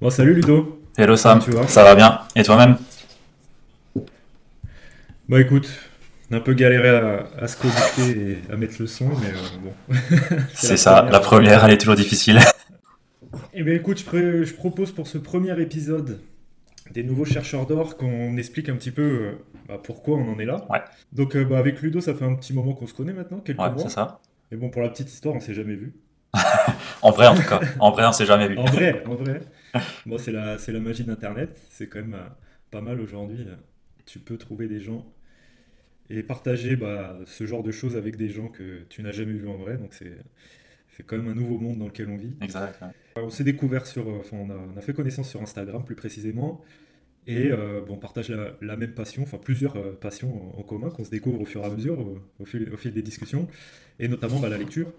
Bon, 0.00 0.10
salut 0.10 0.34
Ludo. 0.34 0.82
Hello 0.98 1.16
Sam, 1.16 1.40
tu 1.42 1.50
vas 1.50 1.66
ça 1.66 1.82
va 1.82 1.94
bien 1.94 2.20
Et 2.34 2.42
toi-même 2.42 2.76
Bah 5.28 5.40
écoute, 5.40 5.68
on 6.30 6.34
a 6.34 6.36
un 6.36 6.40
peu 6.40 6.52
galéré 6.52 6.90
à, 6.90 7.26
à 7.38 7.48
se 7.48 7.56
connecter 7.56 8.32
et 8.32 8.52
à 8.52 8.56
mettre 8.56 8.76
le 8.78 8.86
son, 8.86 9.08
mais 9.08 9.28
euh, 9.28 9.58
bon. 9.62 9.96
C'est 10.54 10.76
ça, 10.76 11.06
la 11.10 11.18
première, 11.20 11.64
elle 11.64 11.72
est 11.72 11.78
toujours 11.78 11.96
difficile. 11.96 12.40
Eh 13.58 13.62
bien 13.62 13.72
écoute, 13.72 13.98
je, 13.98 14.54
propose 14.54 14.92
pour 14.92 15.06
ce 15.06 15.16
premier 15.16 15.58
épisode 15.58 16.20
des 16.90 17.02
nouveaux 17.02 17.24
chercheurs 17.24 17.66
d'or 17.66 17.96
qu'on 17.96 18.36
explique 18.36 18.68
un 18.68 18.76
petit 18.76 18.90
peu 18.90 19.02
euh, 19.02 19.32
bah, 19.66 19.80
pourquoi 19.82 20.18
on 20.18 20.30
en 20.34 20.38
est 20.38 20.44
là. 20.44 20.66
Ouais. 20.68 20.80
Donc 21.12 21.36
euh, 21.36 21.44
bah, 21.44 21.56
avec 21.56 21.80
Ludo, 21.80 22.02
ça 22.02 22.14
fait 22.14 22.26
un 22.26 22.34
petit 22.34 22.52
moment 22.52 22.74
qu'on 22.74 22.86
se 22.86 22.92
connaît 22.92 23.14
maintenant, 23.14 23.38
quelques 23.38 23.58
Ouais, 23.58 23.70
mois. 23.70 23.82
c'est 23.84 23.94
ça. 23.94 24.20
Et 24.52 24.56
bon, 24.56 24.68
pour 24.68 24.82
la 24.82 24.90
petite 24.90 25.10
histoire, 25.10 25.34
on 25.34 25.40
s'est 25.40 25.54
jamais 25.54 25.74
vu. 25.74 25.94
En 27.02 27.10
vrai, 27.10 27.26
en 27.28 27.34
tout 27.34 27.42
cas. 27.42 27.60
En 27.78 27.90
vrai, 27.92 28.04
on 28.06 28.12
s'est 28.12 28.26
jamais 28.26 28.48
vu. 28.48 28.58
En 28.58 28.64
vrai, 28.64 29.02
en 29.06 29.14
vrai. 29.14 29.40
Bon, 30.06 30.18
c'est 30.18 30.32
la, 30.32 30.58
c'est 30.58 30.72
la 30.72 30.80
magie 30.80 31.04
d'Internet. 31.04 31.58
C'est 31.70 31.88
quand 31.88 32.00
même 32.00 32.14
euh, 32.14 32.28
pas 32.70 32.80
mal 32.80 33.00
aujourd'hui. 33.00 33.46
Tu 34.04 34.18
peux 34.18 34.36
trouver 34.36 34.68
des 34.68 34.80
gens 34.80 35.06
et 36.08 36.22
partager 36.22 36.76
bah, 36.76 37.18
ce 37.26 37.46
genre 37.46 37.62
de 37.62 37.72
choses 37.72 37.96
avec 37.96 38.16
des 38.16 38.28
gens 38.28 38.48
que 38.48 38.82
tu 38.88 39.02
n'as 39.02 39.12
jamais 39.12 39.32
vus 39.32 39.48
en 39.48 39.56
vrai. 39.56 39.76
Donc 39.76 39.94
c'est, 39.94 40.16
c'est 40.90 41.04
quand 41.04 41.16
même 41.16 41.28
un 41.28 41.34
nouveau 41.34 41.58
monde 41.58 41.78
dans 41.78 41.86
lequel 41.86 42.08
on 42.08 42.16
vit. 42.16 42.34
Exact. 42.40 42.80
ouais. 42.82 43.22
On 43.22 43.30
s'est 43.30 43.44
découvert 43.44 43.86
sur, 43.86 44.08
euh, 44.08 44.20
enfin, 44.20 44.36
on 44.36 44.50
a, 44.50 44.54
on 44.54 44.76
a 44.76 44.80
fait 44.80 44.92
connaissance 44.92 45.28
sur 45.30 45.42
Instagram 45.42 45.84
plus 45.84 45.96
précisément. 45.96 46.62
Et 47.26 47.50
euh, 47.50 47.80
bon, 47.80 47.94
on 47.94 47.98
partage 47.98 48.28
la, 48.28 48.52
la 48.62 48.76
même 48.76 48.94
passion, 48.94 49.22
enfin 49.22 49.38
plusieurs 49.38 49.76
euh, 49.76 49.98
passions 50.00 50.54
en, 50.56 50.60
en 50.60 50.62
commun 50.62 50.90
qu'on 50.90 51.02
se 51.04 51.10
découvre 51.10 51.40
au 51.40 51.44
fur 51.44 51.62
et 51.62 51.64
à 51.64 51.70
mesure, 51.70 51.98
au, 51.98 52.20
au 52.38 52.44
fil, 52.44 52.72
au 52.72 52.76
fil 52.76 52.92
des 52.92 53.02
discussions, 53.02 53.48
et 53.98 54.06
notamment 54.06 54.38
bah, 54.38 54.48
la 54.48 54.58
lecture. 54.58 54.92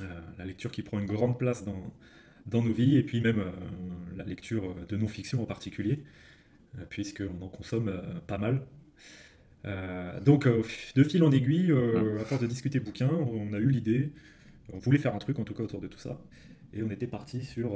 Euh, 0.00 0.20
la 0.38 0.44
lecture 0.44 0.70
qui 0.70 0.82
prend 0.82 0.98
une 0.98 1.06
grande 1.06 1.38
place 1.38 1.64
dans, 1.64 1.92
dans 2.46 2.62
nos 2.62 2.72
vies, 2.72 2.96
et 2.96 3.02
puis 3.02 3.20
même 3.20 3.38
euh, 3.38 3.50
la 4.16 4.24
lecture 4.24 4.74
de 4.86 4.96
non-fiction 4.96 5.42
en 5.42 5.46
particulier, 5.46 6.04
euh, 6.78 6.84
puisqu'on 6.88 7.42
en 7.42 7.48
consomme 7.48 7.88
euh, 7.88 8.20
pas 8.26 8.38
mal. 8.38 8.66
Donc, 10.26 10.46
de 10.46 11.04
fil 11.04 11.22
en 11.22 11.32
aiguille, 11.32 11.70
euh, 11.72 12.20
à 12.20 12.24
force 12.26 12.42
de 12.42 12.46
discuter 12.46 12.80
bouquins, 12.80 13.08
on 13.10 13.54
a 13.54 13.58
eu 13.58 13.70
l'idée, 13.70 14.12
on 14.70 14.78
voulait 14.78 14.98
faire 14.98 15.14
un 15.14 15.18
truc 15.18 15.38
en 15.38 15.44
tout 15.44 15.54
cas 15.54 15.62
autour 15.62 15.80
de 15.80 15.86
tout 15.86 15.98
ça, 15.98 16.20
et 16.74 16.82
on 16.82 16.90
était 16.90 17.06
parti 17.06 17.42
sur, 17.42 17.72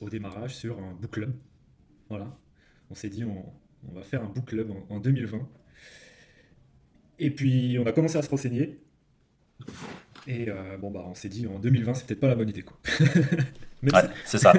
au 0.00 0.10
démarrage 0.10 0.56
sur 0.56 0.80
un 0.80 0.92
book 0.94 1.12
club. 1.12 1.32
Voilà. 2.08 2.36
On 2.90 2.96
s'est 2.96 3.08
dit, 3.08 3.22
on, 3.22 3.44
on 3.88 3.92
va 3.92 4.02
faire 4.02 4.24
un 4.24 4.28
book 4.28 4.46
club 4.46 4.72
en, 4.72 4.96
en 4.96 4.98
2020. 4.98 5.48
Et 7.20 7.30
puis, 7.30 7.78
on 7.78 7.86
a 7.86 7.92
commencé 7.92 8.18
à 8.18 8.22
se 8.22 8.28
renseigner. 8.28 8.80
Et 10.26 10.48
euh, 10.48 10.76
bon, 10.78 10.90
bah, 10.90 11.04
on 11.06 11.14
s'est 11.14 11.28
dit, 11.28 11.46
en 11.46 11.58
2020, 11.58 11.94
c'est 11.94 12.06
peut-être 12.06 12.20
pas 12.20 12.28
la 12.28 12.34
bonne 12.34 12.48
idée, 12.48 12.62
quoi. 12.62 12.76
même 13.82 13.94
Ouais, 13.94 14.02
si- 14.02 14.08
c'est 14.24 14.38
ça. 14.38 14.52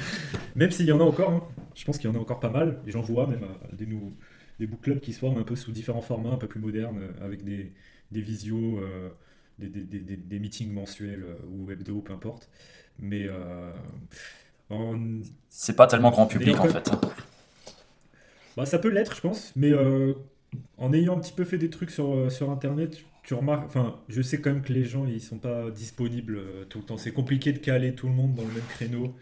même 0.56 0.70
s'il 0.70 0.86
y 0.86 0.92
en 0.92 1.00
a 1.00 1.04
encore, 1.04 1.30
hein. 1.30 1.42
je 1.74 1.84
pense 1.84 1.98
qu'il 1.98 2.10
y 2.10 2.12
en 2.12 2.16
a 2.16 2.20
encore 2.20 2.40
pas 2.40 2.50
mal, 2.50 2.80
et 2.86 2.90
j'en 2.90 3.00
vois 3.02 3.26
même 3.26 3.44
euh, 3.44 3.76
des, 3.76 3.86
nou- 3.86 4.12
des 4.58 4.66
book 4.66 4.80
clubs 4.82 5.00
qui 5.00 5.12
se 5.12 5.20
forment 5.20 5.38
un 5.38 5.44
peu 5.44 5.56
sous 5.56 5.72
différents 5.72 6.00
formats, 6.02 6.30
un 6.30 6.36
peu 6.36 6.48
plus 6.48 6.60
modernes, 6.60 6.98
euh, 7.00 7.24
avec 7.24 7.44
des, 7.44 7.72
des 8.10 8.20
visios, 8.20 8.78
euh, 8.80 9.10
des, 9.58 9.68
des- 9.68 10.00
des- 10.16 10.38
meetings 10.40 10.72
mensuels 10.72 11.24
ou 11.48 11.70
hebdo, 11.70 12.00
peu 12.00 12.12
importe. 12.12 12.50
Mais 12.98 13.28
en- 14.70 15.20
C'est 15.48 15.76
pas 15.76 15.86
tellement 15.86 16.10
grand 16.10 16.26
public 16.26 16.58
en 16.58 16.64
fait. 16.68 16.90
bah, 18.56 18.66
ça 18.66 18.78
peut 18.78 18.88
l'être, 18.88 19.14
je 19.14 19.20
pense, 19.20 19.52
mais 19.56 19.72
en 20.78 20.92
ayant 20.92 21.16
un 21.16 21.20
petit 21.20 21.32
peu 21.32 21.44
fait 21.44 21.58
des 21.58 21.70
trucs 21.70 21.90
sur, 21.90 22.30
sur 22.30 22.50
Internet, 22.50 22.98
tu 23.24 23.34
remarques, 23.34 23.64
enfin, 23.64 23.98
je 24.08 24.20
sais 24.22 24.40
quand 24.40 24.52
même 24.52 24.62
que 24.62 24.72
les 24.72 24.84
gens, 24.84 25.06
ils 25.06 25.20
sont 25.20 25.38
pas 25.38 25.70
disponibles 25.70 26.36
euh, 26.36 26.64
tout 26.66 26.78
le 26.78 26.84
temps. 26.84 26.98
C'est 26.98 27.12
compliqué 27.12 27.52
de 27.52 27.58
caler 27.58 27.94
tout 27.94 28.06
le 28.06 28.12
monde 28.12 28.34
dans 28.34 28.42
le 28.42 28.52
même 28.52 28.66
créneau. 28.68 29.16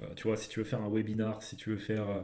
Euh, 0.00 0.06
tu 0.16 0.24
vois, 0.24 0.36
si 0.36 0.48
tu 0.48 0.60
veux 0.60 0.64
faire 0.64 0.82
un 0.82 0.88
webinar, 0.88 1.42
si 1.42 1.56
tu 1.56 1.70
veux 1.70 1.76
faire 1.76 2.08
euh, 2.08 2.20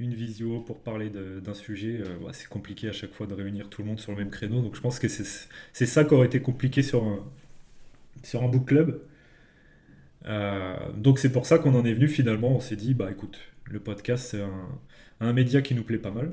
une 0.00 0.14
visio 0.14 0.60
pour 0.60 0.80
parler 0.80 1.10
d'un 1.10 1.54
sujet, 1.54 2.02
c'est 2.32 2.48
compliqué 2.48 2.88
à 2.88 2.92
chaque 2.92 3.12
fois 3.12 3.26
de 3.26 3.34
réunir 3.34 3.70
tout 3.70 3.82
le 3.82 3.88
monde 3.88 4.00
sur 4.00 4.12
le 4.12 4.18
même 4.18 4.30
créneau. 4.30 4.60
Donc 4.62 4.74
je 4.74 4.80
pense 4.80 4.98
que 4.98 5.08
c'est 5.08 5.86
ça 5.86 6.04
qui 6.04 6.14
aurait 6.14 6.26
été 6.26 6.40
compliqué 6.40 6.82
sur 6.82 7.04
un, 7.04 8.48
book 8.48 8.66
club. 8.66 9.00
Donc 10.96 11.18
c'est 11.20 11.30
pour 11.30 11.46
ça 11.46 11.58
qu'on 11.58 11.74
en 11.76 11.84
est 11.84 11.94
venu 11.94 12.08
finalement. 12.08 12.56
On 12.56 12.60
s'est 12.60 12.76
dit, 12.76 12.94
bah 12.94 13.10
écoute, 13.12 13.38
le 13.70 13.78
podcast 13.78 14.26
c'est 14.30 14.42
un 15.20 15.32
média 15.32 15.62
qui 15.62 15.74
nous 15.74 15.84
plaît 15.84 15.98
pas 15.98 16.10
mal. 16.10 16.32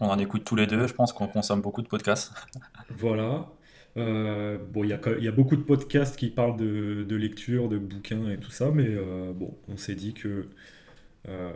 On 0.00 0.06
en 0.08 0.18
écoute 0.18 0.44
tous 0.44 0.56
les 0.56 0.66
deux. 0.66 0.86
Je 0.86 0.94
pense 0.94 1.12
qu'on 1.12 1.26
consomme 1.26 1.60
beaucoup 1.60 1.82
de 1.82 1.88
podcasts. 1.88 2.32
Voilà. 2.90 3.48
Euh, 3.96 4.58
bon, 4.72 4.84
il 4.84 4.90
y 4.90 5.28
a, 5.28 5.32
beaucoup 5.32 5.56
de 5.56 5.62
podcasts 5.62 6.16
qui 6.16 6.28
parlent 6.28 6.56
de, 6.56 7.16
lecture, 7.16 7.68
de 7.68 7.78
bouquins 7.78 8.28
et 8.28 8.38
tout 8.38 8.50
ça, 8.50 8.70
mais 8.70 8.86
euh, 8.88 9.32
bon, 9.32 9.56
on 9.68 9.76
s'est 9.76 9.94
dit 9.94 10.14
que 10.14 10.48
euh, 11.28 11.52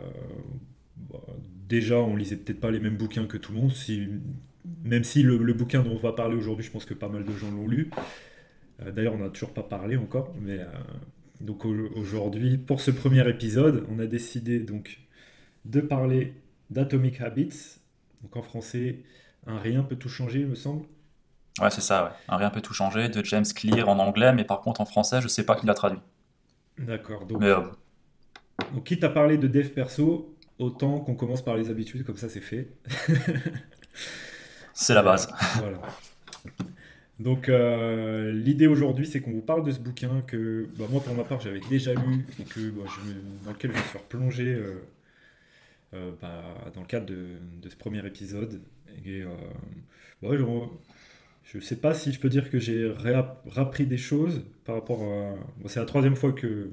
bah, 1.11 1.19
déjà, 1.67 1.97
on 1.97 2.15
lisait 2.15 2.37
peut-être 2.37 2.59
pas 2.59 2.71
les 2.71 2.79
mêmes 2.79 2.97
bouquins 2.97 3.25
que 3.25 3.37
tout 3.37 3.51
le 3.51 3.59
monde, 3.59 3.73
même 4.83 5.03
si 5.03 5.21
le, 5.21 5.37
le 5.37 5.53
bouquin 5.53 5.83
dont 5.83 5.91
on 5.91 5.97
va 5.97 6.13
parler 6.13 6.35
aujourd'hui, 6.35 6.65
je 6.65 6.71
pense 6.71 6.85
que 6.85 6.93
pas 6.93 7.09
mal 7.09 7.25
de 7.25 7.33
gens 7.33 7.51
l'ont 7.51 7.67
lu. 7.67 7.89
D'ailleurs, 8.79 9.13
on 9.15 9.17
n'a 9.17 9.29
toujours 9.29 9.53
pas 9.53 9.63
parlé 9.63 9.97
encore, 9.97 10.33
mais 10.39 10.59
donc 11.41 11.65
au- 11.65 11.89
aujourd'hui, 11.95 12.57
pour 12.57 12.79
ce 12.79 12.91
premier 12.91 13.27
épisode, 13.27 13.85
on 13.89 13.99
a 13.99 14.05
décidé 14.05 14.59
donc 14.61 14.99
de 15.65 15.81
parler 15.81 16.33
d'Atomic 16.69 17.19
Habits, 17.19 17.78
donc 18.21 18.35
en 18.35 18.41
français, 18.41 19.03
un 19.47 19.57
rien 19.57 19.83
peut 19.83 19.95
tout 19.95 20.09
changer, 20.09 20.41
il 20.41 20.47
me 20.47 20.55
semble. 20.55 20.85
Ouais, 21.61 21.69
c'est 21.69 21.81
ça, 21.81 22.05
ouais. 22.05 22.11
Un 22.27 22.37
rien 22.37 22.49
peut 22.49 22.61
tout 22.61 22.73
changer 22.73 23.09
de 23.09 23.23
James 23.23 23.45
Clear 23.45 23.87
en 23.89 23.99
anglais, 23.99 24.33
mais 24.33 24.43
par 24.43 24.61
contre 24.61 24.81
en 24.81 24.85
français, 24.85 25.21
je 25.21 25.27
sais 25.27 25.45
pas 25.45 25.55
qui 25.55 25.65
l'a 25.65 25.73
traduit. 25.73 25.99
D'accord, 26.77 27.25
donc, 27.25 27.41
Mais 27.41 27.47
euh, 27.47 27.61
donc 28.73 28.85
quitte 28.85 29.03
à 29.03 29.09
parler 29.09 29.37
de 29.37 29.47
dev 29.47 29.69
perso, 29.69 30.35
autant 30.57 30.99
qu'on 30.99 31.15
commence 31.15 31.41
par 31.41 31.57
les 31.57 31.69
habitudes, 31.69 32.05
comme 32.05 32.17
ça 32.17 32.29
c'est 32.29 32.41
fait. 32.41 32.69
c'est 34.73 34.93
la 34.93 35.03
base. 35.03 35.29
Voilà. 35.57 35.81
Donc 37.19 37.49
euh, 37.49 38.31
l'idée 38.31 38.67
aujourd'hui 38.67 39.05
c'est 39.05 39.19
qu'on 39.19 39.31
vous 39.31 39.41
parle 39.41 39.63
de 39.65 39.71
ce 39.71 39.79
bouquin 39.79 40.21
que 40.25 40.69
bah, 40.77 40.85
moi 40.89 41.01
pour 41.01 41.13
ma 41.15 41.25
part 41.25 41.41
j'avais 41.41 41.59
déjà 41.69 41.93
lu 41.93 42.25
et 42.39 42.43
que 42.43 42.69
bah, 42.69 42.83
je 42.85 43.45
dans 43.45 43.51
lequel 43.51 43.73
je 43.73 43.77
me 43.77 43.83
suis 43.83 43.97
replongé 43.97 44.45
euh, 44.53 44.81
euh, 45.93 46.11
bah, 46.21 46.43
dans 46.73 46.81
le 46.81 46.87
cadre 46.87 47.05
de, 47.05 47.25
de 47.61 47.69
ce 47.69 47.75
premier 47.75 48.05
épisode. 48.05 48.61
Et 49.05 49.21
euh, 49.21 49.27
ouais, 50.21 50.37
je, 50.37 50.43
je 51.43 51.59
sais 51.63 51.75
pas 51.77 51.93
si 51.93 52.11
je 52.11 52.19
peux 52.19 52.29
dire 52.29 52.49
que 52.49 52.59
j'ai 52.59 52.91
rappris 53.47 53.85
des 53.85 53.97
choses 53.97 54.43
par 54.65 54.75
rapport 54.75 55.01
à... 55.03 55.35
bon, 55.57 55.67
c'est 55.67 55.79
la 55.79 55.85
troisième 55.85 56.15
fois 56.15 56.31
que 56.33 56.69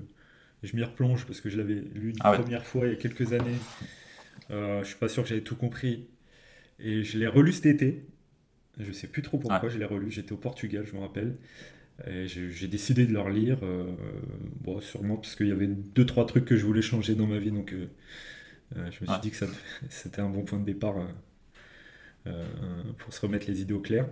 je 0.62 0.76
m'y 0.76 0.82
replonge 0.82 1.26
parce 1.26 1.40
que 1.40 1.48
je 1.50 1.56
l'avais 1.58 1.74
lu 1.94 2.10
une 2.10 2.16
Ah 2.20 2.32
ouais. 2.32 2.38
première 2.38 2.64
fois 2.64 2.86
il 2.86 2.90
y 2.90 2.92
a 2.92 2.96
quelques 2.96 3.32
années. 3.32 3.56
Euh, 4.50 4.80
je 4.82 4.88
suis 4.88 4.96
pas 4.98 5.08
sûr 5.08 5.22
que 5.22 5.28
j'avais 5.28 5.42
tout 5.42 5.56
compris. 5.56 6.06
Et 6.78 7.04
je 7.04 7.18
l'ai 7.18 7.26
relu 7.26 7.52
cet 7.52 7.66
été. 7.66 8.04
Je 8.78 8.92
sais 8.92 9.06
plus 9.06 9.22
trop 9.22 9.38
pourquoi 9.38 9.68
je 9.70 9.78
l'ai 9.78 9.84
relu. 9.86 10.10
J'étais 10.10 10.32
au 10.32 10.36
Portugal, 10.36 10.84
je 10.86 10.94
me 10.94 11.00
rappelle. 11.00 11.36
Et 12.06 12.26
j'ai 12.28 12.68
décidé 12.68 13.06
de 13.06 13.12
le 13.12 13.20
relire. 13.20 13.58
euh, 13.62 13.84
bon, 14.60 14.80
sûrement 14.80 15.16
parce 15.16 15.34
qu'il 15.36 15.48
y 15.48 15.52
avait 15.52 15.66
deux, 15.68 16.04
trois 16.04 16.26
trucs 16.26 16.44
que 16.44 16.56
je 16.56 16.66
voulais 16.66 16.82
changer 16.82 17.14
dans 17.14 17.26
ma 17.26 17.38
vie. 17.38 17.50
Donc 17.50 17.72
euh, 17.72 17.86
je 18.74 19.00
me 19.02 19.06
suis 19.06 19.06
Ouais. 19.08 19.16
dit 19.20 19.30
que 19.30 19.36
ça- 19.36 19.46
c'était 19.90 20.20
un 20.20 20.28
bon 20.30 20.44
point 20.44 20.58
de 20.58 20.64
départ 20.64 20.96
euh, 20.98 21.06
euh, 22.26 22.44
pour 22.98 23.12
se 23.12 23.20
remettre 23.20 23.46
les 23.46 23.60
idées 23.62 23.74
au 23.74 23.80
clair. 23.80 24.06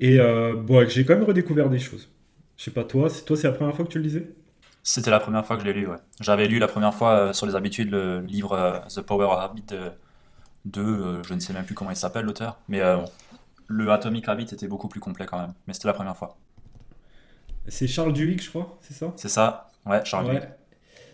Et 0.00 0.20
euh, 0.20 0.54
bon, 0.54 0.88
j'ai 0.88 1.04
quand 1.04 1.14
même 1.14 1.24
redécouvert 1.24 1.68
des 1.70 1.78
choses. 1.78 2.08
Je 2.56 2.64
sais 2.64 2.70
pas 2.70 2.84
toi, 2.84 3.08
c'est- 3.10 3.24
toi 3.24 3.36
c'est 3.36 3.46
la 3.48 3.52
première 3.52 3.74
fois 3.74 3.84
que 3.84 3.90
tu 3.90 3.98
le 3.98 4.04
lisais? 4.04 4.28
C'était 4.82 5.10
la 5.10 5.20
première 5.20 5.46
fois 5.46 5.56
que 5.56 5.62
je 5.62 5.66
l'ai 5.68 5.72
lu, 5.72 5.86
ouais. 5.86 5.98
J'avais 6.20 6.48
lu 6.48 6.58
la 6.58 6.66
première 6.68 6.94
fois 6.94 7.12
euh, 7.28 7.32
sur 7.32 7.46
les 7.46 7.54
habitudes 7.54 7.90
le 7.90 8.20
livre 8.20 8.52
euh, 8.52 8.80
The 8.88 9.02
Power 9.02 9.26
of 9.26 9.38
Habit 9.40 9.62
de, 9.62 9.92
de 10.66 10.82
euh, 10.82 11.24
je 11.24 11.34
ne 11.34 11.40
sais 11.40 11.52
même 11.54 11.66
plus 11.66 11.74
comment 11.76 11.90
il 11.92 11.96
s'appelle 11.96 12.26
l'auteur, 12.26 12.60
mais 12.68 12.80
euh, 12.82 12.98
le 13.68 13.90
Atomic 13.92 14.28
Habit 14.28 14.44
était 14.54 14.68
beaucoup 14.68 14.88
plus 14.88 15.00
complet 15.00 15.26
quand 15.26 15.40
même. 15.40 15.54
Mais 15.66 15.74
c'était 15.74 15.88
la 15.88 15.94
première 15.94 16.16
fois. 16.16 16.38
C'est 17.68 17.86
Charles 17.86 18.12
Duhigg, 18.12 18.40
je 18.42 18.48
crois, 18.50 18.78
c'est 18.82 18.94
ça? 18.94 19.14
C'est 19.16 19.28
ça? 19.28 19.68
Ouais, 19.84 20.02
Charles 20.06 20.24
Ouais. 20.26 20.40
Duhigg. 20.40 20.48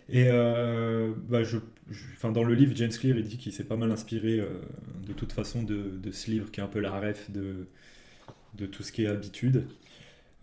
Et 0.09 0.27
euh, 0.29 1.13
bah, 1.29 1.43
je, 1.43 1.57
je- 1.89 2.27
dans 2.29 2.43
le 2.43 2.53
livre, 2.53 2.73
James 2.75 2.91
Clear, 2.91 3.17
il 3.17 3.25
dit 3.25 3.37
qu'il 3.37 3.53
s'est 3.53 3.63
pas 3.63 3.75
mal 3.75 3.91
inspiré 3.91 4.39
euh, 4.39 4.47
de 5.07 5.13
toute 5.13 5.31
façon 5.33 5.63
de, 5.63 5.97
de 6.01 6.11
ce 6.11 6.31
livre 6.31 6.51
qui 6.51 6.59
est 6.59 6.63
un 6.63 6.67
peu 6.67 6.79
la 6.79 6.91
ref 6.99 7.31
de, 7.31 7.67
de 8.55 8.65
tout 8.67 8.83
ce 8.83 8.91
qui 8.91 9.03
est 9.05 9.07
habitude. 9.07 9.67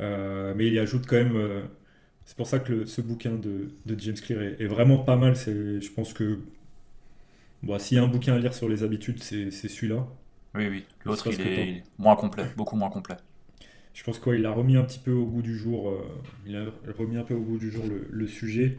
Euh, 0.01 0.55
mais 0.57 0.67
il 0.69 0.75
y 0.75 0.79
ajoute 0.81 1.07
quand 1.07 1.17
même. 1.17 1.65
c'est 2.25 2.37
pour 2.37 2.47
ça 2.47 2.59
que 2.61 2.73
le- 2.73 2.87
ce 2.87 3.01
bouquin 3.01 3.33
de, 3.37 3.69
de 3.87 4.01
James 4.01 4.15
Clear 4.17 4.43
est, 4.43 4.63
est 4.63 4.67
vraiment 4.67 4.99
pas 4.99 5.17
mal. 5.17 5.37
C'est, 5.37 5.81
je 5.81 5.93
pense 5.93 6.13
que 6.15 6.41
bon, 7.63 7.79
s'il 7.79 7.97
y 7.97 8.01
a 8.01 8.05
un 8.05 8.09
bouquin 8.09 8.35
à 8.35 8.39
lire 8.39 8.55
sur 8.55 8.69
les 8.69 8.83
habitudes, 8.83 9.23
c'est, 9.23 9.51
c'est 9.51 9.69
celui-là. 9.69 10.07
Oui, 10.55 10.67
oui. 10.69 10.87
L'autre, 11.05 11.31
il 11.31 11.41
est, 11.43 11.53
il 11.69 11.79
est 11.79 11.85
moins 11.99 12.17
complet, 12.17 12.49
beaucoup 12.57 12.77
moins 12.77 12.91
complet. 12.91 13.17
Je 13.95 14.03
pense 14.05 14.19
qu'il 14.19 14.45
a 14.47 14.51
remis 14.51 14.77
un 14.77 14.85
petit 14.85 14.99
peu 14.99 15.13
au 15.13 15.27
goût 15.27 15.43
du 15.43 15.57
jour, 15.57 15.93
il 16.47 16.57
a 16.57 16.65
remis 16.99 17.17
un 17.17 17.25
peu 17.25 17.35
au 17.35 17.41
goût 17.41 17.59
du 17.59 17.71
jour 17.71 17.87
le, 17.87 18.07
le 18.11 18.27
sujet. 18.27 18.79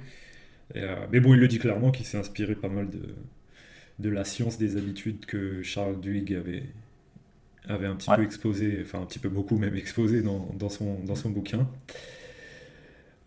Et, 0.75 0.81
euh, 0.83 0.95
mais 1.12 1.19
bon, 1.19 1.33
il 1.33 1.39
le 1.39 1.48
dit 1.48 1.60
clairement 1.60 1.92
qu'il 1.92 2.06
s'est 2.06 2.18
inspiré 2.18 2.56
pas 2.56 2.69
mal 2.69 2.89
de, 2.89 3.00
de 4.00 4.10
la 4.10 4.25
science 4.25 4.57
des 4.57 4.77
habitudes 4.77 5.25
que 5.25 5.63
Charles 5.63 6.00
Duhigg 6.01 6.33
avait, 6.36 6.63
avait 7.68 7.88
un 7.88 7.95
petit 7.95 8.10
Ouais. 8.10 8.15
peu 8.15 8.24
exposé, 8.24 8.80
enfin 8.83 9.01
un 9.01 9.06
petit 9.06 9.19
peu 9.19 9.30
beaucoup 9.30 9.57
même 9.57 9.75
exposé 9.75 10.21
dans, 10.21 10.51
dans 10.60 10.69
son, 10.69 11.00
dans 11.06 11.15
son 11.15 11.30
bouquin. 11.30 11.69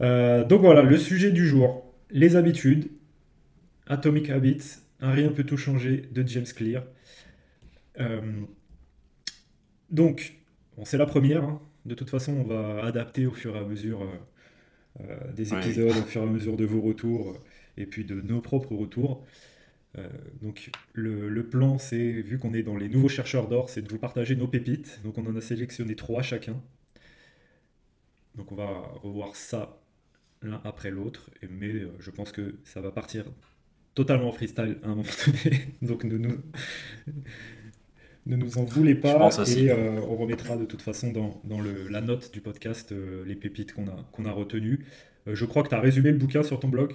Euh, 0.01 0.45
donc 0.45 0.61
voilà, 0.61 0.83
le 0.83 0.97
sujet 0.97 1.31
du 1.33 1.47
jour. 1.47 1.85
les 2.11 2.37
habitudes, 2.37 2.89
Atomic 3.89 4.31
Habits, 4.31 4.79
un 5.01 5.13
rien 5.13 5.31
peut 5.31 5.45
tout 5.45 5.57
changer 5.57 6.09
de 6.13 6.27
James 6.29 6.47
Clear. 6.47 6.85
Euh, 8.01 8.47
donc, 9.91 10.35
bon, 10.77 10.85
c'est 10.85 10.99
la 10.99 11.07
première. 11.07 11.45
hein. 11.45 11.61
De 11.85 11.95
toute 11.95 12.11
façon, 12.11 12.33
on 12.35 12.43
va 12.45 12.85
adapter 12.85 13.27
au 13.27 13.31
fur 13.33 13.55
et 13.57 13.59
à 13.61 13.65
mesure 13.65 14.03
des 15.35 15.53
Oui. 15.53 15.59
épisodes, 15.59 15.97
au 15.97 16.03
fur 16.03 16.23
et 16.23 16.25
à 16.25 16.29
mesure 16.29 16.57
de 16.57 16.65
vos 16.65 16.81
retours 16.81 17.31
euh, 17.33 17.39
et 17.77 17.87
puis 17.87 18.05
de 18.05 18.21
nos 18.21 18.41
propres 18.41 18.75
retours. 18.75 19.25
Euh, 19.99 20.09
donc, 20.43 20.71
le, 20.95 21.29
le 21.29 21.49
plan, 21.49 21.79
c'est, 21.79 22.13
vu 22.23 22.39
qu'on 22.39 22.55
est 22.55 22.63
dans 22.63 22.77
les 22.77 22.89
nouveaux 22.89 23.09
chercheurs 23.09 23.49
d'or, 23.49 23.71
c'est 23.71 23.83
de 23.83 23.89
vous 23.89 23.99
partager 23.99 24.37
nos 24.37 24.49
pépites. 24.49 25.01
Donc, 25.05 25.19
on 25.19 25.27
en 25.27 25.37
a 25.37 25.41
sélectionné 25.41 25.97
trois 25.97 26.23
chacun. 26.23 26.63
Donc, 28.35 28.53
on 28.53 28.55
va 28.55 28.67
revoir 29.03 29.35
ça 29.37 29.81
l'un 30.43 30.61
après 30.65 30.91
l'autre. 30.91 31.31
Mais 31.51 31.73
euh, 31.73 31.91
je 31.99 32.11
pense 32.11 32.33
que 32.33 32.57
ça 32.65 32.81
va 32.81 32.91
partir 32.93 33.25
totalement 33.95 34.29
en 34.29 34.33
freestyle 34.33 34.79
à 34.83 34.87
un 34.89 34.97
moment 34.97 35.03
donné. 35.45 35.59
Donc, 35.83 36.05
ne 36.05 36.19
nous, 36.19 36.39
ne 38.27 38.37
nous 38.37 38.59
en 38.59 38.65
voulez 38.65 38.95
pas. 38.95 39.31
Et 39.47 39.71
euh, 39.71 40.01
on 40.09 40.17
remettra 40.17 40.57
de 40.57 40.65
toute 40.65 40.83
façon 40.83 41.13
dans, 41.13 41.41
dans 41.45 41.61
le- 41.61 41.89
la 41.89 42.01
note 42.01 42.33
du 42.33 42.41
podcast 42.41 42.93
euh, 42.93 43.25
les 43.25 43.37
pépites 43.37 43.73
qu'on 43.73 43.87
a, 43.89 43.97
qu'on 44.13 44.25
a 44.25 44.33
retenues. 44.33 44.85
Euh, 45.29 45.35
je 45.35 45.45
crois 45.45 45.63
que 45.63 45.69
tu 45.69 45.75
as 45.75 45.81
résumé 45.81 46.11
le 46.13 46.19
bouquin 46.19 46.43
sur 46.43 46.59
ton 46.61 46.69
blog, 46.69 46.95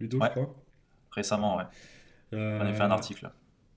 Ludo, 0.00 0.18
je 0.22 0.28
crois. 0.30 0.54
récemment, 1.10 1.56
ouais. 1.56 1.64
J'en 2.32 2.66
ai 2.68 2.72
fait 2.74 2.82
un 2.82 2.90
article. 2.90 3.30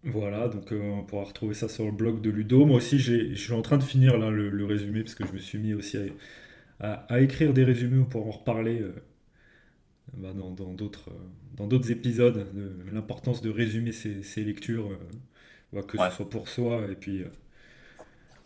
voilà, 0.04 0.48
donc 0.48 0.72
on 0.72 1.04
pourra 1.04 1.26
retrouver 1.26 1.54
ça 1.54 1.68
sur 1.70 1.86
le 1.86 1.92
blog 1.92 2.22
de 2.22 2.30
Ludo. 2.32 2.66
Moi 2.66 2.78
aussi, 2.78 2.98
je 3.00 3.36
suis 3.36 3.54
en 3.54 3.62
train 3.62 3.78
de 3.78 3.84
finir 3.84 4.18
là, 4.18 4.30
le, 4.32 4.50
le 4.50 4.66
résumé 4.66 5.02
parce 5.04 5.16
que 5.16 5.26
je 5.28 5.34
me 5.34 5.38
suis 5.40 5.60
mis 5.60 5.74
aussi 5.76 5.98
à, 5.98 6.02
à- 6.80 6.94
à 7.14 7.20
écrire 7.22 7.54
des 7.54 7.64
résumés 7.64 8.04
pour 8.10 8.26
en 8.28 8.32
reparler 8.32 8.82
bah, 10.14 10.34
dans 10.34 10.52
d'autres 10.74 11.10
dans 11.56 11.68
d'autres 11.68 11.92
épisodes 11.92 12.48
de 12.54 12.72
l'importance 12.92 13.42
de 13.42 13.50
résumer 13.50 13.92
ses, 13.92 14.22
ses 14.24 14.44
lectures, 14.44 14.92
bah, 15.74 15.84
que 15.84 15.98
Ouais, 15.98 16.10
ce 16.10 16.12
soit 16.12 16.30
pour 16.30 16.48
soi 16.50 16.88
et 16.92 16.96
puis 16.96 17.24
euh, 17.24 17.28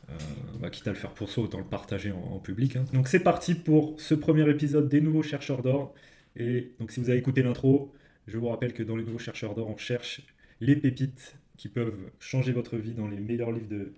euh, 0.09 0.13
bah, 0.59 0.69
quitte 0.69 0.87
à 0.87 0.91
le 0.91 0.97
faire 0.97 1.13
pour 1.13 1.29
soi, 1.29 1.43
autant 1.43 1.59
le 1.59 1.63
partager 1.65 2.11
en, 2.11 2.19
en 2.19 2.39
public. 2.39 2.75
hein. 2.75 2.85
Donc 2.93 3.07
c'est 3.07 3.19
parti 3.21 3.55
pour 3.55 3.99
ce 3.99 4.13
premier 4.13 4.49
épisode 4.49 4.89
des 4.89 5.01
nouveaux 5.01 5.23
chercheurs 5.23 5.61
d'or. 5.61 5.93
Et 6.35 6.71
donc 6.79 6.91
si 6.91 6.99
vous 6.99 7.09
avez 7.09 7.19
écouté 7.19 7.43
l'intro, 7.43 7.93
je 8.27 8.37
vous 8.37 8.47
rappelle 8.49 8.73
que 8.73 8.83
dans 8.83 8.95
les 8.95 9.03
nouveaux 9.03 9.19
chercheurs 9.19 9.55
d'or, 9.55 9.67
on 9.69 9.77
cherche 9.77 10.21
les 10.59 10.75
pépites 10.75 11.35
qui 11.57 11.69
peuvent 11.69 12.11
changer 12.19 12.51
votre 12.51 12.77
vie 12.77 12.93
dans 12.93 13.07
les 13.07 13.19
meilleurs 13.19 13.51
livres 13.51 13.67
de, 13.69 13.93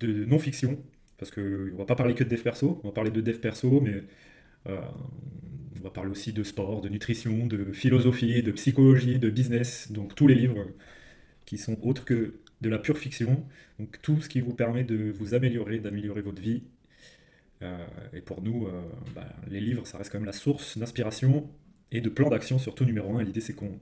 de 0.00 0.24
non-fiction. 0.24 0.78
Parce 1.18 1.30
qu'on 1.30 1.40
ne 1.42 1.76
va 1.78 1.86
pas 1.86 1.96
parler 1.96 2.14
que 2.14 2.24
de 2.24 2.28
dev 2.30 2.42
perso, 2.42 2.80
on 2.84 2.88
va 2.88 2.94
parler 2.94 3.10
de 3.10 3.20
dev 3.20 3.38
perso, 3.38 3.80
mais 3.80 4.02
euh, 4.68 4.80
on 5.78 5.82
va 5.82 5.90
parler 5.90 6.10
aussi 6.10 6.32
de 6.32 6.42
sport, 6.42 6.80
de 6.80 6.88
nutrition, 6.88 7.46
de 7.46 7.72
philosophie, 7.72 8.42
de 8.42 8.52
psychologie, 8.52 9.18
de 9.18 9.30
business. 9.30 9.90
Donc 9.92 10.14
tous 10.14 10.26
les 10.26 10.34
livres 10.34 10.66
qui 11.44 11.58
sont 11.58 11.76
autres 11.82 12.04
que 12.04 12.34
de 12.60 12.68
la 12.68 12.78
pure 12.78 12.98
fiction. 12.98 13.44
Donc 13.78 14.00
tout 14.02 14.20
ce 14.20 14.28
qui 14.28 14.40
vous 14.40 14.54
permet 14.54 14.84
de 14.84 15.10
vous 15.10 15.34
améliorer, 15.34 15.78
d'améliorer 15.78 16.22
votre 16.22 16.40
vie. 16.40 16.62
Euh, 17.62 17.86
et 18.12 18.20
pour 18.20 18.42
nous, 18.42 18.66
euh, 18.66 18.82
bah, 19.14 19.28
les 19.48 19.60
livres, 19.60 19.86
ça 19.86 19.98
reste 19.98 20.10
quand 20.10 20.18
même 20.18 20.26
la 20.26 20.32
source 20.32 20.78
d'inspiration 20.78 21.48
et 21.92 22.00
de 22.00 22.08
plan 22.08 22.30
d'action, 22.30 22.58
surtout 22.58 22.84
numéro 22.84 23.16
un. 23.16 23.22
L'idée, 23.22 23.40
c'est 23.40 23.54
qu'on 23.54 23.78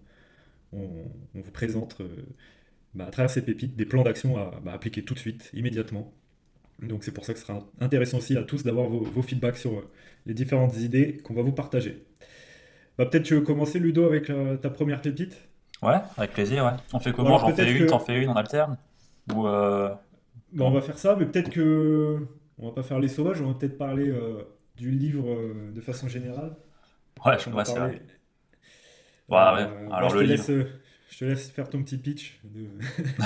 on, 0.72 0.88
vous 1.34 1.50
présente 1.52 2.00
euh, 2.00 2.08
bah, 2.94 3.06
à 3.06 3.10
travers 3.10 3.30
ces 3.30 3.42
pépites 3.42 3.76
des 3.76 3.86
plans 3.86 4.02
d'action 4.02 4.36
à 4.36 4.60
bah, 4.64 4.72
appliquer 4.72 5.02
tout 5.04 5.14
de 5.14 5.18
suite, 5.18 5.50
immédiatement. 5.54 6.12
Donc 6.80 7.04
c'est 7.04 7.12
pour 7.12 7.24
ça 7.24 7.32
que 7.32 7.38
ce 7.38 7.46
sera 7.46 7.64
intéressant 7.80 8.18
aussi 8.18 8.36
à 8.36 8.42
tous 8.42 8.64
d'avoir 8.64 8.88
vos, 8.88 9.22
feedbacks 9.22 9.56
sur 9.56 9.88
les 10.26 10.34
différentes 10.34 10.76
idées 10.78 11.18
qu'on 11.18 11.34
va 11.34 11.42
vous 11.42 11.52
partager. 11.52 12.02
Bah, 12.98 13.06
peut-être 13.06 13.24
tu 13.24 13.34
veux 13.34 13.42
commencer, 13.42 13.78
Ludo, 13.78 14.04
avec 14.04 14.26
ta 14.60 14.70
première 14.70 15.00
pépite? 15.00 15.36
Ouais, 15.82 16.00
avec 16.16 16.32
plaisir, 16.32 16.64
ouais. 16.64 16.72
On 16.92 17.00
fait 17.00 17.12
comment? 17.12 17.38
J'en 17.38 17.54
fais 17.54 17.72
une, 17.72 17.86
t'en 17.86 17.98
fais 17.98 18.22
une, 18.22 18.30
on 18.30 18.34
alterne? 18.36 18.76
Ou 19.34 19.46
euh, 19.46 19.92
Bah, 20.52 20.64
on 20.64 20.70
va 20.70 20.80
faire 20.80 20.98
ça, 20.98 21.16
mais 21.16 21.26
peut-être 21.26 21.50
que 21.50 22.26
on 22.58 22.66
va 22.66 22.72
pas 22.72 22.82
faire 22.82 23.00
les 23.00 23.08
sauvages, 23.08 23.40
on 23.40 23.48
va 23.48 23.54
peut-être 23.54 23.78
parler 23.78 24.08
euh, 24.08 24.44
du 24.76 24.90
livre 24.90 25.28
euh, 25.28 25.72
de 25.74 25.80
façon 25.80 26.08
générale. 26.08 26.56
Ouais, 27.24 27.38
je-. 27.38 27.50
Ouais, 27.50 27.64
euh, 27.76 27.98
bah, 29.28 29.96
Alors 29.96 30.10
je 30.10 30.18
te 30.18 30.22
livre. 30.22 30.30
laisse, 30.32 30.50
je 31.10 31.18
te 31.18 31.24
laisse 31.24 31.50
faire 31.50 31.68
ton 31.68 31.82
petit 31.82 31.98
pitch 31.98 32.40
de 32.44 32.66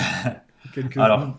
quelques 0.73 0.95
secondes. 0.95 1.05
Alors, 1.05 1.39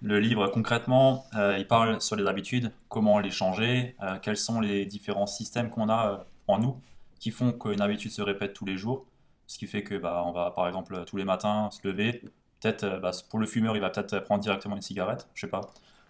le 0.00 0.20
livre, 0.20 0.46
concrètement, 0.48 1.26
il 1.34 1.66
parle 1.66 2.00
sur 2.00 2.16
les 2.16 2.26
habitudes, 2.26 2.72
comment 2.88 3.18
les 3.18 3.30
changer, 3.30 3.96
quels 4.22 4.36
sont 4.36 4.60
les 4.60 4.86
différents 4.86 5.26
systèmes 5.26 5.70
qu'on 5.70 5.90
a 5.90 6.24
en 6.46 6.58
nous 6.58 6.80
qui 7.18 7.32
font 7.32 7.52
qu'une 7.52 7.80
habitude 7.80 8.12
se 8.12 8.22
répète 8.22 8.52
tous 8.52 8.64
les 8.64 8.76
jours. 8.76 9.04
Ce 9.48 9.58
qui 9.58 9.66
fait 9.66 9.82
que 9.82 9.96
bah, 9.96 10.22
on 10.26 10.32
va, 10.32 10.52
par 10.52 10.68
exemple, 10.68 11.04
tous 11.06 11.16
les 11.16 11.24
matins 11.24 11.70
se 11.72 11.86
lever. 11.86 12.22
Peut-être, 12.60 12.84
euh, 12.84 13.00
bah, 13.00 13.10
pour 13.30 13.40
le 13.40 13.46
fumeur, 13.46 13.74
il 13.76 13.80
va 13.80 13.90
peut-être 13.90 14.20
prendre 14.20 14.42
directement 14.42 14.76
une 14.76 14.82
cigarette, 14.82 15.28
je 15.34 15.40
sais 15.42 15.50
pas. 15.50 15.62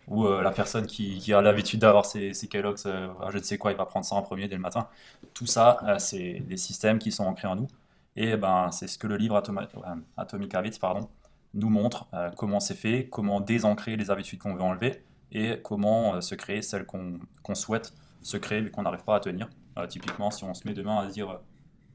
Ou 0.09 0.27
euh, 0.27 0.43
la 0.43 0.51
personne 0.51 0.87
qui, 0.87 1.33
a 1.33 1.41
l'habitude 1.43 1.81
d'avoir 1.81 2.05
ses, 2.07 2.35
ses 2.35 2.49
Kellogg's, 2.49 2.85
euh, 2.87 3.09
je 3.31 3.39
ne 3.39 3.43
sais 3.43 3.59
quoi, 3.59 3.73
il 3.73 3.79
va 3.79 3.87
prendre 3.87 4.05
ça 4.07 4.15
en 4.17 4.23
premier 4.23 4.49
dès 4.49 4.57
le 4.57 4.63
matin. 4.63 4.89
Tout 5.35 5.47
ça, 5.47 5.79
euh, 5.85 5.99
c'est 5.99 6.41
des 6.41 6.57
systèmes 6.57 6.99
qui 6.99 7.13
sont 7.13 7.25
ancrés 7.25 7.49
en 7.49 7.57
nous. 7.57 7.69
Et 8.17 8.37
ben, 8.37 8.71
c'est 8.73 8.89
ce 8.89 8.99
que 8.99 9.07
le 9.07 9.17
livre 9.17 9.37
euh, 9.37 9.95
Atomic 10.17 10.55
Habits, 10.55 10.79
pardon, 10.81 11.09
nous 11.55 11.71
montre 11.71 12.07
euh, 12.15 12.31
comment 12.37 12.61
c'est 12.61 12.75
fait, 12.75 13.09
comment 13.09 13.41
désancrer 13.41 13.97
les 13.97 14.11
habitudes 14.11 14.39
qu'on 14.41 14.55
veut 14.55 14.63
enlever 14.63 15.03
et 15.33 15.61
comment 15.63 16.17
euh, 16.17 16.21
se 16.21 16.35
créer 16.35 16.63
celles 16.63 16.87
qu'on 16.87 17.55
souhaite 17.55 17.93
se 18.23 18.37
créer 18.37 18.61
mais 18.61 18.71
qu'on 18.71 18.83
n'arrive 18.83 19.05
pas 19.05 19.17
à 19.17 19.21
tenir. 19.21 19.49
Euh, 19.79 19.87
typiquement, 19.87 20.31
si 20.31 20.45
on 20.45 20.55
se 20.55 20.67
met 20.67 20.75
demain 20.75 20.99
à 20.99 21.07
dire, 21.07 21.31
euh, 21.31 21.37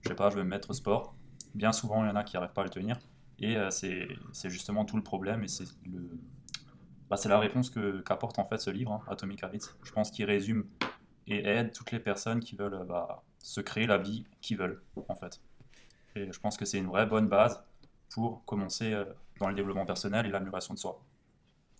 je 0.02 0.10
sais 0.10 0.16
pas, 0.16 0.30
je 0.30 0.36
vais 0.36 0.44
me 0.44 0.50
mettre 0.50 0.70
au 0.70 0.74
sport, 0.74 1.14
bien 1.54 1.72
souvent 1.72 2.04
il 2.04 2.08
y 2.08 2.12
en 2.12 2.16
a 2.16 2.24
qui 2.24 2.36
n'arrivent 2.36 2.54
pas 2.54 2.62
à 2.62 2.66
le 2.66 2.70
tenir 2.70 3.00
et 3.40 3.58
euh, 3.58 3.70
c'est 3.70 4.50
justement 4.50 4.86
tout 4.86 4.96
le 4.96 5.04
problème 5.04 5.44
et 5.44 5.48
c'est 5.48 5.66
bah, 7.10 7.18
la 7.26 7.40
réponse 7.40 7.70
qu'apporte 8.06 8.40
en 8.40 8.46
fait 8.46 8.58
ce 8.58 8.70
livre, 8.70 8.92
hein, 8.92 9.02
Atomic 9.08 9.44
Habits. 9.44 9.66
Je 9.84 9.92
pense 9.92 10.10
qu'il 10.10 10.26
résume 10.26 10.66
et 11.28 11.46
aide 11.46 11.72
toutes 11.72 11.92
les 11.92 12.00
personnes 12.00 12.40
qui 12.40 12.56
veulent 12.56 12.74
euh, 12.74 12.86
bah, 12.86 13.24
se 13.40 13.62
créer 13.62 13.86
la 13.86 13.98
vie 13.98 14.26
qu'ils 14.42 14.58
veulent 14.58 14.82
en 15.08 15.16
fait. 15.16 15.42
Et 16.16 16.32
je 16.32 16.40
pense 16.40 16.58
que 16.58 16.66
c'est 16.66 16.78
une 16.78 16.88
vraie 16.88 17.06
bonne 17.06 17.28
base 17.28 17.64
pour 18.10 18.44
commencer 18.46 18.94
euh, 18.94 19.06
dans 19.40 19.48
le 19.48 19.56
développement 19.56 19.86
personnel 19.86 20.26
et 20.26 20.30
l'amélioration 20.30 20.74
de 20.74 20.80
soi. 20.80 21.02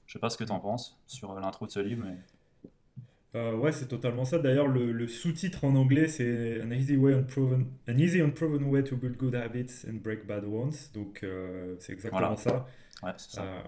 Je 0.06 0.14
sais 0.14 0.20
pas 0.20 0.30
ce 0.30 0.38
que 0.38 0.44
tu 0.44 0.52
en 0.52 0.60
penses 0.60 1.00
sur 1.08 1.32
euh, 1.32 1.40
l'intro 1.40 1.66
de 1.66 1.72
ce 1.72 1.80
livre, 1.80 2.06
Euh, 3.36 3.56
ouais, 3.56 3.72
c'est 3.72 3.88
totalement 3.88 4.26
ça. 4.26 4.38
D'ailleurs, 4.38 4.68
le, 4.68 4.92
le 4.92 5.08
sous-titre 5.08 5.64
en 5.66 5.76
anglais, 5.76 6.08
c'est 6.08 6.62
An 6.62 6.70
easy 6.72 6.96
way 6.96 7.14
unproven, 7.14 7.66
An 7.90 7.98
easy 7.98 8.22
unproven 8.22 8.64
way 8.66 8.84
to 8.84 8.96
build 8.96 9.18
good 9.18 9.34
habits 9.36 9.86
and 9.90 9.96
break 10.04 10.28
bad 10.28 10.46
ones. 10.46 10.74
Donc, 10.94 11.22
euh, 11.24 11.76
c'est 11.80 11.94
exactement 11.94 12.20
voilà, 12.20 12.38
ça. 12.38 12.68
ouais, 13.02 13.12
c'est 13.18 13.32
ça. 13.32 13.44
Euh, 13.44 13.62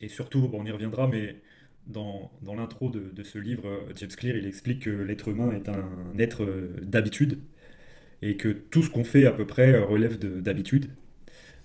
et 0.00 0.08
surtout, 0.08 0.48
bon, 0.48 0.62
on 0.62 0.66
y 0.66 0.70
reviendra, 0.72 1.06
mais 1.08 1.36
dans, 1.86 2.32
dans 2.42 2.54
l'intro 2.54 2.90
de, 2.90 3.10
de 3.10 3.22
ce 3.22 3.38
livre, 3.38 3.84
James 3.96 4.10
Clear, 4.10 4.36
il 4.36 4.46
explique 4.46 4.82
que 4.82 4.90
l'être 4.90 5.28
humain 5.28 5.52
est 5.52 5.68
un, 5.68 5.88
être 6.18 6.46
d'habitude 6.82 7.38
et 8.22 8.36
que 8.36 8.48
tout 8.48 8.82
ce 8.82 8.90
qu'on 8.90 9.04
fait 9.04 9.26
à 9.26 9.32
peu 9.32 9.46
près 9.46 9.78
relève 9.78 10.18
de- 10.18 10.40
d'habitude, 10.40 10.90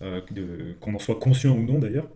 de- 0.02 0.75
qu'on 0.80 0.94
en 0.96 1.00
soit 1.00 1.20
conscient 1.20 1.58
ou 1.58 1.63
non 1.63 1.80
d'ailleurs. 1.80 2.10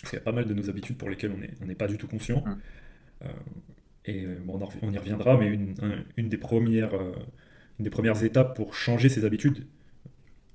Parce 0.00 0.10
qu'il 0.10 0.18
y 0.18 0.22
a 0.22 0.24
pas 0.24 0.32
mal 0.32 0.46
de 0.46 0.54
nos 0.54 0.70
habitudes 0.70 0.96
pour 0.98 1.10
lesquelles 1.10 1.32
on 1.32 1.38
n'est 1.38 1.54
on 1.62 1.74
pas 1.74 1.88
du 1.88 1.98
tout 1.98 2.08
conscient. 2.08 2.44
Mm. 2.44 2.54
Et 4.06 4.24
euh, 4.24 4.36
bon, 4.44 4.58
on, 4.82 4.92
y 4.92 4.98
reviendra, 4.98 5.36
mais 5.36 5.48
une, 5.48 5.74
un- 5.82 6.04
une 6.16 6.28
des 6.28 6.36
premières, 6.38 6.94
euh, 6.94 7.12
des 7.80 7.90
premières 7.90 8.22
étapes 8.22 8.56
pour 8.56 8.74
changer 8.74 9.08
ses 9.08 9.24
habitudes, 9.24 9.66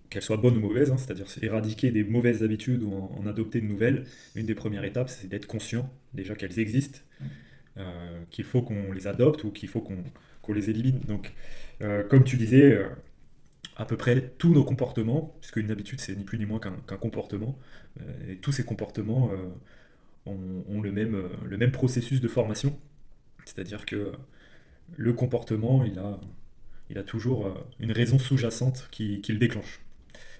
qu'elles 0.10 0.22
soient 0.22 0.38
bonnes 0.38 0.58
ou 0.58 0.62
mauvaises, 0.62 0.91
hein, 0.91 0.98
c'est-à-dire 0.98 1.29
c'est 1.29 1.43
éradiquer 1.43 1.91
des 1.91 2.03
mauvaises 2.03 2.43
habitudes 2.43 2.84
ou 2.84 2.93
en, 2.93 3.25
adopter 3.27 3.62
de 3.62 3.65
nouvelles, 3.65 4.05
une 4.36 4.46
des 4.46 4.55
premières 4.55 4.84
étapes, 4.84 5.10
c'est 5.10 5.27
d'être 5.27 5.48
conscient 5.48 5.89
déjà 6.13 6.36
qu'elles 6.36 6.60
existent, 6.60 7.00
euh, 7.77 8.24
qu'il 8.29 8.46
faut 8.46 8.62
qu'on 8.62 8.91
les 8.91 9.08
adopte 9.08 9.43
ou 9.46 9.51
qu'il 9.51 9.70
faut 9.70 9.81
qu'on 9.81 10.53
les 10.53 10.70
élimine. 10.70 11.00
Donc, 11.08 11.34
comme 12.10 12.24
tu 12.25 12.36
disais, 12.38 12.77
à 13.77 13.86
peu 13.86 13.96
près 13.98 14.34
tous 14.38 14.53
nos 14.53 14.65
comportements, 14.65 15.36
puisque 15.39 15.58
une 15.58 15.72
habitude 15.72 16.01
c'est 16.01 16.15
ni 16.15 16.25
plus 16.25 16.38
ni 16.38 16.46
moins 16.46 16.60
qu'un 16.60 16.98
comportement, 16.98 17.58
et 18.29 18.36
tous 18.38 18.51
ces 18.51 18.65
comportements 18.65 19.31
ont, 20.25 20.63
ont 20.67 20.81
le 20.81 20.91
même, 20.91 21.29
le 21.46 21.58
même 21.58 21.72
processus 21.72 22.22
de 22.22 22.27
formation, 22.27 22.77
c'est-à-dire 23.45 23.86
que 23.86 24.12
le 24.98 25.13
comportement, 25.13 25.83
il 25.83 26.00
a, 26.98 27.03
toujours 27.03 27.48
euh, 27.48 27.53
une 27.79 27.91
raison 27.91 28.19
sous-jacente 28.19 28.88
qui, 28.91 29.21
qui 29.21 29.31
le 29.31 29.39
déclenche. 29.39 29.81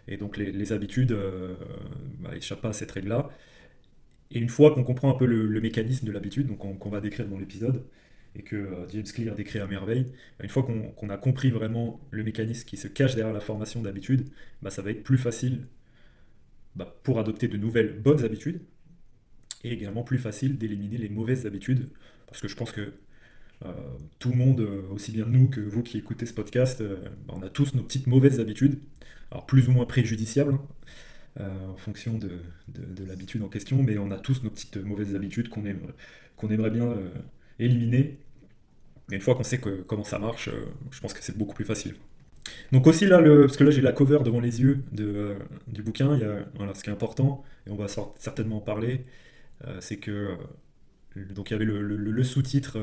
Et 0.08 0.18
donc 0.18 0.38
les, 0.38 0.74
habitudes 0.74 1.12
euh, 1.12 1.56
bah, 2.20 2.36
échappent 2.36 2.62
pas 2.62 2.70
à 2.70 2.74
cette 2.74 2.92
règle-là. 2.92 3.30
Et 4.32 4.40
une 4.40 4.50
fois 4.50 4.74
qu'on 4.74 4.84
comprend 4.84 5.10
un 5.10 5.18
peu 5.18 5.26
le, 5.26 5.62
mécanisme 5.62 6.06
de 6.06 6.12
l'habitude, 6.12 6.48
donc 6.48 6.80
qu'on 6.80 6.90
va 6.90 7.02
décrire 7.02 7.28
dans 7.28 7.38
l'épisode, 7.38 7.86
et 8.36 8.44
que 8.44 8.56
euh, 8.56 8.88
James 8.90 9.04
Clear 9.04 9.36
décrit 9.36 9.60
à 9.60 9.68
merveille, 9.68 10.06
une 10.42 10.50
fois 10.50 10.64
qu'on 10.64 10.84
qu'on 10.92 11.10
a 11.10 11.18
compris 11.18 11.52
vraiment 11.52 12.00
le 12.12 12.24
mécanisme 12.24 12.66
qui 12.66 12.78
se 12.78 12.88
cache 12.88 13.16
derrière 13.16 13.34
la 13.34 13.42
formation 13.42 13.82
d'habitude, 13.82 14.30
bah, 14.62 14.70
ça 14.70 14.82
va 14.82 14.92
être 14.92 15.04
plus 15.04 15.18
facile 15.18 15.68
bah, 16.76 16.96
pour 17.04 17.20
adopter 17.20 17.48
de 17.48 17.58
nouvelles 17.58 18.00
bonnes 18.00 18.24
habitudes, 18.24 18.62
et 19.64 19.72
également 19.72 20.04
plus 20.04 20.18
facile 20.18 20.58
d'éliminer 20.58 20.98
les 20.98 21.10
mauvaises 21.10 21.46
habitudes, 21.46 21.90
parce 22.28 22.42
que 22.42 22.48
je 22.48 22.56
pense 22.56 22.72
que 22.72 22.94
tout 24.18 24.30
le 24.30 24.36
monde, 24.36 24.68
aussi 24.90 25.12
bien 25.12 25.26
nous 25.28 25.48
que 25.48 25.62
vous 25.62 25.84
qui 25.84 26.00
écoutez 26.00 26.26
ce 26.26 26.34
podcast, 26.34 26.82
bah, 26.82 27.36
on 27.36 27.44
a 27.44 27.50
tous 27.50 27.76
nos 27.76 27.84
petites 27.84 28.08
mauvaises 28.08 28.40
habitudes, 28.40 28.80
alors 29.30 29.46
plus 29.46 29.70
ou 29.70 29.72
moins 29.72 29.86
préjudiciables, 29.86 30.58
en 31.40 31.78
fonction 31.78 32.18
de, 32.18 32.40
l'habitude 33.08 33.44
en 33.44 33.50
question, 33.50 33.84
mais 33.84 34.00
on 34.00 34.10
a 34.10 34.18
tous 34.18 34.44
nos 34.44 34.50
petites 34.50 34.78
mauvaises 34.78 35.16
habitudes 35.16 35.50
qu'on 35.50 35.64
aimerait, 35.66 36.72
bien 36.72 36.96
éliminer. 37.60 38.18
Mais 39.10 39.18
une 39.18 39.22
fois 39.22 39.36
qu'on 39.36 39.44
sait 39.44 39.60
comment 39.60 40.04
ça 40.04 40.18
marche, 40.18 40.50
je 40.90 41.00
pense 41.00 41.14
que 41.14 41.24
c'est 41.24 41.38
beaucoup 41.38 41.54
plus 41.54 41.66
facile. 41.66 41.94
Donc 42.72 42.88
aussi 42.88 43.06
là, 43.06 43.20
le, 43.20 43.42
parce 43.42 43.58
que 43.58 43.64
là 43.64 43.72
j'ai 43.72 43.82
la 43.82 43.92
cover 43.92 44.20
devant 44.24 44.40
les 44.40 44.62
yeux 44.62 44.84
de, 44.92 45.06
euh, 45.06 45.36
du 45.68 45.84
bouquin, 45.84 46.16
il 46.16 46.22
y 46.22 46.24
a, 46.24 46.74
ce 46.74 46.84
qui 46.84 46.90
est 46.90 46.94
important, 46.94 47.44
et 47.68 47.72
on 47.72 47.76
va 47.76 47.88
certainement 47.88 48.58
en 48.58 48.62
parler, 48.62 48.94
euh, 48.94 49.04
c'est 49.80 49.98
que 49.98 50.12
euh, 50.12 51.26
donc 51.34 51.50
il 51.50 51.54
y 51.54 51.56
avait 51.56 51.66
le, 51.66 52.24
sous-titre 52.24 52.80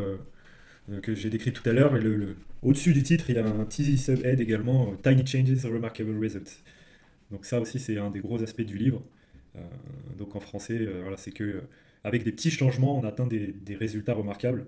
que 1.02 1.14
j'ai 1.14 1.30
décrit 1.30 1.52
tout 1.52 1.68
à 1.68 1.72
l'heure, 1.72 1.96
et 1.96 2.00
le, 2.00 2.36
au-dessus 2.62 2.92
du 2.92 3.02
titre 3.02 3.30
il 3.30 3.36
y 3.36 3.38
a 3.38 3.46
un 3.46 3.64
petit 3.64 3.96
sub-head 3.96 4.40
également, 4.40 4.94
Tiny 5.02 5.26
Changes, 5.26 5.64
Remarkable 5.64 6.22
Results. 6.22 6.62
Donc 7.30 7.44
ça 7.44 7.60
aussi 7.60 7.78
c'est 7.78 7.98
un 7.98 8.10
des 8.10 8.20
gros 8.20 8.42
aspects 8.42 8.62
du 8.62 8.76
livre. 8.76 9.02
donc 10.16 10.36
en 10.36 10.40
français, 10.40 10.86
voilà, 11.02 11.16
c'est 11.16 11.32
que 11.32 11.62
avec 12.04 12.22
des 12.22 12.32
petits 12.32 12.50
changements 12.50 12.98
on 12.98 13.04
atteint 13.04 13.26
des, 13.26 13.54
résultats 13.74 14.14
remarquables. 14.14 14.66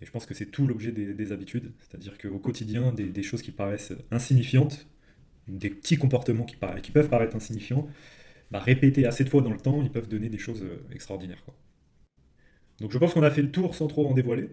Et 0.00 0.06
je 0.06 0.10
pense 0.10 0.26
que 0.26 0.34
c'est 0.34 0.46
tout 0.46 0.66
l'objet 0.66 0.90
des, 0.90 1.32
habitudes, 1.32 1.70
c'est-à-dire 1.78 2.18
qu'au 2.18 2.38
quotidien, 2.38 2.92
des, 2.92 3.22
choses 3.22 3.42
qui 3.42 3.52
paraissent 3.52 3.92
insignifiantes, 4.10 4.86
des 5.48 5.70
petits 5.70 5.96
comportements 5.96 6.44
qui 6.44 6.90
peuvent 6.90 7.08
paraître 7.08 7.36
insignifiants, 7.36 7.88
bah, 8.52 8.58
répétés 8.58 9.06
assez 9.06 9.24
de 9.24 9.30
fois 9.30 9.40
dans 9.40 9.50
le 9.50 9.56
temps, 9.56 9.80
ils 9.82 9.90
peuvent 9.90 10.08
donner 10.08 10.28
des 10.28 10.36
choses 10.36 10.62
euh, 10.62 10.86
extraordinaires. 10.92 11.42
Donc 12.80 12.92
je 12.92 12.98
pense 12.98 13.14
qu'on 13.14 13.22
a 13.22 13.30
fait 13.30 13.40
le 13.40 13.50
tour 13.50 13.74
sans 13.74 13.86
trop 13.86 14.06
en 14.06 14.12
dévoiler. 14.12 14.50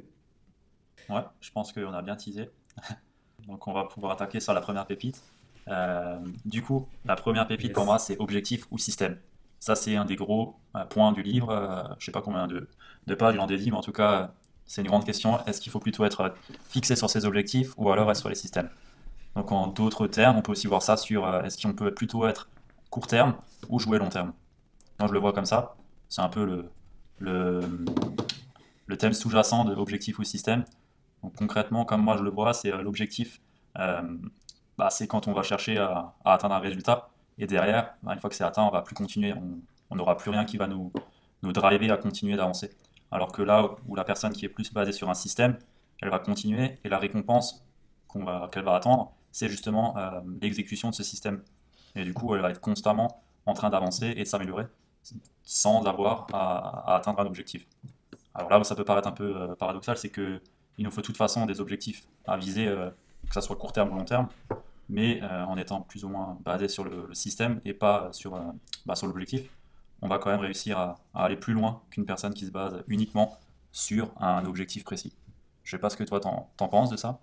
Ouais, 1.10 1.22
je 1.42 1.52
pense 1.52 1.74
qu'on 1.74 1.92
a 1.92 2.02
bien 2.02 2.16
teasé. 2.16 2.50
Donc 3.48 3.68
on 3.68 3.74
va 3.74 3.84
pouvoir 3.84 4.14
attaquer 4.14 4.40
sur 4.40 4.54
la 4.54 4.62
première 4.62 4.86
pépite. 4.86 5.22
Euh, 5.68 6.18
du 6.46 6.62
coup, 6.62 6.88
la 7.04 7.18
première 7.18 7.46
pépite 7.46 7.74
pour 7.74 7.84
moi, 7.84 8.00
c'est 8.00 8.18
objectif 8.20 8.68
ou 8.72 8.78
système. 8.78 9.18
Ça, 9.60 9.76
c'est 9.76 9.98
un 9.98 10.06
des 10.06 10.16
gros 10.16 10.56
euh, 10.78 10.86
points 10.86 11.12
du 11.12 11.22
livre. 11.22 11.50
je 11.92 11.96
ne 11.96 12.06
sais 12.06 12.12
pas 12.14 12.22
combien 12.22 12.48
de, 12.48 12.70
de 13.06 13.16
pages 13.16 13.36
il 13.36 13.42
en 13.42 13.48
dédie, 13.48 13.70
mais 13.70 13.78
en 13.78 13.82
tout 13.82 13.92
cas, 13.92 14.34
c'est 14.66 14.82
une 14.82 14.88
grande 14.88 15.06
question. 15.06 15.46
Est-ce 15.46 15.60
qu'il 15.60 15.74
faut 15.74 15.80
plutôt 15.80 16.06
être 16.06 16.34
fixé 16.70 16.96
sur 16.96 17.10
ses 17.10 17.26
objectifs 17.26 17.74
ou 17.76 17.90
alors 17.92 18.10
être 18.10 18.18
sur 18.18 18.30
les 18.30 18.36
systèmes? 18.36 18.70
Donc 19.36 19.52
en 19.52 19.68
d'autres 19.68 20.08
termes, 20.08 20.38
on 20.38 20.42
peut 20.42 20.54
aussi 20.54 20.68
voir 20.68 20.84
ça 20.84 20.96
sur 20.96 21.28
est-ce 21.44 21.62
qu'on 21.62 21.74
peut 21.74 21.94
plutôt 21.94 22.26
être 22.26 22.50
court 22.90 23.08
terme 23.08 23.36
ou 23.70 23.80
jouer 23.80 24.00
long 24.00 24.10
terme. 24.10 24.34
Moi 25.00 25.08
je 25.08 25.14
le 25.14 25.20
vois 25.20 25.34
comme 25.34 25.46
ça. 25.46 25.76
C'est 26.08 26.22
un 26.22 26.30
peu 26.30 26.46
le, 26.46 26.70
le, 28.88 28.98
thème 28.98 29.14
sous-jacent 29.14 29.66
de 29.66 29.76
objectif 29.76 30.20
ou 30.20 30.24
système. 30.24 30.66
Donc 31.24 31.36
concrètement, 31.36 31.86
comme 31.86 32.02
moi 32.02 32.18
je 32.18 32.24
le 32.24 32.30
vois, 32.30 32.54
c'est 32.54 32.74
euh, 32.74 32.82
l'objectif, 32.82 33.42
euh, 33.78 34.02
bah, 34.78 34.90
c'est 34.90 35.08
quand 35.08 35.28
on 35.28 35.34
va 35.34 35.44
chercher 35.44 35.78
à, 35.78 36.16
atteindre 36.26 36.56
un 36.56 36.60
résultat. 36.60 37.10
Et 37.38 37.46
derrière, 37.46 37.94
bah, 38.04 38.14
une 38.14 38.20
fois 38.20 38.30
que 38.30 38.36
c'est 38.36 38.44
atteint, 38.44 38.64
on 38.64 38.72
va 38.72 38.82
plus 38.82 38.96
continuer. 38.96 39.34
On 39.92 39.96
n'aura 39.96 40.18
plus 40.18 40.32
rien 40.32 40.46
qui 40.46 40.58
va 40.58 40.68
nous, 40.68 40.92
nous 41.44 41.52
driver 41.52 41.92
à 41.92 41.98
continuer 41.98 42.36
d'avancer. 42.36 42.72
Alors 43.12 43.32
que 43.32 43.42
là 43.42 43.70
où 43.88 43.96
la 43.96 44.04
personne 44.04 44.34
qui 44.34 44.46
est 44.46 44.50
plus 44.50 44.72
basée 44.72 44.92
sur 44.92 45.10
un 45.10 45.14
système, 45.14 45.58
elle 46.02 46.10
va 46.10 46.20
continuer 46.20 46.80
et 46.84 46.90
la 46.90 46.98
récompense 46.98 47.66
qu'elle 48.12 48.64
va, 48.64 48.76
attendre, 48.76 49.14
c'est 49.32 49.50
justement 49.50 49.98
euh, 49.98 50.22
l'exécution 50.42 50.90
de 50.90 50.96
ce 50.96 51.04
système. 51.04 51.42
Et 51.96 52.04
du 52.04 52.14
coup, 52.14 52.34
elle 52.36 52.42
va 52.42 52.52
être 52.52 52.62
constamment 52.62 53.24
en 53.46 53.54
train 53.54 53.70
d'avancer 53.70 54.14
et 54.16 54.24
de 54.24 54.28
s'améliorer 54.28 54.66
sans 55.44 55.86
avoir 55.86 56.28
à, 56.34 56.96
atteindre 56.96 57.22
un 57.22 57.26
objectif. 57.26 57.66
Alors 58.36 58.50
là 58.50 58.64
ça 58.64 58.76
peut 58.76 58.86
paraître 58.86 59.08
un 59.08 59.14
peu 59.14 59.36
euh, 59.36 59.56
paradoxal, 59.56 59.98
c'est 59.98 60.12
qu'il 60.12 60.40
nous 60.78 60.92
faut 60.92 61.02
de 61.02 61.06
toute 61.06 61.18
façon 61.18 61.46
des 61.46 61.60
objectifs 61.62 62.06
à 62.28 62.38
viser, 62.38 62.68
euh, 62.68 62.90
que 63.28 63.34
ce 63.34 63.42
soit 63.42 63.56
court 63.56 63.74
terme 63.74 63.92
ou 63.92 63.96
long 63.96 64.06
terme, 64.06 64.28
mais 64.88 65.22
en 65.24 65.58
étant 65.58 65.82
plus 65.82 66.04
ou 66.04 66.10
moins 66.10 66.38
basé 66.44 66.68
sur 66.68 66.84
le, 66.84 67.14
système 67.14 67.62
et 67.66 67.74
pas 67.74 68.10
sur, 68.12 68.40
bah, 68.86 68.96
sur 68.96 69.08
l'objectif 69.08 69.50
on 70.02 70.08
va 70.08 70.18
quand 70.18 70.30
même 70.30 70.40
réussir 70.40 70.78
à, 70.78 71.00
aller 71.14 71.36
plus 71.36 71.54
loin 71.54 71.82
qu'une 71.90 72.06
personne 72.06 72.34
qui 72.34 72.46
se 72.46 72.52
base 72.52 72.84
uniquement 72.88 73.38
sur 73.72 74.12
un 74.20 74.46
objectif 74.46 74.84
précis. 74.84 75.14
Je 75.64 75.72
sais 75.72 75.80
pas 75.80 75.90
ce 75.90 75.98
que 75.98 76.04
toi 76.04 76.20
t'en, 76.20 76.68
penses 76.68 76.90
de 76.90 76.98
ça. 76.98 77.20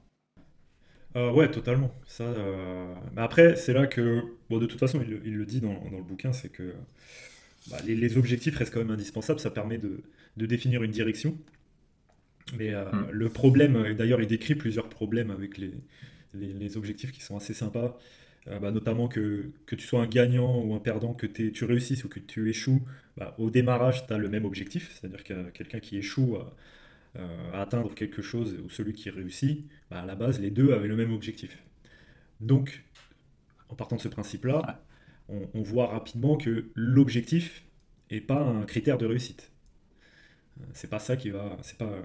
Euh, 1.16 1.32
ouais, 1.32 1.50
totalement. 1.50 1.92
Ça, 2.06 2.24
euh, 2.24 2.94
Mais 3.14 3.22
après, 3.22 3.56
c'est 3.56 3.72
là 3.72 3.86
que, 3.86 4.22
bon, 4.50 4.58
de 4.58 4.66
toute 4.66 4.78
façon, 4.78 5.00
il, 5.02 5.34
le 5.34 5.46
dit 5.46 5.60
dans, 5.60 5.72
le 5.90 6.02
bouquin, 6.02 6.32
c'est 6.32 6.50
que 6.50 6.74
bah, 7.70 7.78
les, 7.86 8.18
objectifs 8.18 8.56
restent 8.56 8.72
quand 8.72 8.80
même 8.80 8.90
indispensables. 8.90 9.40
Ça 9.40 9.50
permet 9.50 9.78
de, 9.78 10.02
définir 10.36 10.82
une 10.82 10.90
direction. 10.90 11.36
Mais 12.58 12.74
euh, 12.74 12.84
hmm. 12.84 13.10
le 13.10 13.28
problème, 13.28 13.94
d'ailleurs, 13.94 14.20
il 14.20 14.26
décrit 14.26 14.54
plusieurs 14.54 14.88
problèmes 14.88 15.30
avec 15.30 15.58
les, 15.58 15.72
les 16.34 16.76
objectifs 16.76 17.12
qui 17.12 17.22
sont 17.22 17.36
assez 17.36 17.54
sympas. 17.54 17.98
Euh, 18.48 18.60
bah, 18.60 18.70
notamment 18.70 19.08
que, 19.08 19.50
que, 19.66 19.74
tu 19.74 19.86
sois 19.86 20.00
un 20.00 20.06
gagnant 20.06 20.62
ou 20.62 20.74
un 20.74 20.78
perdant, 20.78 21.14
que 21.14 21.26
tu 21.26 21.64
réussisses 21.64 22.04
ou 22.04 22.08
que 22.08 22.20
tu 22.20 22.48
échoues, 22.48 22.82
bah, 23.16 23.34
au 23.38 23.50
démarrage, 23.50 24.06
tu 24.06 24.12
as 24.12 24.18
le 24.18 24.28
même 24.28 24.44
objectif, 24.44 24.92
c'est-à-dire 24.92 25.24
que 25.24 25.50
quelqu'un 25.50 25.80
qui 25.80 25.96
échoue 25.96 26.38
à, 27.52 27.60
atteindre 27.62 27.94
quelque 27.94 28.22
chose 28.22 28.56
ou 28.64 28.70
celui 28.70 28.92
qui 28.92 29.10
réussit, 29.10 29.66
bah, 29.90 30.00
à 30.00 30.06
la 30.06 30.14
base, 30.14 30.40
les 30.40 30.50
deux 30.50 30.72
avaient 30.72 30.88
le 30.88 30.96
même 30.96 31.12
objectif. 31.12 31.62
Donc, 32.40 32.84
en 33.68 33.74
partant 33.74 33.96
de 33.96 34.00
ce 34.00 34.08
principe-là, 34.08 34.84
on, 35.28 35.62
voit 35.62 35.88
rapidement 35.88 36.36
que 36.36 36.70
l'objectif 36.76 37.64
n'est 38.12 38.20
pas 38.20 38.40
un 38.40 38.62
critère 38.62 38.96
de 38.96 39.06
réussite. 39.06 39.50
Euh, 40.60 40.64
c'est 40.72 40.88
pas 40.88 41.00
ça 41.00 41.16
qui 41.16 41.30
va, 41.30 41.56
c'est 41.62 41.76
pas 41.76 41.90
euh, 41.90 42.02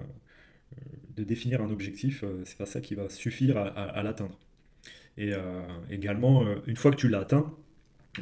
de 1.15 1.23
définir 1.23 1.61
un 1.61 1.69
objectif, 1.69 2.23
c'est 2.45 2.57
pas 2.57 2.65
ça 2.65 2.81
qui 2.81 2.95
va 2.95 3.09
suffire 3.09 3.57
à 3.57 4.01
l'atteindre. 4.01 4.39
Et 5.17 5.33
euh, 5.33 5.61
également, 5.89 6.45
euh, 6.45 6.55
une 6.67 6.75
fois 6.75 6.91
que 6.91 6.95
tu 6.95 7.07
l'as 7.07 7.19
atteint, 7.19 7.53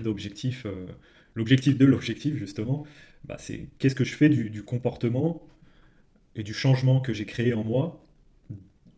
l'objectif, 0.04 0.66
euh, 0.66 0.88
l'objectif 1.36 1.78
de 1.78 1.86
l'objectif, 1.86 2.36
justement, 2.36 2.86
bah, 3.26 3.38
c'est 3.38 3.68
qu'est-ce 3.78 3.96
que 3.96 4.04
je 4.04 4.16
fais 4.16 4.30
du, 4.30 4.64
comportement 4.64 5.42
et 6.36 6.44
du 6.44 6.54
changement 6.54 7.00
que 7.00 7.14
j'ai 7.14 7.26
créé 7.26 7.54
en 7.54 7.64
moi 7.64 8.06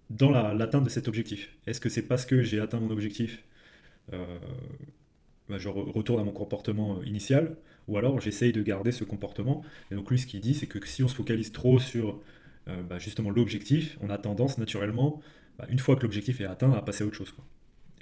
dans 0.09 0.29
l'atteinte 0.29 0.83
de 0.83 0.89
cet 0.89 1.07
objectif. 1.07 1.55
Est-ce 1.67 1.79
que 1.79 1.89
c'est 1.89 2.01
parce 2.01 2.25
que 2.25 2.43
j'ai 2.43 2.59
atteint 2.59 2.79
mon 2.79 2.91
objectif, 2.91 3.43
bah, 4.11 5.57
je 5.57 5.69
retourne 5.69 6.19
à 6.19 6.23
mon 6.25 6.33
comportement 6.33 7.01
initial, 7.03 7.55
ou 7.88 7.97
alors 7.97 8.19
j'essaye 8.19 8.51
de 8.51 8.61
garder 8.61 8.91
ce 8.91 9.05
comportement. 9.05 9.63
Et 9.89 9.95
donc 9.95 10.09
lui, 10.11 10.19
ce 10.19 10.27
qu'il 10.27 10.41
dit, 10.41 10.53
c'est 10.53 10.67
que 10.67 10.85
si 10.85 11.01
on 11.01 11.07
se 11.07 11.15
focalise 11.15 11.53
trop 11.53 11.79
sur 11.79 12.19
bah, 12.67 13.00
justement 13.00 13.29
l'objectif, 13.29 13.97
on 14.01 14.09
a 14.09 14.17
tendance 14.17 14.57
naturellement, 14.57 15.21
une 15.69 15.79
fois 15.79 15.95
que 15.95 16.01
l'objectif 16.01 16.41
est 16.41 16.45
atteint, 16.45 16.73
à 16.73 16.81
passer 16.81 17.03
à 17.03 17.07
autre 17.07 17.15
chose. 17.15 17.33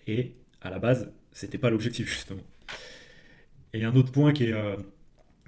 Et 0.07 0.33
à 0.61 0.69
la 0.69 0.79
base, 0.79 1.11
c'était 1.31 1.57
pas 1.57 1.69
l'objectif 1.69 2.07
justement. 2.11 2.43
Et 3.73 3.83
un 3.83 3.95
autre 3.95 4.11
point 4.11 4.33
qui 4.33 4.45
est, 4.45 4.53
euh, 4.53 4.75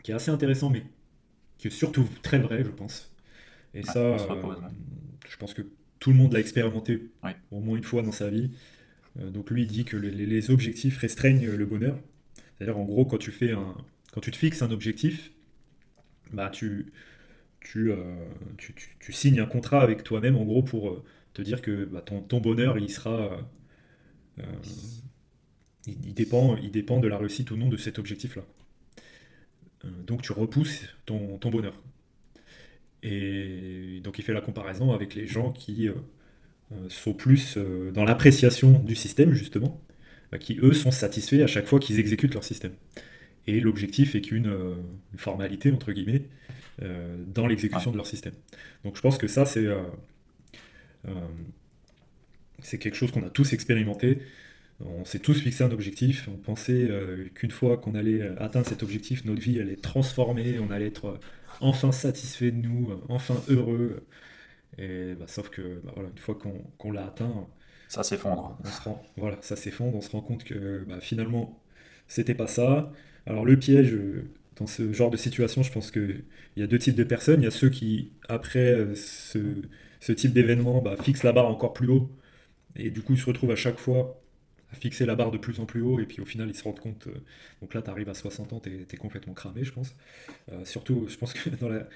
qui 0.03 0.11
est 0.11 0.13
assez 0.13 0.31
intéressant, 0.31 0.69
mais 0.69 0.83
qui 1.57 1.67
est 1.67 1.71
surtout 1.71 2.07
très 2.21 2.39
vrai, 2.39 2.63
je 2.63 2.69
pense. 2.69 3.10
Et 3.73 3.83
ça, 3.83 3.99
euh, 3.99 4.17
je 5.29 5.37
pense 5.37 5.53
que 5.53 5.61
tout 5.99 6.11
le 6.11 6.17
monde 6.17 6.33
l'a 6.33 6.39
expérimenté 6.39 7.11
au 7.51 7.59
moins 7.59 7.77
une 7.77 7.83
fois 7.83 8.01
dans 8.01 8.11
sa 8.11 8.29
vie. 8.29 8.51
Euh, 9.19 9.29
donc 9.29 9.49
lui, 9.49 9.63
il 9.63 9.67
dit 9.67 9.85
que 9.85 9.97
les, 9.97 10.51
objectifs 10.51 10.97
restreignent 10.97 11.45
le 11.45 11.65
bonheur. 11.65 11.97
C'est-à-dire, 12.57 12.77
en 12.77 12.83
gros, 12.83 13.05
quand 13.05 13.17
tu, 13.17 13.31
fais 13.31 13.51
un, 13.51 13.75
quand 14.11 14.21
tu 14.21 14.31
te 14.31 14.37
fixes 14.37 14.61
un 14.61 14.71
objectif, 14.71 15.31
bah, 16.31 16.49
tu, 16.49 16.91
tu, 17.59 17.91
tu, 18.99 19.13
signes 19.13 19.39
un 19.39 19.45
contrat 19.45 19.81
avec 19.81 20.03
toi-même, 20.03 20.35
en 20.35 20.43
gros, 20.43 20.63
pour 20.63 21.03
te 21.33 21.41
dire 21.41 21.61
que 21.61 21.85
bah, 21.85 22.01
ton, 22.01 22.21
ton, 22.21 22.39
bonheur, 22.39 22.77
il 22.77 22.89
sera 22.89 23.39
euh, 24.39 24.43
il, 25.87 26.13
dépend, 26.13 26.57
il 26.57 26.71
dépend 26.71 26.99
de 26.99 27.07
la 27.07 27.17
réussite 27.17 27.51
ou 27.51 27.57
non 27.57 27.69
de 27.69 27.77
cet 27.77 27.99
objectif-là. 27.99 28.43
Euh, 29.85 29.89
donc 30.03 30.21
tu 30.21 30.31
repousses 30.31 30.85
ton, 31.05 31.37
bonheur. 31.37 31.73
Et 33.03 33.99
donc 34.03 34.19
il 34.19 34.23
fait 34.23 34.33
la 34.33 34.41
comparaison 34.41 34.91
avec 34.91 35.15
les 35.15 35.27
gens 35.27 35.51
qui 35.51 35.89
euh, 35.89 35.93
sont 36.89 37.13
plus 37.13 37.57
dans 37.93 38.03
l'appréciation 38.03 38.79
du 38.79 38.95
système, 38.95 39.33
justement, 39.33 39.81
bah, 40.31 40.37
qui 40.37 40.59
eux 40.61 40.73
sont 40.73 40.91
satisfaits 40.91 41.41
à 41.41 41.47
chaque 41.47 41.65
fois 41.65 41.79
qu'ils 41.79 41.99
exécutent 41.99 42.33
leur 42.33 42.43
système. 42.43 42.73
Et 43.47 43.59
l'objectif 43.59 44.13
est 44.15 44.21
qu'une 44.21 44.53
formalité, 45.17 45.71
entre 45.71 45.91
guillemets, 45.91 46.27
dans 46.79 47.47
l'exécution 47.47 47.91
de 47.91 47.97
leur 47.97 48.05
système. 48.05 48.33
Donc 48.85 48.95
je 48.95 49.01
pense 49.01 49.17
que 49.17 49.27
ça, 49.27 49.45
c'est 49.45 49.67
c'est 52.61 52.77
quelque 52.77 52.95
chose 52.95 53.11
qu'on 53.11 53.23
a 53.23 53.29
tous 53.29 53.53
expérimenté. 53.53 54.19
On 54.85 55.05
s'est 55.05 55.19
tous 55.19 55.39
fixé 55.39 55.63
un 55.63 55.71
objectif. 55.71 56.27
On 56.31 56.37
pensait 56.37 56.87
euh, 56.89 57.27
qu'une 57.33 57.51
fois 57.51 57.77
qu'on 57.77 57.95
allait 57.95 58.21
euh, 58.21 58.35
atteindre 58.39 58.67
cet 58.67 58.83
objectif, 58.83 59.25
notre 59.25 59.41
vie 59.41 59.59
allait 59.59 59.73
être 59.73 59.81
transformée, 59.81 60.59
on 60.59 60.71
allait 60.71 60.87
être 60.87 61.05
euh, 61.05 61.19
enfin 61.59 61.91
satisfait 61.91 62.51
de 62.51 62.57
nous, 62.57 62.89
enfin 63.09 63.35
heureux. 63.49 64.05
Et 64.77 65.13
bah, 65.19 65.25
sauf 65.27 65.49
que 65.49 65.81
bah, 65.83 65.91
voilà, 65.95 66.09
une 66.09 66.17
fois 66.17 66.37
qu'on 66.77 66.91
l'a 66.91 67.05
atteint, 67.05 67.47
ça 67.87 68.03
s'effondre. 68.03 68.57
voilà, 69.17 69.37
ça 69.41 69.55
s'effondre. 69.55 69.95
On 69.97 70.01
se 70.01 70.09
rend 70.11 70.21
compte 70.21 70.43
que 70.43 70.85
bah, 70.87 70.99
finalement, 71.01 71.61
c'était 72.07 72.35
pas 72.35 72.47
ça. 72.47 72.91
Alors 73.25 73.45
le 73.45 73.57
piège 73.57 73.97
dans 74.55 74.67
ce 74.67 74.93
genre 74.93 75.11
de 75.11 75.17
situation, 75.17 75.63
je 75.63 75.71
pense 75.71 75.91
qu'il 75.91 76.23
y 76.55 76.63
a 76.63 76.67
deux 76.67 76.79
types 76.79 76.95
de 76.95 77.03
personnes. 77.03 77.41
Il 77.41 77.45
y 77.45 77.47
a 77.47 77.51
ceux 77.51 77.69
qui, 77.69 78.11
après 78.29 78.95
ce 78.95 79.39
ce 80.01 80.11
type 80.11 80.33
d'événement 80.33 80.81
bah, 80.81 80.95
fixe 81.01 81.23
la 81.23 81.31
barre 81.31 81.47
encore 81.47 81.73
plus 81.73 81.87
haut. 81.87 82.11
Et 82.75 82.89
du 82.89 83.01
coup, 83.01 83.13
ils 83.13 83.19
se 83.19 83.25
retrouvent 83.25 83.51
à 83.51 83.55
chaque 83.55 83.77
fois 83.77 84.20
à 84.71 84.75
fixer 84.75 85.05
la 85.05 85.15
barre 85.15 85.31
de 85.31 85.37
plus 85.37 85.59
en 85.59 85.65
plus 85.65 85.81
haut. 85.81 85.99
Et 85.99 86.05
puis 86.05 86.21
au 86.21 86.25
final, 86.25 86.49
ils 86.49 86.55
se 86.55 86.63
rendent 86.63 86.79
compte. 86.79 87.07
euh, 87.07 87.13
donc 87.61 87.73
là, 87.73 87.81
tu 87.81 87.89
arrives 87.89 88.09
à 88.09 88.13
60 88.13 88.53
ans, 88.53 88.59
tu 88.59 88.85
es, 88.91 88.97
complètement 88.97 89.33
cramé, 89.33 89.63
je 89.63 89.73
pense. 89.73 89.95
Euh, 90.51 90.65
surtout, 90.65 91.07
je 91.09 91.17
pense 91.17 91.33
que 91.33 91.49
dans 91.51 91.69
la. 91.69 91.87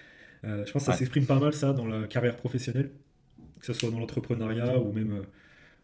euh, 0.45 0.65
je 0.65 0.71
pense 0.71 0.83
que 0.83 0.87
ça 0.87 0.93
Ouais. 0.93 0.97
s'exprime 0.97 1.25
pas 1.27 1.39
mal, 1.39 1.53
ça, 1.53 1.73
dans 1.73 1.87
la 1.87 2.07
carrière 2.07 2.37
professionnelle. 2.37 2.91
Que 3.59 3.65
ce 3.67 3.73
soit 3.73 3.91
dans 3.91 3.99
l'entrepreneuriat 3.99 4.79
ou 4.79 4.91
même 4.93 5.23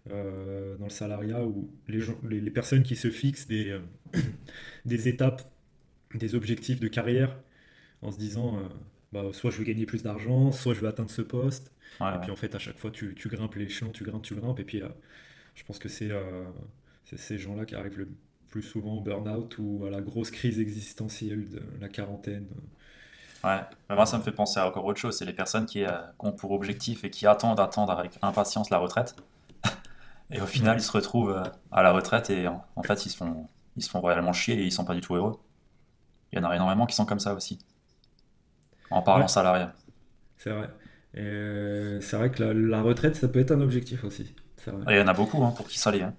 dans 0.09 0.85
le 0.85 0.89
salariat, 0.89 1.43
où 1.45 1.69
les, 1.87 1.99
gens, 2.01 2.17
les, 2.27 2.41
les 2.41 2.51
personnes 2.51 2.83
qui 2.83 2.95
se 2.95 3.09
fixent 3.11 3.47
des, 3.47 3.79
des 4.85 5.07
étapes, 5.07 5.43
des 6.15 6.35
objectifs 6.35 6.79
de 6.79 6.87
carrière 6.87 7.37
en 8.01 8.11
se 8.11 8.17
disant. 8.19 8.59
bah, 9.13 9.25
soit 9.33 9.51
je 9.51 9.57
veux 9.59 9.65
gagner 9.65 9.85
plus 9.85 10.03
d'argent, 10.03 10.51
soit 10.51 10.73
je 10.73 10.81
veux 10.81 10.87
atteindre 10.87 11.11
ce 11.11 11.21
poste. 11.23 11.73
Ouais, 11.99 12.07
Et 12.13 12.17
ouais. 12.17 12.19
puis 12.19 12.31
en 12.31 12.35
fait, 12.35 12.55
à 12.55 12.59
chaque 12.59 12.77
fois, 12.79 12.91
tu, 12.91 13.15
tu 13.15 13.29
grimpes 13.29 13.55
l'échelon, 13.55 13.91
tu 13.91 14.03
grimpes, 14.03 14.23
tu 14.23 14.35
grimpes. 14.35 14.59
Et 14.59 14.63
puis, 14.65 14.81
je 15.55 15.63
pense 15.63 15.79
que 15.79 15.89
c'est 15.89 16.11
euh, 16.11 16.43
c'est 17.05 17.17
ces 17.19 17.37
gens-là 17.37 17.65
qui 17.65 17.75
arrivent 17.75 17.97
le 17.99 18.09
plus 18.49 18.63
souvent 18.63 18.95
au 18.95 19.01
burn-out 19.01 19.57
ou 19.59 19.85
à 19.85 19.89
la 19.89 20.01
grosse 20.01 20.31
crise 20.31 20.59
existentielle 20.59 21.49
de 21.49 21.61
la 21.79 21.89
quarantaine. 21.89 22.47
Ouais. 23.43 23.59
Mais 23.89 23.95
moi, 23.95 24.05
ça 24.05 24.17
me 24.17 24.23
fait 24.23 24.31
penser 24.31 24.59
à 24.59 24.67
encore 24.67 24.85
autre 24.85 24.99
chose. 24.99 25.17
C'est 25.17 25.25
les 25.25 25.33
personnes 25.33 25.65
qui, 25.65 25.83
euh, 25.83 25.89
qui 26.19 26.25
ont 26.25 26.31
pour 26.31 26.51
objectif 26.51 27.03
et 27.03 27.09
qui 27.09 27.25
attendent, 27.25 27.59
attendent 27.59 27.89
avec 27.89 28.17
impatience 28.21 28.69
la 28.69 28.77
retraite. 28.77 29.15
Et 30.31 30.41
au 30.41 30.47
final, 30.47 30.77
ils 30.79 30.83
se 30.83 30.91
retrouvent 30.91 31.31
euh, 31.31 31.43
à 31.71 31.83
la 31.83 31.91
retraite 31.93 32.29
et 32.29 32.47
en, 32.47 32.65
en 32.75 32.83
fait, 32.83 33.05
ils 33.05 33.09
se 33.09 33.17
font, 33.17 33.47
ils 33.77 33.83
se 33.83 33.89
font 33.89 34.01
réellement 34.01 34.33
chier 34.33 34.55
et 34.59 34.63
ils 34.65 34.71
sont 34.71 34.85
pas 34.85 34.95
du 34.95 35.01
tout 35.01 35.15
heureux. 35.15 35.39
Il 36.33 36.39
y 36.39 36.41
en 36.45 36.49
a 36.49 36.55
énormément 36.55 36.85
qui 36.87 36.95
sont 36.95 37.05
comme 37.05 37.19
ça 37.19 37.33
aussi. 37.35 37.59
En 38.91 39.01
parlant 39.01 39.25
Ouais, 39.25 39.27
salariat. 39.27 39.73
c'est 40.37 40.51
vrai. 40.51 40.69
Et 41.13 41.19
euh, 41.21 42.01
c'est 42.01 42.17
vrai 42.17 42.31
que 42.31 42.43
la, 42.43 42.53
la 42.53 42.81
retraite, 42.81 43.15
ça 43.15 43.27
peut 43.27 43.39
être 43.39 43.51
un 43.51 43.61
objectif 43.61 44.03
aussi. 44.03 44.33
Vrai. 44.65 44.85
Il 44.89 44.95
y 44.97 45.01
en 45.01 45.07
a 45.07 45.13
beaucoup 45.13 45.43
hein, 45.43 45.51
pour 45.51 45.67
qui 45.67 45.79
ça 45.79 45.91
l'est. 45.91 46.03
hein. 46.03 46.13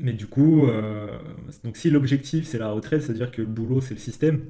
Mais 0.00 0.12
du 0.14 0.26
coup, 0.26 0.66
euh, 0.66 1.08
donc 1.64 1.76
si 1.76 1.90
l'objectif 1.90 2.46
c'est 2.46 2.58
la 2.58 2.70
retraite, 2.70 3.02
c'est-à-dire 3.02 3.30
que 3.30 3.42
le 3.42 3.48
boulot 3.48 3.80
c'est 3.80 3.94
le 3.94 4.00
système. 4.00 4.44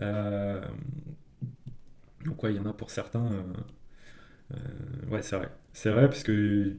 Euh, 0.00 0.60
donc 2.24 2.42
ouais, 2.42 2.52
il 2.52 2.56
y 2.56 2.60
en 2.60 2.66
a 2.66 2.72
pour 2.72 2.90
certains. 2.90 3.24
euh, 3.26 3.42
ouais, 5.10 5.22
c'est 5.22 5.36
vrai. 5.36 5.48
C'est 5.72 5.90
vrai 5.90 6.08
parce 6.08 6.22
que 6.22 6.76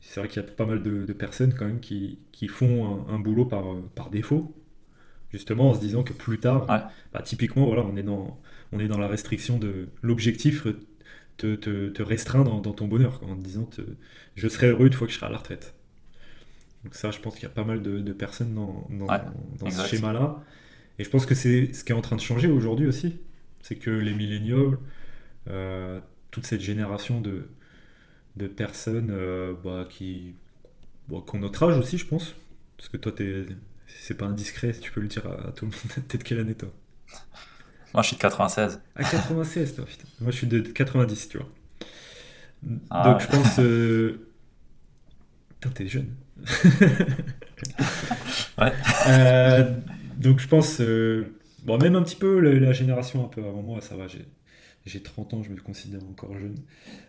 c'est 0.00 0.20
vrai 0.20 0.28
qu'il 0.28 0.42
y 0.42 0.46
a 0.46 0.48
pas 0.50 0.66
mal 0.66 0.82
de, 0.82 1.04
de 1.06 1.12
personnes 1.14 1.54
quand 1.54 1.66
même 1.66 1.80
qui, 1.80 2.20
qui 2.32 2.48
font 2.48 3.06
un, 3.08 3.14
un 3.14 3.20
boulot 3.20 3.46
par, 3.46 3.64
par 3.94 4.10
défaut, 4.10 4.54
justement 5.32 5.70
en 5.70 5.74
se 5.74 5.80
disant 5.80 6.04
que 6.04 6.12
plus 6.14 6.40
tard, 6.40 6.68
Ouais, 6.68 6.80
bah, 7.12 7.22
typiquement, 7.22 7.66
voilà, 7.66 7.84
on 7.84 7.96
est 7.96 8.04
dans, 8.04 8.40
on 8.72 8.80
est 8.80 8.88
dans 8.88 8.98
la 8.98 9.08
restriction 9.08 9.58
de 9.58 9.88
l'objectif 10.02 10.66
te, 11.38 11.56
te, 11.56 11.88
te 11.90 12.02
restreint 12.02 12.44
dans, 12.44 12.60
dans 12.60 12.72
ton 12.74 12.88
bonheur, 12.88 13.20
quoi, 13.20 13.28
en 13.30 13.36
te 13.36 13.42
disant 13.42 13.64
te- 13.66 13.82
je 14.36 14.48
serai 14.48 14.68
heureux 14.68 14.86
une 14.88 14.92
fois 14.94 15.06
que 15.08 15.12
je 15.12 15.18
serai 15.18 15.28
à 15.28 15.30
la 15.32 15.38
retraite. 15.38 15.74
Donc 16.84 16.94
ça, 16.94 17.10
je 17.10 17.18
pense 17.20 17.34
qu'il 17.34 17.44
y 17.44 17.46
a 17.46 17.50
pas 17.50 17.64
mal 17.64 17.82
de, 17.82 18.00
de 18.00 18.12
personnes 18.12 18.54
dans, 18.54 18.86
dans, 18.90 19.06
ouais, 19.12 19.20
dans 19.58 19.70
ce 19.70 19.82
schéma-là. 19.82 20.42
Et 20.98 21.04
je 21.04 21.10
pense 21.10 21.26
que 21.26 21.34
c'est 21.34 21.72
ce 21.74 21.84
qui 21.84 21.92
est 21.92 21.94
en 21.94 22.02
train 22.02 22.16
de 22.16 22.20
changer 22.20 22.48
aujourd'hui 22.48 22.86
aussi. 22.86 23.20
C'est 23.62 23.76
que 23.76 23.90
les 23.90 24.14
milléniaux, 24.14 24.76
euh, 25.48 26.00
toute 26.30 26.46
cette 26.46 26.60
génération 26.62 27.20
de, 27.20 27.48
de 28.36 28.46
personnes 28.48 29.10
euh, 29.12 29.54
bah, 29.64 29.86
qui, 29.90 30.34
bon, 31.08 31.22
qui 31.22 31.36
ont 31.36 31.40
notre 31.40 31.64
âge 31.64 31.78
aussi, 31.78 31.98
je 31.98 32.06
pense. 32.06 32.34
Parce 32.78 32.88
que 32.90 32.96
toi, 32.98 33.12
c'est 33.86 34.16
pas 34.16 34.26
indiscret, 34.26 34.72
si 34.74 34.80
tu 34.80 34.92
peux 34.92 35.00
le 35.00 35.08
dire 35.08 35.26
à, 35.26 35.48
à 35.48 35.52
tout 35.52 35.66
le 35.66 35.72
monde. 35.72 36.06
T'es 36.08 36.18
de 36.18 36.24
quelle 36.24 36.40
année, 36.40 36.54
toi? 36.56 36.70
Moi, 37.94 38.02
je 38.02 38.08
suis 38.08 38.16
de 38.16 38.20
96. 38.20 38.80
À 38.96 39.04
96, 39.04 39.74
toi, 39.74 39.84
putain. 39.86 40.04
Moi, 40.20 40.30
je 40.32 40.36
suis 40.36 40.46
de 40.46 40.60
90, 40.60 41.28
tu 41.28 41.38
vois. 41.38 41.48
Ah, 42.90 43.04
Donc, 43.04 43.20
je 43.20 43.26
pense... 43.28 43.58
euh, 43.58 44.26
Putain, 45.60 45.70
t'es 45.70 45.88
jeune. 45.88 46.14
ouais. 48.58 48.72
Euh, 49.08 49.70
donc 50.18 50.40
je 50.40 50.48
pense, 50.48 50.80
euh, 50.80 51.26
bon, 51.64 51.78
même 51.78 51.96
un 51.96 52.02
petit 52.02 52.16
peu 52.16 52.40
la, 52.40 52.52
la 52.58 52.72
génération 52.72 53.24
un 53.24 53.28
peu 53.28 53.42
avant 53.44 53.62
moi, 53.62 53.80
ça 53.80 53.96
va, 53.96 54.06
j'ai, 54.06 54.24
j'ai 54.86 55.02
30 55.02 55.34
ans, 55.34 55.42
je 55.42 55.50
me 55.50 55.60
considère 55.60 56.02
encore 56.04 56.34
jeune. 56.38 56.56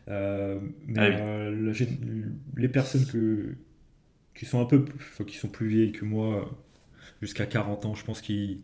Euh, 0.10 0.60
mais 0.88 1.00
Ah 1.00 1.10
oui. 1.10 1.16
la 1.66 1.72
gén- 1.74 1.98
les 2.58 2.70
personnes 2.70 3.06
que, 3.06 3.56
qui 4.36 4.46
sont 4.46 4.62
un 4.62 4.66
peu, 4.66 4.86
enfin, 4.98 5.24
qui 5.26 5.38
sont 5.38 5.48
plus 5.50 5.68
vieilles 5.68 5.92
que 5.94 6.06
moi, 6.06 6.50
jusqu'à 7.22 7.46
40 7.46 7.86
ans, 7.86 7.96
je 7.96 8.04
pense 8.06 8.22
qu'ils, 8.22 8.62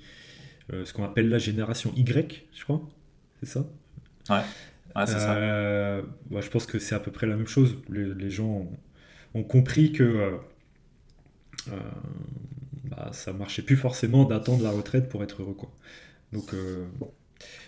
ce 0.71 0.93
qu'on 0.93 1.03
appelle 1.05 1.29
la 1.29 1.39
génération 1.39 1.93
Y, 1.97 2.45
je 2.53 2.63
crois, 2.63 2.81
c'est 3.41 3.49
ça? 3.49 3.65
Ouais, 4.29 4.37
ouais, 4.95 5.05
c'est 5.07 5.19
ça. 5.19 5.35
Euh, 5.35 6.01
je 6.39 6.49
pense 6.49 6.65
que 6.65 6.79
c'est 6.79 6.95
à 6.95 6.99
peu 6.99 7.11
près 7.11 7.27
la 7.27 7.35
même 7.35 7.47
chose. 7.47 7.77
Les, 7.89 8.05
les 8.13 8.29
gens 8.29 8.47
ont, 8.47 8.71
ont 9.35 9.43
compris 9.43 9.91
que 9.91 10.03
euh, 10.03 10.31
euh, 11.69 11.79
bah, 12.85 13.09
ça 13.13 13.33
marchait 13.33 13.61
plus 13.61 13.77
forcément 13.77 14.25
d'attendre 14.25 14.63
la 14.63 14.71
retraite 14.71 15.09
pour 15.09 15.23
être 15.23 15.41
heureux, 15.41 15.53
quoi. 15.53 15.71
Donc, 16.33 16.53
euh, 16.53 16.87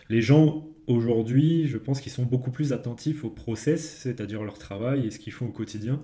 les 0.09 0.21
gens 0.21 0.65
aujourd'hui, 0.87 1.67
je 1.67 1.77
pense 1.77 2.01
qu'ils 2.01 2.11
sont 2.11 2.23
beaucoup 2.23 2.51
plus 2.51 2.73
attentifs 2.73 3.23
au 3.23 3.29
process, 3.29 3.99
c'est-à-dire 3.99 4.43
leur 4.43 4.57
travail 4.57 5.07
et 5.07 5.11
ce 5.11 5.19
qu'ils 5.19 5.33
font 5.33 5.47
au 5.47 5.51
quotidien, 5.51 6.01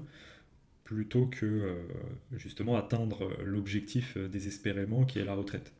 plutôt 0.83 1.27
que 1.27 1.45
euh, 1.45 1.75
justement 2.33 2.75
atteindre 2.75 3.29
l'objectif 3.43 4.17
euh, 4.17 4.27
désespérément 4.27 5.05
qui 5.05 5.19
est 5.19 5.25
la 5.25 5.35
retraite. 5.35 5.71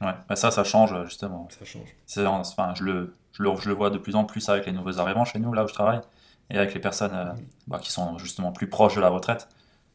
Ouais. 0.00 0.12
Mais 0.28 0.36
ça, 0.36 0.50
ça 0.50 0.64
change 0.64 0.94
justement. 1.04 1.48
Ça 1.50 1.64
change. 1.64 1.94
C'est, 2.06 2.26
enfin, 2.26 2.74
je 2.74 2.84
le, 2.84 3.14
je 3.32 3.42
le, 3.42 3.50
je 3.60 3.68
le 3.68 3.74
vois 3.74 3.90
de 3.90 3.98
plus 3.98 4.16
en 4.16 4.24
plus 4.24 4.48
avec 4.48 4.66
les 4.66 4.72
nouveaux 4.72 4.98
arrivants 4.98 5.24
chez 5.24 5.38
nous, 5.38 5.52
là 5.52 5.64
où 5.64 5.68
je 5.68 5.74
travaille, 5.74 6.00
et 6.50 6.56
avec 6.56 6.74
les 6.74 6.80
personnes 6.80 7.14
euh, 7.14 7.32
bah, 7.66 7.78
qui 7.78 7.92
sont 7.92 8.18
justement 8.18 8.52
plus 8.52 8.66
proches 8.68 8.96
de 8.96 9.00
la 9.00 9.08
retraite. 9.10 9.48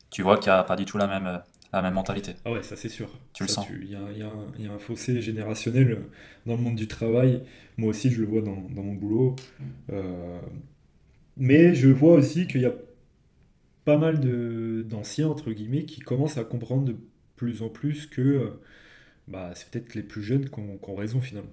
Tu 0.10 0.22
vois 0.22 0.38
qu'il 0.38 0.52
n'y 0.52 0.58
a 0.58 0.64
pas 0.64 0.76
du 0.76 0.86
tout 0.86 0.98
la 0.98 1.08
même, 1.08 1.42
la 1.74 1.82
même 1.82 1.94
mentalité. 1.94 2.36
Ah 2.46 2.52
ouais, 2.52 2.64
ça 2.64 2.76
c'est 2.76 2.90
sûr. 2.90 3.10
Tu 3.34 3.44
le 3.44 3.50
sens. 3.50 3.68
Il 3.70 3.88
y 3.88 3.92
y 3.92 3.96
a 3.96 4.00
un, 4.00 4.12
il 4.58 4.66
y 4.66 4.68
a 4.68 4.72
un 4.72 4.80
fossé 4.80 5.22
générationnel 5.22 6.04
dans 6.46 6.56
le 6.56 6.62
monde 6.62 6.76
du 6.76 6.88
travail. 6.88 7.44
Moi 7.78 7.90
aussi, 7.90 8.10
je 8.12 8.22
le 8.22 8.28
vois 8.28 8.42
dans, 8.42 8.56
dans 8.56 8.84
mon 8.84 8.94
boulot. 8.94 9.36
Euh, 9.92 10.40
mais 11.38 11.76
je 11.76 11.90
vois 11.90 12.14
aussi 12.14 12.48
qu'il 12.48 12.62
y 12.62 12.66
a 12.66 12.74
pas 13.84 13.98
mal 13.98 14.20
d'anciens, 14.88 15.28
entre 15.28 15.52
guillemets, 15.52 15.86
qui 15.86 16.00
commencent 16.02 16.38
à 16.38 16.44
comprendre 16.44 16.86
de 16.86 16.96
plus 17.36 17.62
en 17.62 17.70
plus 17.70 18.08
que 18.08 18.22
euh, 18.22 18.62
bah, 19.28 19.52
c'est 19.54 19.70
peut-être 19.70 19.94
les 19.96 20.04
plus 20.04 20.24
jeunes 20.24 20.50
qui 20.50 20.60
ont, 20.60 20.96
raison 20.96 21.22
finalement. 21.22 21.52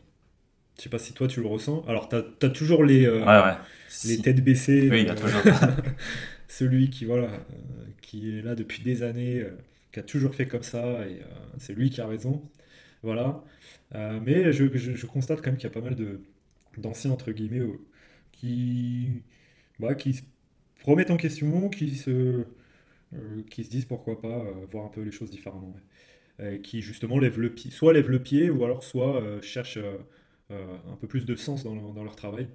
Je 0.78 0.84
sais 0.84 0.88
pas 0.88 0.98
si 0.98 1.12
toi 1.12 1.28
tu 1.28 1.40
le 1.40 1.46
ressens. 1.46 1.84
Alors, 1.86 2.08
tu 2.08 2.16
as, 2.16 2.48
toujours 2.50 2.84
les, 2.84 3.04
euh, 3.04 3.20
Ouais, 3.20 3.26
ouais. 3.26 3.56
les 4.04 4.16
Si. 4.16 4.22
têtes 4.22 4.42
baissées, 4.42 4.88
Oui, 4.90 5.02
il 5.02 5.06
y 5.06 5.10
a 5.10 5.14
toujours. 5.14 5.42
celui 6.52 6.90
qui, 6.90 7.06
voilà, 7.06 7.28
euh, 7.28 7.84
qui 8.02 8.38
est 8.38 8.42
là 8.42 8.54
depuis 8.54 8.82
des 8.82 9.02
années, 9.02 9.40
euh, 9.40 9.50
qui 9.92 10.00
a 10.00 10.02
toujours 10.02 10.34
fait 10.34 10.46
comme 10.46 10.62
ça, 10.62 11.06
et 11.08 11.22
euh, 11.22 11.24
c'est 11.58 11.74
lui 11.74 11.90
qui 11.90 12.00
a 12.00 12.06
raison. 12.06 12.42
Voilà. 13.02 13.42
Mais 13.94 14.52
je, 14.52 15.06
constate 15.06 15.40
quand 15.42 15.50
même 15.50 15.56
qu'il 15.56 15.68
y 15.68 15.72
a 15.72 15.74
pas 15.74 15.80
mal 15.80 15.96
d'anciens, 16.78 17.10
entre 17.10 17.32
guillemets, 17.32 17.62
qui, 18.32 19.22
bah, 19.80 19.94
qui 19.94 20.14
se 20.14 20.22
remettent 20.84 21.10
en 21.10 21.16
question, 21.16 21.68
qui 21.68 21.96
se, 21.96 22.44
disent 23.58 23.86
pourquoi 23.86 24.20
pas 24.20 24.44
voir 24.70 24.86
un 24.86 24.88
peu 24.88 25.02
les 25.02 25.10
choses 25.10 25.30
différemment. 25.30 25.74
qui 26.62 26.80
justement 26.80 27.18
lèvent 27.18 27.40
le 27.40 27.52
pied, 27.52 27.70
soit 27.70 27.92
lèvent 27.92 28.10
le 28.10 28.22
pied, 28.22 28.50
ou 28.50 28.64
alors 28.64 28.84
soit 28.84 29.20
cherchent 29.42 29.80
un 30.50 30.96
peu 31.00 31.08
plus 31.08 31.26
de 31.26 31.34
sens 31.34 31.64
dans 31.64 32.04
leur, 32.04 32.16
travail, 32.16 32.48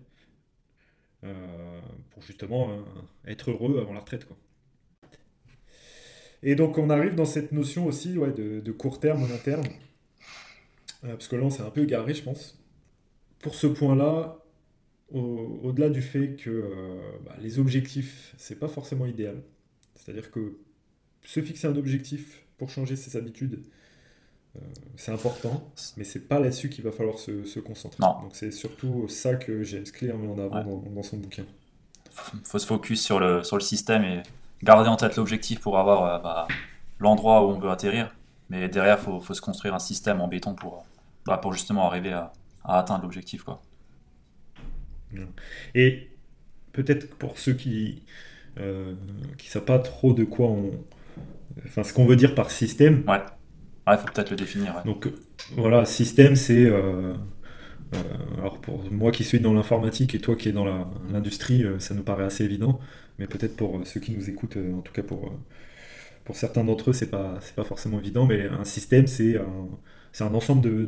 pour 2.12 2.22
justement 2.24 2.70
euh, 2.72 2.82
être 3.26 3.52
heureux 3.52 3.80
avant 3.80 3.94
la 3.94 4.00
retraite, 4.00 4.26
quoi. 4.26 4.38
Et 6.44 6.56
donc 6.56 6.78
on 6.78 6.90
arrive 6.90 7.16
dans 7.16 7.26
cette 7.26 7.52
notion 7.52 7.86
aussi 7.88 8.14
de, 8.14 8.72
court 8.72 9.00
terme, 9.00 9.28
long 9.28 9.38
terme, 9.44 9.64
Euh, 11.04 11.10
parce 11.12 11.28
que 11.28 11.36
là 11.36 11.44
on 11.44 11.50
s'est 11.50 11.62
un 11.64 11.70
peu 11.70 11.84
égaré, 11.84 12.14
je 12.14 12.24
pense. 12.24 12.58
Pour 13.40 13.56
ce 13.56 13.68
point-là, 13.68 14.44
au- 15.12 15.60
au-delà 15.64 15.90
du 15.90 16.02
fait 16.02 16.36
que 16.36 16.50
euh, 16.50 17.00
bah, 17.26 17.36
les 17.40 17.60
objectifs, 17.60 18.34
c'est 18.38 18.58
pas 18.60 18.68
forcément 18.68 19.06
idéal. 19.06 19.44
C'est-à-dire 19.96 20.32
que 20.32 20.58
se 21.24 21.42
fixer 21.42 21.68
un 21.68 21.76
objectif 21.78 22.44
pour 22.58 22.70
changer 22.70 22.96
ses 22.96 23.18
habitudes, 23.18 23.56
euh, 23.56 23.70
c'est 24.96 25.12
important, 25.12 25.72
mais 25.98 26.04
c'est 26.04 26.28
pas 26.28 26.40
là-dessus 26.40 26.70
qu'il 26.70 26.84
va 26.84 26.92
falloir 26.92 27.20
se, 27.20 27.46
se 27.46 27.60
concentrer. 27.60 27.98
Non. 28.02 28.20
Donc 28.22 28.32
c'est 28.34 28.52
surtout 28.52 29.08
ça 29.08 29.36
que 29.36 29.64
James 29.64 29.84
Clear 29.84 30.18
met 30.18 30.28
en 30.28 30.38
avant 30.40 30.58
Ouais. 30.58 30.64
dans, 30.64 30.78
dans 30.96 31.04
son 31.04 31.18
bouquin. 31.18 31.44
faut 32.44 32.60
se 32.60 32.66
focus 32.66 33.04
sur 33.04 33.20
le, 33.20 33.44
sur 33.44 33.56
le 33.58 33.62
système 33.62 34.04
et 34.04 34.24
garder 34.64 34.90
en 34.90 34.96
tête 34.98 35.16
l'objectif 35.18 35.60
pour 35.60 35.78
avoir 35.78 36.04
euh, 36.04 36.20
bah, 36.20 36.48
l'endroit 37.00 37.46
où 37.46 37.52
on 37.52 37.60
veut 37.60 37.70
atterrir. 37.70 38.16
Mais 38.50 38.70
derrière, 38.70 38.98
il 39.00 39.04
faut, 39.04 39.20
faut 39.20 39.34
se 39.34 39.42
construire 39.42 39.76
un 39.76 39.80
système 39.80 40.22
en 40.22 40.28
béton 40.28 40.56
pour, 40.56 40.86
bah, 41.26 41.38
pour 41.38 41.54
justement 41.54 41.86
arriver 41.88 42.14
à, 42.14 42.34
à 42.64 42.80
atteindre 42.80 43.04
l'objectif. 43.04 43.44
quoi. 43.44 43.62
Et 45.76 46.10
peut-être 46.74 47.16
pour 47.18 47.38
ceux 47.38 47.54
qui 47.54 48.04
euh, 48.60 48.96
qui 49.38 49.50
savent 49.50 49.66
pas 49.66 49.80
trop 49.80 50.14
de 50.14 50.24
quoi 50.24 50.48
on, 50.48 50.72
enfin 51.66 51.84
ce 51.84 51.94
qu'on 51.94 52.06
veut 52.06 52.16
dire 52.16 52.36
par 52.36 52.52
système. 52.52 53.04
Ouais, 53.08 53.22
il 53.94 54.00
faut 54.00 54.08
peut-être 54.14 54.32
le 54.32 54.36
définir. 54.36 54.76
ouais. 54.76 54.84
Donc 54.86 55.08
euh, 55.08 55.16
voilà, 55.56 55.86
système 55.86 56.36
c'est 56.36 56.66
euh, 56.66 57.14
alors 58.38 58.60
pour 58.60 58.92
moi 58.92 59.12
qui 59.12 59.24
suis 59.24 59.40
dans 59.40 59.54
l'informatique 59.54 60.14
et 60.16 60.20
toi 60.20 60.36
qui 60.36 60.50
es 60.50 60.52
dans 60.52 60.66
l'industrie, 61.10 61.66
ça 61.80 61.94
nous 61.94 62.04
paraît 62.04 62.26
assez 62.26 62.44
évident, 62.44 62.80
mais 63.18 63.28
peut-être 63.28 63.56
pour 63.56 63.82
ceux 63.86 64.00
qui 64.00 64.12
nous 64.12 64.30
écoutent, 64.30 64.58
en 64.58 64.82
tout 64.82 64.92
cas 64.92 65.04
pour, 65.04 65.32
pour 66.26 66.36
certains 66.36 66.66
d'entre 66.66 66.90
eux, 66.90 66.94
c'est 66.94 67.10
pas, 67.10 67.40
pas 67.56 67.64
forcément 67.64 68.00
évident, 68.00 68.26
mais 68.26 68.48
un 68.48 68.66
système, 68.66 69.08
c'est 69.08 69.38
un, 69.38 70.26
un 70.26 70.34
ensemble 70.34 70.62
de, 70.62 70.86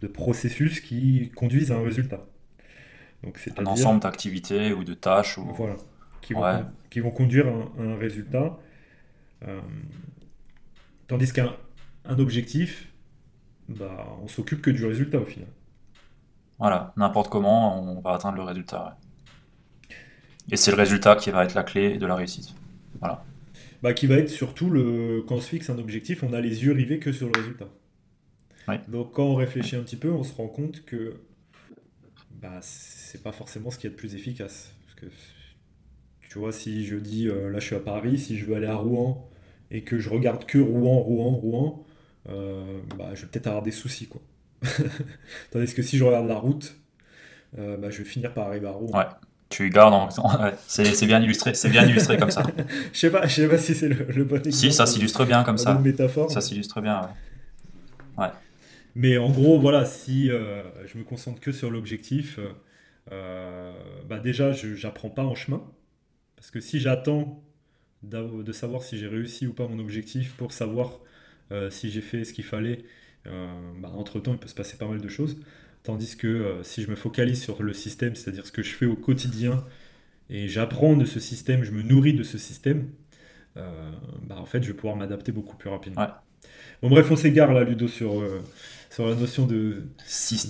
de, 0.00 0.06
processus 0.06 0.80
qui 0.80 1.32
conduisent 1.34 1.72
à 1.72 1.76
un 1.76 1.82
résultat. 1.82 2.24
Donc, 3.24 3.40
un 3.56 3.66
ensemble 3.66 4.00
d'activités 4.00 4.72
ou 4.72 4.84
de 4.84 4.94
tâches. 4.94 5.36
Ou... 5.38 5.46
Voilà, 5.52 5.76
qui 6.20 6.34
vont, 6.34 6.64
qui 6.90 7.00
vont 7.00 7.10
conduire 7.10 7.48
à 7.48 7.82
un, 7.82 7.96
résultat. 7.96 8.56
Euh, 9.46 9.60
tandis 11.08 11.32
qu'un 11.32 11.56
un 12.04 12.18
objectif, 12.18 12.92
bah, 13.68 14.06
on 14.22 14.28
s'occupe 14.28 14.62
que 14.62 14.70
du 14.70 14.84
résultat 14.84 15.18
au 15.18 15.24
final. 15.24 15.48
Voilà, 16.58 16.92
n'importe 16.96 17.30
comment, 17.30 17.82
on 17.82 18.00
va 18.00 18.14
atteindre 18.14 18.36
le 18.36 18.42
résultat. 18.42 18.98
Et 20.50 20.56
c'est 20.56 20.70
le 20.70 20.76
résultat 20.76 21.16
qui 21.16 21.30
va 21.30 21.44
être 21.44 21.54
la 21.54 21.62
clé 21.62 21.98
de 21.98 22.06
la 22.06 22.14
réussite. 22.14 22.54
Voilà. 23.00 23.24
Bah, 23.82 23.92
qui 23.92 24.06
va 24.06 24.16
être 24.16 24.30
surtout 24.30 24.70
le 24.70 25.22
quand 25.28 25.36
on 25.36 25.40
se 25.40 25.48
fixe 25.48 25.70
un 25.70 25.78
objectif, 25.78 26.22
on 26.22 26.32
a 26.32 26.40
les 26.40 26.64
yeux 26.64 26.72
rivés 26.72 26.98
que 26.98 27.12
sur 27.12 27.28
le 27.28 27.38
résultat. 27.38 27.68
Donc 28.88 29.12
quand 29.12 29.24
on 29.24 29.34
réfléchit 29.34 29.76
un 29.76 29.82
petit 29.82 29.96
peu, 29.96 30.10
on 30.10 30.22
se 30.22 30.34
rend 30.34 30.48
compte 30.48 30.84
que 30.84 31.14
bah, 32.30 32.58
c'est 32.60 33.22
pas 33.22 33.32
forcément 33.32 33.70
ce 33.70 33.78
qui 33.78 33.86
est 33.86 33.90
le 33.90 33.96
plus 33.96 34.14
efficace. 34.14 34.74
Parce 34.84 35.00
que 35.00 35.06
tu 36.28 36.38
vois, 36.38 36.52
si 36.52 36.84
je 36.84 36.96
dis 36.96 37.28
euh, 37.28 37.50
là 37.50 37.60
je 37.60 37.66
suis 37.66 37.76
à 37.76 37.80
Paris, 37.80 38.18
si 38.18 38.36
je 38.36 38.44
veux 38.44 38.56
aller 38.56 38.66
à 38.66 38.76
Rouen 38.76 39.30
et 39.70 39.84
que 39.84 39.98
je 39.98 40.10
regarde 40.10 40.44
que 40.44 40.58
Rouen, 40.58 40.98
Rouen, 40.98 41.30
Rouen, 41.30 41.86
euh, 42.28 42.80
bah, 42.96 43.10
je 43.14 43.22
vais 43.22 43.28
peut-être 43.28 43.46
avoir 43.46 43.62
des 43.62 43.70
soucis 43.70 44.08
quoi. 44.08 44.20
Tandis 45.50 45.74
que 45.74 45.82
si 45.82 45.98
je 45.98 46.04
regarde 46.04 46.26
la 46.26 46.36
route, 46.36 46.76
euh, 47.58 47.76
bah, 47.76 47.90
je 47.90 47.98
vais 47.98 48.04
finir 48.04 48.34
par 48.34 48.48
arriver 48.48 48.66
à 48.66 48.72
Rouen. 48.72 48.98
Ouais. 48.98 49.06
Tu 49.50 49.70
gardes 49.70 49.94
en... 49.94 50.08
c'est 50.66 51.06
bien 51.06 51.22
illustré, 51.22 51.54
c'est 51.54 51.70
bien 51.70 51.86
illustré 51.86 52.18
comme 52.18 52.30
ça. 52.30 52.42
je 52.92 52.98
sais 52.98 53.10
pas, 53.10 53.26
je 53.26 53.34
sais 53.34 53.48
pas 53.48 53.56
si 53.56 53.74
c'est 53.74 53.88
le, 53.88 54.24
bon 54.24 54.36
exemple. 54.36 54.52
Si, 54.52 54.72
ça 54.72 54.84
s'illustre 54.84 55.24
bien 55.24 55.42
comme 55.42 55.56
ça. 55.56 55.74
métaphore. 55.74 56.30
Ça 56.30 56.42
s'illustre 56.42 56.82
bien, 56.82 57.00
ouais. 57.00 58.24
ouais. 58.24 58.30
Mais 58.94 59.16
en 59.16 59.30
gros, 59.30 59.58
voilà, 59.58 59.86
si 59.86 60.30
euh, 60.30 60.62
je 60.86 60.98
me 60.98 61.04
concentre 61.04 61.40
que 61.40 61.52
sur 61.52 61.70
l'objectif, 61.70 62.38
euh, 63.12 63.72
bah 64.08 64.18
déjà, 64.18 64.52
je 64.52 64.84
n'apprends 64.86 65.10
pas 65.10 65.24
en 65.24 65.34
chemin. 65.34 65.62
Parce 66.36 66.50
que 66.50 66.60
si 66.60 66.78
j'attends 66.78 67.42
de 68.02 68.52
savoir 68.52 68.82
si 68.82 68.98
j'ai 68.98 69.08
réussi 69.08 69.46
ou 69.46 69.52
pas 69.52 69.66
mon 69.66 69.78
objectif 69.78 70.34
pour 70.36 70.52
savoir 70.52 71.00
si 71.70 71.90
j'ai 71.90 72.00
fait 72.00 72.24
ce 72.24 72.32
qu'il 72.32 72.44
fallait, 72.44 72.84
bah, 73.24 73.90
entre-temps, 73.94 74.32
il 74.32 74.38
peut 74.38 74.48
se 74.48 74.54
passer 74.54 74.76
pas 74.76 74.86
mal 74.86 75.00
de 75.00 75.08
choses. 75.08 75.36
Tandis 75.88 76.16
que 76.16 76.26
euh, 76.26 76.62
si 76.62 76.82
je 76.82 76.90
me 76.90 76.96
focalise 76.96 77.42
sur 77.42 77.62
le 77.62 77.72
système, 77.72 78.14
c'est-à-dire 78.14 78.46
ce 78.46 78.52
que 78.52 78.62
je 78.62 78.74
fais 78.74 78.86
au 78.86 78.96
quotidien, 78.96 79.64
et 80.28 80.48
j'apprends 80.48 80.96
de 80.96 81.04
ce 81.04 81.20
système, 81.20 81.64
je 81.64 81.70
me 81.70 81.82
nourris 81.82 82.12
de 82.12 82.22
ce 82.22 82.36
système, 82.36 82.90
euh, 83.56 83.90
bah, 84.24 84.36
en 84.38 84.44
fait, 84.44 84.62
je 84.62 84.68
vais 84.68 84.74
pouvoir 84.74 84.96
m'adapter 84.96 85.32
beaucoup 85.32 85.56
plus 85.56 85.70
rapidement. 85.70 86.06
Bon, 86.82 86.90
bref, 86.90 87.10
on 87.10 87.16
s'égare 87.16 87.52
là, 87.54 87.64
Ludo, 87.64 87.88
sur, 87.88 88.20
euh, 88.20 88.42
sur 88.90 89.08
la 89.08 89.14
notion 89.14 89.46
de, 89.46 89.84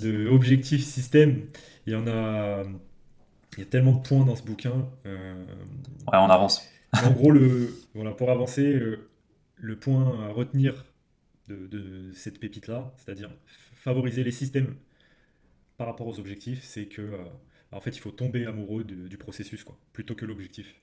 de 0.01 0.27
objectif 0.27 0.83
système. 0.83 1.43
Il 1.87 1.93
y 1.93 1.95
en 1.95 2.07
a, 2.07 2.63
il 3.53 3.59
y 3.59 3.61
a 3.61 3.65
tellement 3.65 3.93
de 3.93 4.05
points 4.05 4.25
dans 4.25 4.35
ce 4.35 4.43
bouquin. 4.43 4.89
ouais, 5.05 5.11
on 6.11 6.29
avance. 6.29 6.67
en 6.93 7.11
gros, 7.11 7.31
le, 7.31 7.73
voilà, 7.95 8.11
pour 8.11 8.29
avancer, 8.29 8.77
le 9.55 9.75
point 9.77 10.27
à 10.27 10.33
retenir 10.33 10.85
de, 11.49 12.11
cette 12.13 12.39
pépite-là, 12.39 12.93
c'est-à-dire 12.97 13.31
favoriser 13.73 14.23
les 14.23 14.31
systèmes 14.31 14.75
par 15.77 15.87
rapport 15.87 16.07
aux 16.07 16.19
objectifs, 16.19 16.61
c'est 16.63 16.85
que 16.85 17.01
euh, 17.01 17.17
en 17.71 17.79
fait, 17.79 17.91
il 17.91 17.99
faut 17.99 18.11
tomber 18.11 18.45
amoureux 18.45 18.83
du 18.83 19.17
processus, 19.17 19.63
quoi, 19.63 19.77
plutôt 19.93 20.15
que 20.15 20.25
l'objectif. 20.25 20.75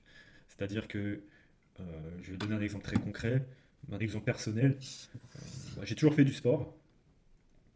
C'est-à-dire 0.48 0.88
que, 0.88 1.20
euh, 1.80 1.82
je 2.22 2.30
vais 2.30 2.38
donner 2.38 2.54
un 2.54 2.60
exemple 2.60 2.84
très 2.84 2.96
concret, 2.96 3.44
un 3.92 3.98
exemple 3.98 4.24
personnel. 4.24 4.76
Euh, 4.76 5.38
bah, 5.76 5.82
j'ai 5.84 5.94
toujours 5.94 6.14
fait 6.14 6.24
du 6.24 6.32
sport. 6.32 6.74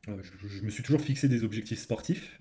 Je, 0.07 0.63
me 0.63 0.71
suis 0.71 0.83
toujours 0.83 1.03
fixé 1.03 1.29
des 1.29 1.45
objectifs 1.45 1.81
sportifs, 1.81 2.41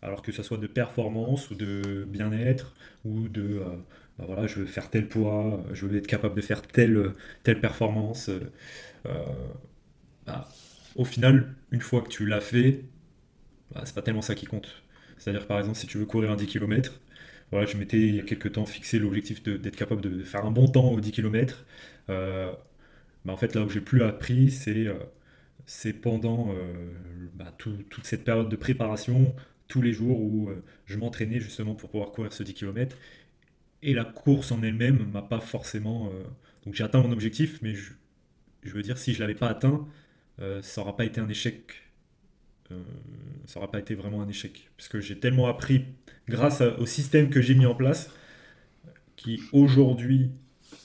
alors 0.00 0.22
que 0.22 0.30
ce 0.30 0.44
soit 0.44 0.58
de 0.58 0.68
performance 0.68 1.50
ou 1.50 1.56
de 1.56 2.06
bien-être, 2.08 2.74
ou 3.04 3.28
de 3.28 3.62
bah, 4.18 4.24
voilà, 4.26 4.46
je 4.46 4.60
veux 4.60 4.66
faire 4.66 4.90
tel 4.90 5.08
poids, 5.08 5.64
je 5.72 5.86
veux 5.86 5.96
être 5.96 6.06
capable 6.06 6.36
de 6.36 6.40
faire 6.40 6.62
telle, 6.62 7.12
telle 7.42 7.60
performance. 7.60 8.30
Bah, 10.26 10.48
au 10.96 11.04
final, 11.04 11.54
une 11.70 11.80
fois 11.80 12.02
que 12.02 12.08
tu 12.08 12.26
l'as 12.26 12.40
fait, 12.40 12.84
bah, 13.72 13.82
c'est 13.84 13.94
pas 13.94 14.02
tellement 14.02 14.22
ça 14.22 14.34
qui 14.34 14.46
compte. 14.46 14.82
C'est-à-dire, 15.18 15.46
par 15.46 15.58
exemple, 15.58 15.76
si 15.78 15.86
tu 15.86 15.98
veux 15.98 16.06
courir 16.06 16.30
un 16.30 16.36
10 16.36 16.46
km, 16.46 17.00
voilà, 17.50 17.66
je 17.66 17.76
m'étais 17.76 17.98
il 17.98 18.16
y 18.16 18.20
a 18.20 18.22
quelques 18.22 18.52
temps 18.52 18.66
fixé 18.66 18.98
l'objectif 18.98 19.42
d'être 19.42 19.76
capable 19.76 20.00
de 20.00 20.22
faire 20.24 20.44
un 20.44 20.50
bon 20.50 20.68
temps 20.68 20.90
aux 20.90 21.00
10 21.00 21.12
km. 21.12 21.64
Euh, 22.10 22.52
bah, 23.24 23.32
en 23.32 23.36
fait, 23.36 23.54
là 23.54 23.62
où 23.62 23.68
j'ai 23.70 23.80
plus 23.80 24.02
appris, 24.02 24.50
c'est 24.50 24.86
euh, 24.86 25.92
pendant 26.02 26.50
euh, 26.52 26.90
bah, 27.34 27.54
toute 27.58 28.04
cette 28.04 28.24
période 28.24 28.48
de 28.48 28.56
préparation, 28.56 29.34
tous 29.68 29.82
les 29.82 29.92
jours 29.92 30.20
où 30.20 30.50
je 30.86 30.98
m'entraînais 30.98 31.40
justement 31.40 31.74
pour 31.74 31.90
pouvoir 31.90 32.12
courir 32.12 32.32
ce 32.32 32.42
10 32.42 32.54
km. 32.54 32.96
Et 33.82 33.94
la 33.94 34.04
course 34.04 34.52
en 34.52 34.62
elle-même 34.62 35.10
m'a 35.12 35.22
pas 35.22 35.40
forcément. 35.40 36.10
donc 36.64 36.74
j'ai 36.74 36.84
atteint 36.84 37.02
mon 37.02 37.12
objectif, 37.12 37.60
mais 37.62 37.74
je, 37.74 37.92
je 38.62 38.72
veux 38.72 38.82
dire, 38.82 38.98
si 38.98 39.14
je 39.14 39.20
l'avais 39.20 39.34
pas 39.34 39.48
atteint, 39.48 39.86
ça 40.38 40.80
n'aura 40.80 40.96
pas 40.96 41.04
été 41.04 41.20
un 41.20 41.28
échec 41.28 41.84
euh, 42.72 42.82
ça 43.46 43.60
n'aura 43.60 43.70
pas 43.70 43.78
été 43.78 43.94
vraiment 43.94 44.22
un 44.22 44.28
échec. 44.28 44.70
Parce 44.76 44.88
que 44.88 45.00
j'ai 45.00 45.18
tellement 45.18 45.46
appris 45.46 45.84
grâce 46.28 46.60
au 46.60 46.86
système 46.86 47.30
que 47.30 47.40
j'ai 47.40 47.54
mis 47.54 47.66
en 47.66 47.74
place, 47.74 48.10
qui 49.16 49.42
aujourd'hui 49.52 50.30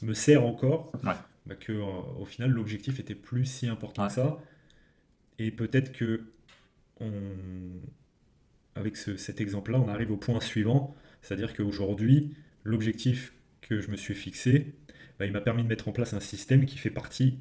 me 0.01 0.13
sert 0.13 0.45
encore, 0.45 0.91
bah, 1.03 1.55
que 1.59 1.71
euh, 1.71 1.85
au 2.19 2.25
final 2.25 2.51
l'objectif 2.51 2.99
était 2.99 3.15
plus 3.15 3.45
si 3.45 3.67
important 3.67 4.07
que 4.07 4.13
ça. 4.13 4.39
Et 5.37 5.51
peut-être 5.51 5.93
que 5.93 6.25
on... 6.99 7.11
avec 8.75 8.97
cet 8.97 9.39
exemple-là, 9.39 9.79
on 9.79 9.87
arrive 9.87 10.11
au 10.11 10.17
point 10.17 10.41
suivant, 10.41 10.95
c'est-à-dire 11.21 11.53
qu'aujourd'hui, 11.53 12.35
l'objectif 12.65 13.33
que 13.61 13.79
je 13.79 13.89
me 13.89 13.95
suis 13.95 14.15
fixé, 14.15 14.73
bah, 15.17 15.25
il 15.25 15.31
m'a 15.31 15.41
permis 15.41 15.63
de 15.63 15.67
mettre 15.67 15.87
en 15.87 15.93
place 15.93 16.13
un 16.13 16.19
système 16.19 16.65
qui 16.65 16.77
fait 16.77 16.89
partie 16.89 17.39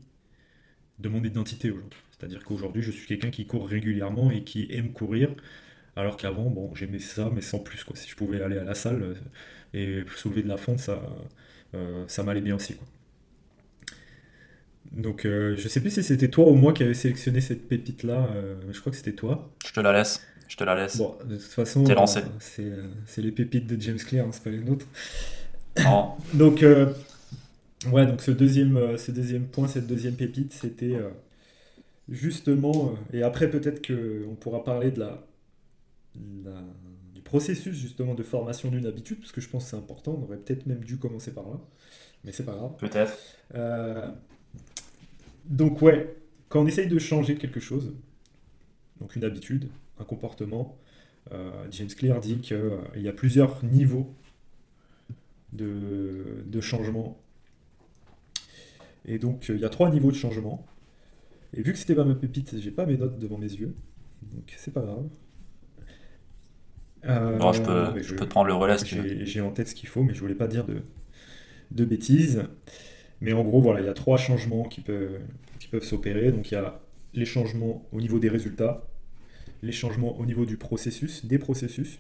de 0.99 1.09
mon 1.09 1.23
identité 1.23 1.71
aujourd'hui. 1.71 2.01
C'est-à-dire 2.19 2.45
qu'aujourd'hui, 2.45 2.83
je 2.83 2.91
suis 2.91 3.07
quelqu'un 3.07 3.31
qui 3.31 3.47
court 3.47 3.69
régulièrement 3.69 4.31
et 4.31 4.43
qui 4.43 4.67
aime 4.71 4.93
courir, 4.93 5.31
alors 5.97 6.17
qu'avant, 6.17 6.51
bon, 6.51 6.75
j'aimais 6.75 6.99
ça, 6.99 7.31
mais 7.35 7.41
sans 7.41 7.59
plus. 7.59 7.85
Quoi. 7.85 7.97
Si 7.97 8.09
je 8.09 8.17
pouvais 8.17 8.43
aller 8.43 8.59
à 8.59 8.65
la 8.65 8.75
salle 8.75 9.03
euh, 9.03 9.15
et 9.75 10.05
soulever 10.17 10.43
de 10.43 10.49
la 10.49 10.57
fonte, 10.57 10.81
ça, 10.81 11.01
euh, 11.75 12.05
ça 12.09 12.23
m'allait 12.23 12.41
bien 12.41 12.57
aussi. 12.57 12.75
Quoi. 12.75 12.87
Donc, 14.93 15.27
euh, 15.27 15.55
je 15.57 15.69
sais 15.69 15.81
plus 15.81 15.91
si 15.91 16.03
c'était 16.03 16.29
toi 16.29 16.49
ou 16.49 16.55
moi 16.55 16.73
qui 16.73 16.83
avait 16.83 16.95
sélectionné 16.95 17.41
cette 17.41 17.69
pépite-là. 17.69 18.31
je 18.71 18.81
crois 18.81 18.91
que 18.91 18.97
c'était 18.97 19.13
toi. 19.13 19.53
Je 19.67 19.73
te 19.73 19.81
la 19.81 19.93
laisse. 19.93 20.27
Je 20.49 20.57
te 20.57 20.65
la 20.65 20.75
laisse. 20.75 20.97
Bon, 20.97 21.17
de 21.25 21.37
toute 21.37 21.45
façon, 21.45 21.85
c'est 22.41 23.23
les 23.23 23.33
pépites 23.33 23.67
de 23.67 23.81
James 23.81 23.99
Clear, 23.99 24.27
hein, 24.27 24.31
c'est 24.33 24.43
pas 24.43 24.51
les 24.51 24.61
nôtres. 24.61 24.87
donc, 26.35 26.65
ouais, 27.87 28.07
donc 28.07 28.21
ce 28.21 28.31
deuxième, 28.31 28.97
ce 28.99 29.11
deuxième 29.11 29.47
point, 29.47 29.69
cette 29.69 29.87
deuxième 29.87 30.15
pépite, 30.15 30.53
c'était 30.53 30.97
justement, 32.09 32.93
euh, 32.93 33.17
et 33.17 33.23
après 33.23 33.51
peut-être 33.51 33.87
qu'on 33.87 34.35
pourra 34.35 34.65
parler 34.65 34.91
de 34.91 35.01
la, 35.01 35.25
du 37.15 37.23
processus 37.23 37.77
justement 37.77 38.15
de 38.15 38.23
formation 38.23 38.71
d'une 38.71 38.87
habitude, 38.87 39.19
parce 39.21 39.33
que 39.33 39.41
je 39.41 39.49
pense 39.49 39.65
que 39.65 39.71
c'est 39.71 39.77
important, 39.77 40.17
on 40.19 40.25
aurait 40.25 40.39
peut-être 40.39 40.67
même 40.67 40.85
dû 40.85 40.99
commencer 40.99 41.33
par 41.33 41.49
là, 41.49 41.61
mais 42.25 42.33
c'est 42.33 42.45
pas 42.45 42.55
grave. 42.55 42.77
Peut-être. 42.79 43.17
Euh, 43.55 44.11
donc 45.45 45.83
ouais, 45.83 46.17
quand 46.49 46.63
on 46.63 46.67
essaye 46.67 46.89
de 46.89 46.99
changer 46.99 47.37
quelque 47.37 47.61
chose, 47.61 47.95
donc 49.01 49.15
une 49.15 49.25
habitude, 49.25 49.69
un 50.01 50.05
comportement, 50.05 50.79
euh, 51.33 51.51
James 51.71 51.89
Clear 51.89 52.21
dit 52.21 52.39
qu'il 52.39 52.81
y 52.97 53.09
a 53.09 53.13
plusieurs 53.13 53.63
niveaux 53.65 54.15
de, 55.53 56.43
de 56.47 56.61
changement. 56.61 57.21
Et 59.09 59.19
donc 59.19 59.47
il 59.49 59.59
y 59.59 59.65
a 59.65 59.71
trois 59.71 59.91
niveaux 59.91 60.11
de 60.11 60.17
changement. 60.17 60.65
Et 61.55 61.63
vu 61.63 61.73
que 61.73 61.79
c'était 61.79 61.95
pas 61.95 62.05
ma 62.05 62.15
pépite, 62.15 62.61
j'ai 62.61 62.71
pas 62.71 62.85
mes 62.85 62.99
notes 62.99 63.19
devant 63.19 63.39
mes 63.39 63.51
yeux. 63.51 63.75
Donc 64.23 64.55
c'est 64.57 64.73
pas 64.73 64.83
grave. 64.83 65.09
Euh, 67.07 67.53
je, 67.53 67.63
peux, 67.63 68.03
je, 68.03 68.15
peux, 68.15 68.27
te 68.27 68.31
prendre 68.31 68.49
le 68.49 68.55
relais 68.55 68.77
J'ai 69.25 69.41
en 69.41 69.51
tête 69.51 69.69
ce 69.69 69.75
qu'il 69.75 69.89
faut, 69.89 70.03
mais 70.03 70.15
je 70.15 70.21
voulais 70.21 70.35
pas 70.35 70.47
dire 70.47 70.67
de, 70.67 70.83
de 71.71 71.85
bêtises. 71.85 72.45
Mais 73.21 73.33
en 73.33 73.43
gros, 73.45 73.61
voilà, 73.63 73.81
il 73.81 73.87
y 73.87 73.89
a 73.89 73.95
trois 73.95 74.19
changements 74.19 74.65
qui 74.65 74.83
peuvent, 74.83 75.19
qui 75.59 75.69
peuvent 75.69 75.85
s'opérer. 75.85 76.31
Donc 76.31 76.51
il 76.51 76.55
y 76.55 76.59
a 76.59 76.81
les 77.15 77.25
changements 77.25 77.89
au 77.93 78.01
niveau 78.01 78.19
des 78.19 78.29
résultats, 78.29 78.87
les 79.63 79.73
changements 79.73 80.19
au 80.19 80.27
niveau 80.27 80.45
du 80.45 80.59
processus, 80.59 81.25
des 81.25 81.39
processus, 81.39 81.99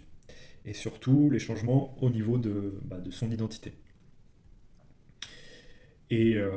et 0.67 0.75
surtout 0.75 1.31
les 1.31 1.39
changements 1.39 1.97
au 2.03 2.11
niveau 2.11 2.37
de, 2.37 2.75
bah, 2.85 2.99
de 2.99 3.11
son 3.11 3.31
identité. 3.31 3.73
Et 6.11 6.37
euh, 6.37 6.51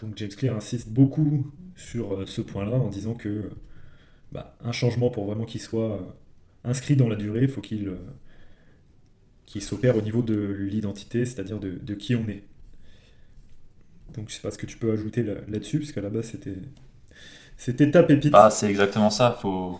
donc 0.00 0.16
James 0.16 0.30
Clear 0.30 0.56
insiste 0.56 0.88
beaucoup 0.88 1.52
sur 1.76 2.14
euh, 2.14 2.26
ce 2.26 2.40
point-là 2.40 2.76
en 2.76 2.88
disant 2.88 3.14
que 3.14 3.50
bah, 4.32 4.56
un 4.62 4.72
changement 4.72 5.10
pour 5.10 5.26
vraiment 5.26 5.44
qu'il 5.44 5.60
soit 5.60 6.16
inscrit 6.64 6.96
dans 6.96 7.08
la 7.08 7.16
durée, 7.16 7.42
il 7.42 7.48
faut 7.48 7.60
qu'il 7.60 7.96
s'opère 9.60 9.96
au 9.96 10.02
niveau 10.02 10.22
de 10.22 10.34
l'identité, 10.34 11.24
c'est-à-dire 11.24 11.60
de, 11.60 11.94
qui 11.94 12.16
on 12.16 12.26
est. 12.28 12.42
Donc 14.14 14.28
je 14.28 14.34
sais 14.34 14.42
pas 14.42 14.50
ce 14.50 14.58
que 14.58 14.66
tu 14.66 14.78
peux 14.78 14.92
ajouter 14.92 15.22
là-dessus, 15.22 15.78
parce 15.78 15.92
qu'à 15.92 16.00
la 16.00 16.10
base 16.10 16.26
c'était 16.26 16.56
c'était 17.56 17.90
ta 17.90 18.02
pépite. 18.02 18.32
Ah, 18.34 18.50
c'est 18.50 18.68
exactement 18.68 19.10
ça. 19.10 19.38
Faut 19.40 19.78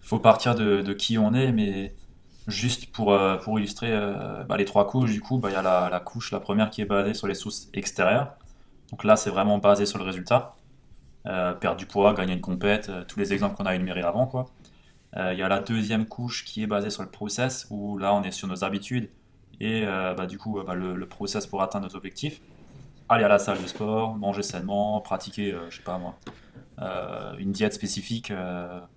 faut 0.00 0.18
partir 0.20 0.54
de, 0.54 0.92
qui 0.92 1.18
on 1.18 1.34
est, 1.34 1.52
mais 1.52 1.92
juste 2.46 2.92
pour, 2.92 3.12
euh, 3.12 3.36
pour 3.36 3.58
illustrer 3.58 3.90
euh, 3.90 4.44
bah, 4.44 4.56
les 4.56 4.64
trois 4.64 4.86
couches, 4.86 5.12
du 5.12 5.20
coup, 5.20 5.38
bah, 5.38 5.50
il 5.50 5.54
y 5.54 5.56
a 5.56 5.62
la, 5.62 6.00
couche, 6.00 6.30
la 6.32 6.40
première 6.40 6.70
qui 6.70 6.80
est 6.80 6.86
basée 6.86 7.14
sur 7.14 7.26
les 7.26 7.34
sources 7.34 7.68
extérieures. 7.74 8.34
Donc 8.90 9.04
là, 9.04 9.16
c'est 9.16 9.30
vraiment 9.30 9.58
basé 9.58 9.86
sur 9.86 9.98
le 9.98 10.04
résultat. 10.04 10.54
Euh, 11.26 11.54
perdre 11.54 11.76
du 11.76 11.86
poids, 11.86 12.14
gagner 12.14 12.34
une 12.34 12.40
compète, 12.40 12.90
tous 13.08 13.18
les 13.18 13.32
exemples 13.32 13.56
qu'on 13.56 13.66
a 13.66 13.74
énumérés 13.74 14.02
avant. 14.02 14.46
Il 15.16 15.38
y 15.38 15.42
a 15.42 15.48
la 15.48 15.60
deuxième 15.60 16.04
couche 16.04 16.44
qui 16.44 16.62
est 16.62 16.66
basée 16.66 16.90
sur 16.90 17.02
le 17.02 17.08
process, 17.08 17.66
où 17.70 17.96
là, 17.96 18.14
on 18.14 18.22
est 18.22 18.30
sur 18.30 18.48
nos 18.48 18.64
habitudes 18.64 19.08
et 19.60 19.86
bah, 19.86 20.26
du 20.26 20.36
coup, 20.36 20.60
le, 20.60 20.94
le, 20.94 21.08
process 21.08 21.46
pour 21.46 21.62
atteindre 21.62 21.88
nos 21.88 21.96
objectifs. 21.96 22.42
Aller 23.08 23.24
à 23.24 23.28
la 23.28 23.38
salle 23.38 23.60
de 23.62 23.66
sport, 23.66 24.14
manger 24.16 24.42
sainement, 24.42 25.00
pratiquer, 25.00 25.56
je 25.70 25.76
sais 25.76 25.82
pas 25.82 25.98
moi, 25.98 26.18
une 27.38 27.50
diète 27.50 27.72
spécifique 27.72 28.30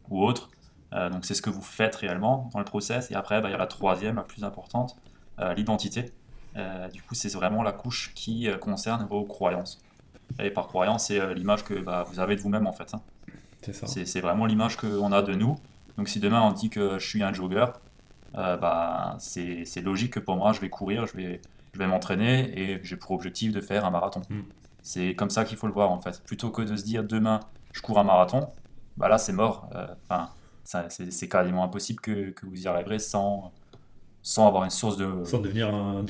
ou 0.09 0.23
autre. 0.25 0.49
Euh, 0.93 1.09
donc 1.09 1.25
c'est 1.25 1.33
ce 1.33 1.41
que 1.41 1.49
vous 1.49 1.61
faites 1.61 1.95
réellement 1.95 2.49
dans 2.53 2.59
le 2.59 2.65
process. 2.65 3.11
Et 3.11 3.15
après, 3.15 3.41
bah, 3.41 3.49
il 3.49 3.51
y 3.51 3.55
a 3.55 3.57
la 3.57 3.67
troisième, 3.67 4.15
la 4.15 4.23
plus 4.23 4.43
importante, 4.43 4.95
euh, 5.39 5.53
l'identité. 5.53 6.11
Euh, 6.57 6.87
du 6.89 7.01
coup, 7.01 7.15
c'est 7.15 7.31
vraiment 7.33 7.63
la 7.63 7.71
couche 7.71 8.11
qui 8.15 8.47
concerne 8.59 9.05
vos 9.05 9.23
croyances. 9.23 9.81
Et 10.39 10.51
par 10.51 10.67
croyance, 10.67 11.07
c'est 11.07 11.33
l'image 11.33 11.63
que 11.63 11.73
bah, 11.73 12.05
vous 12.07 12.19
avez 12.19 12.35
de 12.35 12.41
vous-même 12.41 12.67
en 12.67 12.73
fait. 12.73 12.93
Hein. 12.93 13.01
C'est 13.61 14.21
vraiment 14.21 14.45
l'image 14.45 14.77
qu'on 14.77 15.11
a 15.11 15.21
de 15.21 15.33
nous. 15.33 15.57
Donc 15.97 16.07
si 16.07 16.19
demain 16.19 16.41
on 16.41 16.51
dit 16.51 16.69
que 16.69 16.97
je 16.97 17.05
suis 17.05 17.23
un 17.23 17.33
jogger, 17.33 17.65
bah, 18.33 19.17
c'est 19.19 19.81
logique 19.81 20.13
que 20.13 20.19
pour 20.19 20.35
moi 20.35 20.53
je 20.53 20.61
vais 20.61 20.69
courir, 20.69 21.07
je 21.07 21.17
vais, 21.17 21.41
je 21.73 21.79
vais 21.79 21.87
m'entraîner 21.87 22.57
et 22.57 22.79
j'ai 22.83 22.95
pour 22.95 23.11
objectif 23.11 23.51
de 23.51 23.59
faire 23.59 23.85
un 23.85 23.89
marathon. 23.89 24.21
Hmm. 24.29 24.43
C'est 24.81 25.15
comme 25.15 25.31
ça 25.31 25.45
qu'il 25.45 25.57
faut 25.57 25.67
le 25.67 25.73
voir 25.73 25.91
en 25.91 25.99
fait. 25.99 26.23
Plutôt 26.23 26.51
que 26.51 26.61
de 26.61 26.75
se 26.75 26.83
dire 26.83 27.03
demain 27.03 27.39
je 27.73 27.81
cours 27.81 27.99
un 27.99 28.03
marathon, 28.03 28.47
bah 28.97 29.09
là 29.09 29.17
c'est 29.17 29.33
mort. 29.33 29.67
Enfin, 30.03 30.29
c'est 30.89 31.27
quasiment 31.27 31.63
impossible 31.63 31.99
que, 31.99 32.29
que, 32.31 32.45
vous 32.45 32.61
y 32.61 32.67
arriverez 32.67 32.99
sans, 32.99 33.51
sans 34.21 34.47
avoir 34.47 34.63
une 34.63 34.69
source 34.69 34.97
de. 34.97 35.23
Sans 35.25 35.39
devenir 35.39 35.73
un, 35.73 36.05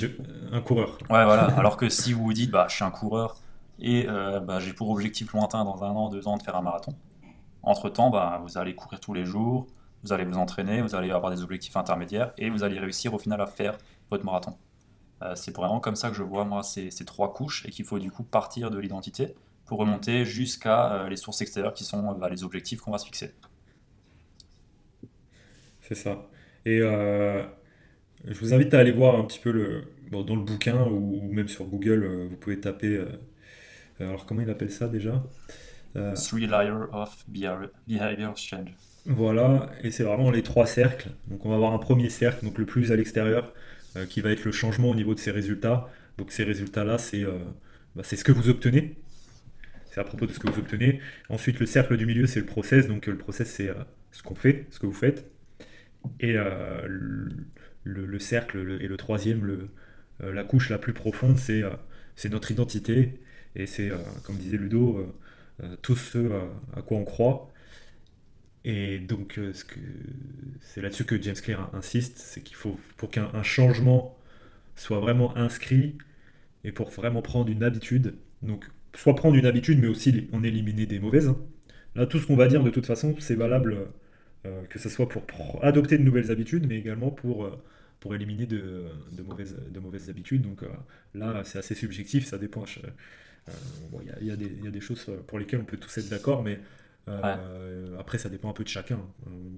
un 0.52 0.62
coureur. 0.62 0.98
Ouais, 1.10 1.24
voilà. 1.24 1.46
Alors 1.58 1.78
que 1.78 1.90
si 1.90 2.14
vous 2.14 2.24
vous 2.24 2.34
dites, 2.34 2.52
bah, 2.52 2.66
je 2.70 2.76
suis 2.76 2.84
un 2.84 2.92
coureur 2.92 3.38
et 3.80 4.08
euh, 4.10 4.40
bah, 4.40 4.60
j'ai 4.60 4.74
pour 4.74 4.90
objectif 4.90 5.32
lointain 5.34 5.64
dans 5.64 5.84
un 5.84 5.92
an, 5.92 6.10
deux 6.10 6.28
ans 6.28 6.38
de 6.38 6.44
faire 6.44 6.56
un 6.56 6.62
marathon, 6.62 6.94
entre-temps, 7.64 8.10
bah, 8.10 8.42
vous 8.44 8.58
allez 8.58 8.76
courir 8.76 9.00
tous 9.00 9.14
les 9.14 9.26
jours, 9.26 9.68
vous 10.04 10.12
allez 10.12 10.26
vous 10.26 10.38
entraîner, 10.38 10.82
vous 10.82 10.96
allez 10.96 11.12
avoir 11.12 11.32
des 11.32 11.42
objectifs 11.42 11.78
intermédiaires 11.78 12.34
et 12.38 12.50
vous 12.50 12.64
allez 12.64 12.80
réussir 12.80 13.14
au 13.14 13.20
final 13.20 13.40
à 13.40 13.48
faire 13.48 13.78
votre 14.12 14.26
marathon. 14.26 14.58
Euh, 15.22 15.36
c'est 15.36 15.56
vraiment 15.56 15.80
comme 15.80 15.96
ça 15.96 16.10
que 16.10 16.16
je 16.16 16.24
vois 16.24 16.46
moi 16.46 16.64
ces, 16.64 16.92
ces 16.92 17.06
trois 17.06 17.34
couches 17.34 17.66
et 17.66 17.72
qu'il 17.72 17.86
faut 17.86 18.00
du 18.00 18.12
coup 18.12 18.24
partir 18.24 18.72
de 18.72 18.78
l'identité 18.78 19.36
pour 19.66 19.80
remonter 19.80 20.26
jusqu'à 20.26 20.94
euh, 20.94 21.10
les 21.10 21.18
sources 21.18 21.42
extérieures 21.42 21.74
qui 21.74 21.84
sont 21.84 22.18
les 22.30 22.44
objectifs 22.44 22.82
qu'on 22.82 22.92
va 22.92 22.98
se 22.98 23.06
fixer. 23.06 23.36
C'est 25.90 25.96
ça. 25.96 26.30
Et 26.66 26.82
euh, 26.82 27.42
je 28.28 28.40
vous 28.40 28.54
invite 28.54 28.76
à 28.76 28.80
aller 28.80 28.92
voir 28.92 29.16
un 29.16 29.26
petit 29.26 29.40
peu 29.40 29.52
le, 29.52 29.86
dans 30.12 30.36
le 30.36 30.44
bouquin 30.44 30.86
ou, 30.86 31.28
même 31.32 31.48
sur 31.48 31.66
Google, 31.66 32.04
euh, 32.04 32.28
vous 32.30 32.38
pouvez 32.38 32.60
taper. 32.60 32.96
Euh, 32.96 33.08
alors, 34.00 34.28
comment 34.28 34.42
il 34.42 34.50
appelle 34.52 34.70
ça 34.70 34.88
déjà? 34.88 35.24
Three 36.16 36.46
Layers 36.46 36.86
of 36.92 37.26
Behavior 37.28 38.38
Change. 38.38 38.70
Voilà, 39.08 39.72
et 39.82 39.90
c'est 39.90 40.04
vraiment 40.04 40.30
les 40.30 40.44
trois 40.44 40.68
cercles. 40.68 41.10
Donc, 41.28 41.44
on 41.44 41.50
va 41.50 41.56
avoir 41.56 41.74
un 41.74 41.80
premier 41.80 42.10
cercle, 42.10 42.46
donc 42.46 42.60
le 42.60 42.66
plus 42.68 42.92
à 42.92 42.96
l'extérieur, 42.96 43.52
qui 44.08 44.22
va 44.22 44.30
être 44.30 44.46
le 44.46 44.52
changement 44.52 44.92
au 44.92 44.96
niveau 44.96 45.16
de 45.16 45.20
ces 45.20 45.32
résultats. 45.32 45.90
Donc, 46.20 46.32
ces 46.32 46.44
résultats-là, 46.44 47.00
c'est 47.00 47.24
bah, 47.96 48.04
ce 48.04 48.24
que 48.24 48.32
vous 48.32 48.50
obtenez. 48.50 48.98
C'est 49.90 50.00
à 50.00 50.04
propos 50.04 50.28
de 50.28 50.32
ce 50.32 50.40
que 50.40 50.48
vous 50.48 50.60
obtenez. 50.60 51.00
Ensuite, 51.30 51.60
le 51.60 51.66
cercle 51.66 51.98
du 51.98 52.06
milieu, 52.06 52.28
c'est 52.28 52.40
le 52.40 52.46
process. 52.46 52.88
Donc, 52.88 53.08
le 53.08 53.18
process, 53.18 53.50
c'est 53.50 53.72
ce 54.12 54.22
qu'on 54.22 54.36
fait, 54.36 54.68
ce 54.70 54.80
que 54.80 54.86
vous 54.86 54.94
faites. 54.94 55.26
Et 56.20 56.36
euh, 56.38 56.88
le, 57.84 58.20
cercle 58.20 58.78
et 58.82 58.88
le 58.88 58.98
troisième, 58.98 59.68
euh, 60.22 60.34
la 60.34 60.44
couche 60.44 60.70
la 60.70 60.78
plus 60.78 60.94
profonde, 60.94 61.38
c'est 61.38 61.64
euh, 61.64 61.72
notre 62.30 62.52
identité. 62.52 63.20
Et 63.56 63.66
c'est, 63.66 63.92
comme 64.24 64.36
disait 64.36 64.58
Ludo, 64.58 65.16
tout 65.82 65.96
ce 65.96 66.32
à 66.76 66.82
quoi 66.84 66.98
on 67.00 67.04
croit. 67.04 67.52
Et 68.64 69.00
donc, 69.00 69.40
c'est 70.62 70.82
là-dessus 70.82 71.04
que 71.06 71.20
James 71.20 71.36
Clear 71.36 71.70
insiste, 71.74 72.20
c'est 72.20 72.42
qu'il 72.42 72.56
faut, 72.56 72.80
pour 72.98 73.10
qu'un 73.10 73.42
changement 73.42 74.18
soit 74.76 75.00
vraiment 75.00 75.36
inscrit, 75.36 75.98
et 76.64 76.72
pour 76.72 76.90
vraiment 76.90 77.22
prendre 77.22 77.50
une 77.50 77.64
habitude, 77.64 78.16
donc 78.42 78.70
soit 78.96 79.16
prendre 79.16 79.36
une 79.36 79.46
habitude, 79.46 79.80
mais 79.80 79.88
aussi 79.88 80.28
en 80.32 80.44
éliminer 80.44 80.86
des 80.86 81.00
mauvaises. 81.00 81.30
Hein. 81.30 81.38
Là, 81.96 82.06
tout 82.06 82.20
ce 82.20 82.28
qu'on 82.28 82.36
va 82.36 82.48
dire, 82.48 82.64
de 82.64 82.70
toute 82.70 82.86
façon, 82.86 83.16
c'est 83.20 83.36
valable 83.36 83.78
que 84.44 84.80
ce 84.80 84.90
soit 84.90 85.10
pour 85.10 85.64
adopter 85.64 85.98
de 85.98 86.04
nouvelles 86.04 86.32
habitudes, 86.32 86.66
mais 86.68 86.78
également 86.78 87.12
pour, 87.12 87.46
euh, 87.46 87.62
pour 88.00 88.16
éliminer 88.16 88.46
de, 88.46 88.86
de, 89.12 89.24
mauvaises, 89.24 89.58
de 89.70 89.80
mauvaises 89.80 90.10
habitudes. 90.10 90.42
Donc 90.42 90.64
euh, 90.64 90.68
là, 91.14 91.42
c'est 91.44 91.60
assez 91.60 91.76
subjectif, 91.76 92.26
ça 92.26 92.38
dépend. 92.38 92.64
Il 94.02 94.28
y, 94.28 94.32
a, 94.32 94.36
y, 94.36 94.68
a 94.68 94.72
des 94.72 94.80
choses 94.80 95.10
pour 95.28 95.40
lesquelles 95.40 95.60
on 95.60 95.66
peut 95.66 95.78
tous 95.78 95.98
être 95.98 96.10
d'accord, 96.10 96.44
mais 96.44 96.60
après, 97.98 98.20
ça 98.20 98.30
dépend 98.30 98.50
un 98.50 98.54
peu 98.54 98.64
de 98.64 98.70
chacun. 98.70 99.00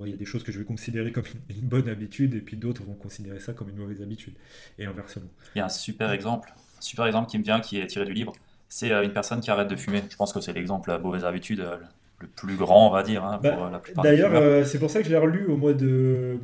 Il 0.02 0.10
y 0.10 0.14
a 0.14 0.18
des 0.18 0.26
choses 0.26 0.44
que 0.44 0.52
je 0.52 0.60
vais 0.60 0.66
considérer 0.66 1.12
comme 1.12 1.26
une 1.50 1.68
bonne 1.68 1.90
habitude, 1.90 2.34
et 2.34 2.42
puis 2.42 2.56
d'autres 2.56 2.84
vont 2.84 2.94
considérer 2.94 3.42
ça 3.42 3.54
comme 3.54 3.70
une 3.70 3.76
mauvaise 3.76 4.02
habitude, 4.02 4.34
et 4.80 4.86
inversement. 4.86 5.30
Il 5.56 5.60
y 5.60 5.62
a 5.62 5.66
un 5.66 5.70
super 5.70 6.12
exemple, 6.12 6.54
un 6.78 6.82
super 6.82 7.06
exemple 7.06 7.30
qui 7.30 7.38
me 7.38 7.44
vient, 7.44 7.60
qui 7.60 7.80
est 7.80 7.88
tiré 7.88 8.06
du 8.06 8.14
livre. 8.14 8.34
C'est 8.70 8.92
une 8.92 9.12
personne 9.12 9.42
qui 9.42 9.52
arrête 9.52 9.68
de 9.68 9.76
fumer. 9.76 10.02
Je 10.10 10.16
pense 10.16 10.32
que 10.32 10.40
c'est 10.40 10.54
l'exemple 10.54 10.90
la 10.90 10.98
mauvaise 10.98 11.26
habitude 11.26 11.62
le 12.22 12.28
plus 12.28 12.56
grand, 12.56 12.88
on 12.88 12.92
va 12.92 13.04
dire, 13.04 13.24
hein, 13.24 13.40
bah, 13.42 13.70
la 13.72 13.80
plupart 13.80 14.04
D'ailleurs, 14.04 14.34
euh, 14.34 14.64
c'est 14.64 14.80
pour 14.80 14.90
ça 14.90 15.00
que 15.00 15.06
je 15.06 15.12
l'ai 15.12 15.18
relu 15.18 15.46
au 15.46 15.58
mois 15.58 15.74
de. 15.74 16.40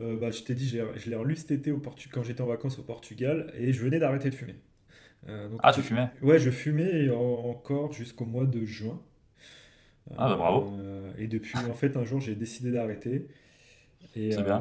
Euh, 0.00 0.18
bah, 0.18 0.30
je 0.30 0.42
t'ai 0.42 0.54
dit, 0.54 0.68
je 0.68 1.10
l'ai 1.10 1.16
relu 1.16 1.36
cet 1.36 1.52
été 1.52 1.70
au 1.70 1.78
Portu... 1.78 2.08
quand 2.08 2.22
j'étais 2.22 2.40
en 2.40 2.46
vacances 2.46 2.78
au 2.78 2.82
Portugal 2.82 3.52
et 3.56 3.72
je 3.72 3.82
venais 3.82 3.98
d'arrêter 3.98 4.30
de 4.30 4.34
fumer. 4.34 4.56
Euh, 5.28 5.48
ah, 5.62 5.72
tu 5.72 5.82
fumais? 5.82 6.10
Ouais, 6.20 6.38
je 6.38 6.50
fumais 6.50 7.08
encore 7.10 7.92
jusqu'au 7.92 8.26
mois 8.26 8.44
de 8.44 8.64
juin. 8.64 9.00
Ah, 10.18 10.28
bah, 10.28 10.36
bravo. 10.36 10.76
et 11.16 11.28
depuis, 11.28 11.56
en 11.58 11.74
fait, 11.74 11.96
un 11.96 12.04
jour, 12.04 12.20
j'ai 12.20 12.34
décidé 12.34 12.70
d'arrêter. 12.70 13.28
Et, 14.16 14.28
bien. 14.36 14.60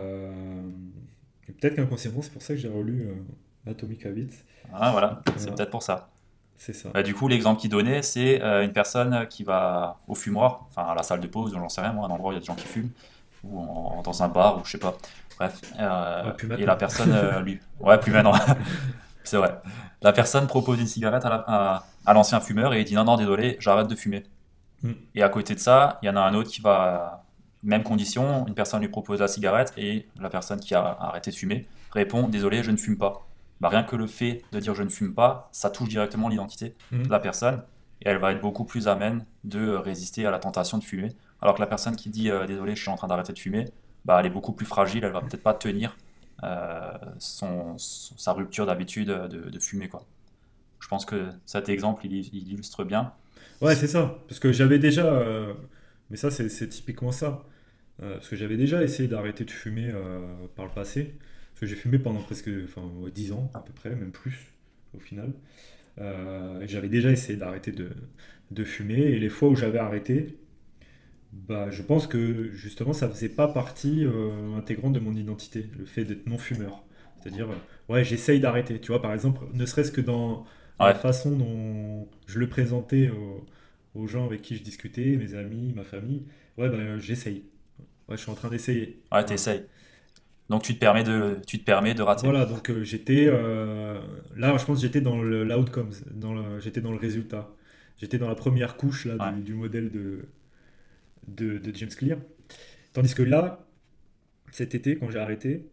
et 1.47 1.51
peut-être 1.51 1.75
qu'inconsciemment, 1.75 2.21
c'est 2.21 2.31
pour 2.31 2.41
ça 2.41 2.53
que 2.53 2.59
j'ai 2.59 2.69
relu 2.69 3.07
Atomic 3.65 4.05
Habits. 4.05 4.43
Ah, 4.71 4.91
voilà, 4.91 5.21
c'est 5.37 5.53
peut-être 5.53 5.71
pour 5.71 5.83
ça. 5.83 6.12
C'est 6.57 6.73
ça. 6.73 6.89
Bah, 6.93 7.03
du 7.03 7.13
coup, 7.13 7.27
l'exemple 7.27 7.59
qu'il 7.59 7.69
donnait, 7.69 8.01
c'est 8.01 8.41
euh, 8.41 8.63
une 8.63 8.73
personne 8.73 9.27
qui 9.27 9.43
va 9.43 9.97
au 10.07 10.15
fumoir, 10.15 10.65
enfin 10.69 10.89
à 10.89 10.95
la 10.95 11.03
salle 11.03 11.19
de 11.19 11.27
pause, 11.27 11.53
j'en 11.53 11.69
sais 11.69 11.81
rien, 11.81 11.93
moi, 11.93 12.07
un 12.07 12.09
endroit 12.09 12.29
où 12.29 12.31
il 12.31 12.35
y 12.35 12.37
a 12.37 12.39
des 12.39 12.45
gens 12.45 12.55
qui 12.55 12.67
fument, 12.67 12.91
ou 13.43 14.01
dans 14.03 14.23
un 14.23 14.29
bar, 14.29 14.59
ou 14.59 14.65
je 14.65 14.71
sais 14.71 14.77
pas. 14.77 14.95
Bref. 15.37 15.59
Euh, 15.79 16.31
et 16.57 16.65
la 16.65 16.75
personne, 16.75 17.11
euh, 17.11 17.41
lui. 17.41 17.59
Ouais, 17.79 17.97
plus 17.99 18.11
maintenant. 18.13 18.33
c'est 19.23 19.37
vrai. 19.37 19.59
La 20.01 20.13
personne 20.13 20.47
propose 20.47 20.79
une 20.79 20.87
cigarette 20.87 21.25
à, 21.25 21.83
l'ancien 22.13 22.39
fumeur 22.39 22.73
et 22.73 22.81
il 22.81 22.85
dit 22.85 22.95
non, 22.95 23.03
non, 23.03 23.17
désolé, 23.17 23.57
j'arrête 23.59 23.87
de 23.87 23.95
fumer. 23.95 24.23
Mm. 24.81 24.91
Et 25.15 25.23
à 25.23 25.29
côté 25.29 25.55
de 25.55 25.59
ça, 25.59 25.99
il 26.01 26.07
y 26.07 26.09
en 26.09 26.15
a 26.15 26.21
un 26.21 26.33
autre 26.33 26.49
qui 26.49 26.61
va. 26.61 27.23
Même 27.65 27.83
condition, 27.83 28.45
une 28.45 28.55
personne 28.55 28.81
lui 28.81 28.89
propose 28.89 29.21
la 29.21 29.29
cigarette 29.29 29.71
et 29.77 30.05
la 30.19 30.29
personne 30.29 30.59
qui 30.59 30.75
a 30.75 30.97
arrêté 30.99 31.31
de 31.31 31.35
fumer 31.37 31.65
répond 31.93 32.27
désolé, 32.27 32.61
je 32.61 32.71
ne 32.71 32.77
fume 32.77 32.97
pas. 32.97 33.25
Bah, 33.63 33.69
rien 33.69 33.83
que 33.83 33.95
le 33.95 34.07
fait 34.07 34.41
de 34.51 34.59
dire 34.59 34.75
je 34.75 34.83
ne 34.83 34.89
fume 34.89 35.13
pas, 35.13 35.47
ça 35.53 35.69
touche 35.69 35.87
directement 35.87 36.27
l'identité 36.27 36.75
mhm. 36.91 37.07
de 37.07 37.09
la 37.09 37.19
personne 37.19 37.63
et 38.01 38.09
elle 38.09 38.17
va 38.17 38.33
être 38.33 38.41
beaucoup 38.41 38.65
plus 38.65 38.89
amène 38.89 39.25
de 39.45 39.69
résister 39.69 40.25
à 40.25 40.31
la 40.31 40.39
tentation 40.39 40.77
de 40.77 40.83
fumer. 40.83 41.15
Alors 41.41 41.55
que 41.55 41.61
la 41.61 41.67
personne 41.67 41.95
qui 41.95 42.09
dit 42.09 42.29
euh, 42.29 42.45
désolé, 42.45 42.75
je 42.75 42.81
suis 42.81 42.89
en 42.89 42.97
train 42.97 43.07
d'arrêter 43.07 43.31
de 43.31 43.39
fumer, 43.39 43.69
bah, 44.03 44.17
elle 44.19 44.25
est 44.25 44.29
beaucoup 44.29 44.51
plus 44.51 44.65
fragile, 44.65 45.05
elle 45.05 45.13
va 45.13 45.21
peut-être 45.21 45.43
pas 45.43 45.53
tenir 45.53 45.95
euh, 46.43 46.91
son, 47.19 47.77
sa 47.77 48.33
rupture 48.33 48.65
d'habitude 48.65 49.07
de, 49.07 49.59
fumer. 49.59 49.87
Quoi. 49.87 50.05
Je 50.81 50.89
pense 50.89 51.05
que 51.05 51.29
cet 51.45 51.69
exemple, 51.69 52.05
il, 52.05 52.51
illustre 52.51 52.83
bien. 52.83 53.13
Ouais, 53.61 53.75
c'est 53.75 53.87
ça. 53.87 54.17
Parce 54.27 54.39
que 54.39 54.51
j'avais 54.51 54.77
déjà. 54.77 55.05
Euh, 55.05 55.53
mais 56.09 56.17
ça, 56.17 56.29
c'est 56.31 56.67
typiquement 56.67 57.13
ça. 57.13 57.43
parce 57.97 58.27
que 58.27 58.35
j'avais 58.35 58.57
déjà 58.57 58.83
essayé 58.83 59.07
d'arrêter 59.07 59.45
de 59.45 59.51
fumer 59.51 59.89
par 60.57 60.65
le 60.65 60.71
passé 60.71 61.17
j'ai 61.65 61.75
fumé 61.75 61.99
pendant 61.99 62.21
presque 62.21 62.49
enfin, 62.65 62.89
10 63.13 63.31
ans 63.33 63.51
à 63.53 63.59
peu 63.59 63.73
près, 63.73 63.89
même 63.89 64.11
plus 64.11 64.53
au 64.95 64.99
final. 64.99 65.33
Euh, 65.99 66.63
j'avais 66.67 66.89
déjà 66.89 67.11
essayé 67.11 67.37
d'arrêter 67.37 67.71
de, 67.71 67.89
de, 68.51 68.63
fumer 68.63 68.99
et 68.99 69.19
les 69.19 69.29
fois 69.29 69.49
où 69.49 69.55
j'avais 69.55 69.79
arrêté, 69.79 70.37
bah, 71.31 71.69
je 71.71 71.81
pense 71.83 72.07
que 72.07 72.51
justement 72.53 72.93
ça 72.93 73.09
faisait 73.09 73.29
pas 73.29 73.47
partie 73.47 74.05
euh, 74.05 74.55
intégrante 74.57 74.93
de 74.93 74.99
mon 74.99 75.15
identité, 75.15 75.69
le 75.77 75.85
fait 75.85 76.03
d'être 76.03 76.27
non-fumeur. 76.27 76.83
C'est-à-dire, 77.19 77.49
euh, 77.49 77.93
ouais, 77.93 78.03
j'essaye 78.03 78.39
d'arrêter. 78.39 78.79
Tu 78.79 78.87
vois, 78.87 79.01
par 79.01 79.13
exemple, 79.13 79.45
ne 79.53 79.65
serait-ce 79.65 79.91
que 79.91 80.01
dans 80.01 80.45
la 80.79 80.95
façon 80.95 81.31
dont 81.37 82.09
je 82.27 82.39
le 82.39 82.49
présentais 82.49 83.09
aux 83.95 84.07
gens 84.07 84.25
avec 84.25 84.41
qui 84.41 84.57
je 84.57 84.63
discutais, 84.63 85.15
mes 85.17 85.35
amis, 85.35 85.71
ma 85.73 85.83
famille, 85.83 86.23
ouais, 86.57 86.69
ben, 86.69 86.99
j'essaye. 86.99 87.43
Ouais, 88.09 88.17
je 88.17 88.21
suis 88.21 88.31
en 88.31 88.35
train 88.35 88.49
d'essayer. 88.49 89.01
Ouais, 89.11 89.23
t'essayes. 89.23 89.63
Donc 90.49 90.63
tu 90.63 90.73
te 90.75 90.79
permets 90.79 91.03
de, 91.03 91.39
tu 91.47 91.59
te 91.59 91.63
permets 91.65 91.93
de 91.93 92.01
rater. 92.03 92.29
Voilà, 92.29 92.45
donc 92.45 92.69
euh, 92.69 92.83
j'étais 92.83 93.25
euh, 93.27 93.99
là, 94.37 94.55
je 94.57 94.65
pense 94.65 94.77
que 94.77 94.81
j'étais 94.87 95.01
dans 95.01 95.21
le 95.21 95.43
l'outcomes, 95.43 95.91
dans 96.11 96.33
le, 96.33 96.59
j'étais 96.59 96.79
dans 96.81 96.91
le 96.91 96.97
résultat. 96.97 97.49
J'étais 97.99 98.17
dans 98.17 98.29
la 98.29 98.35
première 98.35 98.77
couche 98.77 99.05
là, 99.05 99.17
du, 99.17 99.25
Ouais. 99.25 99.43
du 99.43 99.53
modèle 99.53 99.91
de, 99.91 100.25
de, 101.27 101.57
de 101.57 101.75
James 101.75 101.89
Clear. 101.89 102.17
Tandis 102.93 103.15
que 103.15 103.23
là, 103.23 103.67
cet 104.51 104.75
été, 104.75 104.97
quand 104.97 105.09
j'ai 105.11 105.19
arrêté, 105.19 105.69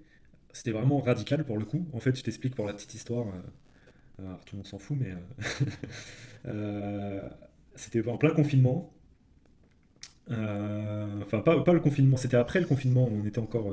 c'était 0.53 0.73
vraiment 0.73 1.01
radical 1.01 1.45
pour 1.45 1.59
le 1.59 1.67
coup. 1.67 1.89
En 1.95 2.01
fait, 2.01 2.17
je 2.17 2.23
t'explique 2.25 2.55
pour 2.57 2.67
la 2.67 2.75
petite 2.75 2.95
histoire. 2.95 3.29
euh, 3.29 4.25
alors, 4.27 4.45
tout 4.45 4.57
le 4.57 4.59
monde 4.59 4.67
s'en 4.69 4.79
fout, 4.79 4.97
mais 5.01 5.15
c'était 7.75 8.07
en 8.09 8.17
plein 8.19 8.31
confinement. 8.35 8.93
Enfin, 11.23 11.41
pas, 11.41 11.63
pas 11.63 11.73
le 11.73 11.81
confinement, 11.81 12.17
c'était 12.17 12.37
après 12.37 12.61
le 12.61 12.67
confinement, 12.67 13.09
on 13.11 13.25
était 13.27 13.39
encore. 13.39 13.73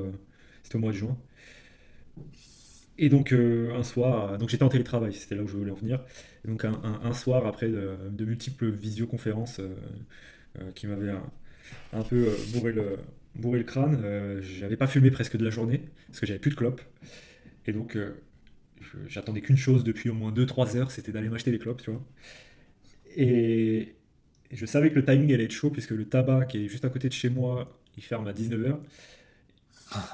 C'était 0.62 0.76
au 0.76 0.80
mois 0.80 0.92
de 0.92 0.96
juin. 0.96 1.16
Et 2.98 3.08
donc, 3.08 3.32
euh, 3.32 3.72
un 3.76 3.84
soir, 3.84 4.38
donc 4.38 4.48
j'étais 4.48 4.64
en 4.64 4.68
télétravail, 4.68 5.14
c'était 5.14 5.36
là 5.36 5.42
où 5.42 5.46
je 5.46 5.56
voulais 5.56 5.70
en 5.70 5.76
venir. 5.76 6.00
Et 6.44 6.48
donc, 6.48 6.64
un, 6.64 7.12
soir, 7.12 7.46
après 7.46 7.68
de, 7.68 8.24
multiples 8.24 8.70
visioconférences 8.70 9.60
euh, 9.60 9.76
euh, 10.58 10.72
qui 10.72 10.88
m'avaient 10.88 11.14
un, 11.92 12.02
peu 12.02 12.28
bourré 12.52 12.72
le, 12.72 12.98
bourré 13.36 13.58
le 13.58 13.64
crâne, 13.64 14.40
j'avais 14.42 14.76
pas 14.76 14.88
fumé 14.88 15.12
presque 15.12 15.36
de 15.36 15.44
la 15.44 15.50
journée, 15.50 15.82
parce 16.08 16.18
que 16.18 16.26
j'avais 16.26 16.40
plus 16.40 16.50
de 16.50 16.56
clopes. 16.56 16.82
Et 17.66 17.72
donc, 17.72 17.96
j'attendais 19.06 19.42
qu'une 19.42 19.56
chose 19.56 19.84
depuis 19.84 20.10
au 20.10 20.14
moins 20.14 20.32
deux 20.32 20.46
trois 20.46 20.76
heures, 20.76 20.90
c'était 20.90 21.12
d'aller 21.12 21.28
m'acheter 21.28 21.52
des 21.52 21.58
clopes, 21.60 21.82
tu 21.82 21.92
vois. 21.92 22.02
Et, 23.14 23.94
et 24.50 24.56
je 24.56 24.66
savais 24.66 24.90
que 24.90 24.96
le 24.96 25.04
timing 25.04 25.32
allait 25.32 25.44
être 25.44 25.52
chaud, 25.52 25.70
puisque 25.70 25.92
le 25.92 26.04
tabac 26.04 26.46
qui 26.46 26.64
est 26.64 26.68
juste 26.68 26.84
à 26.84 26.88
côté 26.88 27.08
de 27.08 27.14
chez 27.14 27.28
moi, 27.28 27.80
il 27.96 28.02
ferme 28.02 28.26
à 28.26 28.32
19h. 28.32 28.78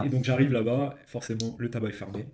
Et 0.05 0.09
donc 0.09 0.25
j'arrive 0.25 0.53
là-bas, 0.53 0.97
forcément, 1.07 1.57
le 1.59 1.71
tabac 1.71 1.89
est 1.89 1.93
fermé. 1.93 2.27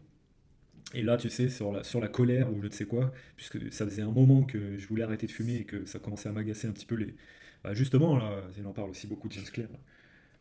Et 0.92 1.02
là, 1.02 1.16
tu 1.16 1.30
sais, 1.30 1.48
sur 1.48 1.72
la, 1.72 1.84
sur 1.84 2.00
la 2.00 2.08
colère 2.08 2.52
ou 2.52 2.60
je 2.62 2.66
ne 2.66 2.72
sais 2.72 2.84
quoi, 2.84 3.12
puisque 3.36 3.72
ça 3.72 3.84
faisait 3.84 4.02
un 4.02 4.10
moment 4.10 4.42
que 4.42 4.76
je 4.76 4.86
voulais 4.88 5.04
arrêter 5.04 5.26
de 5.26 5.32
fumer 5.32 5.56
et 5.56 5.64
que 5.64 5.84
ça 5.84 5.98
commençait 6.00 6.28
à 6.28 6.32
m'agacer 6.32 6.66
un 6.66 6.72
petit 6.72 6.86
peu 6.86 6.96
les... 6.96 7.14
Bah, 7.62 7.74
justement, 7.74 8.16
là, 8.16 8.42
il 8.58 8.66
en 8.66 8.72
parle 8.72 8.90
aussi 8.90 9.06
beaucoup 9.06 9.28
de 9.28 9.32
James 9.34 9.44
Clear 9.52 9.68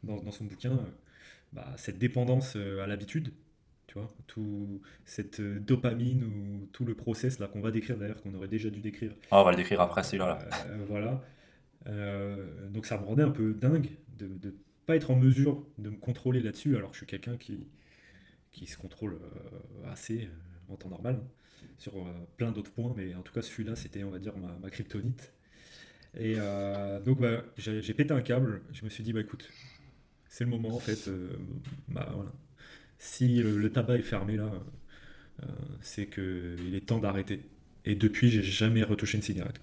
dans, 0.03 0.17
dans 0.21 0.31
son 0.31 0.45
bouquin, 0.45 0.79
bah, 1.53 1.73
cette 1.77 1.99
dépendance 1.99 2.53
euh, 2.55 2.81
à 2.81 2.87
l'habitude, 2.87 3.31
tu 3.87 3.95
vois, 3.95 4.07
tout 4.27 4.81
cette 5.05 5.39
euh, 5.39 5.59
dopamine 5.59 6.23
ou 6.23 6.67
tout 6.67 6.85
le 6.85 6.93
process 6.93 7.39
là 7.39 7.47
qu'on 7.47 7.59
va 7.59 7.71
décrire 7.71 7.97
d'ailleurs, 7.97 8.21
qu'on 8.21 8.33
aurait 8.35 8.47
déjà 8.47 8.69
dû 8.69 8.81
décrire. 8.81 9.13
Ah, 9.31 9.41
on 9.41 9.43
va 9.43 9.51
le 9.51 9.57
décrire 9.57 9.81
après 9.81 10.03
celui-là. 10.03 10.27
là. 10.27 10.39
Euh, 10.67 10.85
voilà. 10.87 11.23
Euh, 11.87 12.69
donc 12.69 12.85
ça 12.85 12.97
me 12.97 13.03
rendait 13.03 13.23
un 13.23 13.31
peu 13.31 13.53
dingue 13.53 13.89
de 14.17 14.53
pas 14.89 14.95
être 14.95 15.11
en 15.11 15.15
mesure 15.15 15.63
de 15.77 15.91
me 15.91 15.97
contrôler 15.97 16.39
là-dessus, 16.41 16.75
alors 16.75 16.89
que 16.89 16.95
je 16.95 17.01
suis 17.01 17.05
quelqu'un 17.05 17.37
qui, 17.37 17.67
se 18.65 18.75
contrôle 18.75 19.13
euh, 19.13 19.91
assez 19.91 20.23
euh, 20.23 20.73
en 20.73 20.77
temps 20.77 20.89
normal 20.89 21.21
hein, 21.21 21.67
sur 21.77 21.95
euh, 21.95 22.11
plein 22.37 22.51
d'autres 22.51 22.71
points, 22.71 22.91
mais 22.97 23.13
en 23.13 23.21
tout 23.21 23.31
cas 23.31 23.43
celui-là 23.43 23.75
c'était 23.75 24.03
on 24.03 24.09
va 24.09 24.17
dire 24.17 24.35
ma, 24.35 24.51
ma 24.59 24.71
kryptonite. 24.71 25.31
Et 26.19 26.37
donc 27.05 27.21
bah, 27.21 27.45
j'ai 27.57 27.93
pété 27.93 28.15
un 28.15 28.21
câble, 28.21 28.63
je 28.73 28.83
me 28.83 28.89
suis 28.89 29.03
dit 29.03 29.13
bah 29.13 29.21
écoute, 29.21 29.47
c'est 30.27 30.43
le 30.43 30.49
moment 30.49 30.75
en 30.75 30.79
fait, 30.79 31.07
bah. 31.87 32.11
Si 32.97 33.41
le, 33.43 33.71
tabac 33.71 33.97
est 33.97 34.01
fermé 34.01 34.37
là, 34.37 34.51
euh, 35.43 35.45
c'est 35.81 36.07
que 36.07 36.55
il 36.65 36.73
est 36.73 36.87
temps 36.87 36.99
d'arrêter. 36.99 37.43
Et 37.85 37.93
depuis 37.93 38.31
j'ai 38.31 38.41
jamais 38.41 38.81
retouché 38.81 39.17
une 39.17 39.23
cigarette. 39.23 39.61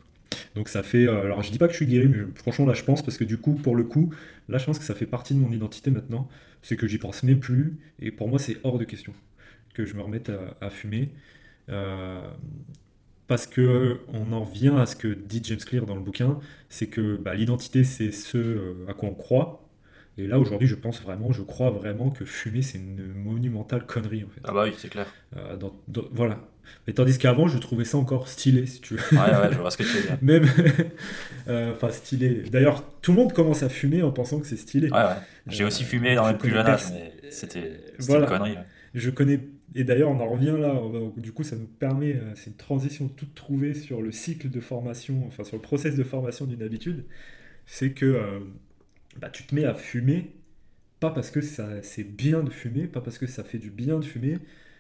Donc 0.55 0.69
ça 0.69 0.83
fait, 0.83 1.07
euh, 1.09 1.23
alors 1.25 1.43
je 1.43 1.51
dis 1.53 1.59
pas 1.59 1.67
que 1.67 1.73
je 1.73 1.79
suis 1.79 1.87
guéri, 1.87 2.09
mais 2.09 2.19
franchement 2.35 2.67
là 2.67 2.75
je 2.75 2.83
pense 2.85 3.03
parce 3.03 3.19
que 3.19 3.25
du 3.25 3.39
coup 3.39 3.55
pour 3.55 3.77
le 3.77 3.85
coup, 3.85 4.13
là 4.49 4.59
je 4.59 4.65
pense 4.65 4.79
que 4.79 4.85
ça 4.85 4.95
fait 4.95 5.07
partie 5.07 5.35
de 5.35 5.39
mon 5.41 5.51
identité 5.53 5.91
maintenant, 5.91 6.29
c'est 6.63 6.77
que 6.77 6.87
j'y 6.87 6.99
pense 6.99 7.23
même 7.23 7.41
plus 7.41 7.79
et 8.01 8.11
pour 8.11 8.29
moi 8.29 8.39
c'est 8.39 8.59
hors 8.65 8.79
de 8.79 8.85
question 8.85 9.15
que 9.75 9.87
je 9.87 9.95
me 9.95 10.03
remette 10.03 10.31
à, 10.31 10.57
à 10.61 10.71
fumer. 10.71 11.11
Euh, 11.71 12.21
parce 13.27 13.47
que 13.47 13.61
euh, 13.61 13.95
on 14.09 14.33
en 14.33 14.45
vient 14.45 14.77
à 14.79 14.87
ce 14.87 14.95
que 14.97 15.09
dit 15.09 15.41
James 15.45 15.59
Clear 15.59 15.87
dans 15.87 15.97
le 15.97 16.01
bouquin, 16.03 16.39
c'est 16.69 16.87
que 16.87 17.17
bah, 17.17 17.35
l'identité 17.35 17.83
c'est 17.85 18.13
ce 18.13 18.77
à 18.89 18.95
quoi 18.95 19.09
on 19.09 19.15
croit. 19.15 19.69
Et 20.19 20.27
là 20.27 20.39
aujourd'hui 20.39 20.69
je 20.69 20.77
pense 20.77 21.03
vraiment, 21.03 21.33
je 21.33 21.43
crois 21.43 21.71
vraiment 21.71 22.11
que 22.11 22.25
fumer 22.25 22.63
c'est 22.63 22.79
une 22.79 23.13
monumentale 23.15 23.85
connerie 23.87 24.25
en 24.25 24.29
fait. 24.29 24.41
Ah 24.45 24.53
bah 24.53 24.65
oui, 24.65 24.75
c'est 24.79 24.89
clair. 24.89 25.07
Euh, 25.37 25.57
dans- 25.57 25.75
dans- 25.89 26.09
voilà. 26.13 26.41
Mais 26.87 26.93
tandis 26.93 27.19
qu'avant 27.19 27.49
je 27.49 27.59
trouvais 27.59 27.85
ça 27.85 27.99
encore 27.99 28.29
stylé 28.29 28.67
si 28.67 28.81
tu 28.81 28.95
veux. 28.95 29.01
Ouais, 29.19 29.19
ouais, 29.25 29.53
je 29.53 29.59
vois 29.59 29.71
ce 29.71 29.77
que 29.77 29.83
tu 29.83 29.89
veux 29.91 30.03
dire. 30.03 30.19
Même, 30.23 30.47
euh, 31.49 31.73
enfin 31.73 31.91
stylé. 31.91 32.43
D'ailleurs 32.51 32.85
tout 33.03 33.13
le 33.13 33.17
monde 33.19 33.33
commence 33.33 33.63
à 33.63 33.69
fumer 33.69 34.03
en 34.03 34.13
pensant 34.13 34.41
que 34.41 34.47
c'est 34.47 34.57
stylé. 34.57 34.89
Ouais, 34.91 34.97
ouais. 34.99 35.15
J'ai 35.49 35.65
aussi 35.65 35.85
Euh, 35.85 35.87
fumé 35.87 36.15
dans 36.15 36.31
le 36.31 36.39
plus 36.39 36.51
jeune 36.51 36.67
âge, 36.67 36.83
mais 36.93 37.13
c'était 37.31 37.81
Voilà. 37.99 38.25
une 38.25 38.31
connerie. 38.31 38.53
ouais. 38.53 38.65
Je 38.95 39.11
connais, 39.11 39.41
et 39.75 39.85
d'ailleurs 39.85 40.11
on 40.11 40.19
en 40.21 40.27
revient 40.29 40.55
là, 40.59 40.81
du 41.19 41.33
coup 41.33 41.43
ça 41.45 41.55
nous 41.57 41.67
permet, 41.67 42.15
euh, 42.15 42.33
c'est 42.35 42.47
une 42.51 42.57
transition 42.57 43.09
toute 43.09 43.35
trouvée 43.35 43.75
sur 43.75 44.01
le 44.01 44.11
cycle 44.11 44.49
de 44.49 44.61
formation, 44.61 45.25
enfin 45.27 45.45
sur 45.45 45.57
le 45.57 45.61
process 45.63 45.97
de 45.97 46.03
formation 46.03 46.47
d'une 46.47 46.63
habitude, 46.63 47.05
c'est 47.67 47.91
que 47.91 48.07
euh, 48.07 48.41
bah, 49.21 49.29
tu 49.29 49.43
te 49.45 49.55
mets 49.55 49.65
à 49.67 49.75
fumer, 49.75 50.33
pas 50.99 51.11
parce 51.11 51.31
que 51.31 51.43
ça 51.43 51.69
c'est 51.83 52.05
bien 52.05 52.43
de 52.43 52.49
fumer, 52.49 52.87
pas 52.87 53.03
parce 53.03 53.19
que 53.19 53.27
ça 53.27 53.45
fait 53.45 53.59
du 53.59 53.71
bien 53.71 53.99
de 53.99 54.05
fumer, 54.05 54.39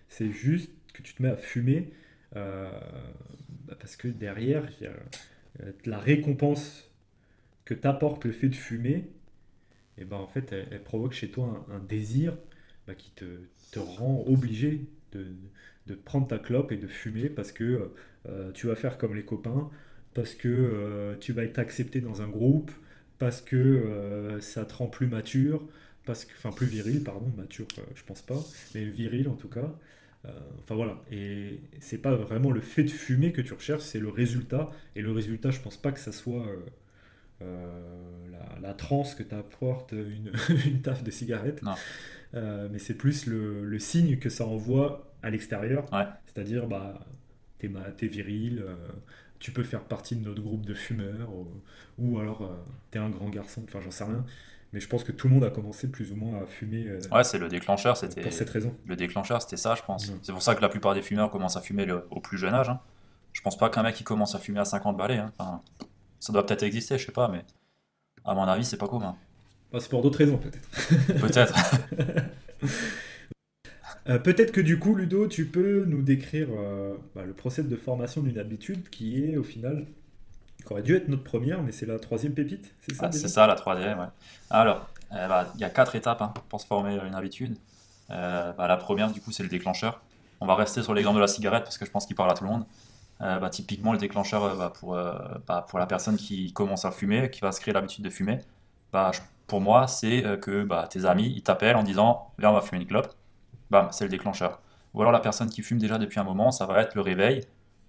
c'est 0.09 0.31
juste 0.33 0.71
que 0.97 1.03
tu 1.03 1.15
te 1.15 1.23
mets 1.23 1.31
à 1.31 1.37
fumer 1.37 1.93
euh, 2.35 2.71
bah, 3.67 3.77
parce 3.79 3.97
que 3.97 4.09
derrière, 4.09 4.69
euh, 4.83 5.73
la 5.85 5.99
récompense 5.99 6.91
que 7.65 7.75
t'apporte 7.75 8.25
le 8.25 8.33
fait 8.33 8.49
de 8.49 8.55
fumer, 8.55 9.11
et 9.99 10.05
ben 10.05 10.17
en 10.17 10.27
fait 10.27 10.53
elle, 10.53 10.83
provoque 10.83 11.13
chez 11.13 11.31
toi 11.31 11.67
un, 11.73 11.79
désir 11.79 12.37
bah, 12.87 12.95
qui 12.95 13.11
te, 13.13 13.25
te 13.73 13.79
rend 13.79 14.25
obligé 14.27 14.87
de, 15.13 15.27
de 15.87 15.95
prendre 15.95 16.27
ta 16.27 16.39
clope 16.39 16.73
et 16.73 16.77
de 16.77 16.87
fumer 16.87 17.29
parce 17.29 17.53
que 17.53 17.93
euh, 18.29 18.53
tu 18.53 18.67
vas 18.67 18.77
faire 18.77 18.99
comme 18.99 19.15
les 19.15 19.25
copains, 19.25 19.71
parce 20.15 20.35
que 20.35 21.17
tu 21.21 21.33
vas 21.33 21.45
être 21.45 21.59
accepté 21.59 22.01
dans 22.01 22.23
un 22.23 22.29
groupe, 22.29 22.71
parce 23.19 23.43
que 23.43 24.39
ça 24.41 24.65
te 24.65 24.75
rend 24.75 24.87
plus 24.87 25.07
mature, 25.07 25.67
parce 26.07 26.25
que, 26.25 26.33
enfin 26.33 26.53
plus 26.53 26.67
viril, 26.67 27.05
pardon, 27.05 27.31
mature, 27.37 27.67
je 27.95 28.03
pense 28.05 28.23
pas, 28.23 28.43
mais 28.75 28.85
viril 28.85 29.29
en 29.29 29.35
tout 29.35 29.49
cas. 29.49 29.75
Euh, 30.27 30.31
enfin 30.61 30.75
voilà, 30.75 31.01
et 31.11 31.61
c'est 31.81 31.99
pas 31.99 32.15
vraiment 32.15 32.51
le 32.51 32.61
fait 32.61 32.83
de 32.85 32.91
fumer 32.91 33.33
que 33.33 33.41
tu 33.41 33.53
recherches, 33.55 33.83
c'est 33.83 34.01
le 34.01 34.09
résultat. 34.09 34.71
Et 34.97 35.03
le 35.03 35.13
résultat, 35.13 35.51
je 35.51 35.61
pense 35.61 35.77
pas 35.77 35.93
que 35.93 36.01
ça 36.01 36.13
soit 36.13 36.47
euh, 36.47 36.57
euh, 37.43 38.29
la, 38.33 38.69
la 38.69 38.75
transe 38.75 39.15
que 39.15 39.23
t'apporte 39.23 39.93
une, 39.93 40.33
une 40.67 40.83
taffe 40.83 41.05
de 41.05 41.11
cigarette. 41.11 41.63
Non. 41.63 41.75
Euh, 42.35 42.69
mais 42.71 42.79
c'est 42.79 42.95
plus 42.95 43.27
le, 43.27 43.65
le 43.65 43.79
signe 43.79 44.19
que 44.19 44.29
ça 44.31 44.47
envoie 44.47 45.13
à 45.23 45.31
l'extérieur. 45.31 45.93
Ouais. 45.93 46.05
C'est-à-dire, 46.27 46.67
bah, 46.67 47.01
t'es, 47.59 47.71
t'es 47.97 48.07
viril, 48.07 48.63
euh, 48.67 48.75
tu 49.39 49.53
peux 49.53 49.63
faire 49.63 49.85
partie 49.85 50.17
de 50.17 50.25
notre 50.25 50.43
groupe 50.43 50.65
de 50.65 50.75
fumeurs, 50.75 51.31
ou, 51.35 51.47
ou 51.99 52.19
alors 52.19 52.51
t'es 52.91 52.99
un 52.99 53.11
grand 53.11 53.29
garçon, 53.29 53.63
enfin 53.65 53.81
j'en 53.83 53.91
sais 53.91 54.05
rien. 54.05 54.25
Mais 54.73 54.81
je 54.81 54.89
pense 54.89 55.05
que 55.05 55.13
tout 55.13 55.29
le 55.29 55.35
monde 55.35 55.45
a 55.45 55.51
commencé 55.51 55.89
plus 55.91 56.13
ou 56.13 56.17
moins 56.17 56.43
à 56.43 56.47
fumer 56.47 56.87
euh, 56.89 57.01
Ouais, 57.13 57.25
c'est 57.25 57.39
le 57.39 57.49
déclencheur, 57.49 57.97
c'était 57.97 58.21
pour 58.21 58.33
cette 58.33 58.51
raison. 58.51 58.75
le 58.85 58.97
déclencheur, 58.97 59.41
c'était 59.41 59.57
ça, 59.57 59.75
je 59.75 59.83
pense. 59.83 60.13
C'est 60.23 60.33
pour 60.33 60.43
ça 60.43 60.55
que 60.55 60.61
la 60.61 60.69
plupart 60.69 60.95
des 60.95 61.03
fumeurs 61.03 61.31
commencent 61.31 61.57
à 61.57 61.61
fumer 61.61 61.85
le- 61.87 62.07
au 62.11 62.21
plus 62.21 62.37
jeune 62.37 62.53
âge. 62.55 62.69
hein. 62.69 62.81
Je 63.33 63.41
pense 63.43 63.57
pas 63.57 63.71
qu'un 63.71 63.83
mec 63.83 63.95
qui 63.95 64.05
commence 64.05 64.35
à 64.35 64.39
fumer 64.39 64.61
à 64.61 64.65
50 64.65 64.97
balais. 64.97 65.19
hein. 65.19 65.33
Enfin, 65.39 65.63
ça 66.21 66.33
doit 66.33 66.45
peut-être 66.45 66.63
exister, 66.65 66.99
je 66.99 67.07
sais 67.07 67.13
pas, 67.13 67.29
mais 67.29 67.45
à 68.25 68.35
mon 68.35 68.43
avis, 68.43 68.65
c'est 68.65 68.77
pas 68.79 68.89
commun. 68.89 69.17
Bah, 69.73 69.79
c'est 69.81 69.89
pour 69.91 70.03
d'autres 70.03 70.19
raisons 70.19 70.39
peut-être. 70.39 70.69
Peut-être. 71.21 71.55
Euh, 74.09 74.19
peut-être 74.21 74.53
que 74.53 74.61
du 74.61 74.79
coup, 74.79 74.95
Ludo, 74.95 75.27
tu 75.27 75.47
peux 75.47 75.85
nous 75.85 76.01
décrire 76.01 76.47
euh, 76.57 76.95
bah, 77.17 77.25
le 77.25 77.33
process 77.33 77.67
de 77.67 77.75
formation 77.77 78.23
d'une 78.23 78.39
habitude 78.39 78.89
qui 78.89 79.25
est 79.25 79.37
au 79.37 79.43
final, 79.43 79.85
qui 80.67 80.73
aurait 80.73 80.83
dû 80.83 80.95
être 80.97 81.09
notre 81.09 81.25
première, 81.25 81.63
mais 81.63 81.73
c'est 81.73 81.87
la 81.87 81.99
troisième 81.99 82.35
pépite, 82.35 82.75
c'est 82.81 82.95
ça 82.95 83.07
Ah, 83.07 83.13
c'est 83.13 83.29
ça 83.29 83.47
la 83.47 83.55
troisième, 83.55 83.99
ouais. 83.99 84.07
Alors, 84.51 84.87
euh, 85.13 85.29
bah, 85.29 85.47
il 85.55 85.61
y 85.61 85.65
a 85.65 85.71
quatre 85.71 85.95
étapes 85.97 86.23
hein, 86.23 86.33
pour 86.49 86.61
se 86.61 86.67
former 86.67 86.99
une 87.07 87.15
habitude. 87.15 87.57
Euh, 88.11 88.53
bah, 88.53 88.67
la 88.69 88.77
première, 88.77 89.11
du 89.13 89.21
coup, 89.21 89.33
c'est 89.33 89.43
le 89.43 89.49
déclencheur. 89.49 90.01
On 90.41 90.47
va 90.47 90.55
rester 90.55 90.83
sur 90.83 90.95
l'exemple 90.95 91.17
de 91.17 91.21
la 91.21 91.29
cigarette 91.29 91.65
parce 91.65 91.79
que 91.79 91.85
je 91.87 91.91
pense 91.91 92.07
qu'il 92.07 92.17
parle 92.17 92.31
à 92.31 92.35
tout 92.35 92.45
le 92.45 92.51
monde. 92.51 92.67
Euh, 93.23 93.39
bah, 93.39 93.51
typiquement, 93.51 93.93
le 93.93 93.99
déclencheur 93.99 94.45
euh, 94.45 94.57
bah, 94.57 94.73
pour, 94.79 94.95
euh, 94.95 95.15
pour 95.69 95.79
la 95.79 95.87
personne 95.87 96.17
qui 96.17 96.53
commence 96.53 96.85
à 96.85 96.91
fumer, 96.91 97.31
qui 97.31 97.41
va 97.41 97.53
se 97.53 97.61
créer 97.61 97.75
l'habitude 97.75 98.05
de 98.05 98.11
fumer, 98.11 98.39
bah, 98.93 99.11
je- 99.15 99.21
pour 99.47 99.61
moi, 99.61 99.87
c'est 99.89 100.25
euh, 100.27 100.37
que 100.37 100.67
tes 100.89 101.05
amis 101.07 101.33
ils 101.37 101.43
t'appellent 101.43 101.77
en 101.77 101.83
disant 101.85 102.33
Viens, 102.39 102.51
on 102.51 102.55
va 102.55 102.63
fumer 102.63 102.83
une 102.83 102.89
clope. 102.89 103.15
Bam, 103.71 103.89
c'est 103.93 104.05
le 104.05 104.11
déclencheur. 104.11 104.61
Ou 104.95 105.01
alors 105.03 105.13
la 105.13 105.21
personne 105.21 105.51
qui 105.51 105.63
fume 105.63 105.79
déjà 105.79 105.99
depuis 105.99 106.21
un 106.21 106.25
moment, 106.25 106.51
ça 106.53 106.67
va 106.67 106.81
être 106.83 106.95
le 106.95 107.01
réveil. 107.03 107.43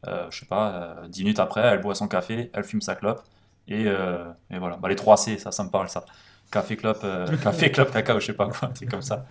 Euh, 0.07 0.27
je 0.31 0.39
sais 0.39 0.45
pas, 0.45 0.71
euh, 0.71 1.07
10 1.07 1.23
minutes 1.23 1.39
après, 1.39 1.61
elle 1.61 1.81
boit 1.81 1.95
son 1.95 2.07
café, 2.07 2.49
elle 2.53 2.63
fume 2.63 2.81
sa 2.81 2.95
clope. 2.95 3.21
Et, 3.67 3.85
euh, 3.87 4.25
et 4.49 4.59
voilà, 4.59 4.77
bah, 4.77 4.89
les 4.89 4.95
3 4.95 5.17
C, 5.17 5.37
ça, 5.37 5.51
ça 5.51 5.63
me 5.63 5.69
parle 5.69 5.89
ça. 5.89 6.05
Café, 6.51 6.77
clope, 6.77 7.01
euh, 7.03 7.27
café, 7.37 7.71
clope, 7.73 7.91
cacao, 7.91 8.19
je 8.19 8.27
sais 8.27 8.33
pas 8.33 8.47
quoi, 8.47 8.69
truc 8.69 8.89
comme 8.89 9.01
ça. 9.01 9.25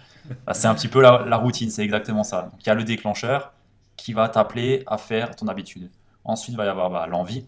Bah, 0.47 0.53
c'est 0.55 0.66
un 0.68 0.74
petit 0.74 0.89
peu 0.89 1.01
la, 1.01 1.24
la 1.27 1.37
routine, 1.39 1.70
c'est 1.70 1.83
exactement 1.83 2.24
ça. 2.24 2.51
Il 2.61 2.66
y 2.66 2.70
a 2.70 2.74
le 2.74 2.85
déclencheur 2.85 3.53
qui 3.97 4.12
va 4.12 4.29
t'appeler 4.29 4.85
à 4.87 4.99
faire 4.99 5.35
ton 5.35 5.49
habitude. 5.49 5.91
Ensuite, 6.24 6.55
il 6.55 6.57
va 6.59 6.66
y 6.66 6.68
avoir 6.68 6.91
bah, 6.91 7.07
l'envie, 7.07 7.47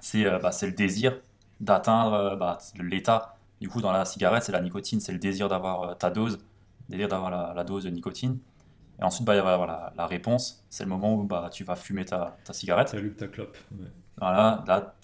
c'est 0.00 0.24
euh, 0.26 0.38
bah, 0.38 0.52
c'est 0.52 0.66
le 0.66 0.72
désir. 0.72 1.18
d'atteindre 1.60 2.36
bah, 2.36 2.58
l'état. 2.78 3.34
Du 3.60 3.68
coup, 3.68 3.80
dans 3.80 3.92
la 3.92 4.04
cigarette, 4.04 4.44
c'est 4.44 4.52
la 4.52 4.60
nicotine, 4.60 5.00
c'est 5.00 5.12
le 5.12 5.18
désir 5.18 5.48
d'avoir 5.48 5.96
ta 5.98 6.10
dose, 6.10 6.38
le 6.88 6.92
désir 6.92 7.08
d'avoir 7.08 7.54
la, 7.54 7.64
dose 7.64 7.84
de 7.84 7.90
nicotine. 7.90 8.38
Et 9.00 9.04
ensuite, 9.04 9.26
bah, 9.26 9.34
il 9.34 9.42
va 9.42 9.50
y 9.50 9.54
avoir 9.54 9.92
la, 9.94 10.06
réponse, 10.06 10.64
c'est 10.70 10.84
le 10.84 10.90
moment 10.90 11.14
où 11.14 11.24
bah, 11.24 11.50
tu 11.52 11.64
vas 11.64 11.76
fumer 11.76 12.04
ta, 12.04 12.36
ta 12.44 12.52
cigarette. 12.52 12.90
Tu 12.90 13.14
ta 13.14 13.28
clope. 13.28 13.56
Voilà, 14.18 14.64
là, 14.66 14.94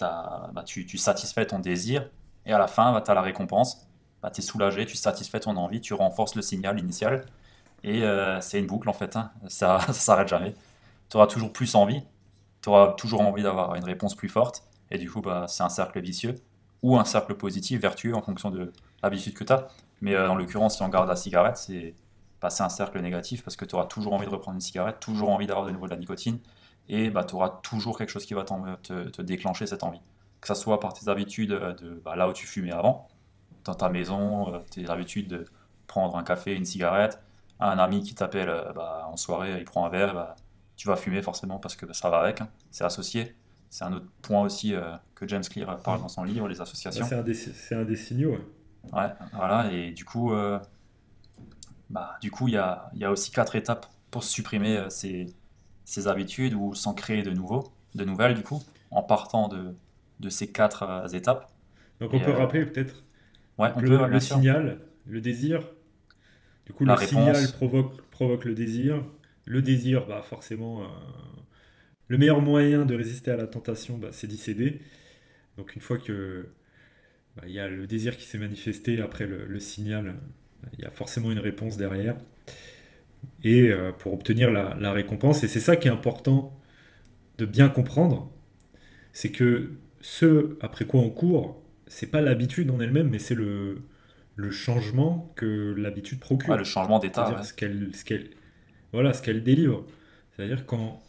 bah, 0.51 0.63
tu, 0.65 0.85
tu, 0.85 0.97
satisfais 0.97 1.45
ton 1.45 1.59
désir, 1.59 2.09
et 2.45 2.53
à 2.53 2.57
la 2.57 2.67
fin, 2.67 2.91
bah, 2.91 3.01
tu 3.01 3.11
as 3.11 3.13
la 3.13 3.21
récompense. 3.21 3.87
Bah, 4.21 4.31
tu 4.31 4.39
es 4.39 4.43
soulagé, 4.43 4.85
tu 4.85 4.95
satisfais 4.95 5.39
ton 5.39 5.57
envie, 5.57 5.81
tu 5.81 5.93
renforces 5.93 6.35
le 6.35 6.41
signal 6.41 6.79
initial. 6.79 7.25
Et 7.83 8.03
euh, 8.03 8.39
c'est 8.41 8.59
une 8.59 8.67
boucle 8.67 8.89
en 8.89 8.93
fait, 8.93 9.15
hein. 9.17 9.31
ça 9.47 9.79
ne 9.87 9.93
s'arrête 9.93 10.27
jamais. 10.27 10.55
Tu 11.09 11.17
auras 11.17 11.27
toujours 11.27 11.51
plus 11.51 11.75
envie, 11.75 12.01
tu 12.61 12.69
auras 12.69 12.93
toujours 12.93 13.21
envie 13.21 13.43
d'avoir 13.43 13.75
une 13.75 13.83
réponse 13.83 14.15
plus 14.15 14.29
forte. 14.29 14.63
Et 14.89 14.97
du 14.97 15.11
coup, 15.11 15.21
bah, 15.21 15.45
c'est 15.47 15.63
un 15.63 15.69
cercle 15.69 15.99
vicieux 15.99 16.35
ou 16.81 16.97
un 16.97 17.05
cercle 17.05 17.35
positif, 17.35 17.81
vertueux 17.81 18.15
en 18.15 18.21
fonction 18.21 18.49
de 18.49 18.71
l'habitude 19.03 19.33
que 19.33 19.43
tu 19.43 19.53
as. 19.53 19.67
Mais 20.01 20.15
euh, 20.15 20.29
en 20.29 20.35
l'occurrence, 20.35 20.77
si 20.77 20.83
on 20.83 20.89
garde 20.89 21.09
la 21.09 21.15
cigarette, 21.15 21.57
c'est 21.57 21.93
passer 22.43 22.61
un 22.61 22.67
cercle 22.67 22.99
négatif 22.99 23.41
parce 23.41 23.55
que 23.55 23.63
tu 23.63 23.73
auras 23.73 23.85
toujours 23.85 24.11
envie 24.11 24.25
de 24.25 24.31
reprendre 24.31 24.55
une 24.55 24.61
cigarette, 24.61 24.99
toujours 24.99 25.29
envie 25.29 25.47
d'avoir 25.47 25.65
de 25.65 25.71
nouveau 25.71 25.85
de 25.85 25.91
la 25.91 25.97
nicotine. 25.97 26.39
Et 26.89 27.09
bah, 27.09 27.23
tu 27.23 27.35
auras 27.35 27.61
toujours 27.63 27.97
quelque 27.97 28.09
chose 28.09 28.25
qui 28.25 28.33
va 28.33 28.43
te, 28.43 29.09
te, 29.09 29.21
déclencher 29.21 29.65
cette 29.65 29.81
envie. 29.81 30.01
Que 30.41 30.49
ce 30.49 30.53
soit 30.53 30.81
par 30.81 30.91
tes 30.91 31.09
habitudes 31.09 31.51
de 31.51 32.01
bah, 32.03 32.17
là 32.17 32.27
où 32.27 32.33
tu 32.33 32.45
fumais 32.45 32.73
avant, 32.73 33.07
dans 33.63 33.75
ta 33.75 33.87
maison, 33.87 34.53
euh, 34.53 34.59
tes 34.69 34.89
habitudes 34.89 35.29
de 35.29 35.45
prendre 35.87 36.17
un 36.17 36.23
café, 36.23 36.53
une 36.53 36.65
cigarette, 36.65 37.17
un 37.61 37.79
ami 37.79 38.03
qui 38.03 38.13
t'appelle 38.13 38.49
euh, 38.49 38.73
bah, 38.73 39.07
en 39.09 39.15
soirée, 39.15 39.55
il 39.57 39.63
prend 39.63 39.85
un 39.85 39.89
verre, 39.89 40.13
bah, 40.13 40.35
tu 40.75 40.89
vas 40.89 40.97
fumer 40.97 41.21
forcément 41.21 41.59
parce 41.59 41.77
que 41.77 41.93
ça 41.93 42.09
va 42.09 42.19
avec, 42.19 42.41
hein. 42.41 42.49
c'est 42.71 42.83
associé. 42.83 43.37
C'est 43.69 43.85
un 43.85 43.93
autre 43.93 44.07
point 44.21 44.41
aussi 44.41 44.75
euh, 44.75 44.81
que 45.15 45.25
James 45.29 45.43
Clear 45.49 45.77
parle 45.77 46.01
dans 46.01 46.09
son 46.09 46.23
livre, 46.25 46.49
les 46.49 46.59
associations. 46.59 47.05
c'est 47.05 47.15
un, 47.75 47.83
des 47.85 47.95
signaux. 47.95 48.37
Ouais. 48.91 49.07
voilà, 49.31 49.71
et 49.71 49.91
du 49.91 50.03
coup, 50.03 50.33
bah, 51.93 52.17
du 52.21 52.31
coup, 52.31 52.47
il 52.47 52.55
y 52.55 52.57
a, 52.57 52.89
y 52.95 53.05
a, 53.05 53.11
aussi 53.11 53.31
quatre 53.31 53.55
étapes 53.55 53.85
pour 54.11 54.23
supprimer 54.23 54.85
ces, 54.89 55.33
ces, 55.85 56.07
habitudes 56.07 56.53
ou 56.53 56.75
s'en 56.75 56.93
créer 56.93 57.23
de 57.23 57.31
nouveaux, 57.31 57.71
de 57.95 58.03
nouvelles 58.03 58.35
du 58.35 58.43
coup, 58.43 58.61
en 58.91 59.03
partant 59.03 59.47
de, 59.47 59.75
de 60.19 60.29
ces 60.29 60.51
quatre 60.51 61.07
étapes. 61.13 61.49
Donc 61.99 62.13
on 62.13 62.19
peut 62.19 62.31
rappeler 62.31 62.65
peut-être 62.65 63.03
Ouais, 63.57 63.69
le, 63.79 64.19
signal, 64.19 64.79
le 65.05 65.21
désir. 65.21 65.61
Du 66.65 66.73
coup, 66.73 66.85
le 66.85 66.95
signal 66.97 67.51
provoque, 67.53 68.01
provoque 68.09 68.45
le 68.45 68.55
désir. 68.55 69.03
Le 69.45 69.61
désir, 69.61 70.07
bah, 70.07 70.21
forcément, 70.21 70.81
euh, 70.81 70.85
le 72.07 72.17
meilleur 72.17 72.41
moyen 72.41 72.85
de 72.85 72.95
résister 72.95 73.29
à 73.29 73.35
la 73.35 73.45
tentation, 73.45 73.97
bah, 73.97 74.09
c'est 74.11 74.27
d'y 74.27 74.37
céder. 74.37 74.81
Donc, 75.57 75.75
une 75.75 75.81
fois 75.81 75.97
que 75.97 76.47
bah, 77.35 77.43
il 77.45 77.51
y 77.51 77.59
a 77.59 77.67
le 77.67 77.85
désir 77.85 78.17
qui 78.17 78.23
s'est 78.23 78.37
manifesté 78.37 79.01
après 79.01 79.27
le, 79.27 79.59
signal, 79.59 80.15
il 80.77 80.83
y 80.83 80.85
a 80.85 80.89
forcément 80.89 81.31
une 81.31 81.39
réponse 81.39 81.77
derrière. 81.77 82.15
Et 83.43 83.69
euh, 83.69 83.91
pour 83.91 84.13
obtenir 84.13 84.51
la, 84.51 84.75
la 84.79 84.91
récompense, 84.91 85.43
et 85.43 85.47
c'est 85.47 85.59
ça 85.59 85.75
qui 85.75 85.87
est 85.87 85.91
important 85.91 86.57
de 87.37 87.45
bien 87.45 87.69
comprendre, 87.69 88.31
c'est 89.11 89.31
que 89.31 89.71
ce 90.01 90.57
après 90.61 90.85
quoi 90.85 91.01
on 91.01 91.09
court, 91.09 91.61
c'est 91.87 92.07
pas 92.07 92.21
l'habitude 92.21 92.69
en 92.71 92.79
elle-même, 92.79 93.09
mais 93.09 93.19
c'est 93.19 93.35
le, 93.35 93.77
le 94.35 94.51
changement 94.51 95.31
que 95.35 95.73
l'habitude 95.77 96.19
procure. 96.19 96.55
le 96.57 96.63
changement 96.63 96.99
d'état. 96.99 97.41
Ce 97.43 97.53
qu'elle, 97.53 98.29
voilà, 98.91 99.13
ce 99.13 99.21
qu'elle 99.21 99.43
délivre. 99.43 99.85
C'est-à-dire 100.35 100.65
quand, 100.65 101.01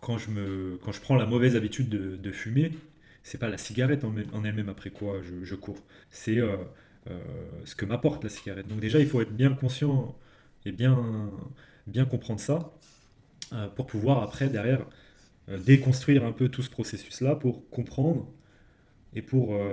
quand, 0.00 0.18
je 0.18 0.30
me, 0.30 0.78
quand 0.82 0.92
je 0.92 1.00
prends 1.00 1.16
la 1.16 1.26
mauvaise 1.26 1.56
habitude 1.56 1.88
de, 1.88 2.16
de 2.16 2.30
fumer, 2.30 2.70
c'est 3.22 3.38
pas 3.38 3.48
la 3.48 3.58
cigarette 3.58 4.04
en, 4.04 4.44
elle-même 4.44 4.68
après 4.68 4.90
quoi 4.90 5.20
je, 5.22 5.44
je 5.44 5.54
cours. 5.54 5.78
C'est 6.10 6.38
euh, 6.38 6.56
ce 7.64 7.74
que 7.74 7.84
m'apporte 7.84 8.24
la 8.24 8.30
cigarette. 8.30 8.66
Donc 8.66 8.80
déjà, 8.80 8.98
il 8.98 9.06
faut 9.06 9.20
être 9.20 9.34
bien 9.34 9.54
conscient 9.54 10.16
et 10.64 10.72
bien, 10.72 11.30
bien 11.86 12.04
comprendre 12.04 12.40
ça 12.40 12.72
euh, 13.52 13.68
pour 13.68 13.86
pouvoir 13.86 14.22
après, 14.22 14.48
derrière, 14.48 14.86
déconstruire 15.48 16.24
un 16.24 16.32
peu 16.32 16.48
tout 16.48 16.62
ce 16.62 16.70
processus-là 16.70 17.36
pour 17.36 17.68
comprendre 17.68 18.26
et 19.14 19.22
pour 19.22 19.54
euh, 19.54 19.72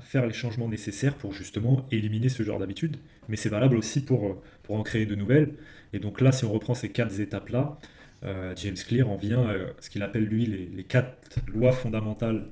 faire 0.00 0.26
les 0.26 0.32
changements 0.32 0.68
nécessaires 0.68 1.14
pour 1.14 1.32
justement 1.32 1.86
éliminer 1.90 2.28
ce 2.28 2.42
genre 2.42 2.58
d'habitude. 2.58 2.96
Mais 3.28 3.36
c'est 3.36 3.48
valable 3.48 3.76
aussi 3.76 4.04
pour, 4.04 4.26
euh, 4.26 4.42
pour 4.62 4.76
en 4.76 4.82
créer 4.82 5.06
de 5.06 5.14
nouvelles. 5.14 5.54
Et 5.92 5.98
donc 5.98 6.20
là, 6.20 6.32
si 6.32 6.44
on 6.44 6.52
reprend 6.52 6.74
ces 6.74 6.90
quatre 6.90 7.18
étapes-là, 7.18 7.78
euh, 8.24 8.54
James 8.56 8.74
Clear 8.74 9.08
en 9.08 9.16
vient 9.16 9.42
à 9.48 9.54
ce 9.80 9.90
qu'il 9.90 10.02
appelle 10.02 10.24
lui 10.24 10.46
les, 10.46 10.84
quatre 10.84 11.40
lois 11.46 11.72
fondamentales 11.72 12.46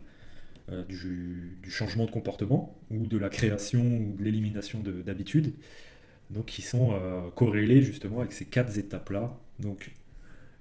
du, 0.88 1.58
du, 1.62 1.70
changement 1.70 2.06
de 2.06 2.10
comportement 2.10 2.78
ou 2.90 3.06
de 3.06 3.18
la 3.18 3.28
création 3.28 3.80
ou 3.80 4.16
de 4.16 4.22
l'élimination 4.22 4.80
d'habitudes. 4.80 5.52
Donc 6.30 6.46
qui 6.46 6.62
sont 6.62 6.98
corrélées 7.34 7.82
justement 7.82 8.20
avec 8.20 8.32
ces 8.32 8.44
quatre 8.44 8.78
étapes-là. 8.78 9.36
Donc 9.58 9.92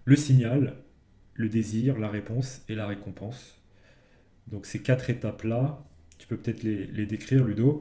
le 0.06 0.16
signal, 0.16 0.76
le 1.34 1.50
désir, 1.50 1.98
la 1.98 2.10
réponse 2.10 2.62
et 2.68 2.76
la 2.76 2.88
récompense. 2.88 3.58
Donc 4.48 4.66
ces 4.66 4.82
quatre 4.82 5.10
étapes-là, 5.10 5.84
tu 6.18 6.28
peux 6.28 6.38
peut-être 6.38 6.64
les, 6.64 7.06
décrire, 7.06 7.44
Ludo? 7.44 7.80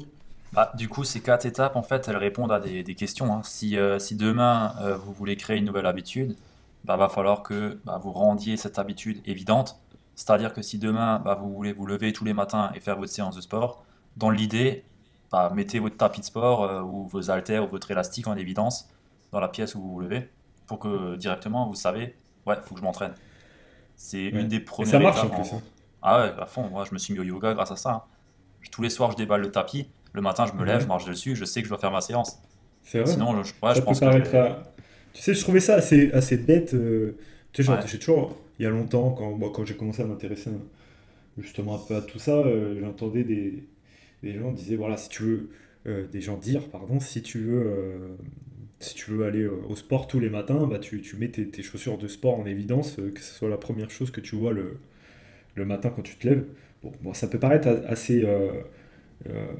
Bah, 0.52 0.72
Du 0.76 0.88
coup, 0.88 1.04
ces 1.04 1.20
quatre 1.20 1.46
étapes, 1.46 1.76
en 1.76 1.82
fait, 1.82 2.08
elles 2.08 2.16
répondent 2.16 2.52
à 2.52 2.60
des, 2.60 2.94
questions. 2.94 3.32
Hein. 3.34 3.42
Si, 3.44 3.76
euh, 3.76 3.98
si, 3.98 4.16
demain, 4.16 4.74
euh, 4.80 4.96
vous 4.96 5.12
voulez 5.12 5.36
créer 5.36 5.58
une 5.58 5.66
nouvelle 5.66 5.86
habitude, 5.86 6.36
bah, 6.84 6.96
va 6.96 7.08
falloir 7.08 7.42
que 7.42 7.78
bah, 7.84 8.00
vous 8.02 8.12
rendiez 8.12 8.56
cette 8.56 8.78
habitude 8.78 9.20
évidente. 9.26 9.78
C'est-à-dire 10.20 10.52
que 10.52 10.60
si 10.60 10.78
demain, 10.78 11.18
bah, 11.18 11.34
vous 11.40 11.50
voulez 11.50 11.72
vous 11.72 11.86
lever 11.86 12.12
tous 12.12 12.26
les 12.26 12.34
matins 12.34 12.70
et 12.74 12.80
faire 12.80 12.98
votre 12.98 13.10
séance 13.10 13.34
de 13.36 13.40
sport, 13.40 13.86
dans 14.18 14.28
l'idée, 14.28 14.84
bah, 15.32 15.50
mettez 15.54 15.78
votre 15.78 15.96
tapis 15.96 16.20
de 16.20 16.26
sport 16.26 16.64
euh, 16.64 16.82
ou 16.82 17.06
vos 17.06 17.30
haltères 17.30 17.64
ou 17.64 17.68
votre 17.68 17.90
élastique 17.90 18.26
en 18.26 18.36
évidence 18.36 18.90
dans 19.32 19.40
la 19.40 19.48
pièce 19.48 19.74
où 19.74 19.80
vous 19.80 19.92
vous 19.92 20.00
levez 20.00 20.28
pour 20.66 20.78
que 20.78 21.16
directement, 21.16 21.66
vous 21.66 21.74
savez, 21.74 22.14
ouais, 22.46 22.54
il 22.54 22.68
faut 22.68 22.74
que 22.74 22.80
je 22.80 22.84
m'entraîne. 22.84 23.14
C'est 23.96 24.26
une 24.26 24.46
des 24.46 24.60
premières 24.60 24.88
et 24.88 24.90
ça 24.90 24.98
marche 24.98 25.24
en 25.24 25.30
plus. 25.30 25.54
Hein. 25.54 25.62
Ah 26.02 26.20
ouais, 26.20 26.32
à 26.38 26.44
fond. 26.44 26.68
Moi, 26.68 26.84
je 26.84 26.92
me 26.92 26.98
suis 26.98 27.14
mis 27.14 27.20
au 27.20 27.24
yoga 27.24 27.54
grâce 27.54 27.70
à 27.70 27.76
ça. 27.76 27.90
Hein. 27.90 28.02
Tous 28.70 28.82
les 28.82 28.90
soirs, 28.90 29.12
je 29.12 29.16
déballe 29.16 29.40
le 29.40 29.50
tapis. 29.50 29.88
Le 30.12 30.20
matin, 30.20 30.44
je 30.44 30.52
me 30.52 30.66
lève, 30.66 30.82
je 30.82 30.86
marche 30.86 31.06
dessus. 31.06 31.34
Je 31.34 31.46
sais 31.46 31.62
que 31.62 31.64
je 31.64 31.70
dois 31.70 31.78
faire 31.78 31.92
ma 31.92 32.02
séance. 32.02 32.42
C'est 32.82 33.00
vrai. 33.00 33.10
Sinon, 33.10 33.42
je, 33.42 33.48
je 33.48 33.80
pense 33.80 34.00
que. 34.00 34.52
Tu 35.14 35.22
sais, 35.22 35.32
je 35.32 35.40
trouvais 35.40 35.60
ça 35.60 35.76
assez, 35.76 36.12
assez 36.12 36.36
bête. 36.36 36.74
Euh, 36.74 37.16
tu 37.52 37.64
sais, 37.64 37.72
j'ai 37.86 37.98
toujours, 37.98 38.36
il 38.61 38.64
y 38.64 38.66
a 38.66 38.70
longtemps, 38.70 39.11
quand, 39.11 39.36
quand 39.50 39.64
j'ai 39.64 39.74
commencé 39.74 40.02
à 40.02 40.06
m'intéresser 40.06 40.50
justement 41.38 41.74
un 41.74 41.78
peu 41.78 41.96
à 41.96 42.02
tout 42.02 42.18
ça, 42.20 42.36
euh, 42.38 42.78
j'entendais 42.80 43.24
des, 43.24 43.64
gens 44.22 44.52
disaient 44.52 44.76
voilà, 44.76 44.96
si 44.96 45.08
tu 45.08 45.22
veux, 45.24 45.50
euh, 45.86 46.06
des 46.06 46.20
gens 46.20 46.36
dire, 46.36 46.68
pardon, 46.68 47.00
si 47.00 47.22
tu 47.22 47.38
veux, 47.40 48.16
si 48.78 48.94
tu 48.94 49.11
veux 49.11 49.24
aller 49.24 49.46
au 49.46 49.74
sport 49.74 50.06
tous 50.06 50.20
les 50.20 50.30
matins, 50.30 50.66
bah, 50.68 50.78
tu, 50.78 51.00
tu 51.00 51.16
mets 51.16 51.28
tes, 51.28 51.48
tes, 51.48 51.62
chaussures 51.62 51.98
de 51.98 52.06
sport 52.06 52.38
en 52.38 52.46
évidence, 52.46 52.96
que 52.96 53.20
ce 53.20 53.34
soit 53.34 53.48
la 53.48 53.58
première 53.58 53.90
chose 53.90 54.12
que 54.12 54.20
tu 54.20 54.36
vois 54.36 54.52
le, 54.52 54.78
le 55.54 55.64
matin 55.64 55.90
quand 55.94 56.02
tu 56.02 56.16
te 56.16 56.28
lèves. 56.28 56.44
Bon, 56.82 57.12
ça 57.14 57.28
peut 57.28 57.38
paraître 57.38 57.68
assez, 57.86 58.24
euh, 58.24 58.52
euh, 59.28 59.52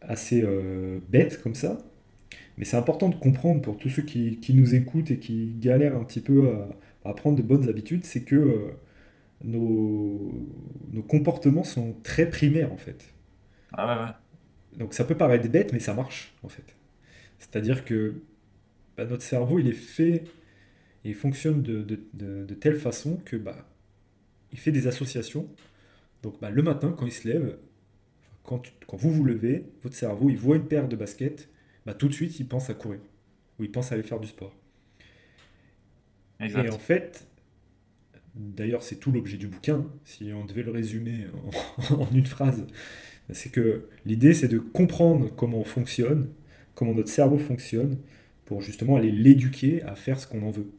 assez 0.00 0.42
euh, 0.42 0.98
bête 1.08 1.40
comme 1.42 1.54
ça, 1.54 1.78
mais 2.58 2.64
c'est 2.64 2.76
important 2.76 3.08
de 3.08 3.14
comprendre 3.14 3.62
pour 3.62 3.76
tous 3.78 3.88
ceux 3.88 4.02
qui, 4.02 4.52
nous 4.54 4.74
écoutent 4.74 5.10
et 5.10 5.18
qui 5.18 5.54
galèrent 5.60 5.96
un 5.96 6.04
petit 6.04 6.20
peu 6.20 6.50
à, 6.50 6.68
prendre 7.02 7.36
de 7.36 7.42
bonnes 7.42 7.68
habitudes, 7.68 8.04
c'est 8.04 8.22
que 8.22 8.72
nos, 9.42 10.32
nos, 10.92 11.02
comportements 11.02 11.64
sont 11.64 11.94
très 12.02 12.28
primaires 12.28 12.72
en 12.72 12.76
fait. 12.76 13.14
Ah 13.72 13.86
ouais, 13.86 14.04
ouais. 14.04 14.12
Donc 14.78 14.94
ça 14.94 15.04
peut 15.04 15.16
paraître 15.16 15.48
bête, 15.48 15.72
mais 15.72 15.80
ça 15.80 15.94
marche 15.94 16.34
en 16.42 16.48
fait. 16.48 16.76
C'est-à-dire 17.38 17.84
que 17.84 18.22
bah, 18.96 19.06
notre 19.06 19.22
cerveau, 19.22 19.58
il 19.58 19.68
est 19.68 19.72
fait, 19.72 20.24
il 21.04 21.14
fonctionne 21.14 21.62
de, 21.62 21.82
de, 21.82 22.44
de 22.44 22.54
telle 22.54 22.76
façon 22.76 23.16
que 23.24 23.36
bah, 23.36 23.66
il 24.52 24.58
fait 24.58 24.72
des 24.72 24.86
associations. 24.86 25.48
Donc 26.22 26.40
bah, 26.40 26.50
le 26.50 26.62
matin, 26.62 26.94
quand 26.96 27.06
il 27.06 27.12
se 27.12 27.26
lève, 27.26 27.56
quand, 28.44 28.62
quand, 28.86 28.96
vous 28.96 29.10
vous 29.10 29.24
levez, 29.24 29.64
votre 29.82 29.94
cerveau, 29.94 30.30
il 30.30 30.36
voit 30.36 30.56
une 30.56 30.66
paire 30.66 30.88
de 30.88 30.96
baskets, 30.96 31.48
bah, 31.86 31.94
tout 31.94 32.08
de 32.08 32.12
suite, 32.12 32.38
il 32.40 32.46
pense 32.46 32.70
à 32.70 32.74
courir. 32.74 33.00
Ou 33.58 33.64
il 33.64 33.72
pense 33.72 33.90
à 33.92 33.94
aller 33.94 34.02
faire 34.02 34.20
du 34.20 34.28
sport. 34.28 34.54
Et 36.40 36.70
en 36.70 36.78
fait, 36.78 37.26
d'ailleurs, 38.34 38.82
c'est 38.82 38.96
tout 38.96 39.12
l'objet 39.12 39.36
du 39.36 39.46
bouquin, 39.46 39.84
si 40.04 40.32
on 40.32 40.44
devait 40.44 40.62
le 40.62 40.70
résumer 40.70 41.26
en, 41.90 42.06
une 42.14 42.26
phrase, 42.26 42.66
c'est 43.32 43.50
que 43.50 43.88
l'idée, 44.06 44.34
c'est 44.34 44.48
de 44.48 44.58
comprendre 44.58 45.30
comment 45.34 45.58
on 45.58 45.64
fonctionne, 45.64 46.28
comment 46.74 46.94
notre 46.94 47.10
cerveau 47.10 47.38
fonctionne, 47.38 47.98
pour 48.46 48.62
justement 48.62 48.96
aller 48.96 49.12
l'éduquer 49.12 49.82
à 49.82 49.94
faire 49.94 50.18
ce 50.18 50.26
qu'on 50.26 50.42
en 50.42 50.50
veut. 50.50 50.70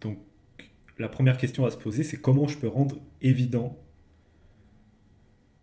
Donc, 0.00 0.18
la 0.98 1.08
première 1.08 1.38
question 1.38 1.64
à 1.64 1.70
se 1.70 1.76
poser, 1.76 2.02
c'est 2.02 2.16
comment 2.16 2.48
je 2.48 2.58
peux 2.58 2.66
rendre 2.66 2.98
évident 3.22 3.78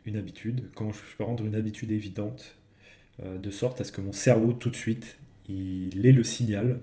une 0.06 0.16
habitude, 0.16 0.70
comment 0.76 0.92
je 0.92 1.00
peux 1.18 1.24
rendre 1.24 1.46
une 1.46 1.56
habitude 1.56 1.92
évidente, 1.92 2.56
euh, 3.24 3.38
de 3.38 3.50
sorte 3.50 3.82
à 3.82 3.84
ce 3.84 3.92
que 3.92 4.02
mon 4.02 4.14
cerveau, 4.14 4.54
tout 4.54 4.70
de 4.70 4.76
suite, 4.76 5.18
il 5.50 6.06
ait 6.06 6.12
le 6.12 6.24
signal 6.24 6.80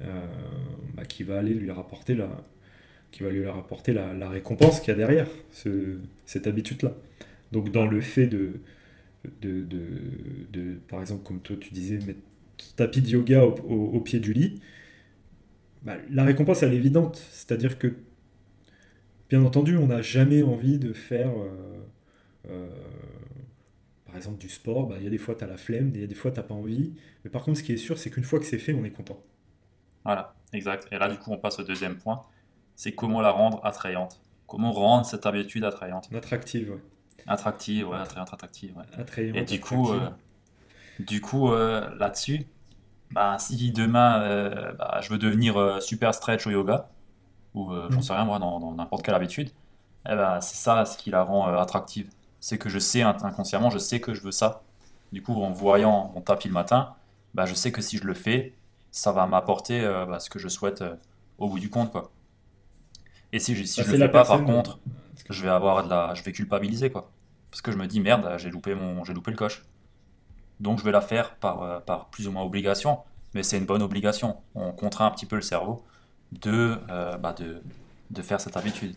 bah, 0.00 1.04
qui 1.08 1.24
va 1.24 1.38
aller 1.38 1.54
lui 1.54 1.70
rapporter 1.70 2.14
la, 2.14 2.28
qui 3.10 3.22
va 3.22 3.30
lui 3.30 3.46
apporter 3.46 3.92
la, 3.92 4.28
récompense 4.28 4.80
qu'il 4.80 4.88
y 4.88 4.94
a 4.94 4.96
derrière 4.96 5.28
cette 6.26 6.46
habitude-là. 6.46 6.94
Donc 7.52 7.72
dans 7.72 7.86
le 7.86 8.00
fait 8.00 8.26
de, 8.26 8.60
de, 9.40 9.64
de, 10.52 10.74
par 10.88 11.00
exemple, 11.00 11.24
comme 11.24 11.40
toi 11.40 11.56
tu 11.58 11.72
disais, 11.72 11.98
mettre 11.98 12.20
tapis 12.76 13.00
de 13.00 13.08
yoga 13.08 13.44
au, 13.44 14.00
pied 14.00 14.20
du 14.20 14.32
lit, 14.32 14.60
bah, 15.82 15.96
la 16.10 16.24
récompense 16.24 16.62
elle 16.62 16.74
est 16.74 16.76
évidente. 16.76 17.16
C'est-à-dire 17.30 17.78
que, 17.78 17.94
bien 19.30 19.42
entendu, 19.42 19.76
on 19.76 19.86
n'a 19.86 20.02
jamais 20.02 20.42
envie 20.42 20.78
de 20.78 20.92
faire, 20.92 21.30
euh, 21.30 21.80
euh, 22.50 22.68
par 24.06 24.16
exemple, 24.16 24.38
du 24.38 24.48
sport. 24.48 24.88
Bah, 24.88 24.96
il 24.98 25.04
y 25.04 25.06
a 25.06 25.10
des 25.10 25.18
fois 25.18 25.34
tu 25.34 25.44
as 25.44 25.46
la 25.46 25.56
flemme, 25.56 25.92
il 25.94 26.00
y 26.00 26.04
a 26.04 26.06
des 26.06 26.14
fois 26.14 26.30
tu 26.30 26.38
n'as 26.38 26.42
pas 26.44 26.54
envie. 26.54 26.92
Mais 27.24 27.30
par 27.30 27.42
contre, 27.44 27.58
ce 27.58 27.62
qui 27.62 27.72
est 27.72 27.78
sûr, 27.78 27.98
c'est 27.98 28.10
qu'une 28.10 28.24
fois 28.24 28.38
que 28.38 28.46
c'est 28.46 28.58
fait, 28.58 28.74
on 28.74 28.84
est 28.84 28.90
content. 28.90 29.22
Voilà, 30.08 30.32
exact. 30.54 30.88
Et 30.90 30.96
là, 30.96 31.06
du 31.10 31.18
coup, 31.18 31.32
on 31.32 31.36
passe 31.36 31.58
au 31.58 31.64
deuxième 31.64 31.98
point. 31.98 32.22
C'est 32.76 32.92
comment 32.92 33.20
la 33.20 33.30
rendre 33.30 33.60
attrayante. 33.62 34.22
Comment 34.46 34.72
rendre 34.72 35.04
cette 35.04 35.26
habitude 35.26 35.64
attrayante. 35.64 36.08
Attractive, 36.14 36.70
ouais. 36.70 36.80
Attractive, 37.26 37.86
ouais, 37.86 37.98
attrayante, 37.98 38.32
attractive. 38.32 38.74
Ouais. 38.74 39.32
Et 39.34 39.42
du 39.42 39.60
coup, 39.60 39.92
euh, 39.92 40.08
du 40.98 41.20
coup 41.20 41.52
euh, 41.52 41.94
là-dessus, 41.98 42.46
bah, 43.10 43.36
si 43.38 43.70
demain 43.70 44.22
euh, 44.22 44.72
bah, 44.78 45.00
je 45.02 45.10
veux 45.10 45.18
devenir 45.18 45.82
super 45.82 46.14
stretch 46.14 46.46
au 46.46 46.50
yoga, 46.52 46.88
ou 47.52 47.70
j'en 47.90 47.98
mm. 47.98 48.02
sais 48.02 48.14
rien 48.14 48.24
moi, 48.24 48.38
dans 48.38 48.72
n'importe 48.72 49.04
quelle 49.04 49.14
habitude, 49.14 49.50
eh 50.06 50.14
ben, 50.14 50.40
c'est 50.40 50.56
ça 50.56 50.86
ce 50.86 50.96
qui 50.96 51.10
la 51.10 51.22
rend 51.22 51.54
attractive. 51.54 52.08
C'est 52.40 52.56
que 52.56 52.70
je 52.70 52.78
sais 52.78 53.02
inconsciemment, 53.02 53.68
je 53.68 53.76
sais 53.76 54.00
que 54.00 54.14
je 54.14 54.22
veux 54.22 54.32
ça. 54.32 54.62
Du 55.12 55.20
coup, 55.20 55.34
en 55.34 55.50
voyant 55.50 56.12
mon 56.14 56.22
tapis 56.22 56.48
le 56.48 56.54
matin, 56.54 56.94
bah, 57.34 57.44
je 57.44 57.52
sais 57.52 57.72
que 57.72 57.82
si 57.82 57.98
je 57.98 58.04
le 58.04 58.14
fais, 58.14 58.54
ça 58.90 59.12
va 59.12 59.26
m'apporter 59.26 59.82
bah, 60.08 60.20
ce 60.20 60.30
que 60.30 60.38
je 60.38 60.48
souhaite 60.48 60.82
au 61.38 61.48
bout 61.48 61.58
du 61.58 61.70
compte. 61.70 61.92
Quoi. 61.92 62.10
Et 63.32 63.38
si 63.38 63.54
je, 63.54 63.64
si 63.64 63.82
je 63.82 63.90
le 63.90 63.98
fais 63.98 64.08
pas, 64.08 64.24
par 64.24 64.44
contre, 64.44 64.78
je 65.28 65.42
vais 65.42 65.50
avoir 65.50 65.84
de 65.84 65.90
la, 65.90 66.14
je 66.14 66.22
vais 66.22 66.32
culpabiliser 66.32 66.90
quoi. 66.90 67.10
Parce 67.50 67.62
que 67.62 67.72
je 67.72 67.76
me 67.76 67.86
dis, 67.86 68.00
merde, 68.00 68.36
j'ai 68.38 68.50
loupé, 68.50 68.74
mon, 68.74 69.04
j'ai 69.04 69.14
loupé 69.14 69.30
le 69.30 69.36
coche. 69.36 69.64
Donc 70.60 70.78
je 70.78 70.84
vais 70.84 70.92
la 70.92 71.00
faire 71.00 71.36
par, 71.36 71.62
euh, 71.62 71.80
par 71.80 72.08
plus 72.10 72.26
ou 72.28 72.32
moins 72.32 72.42
obligation, 72.42 72.98
mais 73.34 73.42
c'est 73.42 73.58
une 73.58 73.64
bonne 73.64 73.82
obligation. 73.82 74.36
On 74.54 74.72
contraint 74.72 75.06
un 75.06 75.10
petit 75.10 75.26
peu 75.26 75.36
le 75.36 75.42
cerveau 75.42 75.84
de, 76.32 76.76
euh, 76.90 77.16
bah 77.16 77.32
de, 77.32 77.62
de, 78.10 78.22
faire 78.22 78.40
cette 78.40 78.56
habitude. 78.56 78.94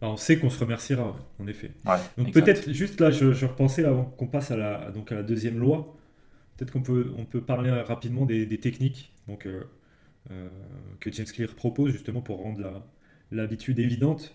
on 0.00 0.16
sait 0.16 0.38
qu'on 0.38 0.50
se 0.50 0.60
remerciera, 0.60 1.16
en 1.40 1.46
effet. 1.46 1.72
donc 2.18 2.32
peut-être 2.32 2.70
juste 2.70 3.00
là, 3.00 3.10
je, 3.10 3.32
je, 3.32 3.46
repensais 3.46 3.84
avant 3.84 4.04
qu'on 4.04 4.26
passe 4.26 4.50
à 4.50 4.56
la, 4.56 4.90
donc 4.90 5.10
à 5.12 5.16
la 5.16 5.22
deuxième 5.22 5.58
loi. 5.58 5.94
Peut-être 6.56 6.72
qu'on 6.72 6.82
peut, 6.82 7.12
on 7.16 7.24
peut 7.24 7.40
parler 7.40 7.70
rapidement 7.70 8.26
des, 8.26 8.46
des 8.46 8.58
techniques 8.58 9.12
donc, 9.26 9.46
euh, 9.46 10.48
que 11.00 11.10
James 11.12 11.26
Clear 11.26 11.54
propose 11.54 11.92
justement 11.92 12.20
pour 12.20 12.42
rendre 12.42 12.82
l'habitude 13.32 13.78
évidente. 13.78 14.34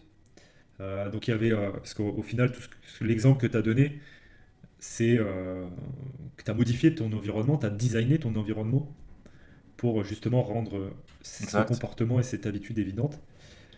Euh, 0.80 1.10
donc 1.10 1.28
il 1.28 1.32
y 1.32 1.34
avait, 1.34 1.52
euh, 1.52 1.72
parce 1.72 1.94
qu'au 1.94 2.22
final, 2.22 2.52
tout 2.52 2.62
l'exemple 3.04 3.40
que 3.40 3.48
tu 3.48 3.58
as 3.58 3.62
donné, 3.62 4.00
c'est 4.80 5.18
euh, 5.18 5.68
que 6.36 6.44
tu 6.44 6.52
as 6.52 6.54
modifié 6.54 6.94
ton 6.94 7.12
environnement, 7.14 7.58
tu 7.58 7.66
as 7.66 7.70
designé 7.70 8.20
ton 8.20 8.36
environnement 8.36 8.94
pour 9.78 10.04
justement 10.04 10.42
rendre 10.42 10.92
ce 11.22 11.58
comportement 11.64 12.20
et 12.20 12.24
cette 12.24 12.46
habitude 12.46 12.78
évidente. 12.80 13.20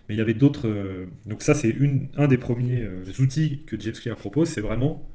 Mais 0.08 0.16
il 0.16 0.18
y 0.18 0.22
avait 0.22 0.34
d'autres. 0.34 1.08
donc 1.26 1.42
ça, 1.42 1.54
c'est 1.54 1.76
un 2.18 2.28
des 2.28 2.38
premiers 2.38 2.88
outils 3.20 3.64
que 3.66 3.80
James 3.80 3.94
Clear 3.94 4.16
propose, 4.16 4.50
c'est 4.50 4.62
vraiment 4.62 5.08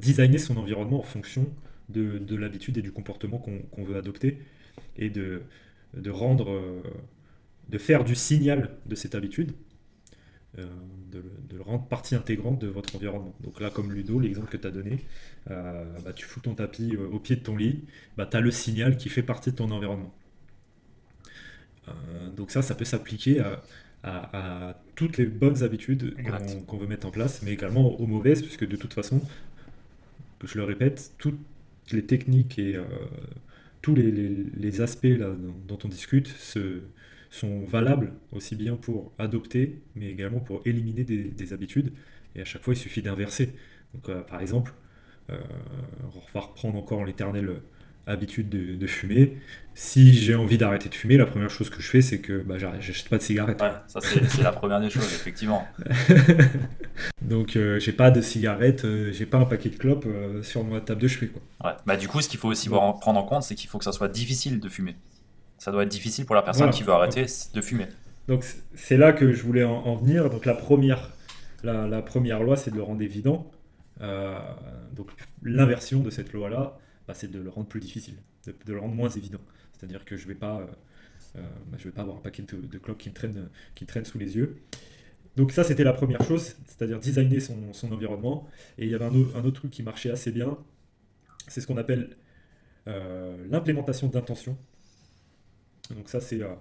designer 0.00 0.38
son 0.38 0.56
environnement 0.56 1.00
en 1.00 1.04
fonction 1.04 1.46
de, 1.88 2.36
l'habitude 2.36 2.78
et 2.78 2.82
du 2.82 2.92
comportement 2.92 3.38
qu'on 3.38 3.84
veut 3.84 3.96
adopter 3.96 4.38
et 4.96 5.10
de, 5.10 5.42
de 5.94 6.10
rendre, 6.10 6.82
de 7.68 7.78
faire 7.78 8.04
du 8.04 8.14
signal 8.14 8.76
de 8.86 8.94
cette 8.94 9.14
habitude 9.14 9.52
euh, 10.58 10.64
de, 11.12 11.22
le 11.56 11.62
rendre 11.62 11.86
partie 11.86 12.14
intégrante 12.14 12.60
de 12.60 12.68
votre 12.68 12.94
environnement. 12.94 13.34
Donc 13.40 13.60
là, 13.60 13.70
comme 13.70 13.92
Ludo, 13.92 14.20
l'exemple 14.20 14.48
que 14.48 14.56
tu 14.56 14.66
as 14.66 14.70
donné, 14.70 14.98
euh, 15.50 15.84
bah, 16.04 16.12
tu 16.12 16.26
fous 16.26 16.40
ton 16.40 16.54
tapis 16.54 16.94
euh, 16.94 17.08
au 17.08 17.18
pied 17.18 17.36
de 17.36 17.40
ton 17.40 17.56
lit, 17.56 17.84
bah, 18.16 18.26
tu 18.26 18.36
as 18.36 18.40
le 18.40 18.50
signal 18.50 18.96
qui 18.96 19.08
fait 19.08 19.22
partie 19.22 19.50
de 19.50 19.56
ton 19.56 19.70
environnement. 19.70 20.14
donc 22.36 22.50
ça, 22.50 22.60
ça 22.60 22.74
peut 22.74 22.84
s'appliquer 22.84 23.42
à, 24.02 24.80
toutes 24.94 25.16
les 25.16 25.26
bonnes 25.26 25.62
habitudes 25.62 26.14
qu'on 26.66 26.76
veut 26.76 26.86
mettre 26.86 27.06
en 27.06 27.10
place, 27.10 27.42
mais 27.42 27.52
également 27.52 27.98
aux 27.98 28.06
mauvaises, 28.06 28.42
puisque 28.42 28.66
de 28.66 28.76
toute 28.76 28.92
façon, 28.92 29.20
je 30.44 30.58
le 30.58 30.64
répète, 30.64 31.12
toutes 31.18 31.40
les 31.92 32.04
techniques 32.04 32.58
et 32.58 32.76
tous 33.82 33.94
les, 33.94 34.80
aspects 34.80 35.06
dont, 35.06 35.78
on 35.84 35.88
discute 35.88 36.28
sont 37.30 37.64
valables 37.64 38.12
aussi 38.32 38.56
bien 38.56 38.76
pour 38.76 39.12
adopter, 39.18 39.80
mais 39.94 40.10
également 40.10 40.40
pour 40.40 40.62
éliminer 40.66 41.04
des, 41.04 41.52
habitudes. 41.52 41.92
Et 42.34 42.40
à 42.40 42.44
chaque 42.44 42.62
fois, 42.62 42.74
il 42.74 42.76
suffit 42.76 43.02
d'inverser. 43.02 43.54
Donc, 43.94 44.08
euh, 44.08 44.20
par 44.20 44.40
exemple, 44.40 44.72
euh, 45.30 45.38
on 46.04 46.32
va 46.34 46.40
reprendre 46.40 46.76
encore 46.76 47.04
l'éternelle 47.04 47.62
habitude 48.06 48.48
de, 48.48 48.86
fumer. 48.86 49.36
Si 49.74 50.14
j'ai 50.14 50.34
envie 50.34 50.58
d'arrêter 50.58 50.88
de 50.88 50.94
fumer, 50.94 51.16
la 51.16 51.26
première 51.26 51.50
chose 51.50 51.70
que 51.70 51.80
je 51.80 51.88
fais, 51.88 52.02
c'est 52.02 52.20
que 52.20 52.38
bah, 52.42 52.56
j'achète 52.58 53.08
pas 53.08 53.18
de 53.18 53.22
cigarettes. 53.22 53.60
Ouais, 53.60 53.70
ça 53.86 54.00
c'est 54.00 54.42
la 54.42 54.52
première 54.52 54.80
des 54.80 54.90
choses, 54.90 55.04
effectivement. 55.04 55.66
Donc 57.22 57.56
euh, 57.56 57.78
j'ai 57.78 57.92
pas 57.92 58.10
de 58.10 58.20
cigarettes, 58.20 58.86
j'ai 59.12 59.26
pas 59.26 59.38
un 59.38 59.44
paquet 59.44 59.68
de 59.68 59.76
clopes 59.76 60.06
sur 60.42 60.64
ma 60.64 60.80
table 60.80 61.02
de 61.02 61.08
chevet. 61.08 61.28
Quoi. 61.28 61.42
Ouais. 61.64 61.76
Bah, 61.86 61.96
du 61.96 62.08
coup, 62.08 62.20
ce 62.20 62.28
qu'il 62.28 62.40
faut 62.40 62.48
aussi 62.48 62.68
prendre 62.68 63.18
en 63.18 63.24
compte, 63.24 63.42
c'est 63.42 63.54
qu'il 63.54 63.68
faut 63.68 63.78
que 63.78 63.84
ça 63.84 63.92
soit 63.92 64.08
difficile 64.08 64.58
de 64.58 64.68
fumer 64.68 64.96
ça 65.58 65.72
doit 65.72 65.82
être 65.82 65.88
difficile 65.88 66.24
pour 66.24 66.36
la 66.36 66.42
personne 66.42 66.70
qui 66.70 66.82
veut 66.82 66.92
arrêter 66.92 67.26
de 67.52 67.60
fumer. 67.60 67.88
Donc 68.28 68.44
c'est 68.74 68.96
là 68.96 69.12
que 69.12 69.32
je 69.32 69.42
voulais 69.42 69.64
en, 69.64 69.94
venir. 69.96 70.30
Donc 70.30 70.44
la 70.46 70.54
première, 70.54 71.10
la, 71.62 72.02
première 72.02 72.42
loi, 72.42 72.56
c'est 72.56 72.70
de 72.70 72.76
le 72.76 72.82
rendre 72.82 73.02
évident. 73.02 73.50
Euh, 74.00 74.38
donc 74.92 75.10
l'inversion 75.42 76.00
de 76.00 76.10
cette 76.10 76.32
loi-là, 76.32 76.78
bah, 77.08 77.14
c'est 77.14 77.30
de 77.30 77.40
le 77.40 77.50
rendre 77.50 77.66
plus 77.66 77.80
difficile, 77.80 78.14
de, 78.46 78.72
le 78.72 78.78
rendre 78.78 78.94
moins 78.94 79.10
évident. 79.10 79.40
C'est-à-dire 79.72 80.04
que 80.04 80.16
je 80.16 80.22
ne 80.24 80.28
vais, 80.28 80.34
pas, 80.34 80.60
euh, 80.60 80.66
euh, 81.36 81.42
bah, 81.66 81.76
je 81.78 81.84
vais 81.84 81.90
pas 81.90 82.02
avoir 82.02 82.18
un 82.18 82.20
paquet 82.20 82.42
de, 82.42 82.56
de 82.56 82.78
qui 82.94 83.08
me, 83.08 83.14
traînent, 83.14 83.48
qui 83.74 83.84
traînent 83.84 84.04
sous 84.04 84.18
les 84.18 84.36
yeux. 84.36 84.58
Donc 85.36 85.50
ça, 85.50 85.64
c'était 85.64 85.84
la 85.84 85.92
première 85.92 86.22
chose, 86.22 86.54
c'est-à-dire 86.66 87.00
designer 87.00 87.40
son, 87.40 87.72
son, 87.72 87.90
environnement. 87.90 88.48
Et 88.76 88.84
il 88.84 88.90
y 88.90 88.94
avait 88.94 89.04
un, 89.04 89.12
un, 89.12 89.44
autre 89.44 89.60
truc 89.60 89.72
qui 89.72 89.82
marchait 89.82 90.10
assez 90.10 90.30
bien, 90.30 90.56
c'est 91.48 91.60
ce 91.60 91.66
qu'on 91.66 91.76
appelle 91.78 92.16
l'implémentation 93.50 94.08
d'intention. 94.08 94.56
Donc 95.94 96.08
ça, 96.08 96.20
c'est 96.20 96.42
euh, 96.42 96.54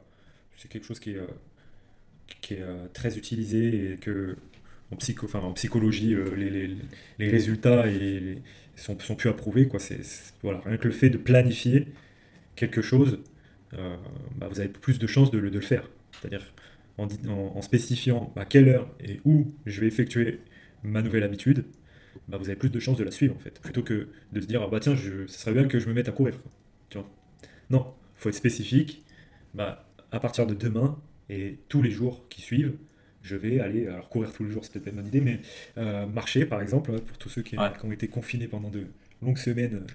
quelque 0.69 0.85
chose 0.85 0.99
qui 0.99 1.11
est, 1.11 1.17
euh, 1.17 1.27
qui 2.41 2.55
est 2.55 2.61
euh, 2.61 2.87
très 2.93 3.17
utilisé 3.17 3.93
et 3.93 3.97
que 3.97 4.37
en, 4.91 4.95
psycho, 4.95 5.25
enfin, 5.25 5.39
en 5.39 5.53
psychologie, 5.53 6.15
les, 6.35 6.49
les, 6.49 6.75
les, 7.19 7.29
résultats 7.29 7.87
et 7.87 8.41
sont, 8.77 8.97
sont 8.99 9.15
plus 9.15 9.29
approuvés. 9.29 9.67
Quoi. 9.67 9.79
Voilà, 10.43 10.61
rien 10.65 10.77
que 10.77 10.87
le 10.87 10.93
fait 10.93 11.09
de 11.09 11.17
planifier 11.17 11.87
quelque 12.55 12.81
chose, 12.81 13.19
bah, 13.71 14.47
vous 14.49 14.59
avez 14.59 14.69
plus 14.69 14.99
de 14.99 15.07
chances 15.07 15.31
de, 15.31 15.37
le 15.37 15.61
faire. 15.61 15.89
C'est-à-dire 16.13 16.53
en, 16.97 17.07
en, 17.27 17.61
spécifiant 17.61 18.33
à 18.35 18.45
quelle 18.45 18.69
heure 18.69 18.89
et 19.03 19.19
où 19.25 19.47
je 19.65 19.81
vais 19.81 19.87
effectuer 19.87 20.39
ma 20.83 21.01
nouvelle 21.01 21.23
habitude, 21.23 21.65
bah, 22.27 22.37
vous 22.37 22.45
avez 22.45 22.55
plus 22.55 22.71
de 22.71 22.79
chances 22.79 22.97
de 22.97 23.03
la 23.03 23.11
suivre 23.11 23.35
en 23.35 23.39
fait. 23.39 23.59
Plutôt 23.61 23.83
que 23.83 24.07
de 24.31 24.41
se 24.41 24.47
dire, 24.47 24.61
ah, 24.61 24.67
bah 24.67 24.79
tiens, 24.79 24.95
je, 24.95 25.27
ça 25.27 25.39
serait 25.39 25.53
bien 25.53 25.67
que 25.67 25.79
je 25.79 25.87
me 25.87 25.93
mette 25.93 26.09
à 26.09 26.11
courir. 26.11 26.39
Tu 26.89 26.97
vois 26.97 27.09
non, 27.69 27.93
il 28.15 28.21
faut 28.21 28.29
être 28.29 28.35
spécifique 28.35 29.03
bah, 29.53 29.89
à 30.11 30.19
partir 30.19 30.47
de 30.47 30.53
demain 30.53 30.99
et 31.29 31.59
tous 31.67 31.81
les 31.81 31.91
jours 31.91 32.27
qui 32.29 32.41
suivent, 32.41 32.77
je 33.27 33.35
vais 33.35 33.59
aller, 33.59 33.87
alors 33.87 34.09
courir 34.09 34.31
tous 34.31 34.43
les 34.43 34.51
jours, 34.51 34.63
c'est 34.63 34.73
peut-être 34.73 34.85
pas 34.85 34.89
une 34.91 34.97
bonne 34.97 35.07
idée, 35.07 35.21
mais 35.21 35.39
euh, 35.77 36.05
marcher 36.07 36.45
par 36.45 36.61
exemple, 36.61 36.91
hein, 36.91 36.99
pour 37.05 37.17
tous 37.17 37.29
ceux 37.29 37.41
qui, 37.41 37.57
ont 37.57 37.91
été 37.91 38.07
confinés 38.07 38.47
pendant 38.47 38.69
de 38.69 38.85
longues 39.21 39.37
semaines, 39.37 39.85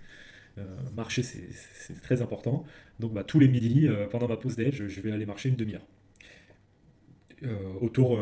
euh, 0.58 0.62
marcher 0.94 1.22
c'est 1.22 2.00
très 2.02 2.22
important. 2.22 2.64
Donc 3.00 3.12
bah, 3.12 3.24
tous 3.24 3.40
les 3.40 3.48
midis, 3.48 3.88
euh, 3.88 4.06
pendant 4.06 4.28
ma 4.28 4.36
pause 4.36 4.56
déj, 4.56 4.86
je 4.86 5.00
vais 5.00 5.12
aller 5.12 5.26
marcher 5.26 5.48
une 5.48 5.56
demi-heure. 5.56 5.86
autour, 7.80 8.20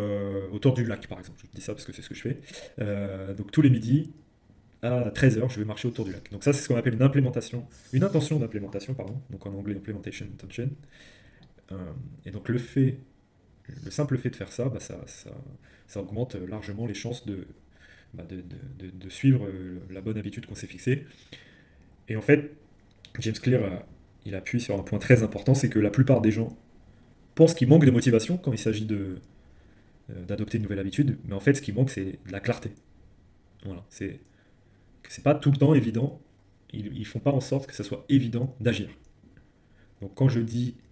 autour 0.52 0.74
du 0.74 0.84
lac 0.84 1.06
par 1.06 1.18
exemple, 1.18 1.40
je 1.44 1.50
dis 1.54 1.60
ça 1.60 1.74
parce 1.74 1.84
que 1.84 1.92
c'est 1.92 2.02
ce 2.02 2.08
que 2.08 2.14
je 2.14 2.22
fais. 2.22 3.34
donc 3.34 3.50
tous 3.50 3.62
les 3.62 3.70
midis, 3.70 4.12
à 4.82 5.10
13h, 5.10 5.50
je 5.50 5.58
vais 5.58 5.66
marcher 5.66 5.88
autour 5.88 6.06
du 6.06 6.12
lac. 6.12 6.30
Donc 6.32 6.42
ça 6.44 6.52
c'est 6.52 6.62
ce 6.62 6.68
qu'on 6.68 6.76
appelle 6.76 6.94
une 6.94 7.02
implémentation, 7.02 7.66
une 7.92 8.04
intention 8.04 8.38
d'implémentation, 8.38 8.94
pardon, 8.94 9.20
donc 9.30 9.44
en 9.46 9.52
anglais 9.52 9.76
implementation 9.76 10.26
intention. 10.26 10.70
Euh, 11.72 11.76
et 12.24 12.30
donc 12.30 12.48
le 12.48 12.58
fait, 12.58 12.98
le 13.84 13.90
simple 13.90 14.18
fait 14.18 14.30
de 14.30 14.36
faire 14.36 14.52
ça, 14.52 14.68
bah, 14.68 14.80
ça, 14.80 15.00
ça, 15.06 16.00
augmente 16.00 16.34
largement 16.34 16.86
les 16.86 16.94
chances 16.94 17.26
de, 17.26 17.46
bah, 18.14 18.24
de, 18.24 18.42
de, 18.78 18.90
de, 18.90 19.08
suivre 19.08 19.46
euh, 19.46 19.80
la 19.90 20.00
bonne 20.00 20.18
habitude 20.18 20.46
qu'on 20.46 20.54
s'est 20.54 20.66
fixée. 20.66 21.06
Et 22.08 22.16
en 22.16 22.20
fait, 22.22 22.52
James 23.20 23.34
Clear, 23.34 23.62
euh, 23.62 23.76
il 24.24 24.34
appuie 24.34 24.60
sur 24.60 24.78
un 24.78 24.82
point 24.82 24.98
très 24.98 25.22
important, 25.22 25.54
c'est 25.54 25.68
que 25.68 25.78
la 25.78 25.90
plupart 25.90 26.20
des 26.20 26.30
gens 26.30 26.56
pensent 27.34 27.54
qu'il 27.54 27.68
manque 27.68 27.84
de 27.84 27.90
motivation 27.90 28.36
quand 28.36 28.52
il 28.52 28.58
s'agit 28.58 28.86
de 28.86 29.18
d'adopter 30.26 30.56
une 30.56 30.64
nouvelle 30.64 30.80
habitude, 30.80 31.18
mais 31.24 31.34
en 31.34 31.40
fait, 31.40 31.54
ce 31.54 31.62
qui 31.62 31.70
manque, 31.72 31.88
c'est 31.88 32.18
de 32.26 32.32
la 32.32 32.40
clarté. 32.40 32.72
Voilà, 33.64 33.84
c'est 33.90 34.18
c'est 35.08 35.22
pas 35.22 35.36
tout 35.36 35.52
le 35.52 35.56
temps 35.56 35.72
évident. 35.72 36.20
Ils, 36.72 36.92
ils 36.96 37.06
font 37.06 37.20
pas 37.20 37.30
en 37.30 37.40
sorte 37.40 37.68
que 37.68 37.74
ça 37.74 37.84
soit 37.84 38.04
évident 38.08 38.56
d'agir. 38.60 38.88
Donc 40.00 40.12
quand 40.16 40.28
je 40.28 40.40
dis 40.40 40.74
Euh, 40.74 40.89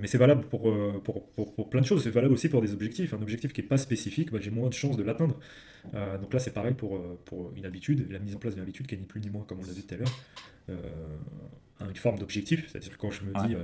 mais 0.00 0.06
c'est 0.06 0.18
valable 0.18 0.44
pour, 0.44 0.68
euh, 0.68 1.00
pour, 1.02 1.26
pour, 1.30 1.54
pour, 1.54 1.70
plein 1.70 1.80
de 1.80 1.86
choses. 1.86 2.04
C'est 2.04 2.10
valable 2.10 2.34
aussi 2.34 2.48
pour 2.48 2.60
des 2.60 2.72
objectifs. 2.72 3.14
Un 3.14 3.22
objectif 3.22 3.52
qui 3.52 3.62
n'est 3.62 3.66
pas 3.66 3.78
spécifique, 3.78 4.30
bah, 4.30 4.38
j'ai 4.40 4.50
moins 4.50 4.68
de 4.68 4.74
chances 4.74 4.96
de 4.96 5.02
l'atteindre. 5.02 5.38
Euh, 5.94 6.18
donc 6.18 6.32
là, 6.32 6.38
c'est 6.38 6.52
pareil 6.52 6.74
pour, 6.74 7.00
pour 7.24 7.52
une 7.56 7.66
habitude, 7.66 8.10
la 8.10 8.18
mise 8.18 8.34
en 8.34 8.38
place 8.38 8.54
d'une 8.54 8.62
habitude 8.62 8.86
qui 8.86 8.94
est 8.94 8.98
ni 8.98 9.06
plus 9.06 9.20
ni 9.20 9.30
moins, 9.30 9.44
comme 9.44 9.58
on 9.60 9.66
l'a 9.66 9.72
dit 9.72 9.82
tout 9.82 9.94
à 9.94 9.98
l'heure, 9.98 10.12
une 11.80 11.96
forme 11.96 12.18
d'objectif. 12.18 12.68
C'est-à-dire 12.70 12.96
quand 12.98 13.10
je 13.10 13.22
me 13.24 13.46
dis, 13.46 13.56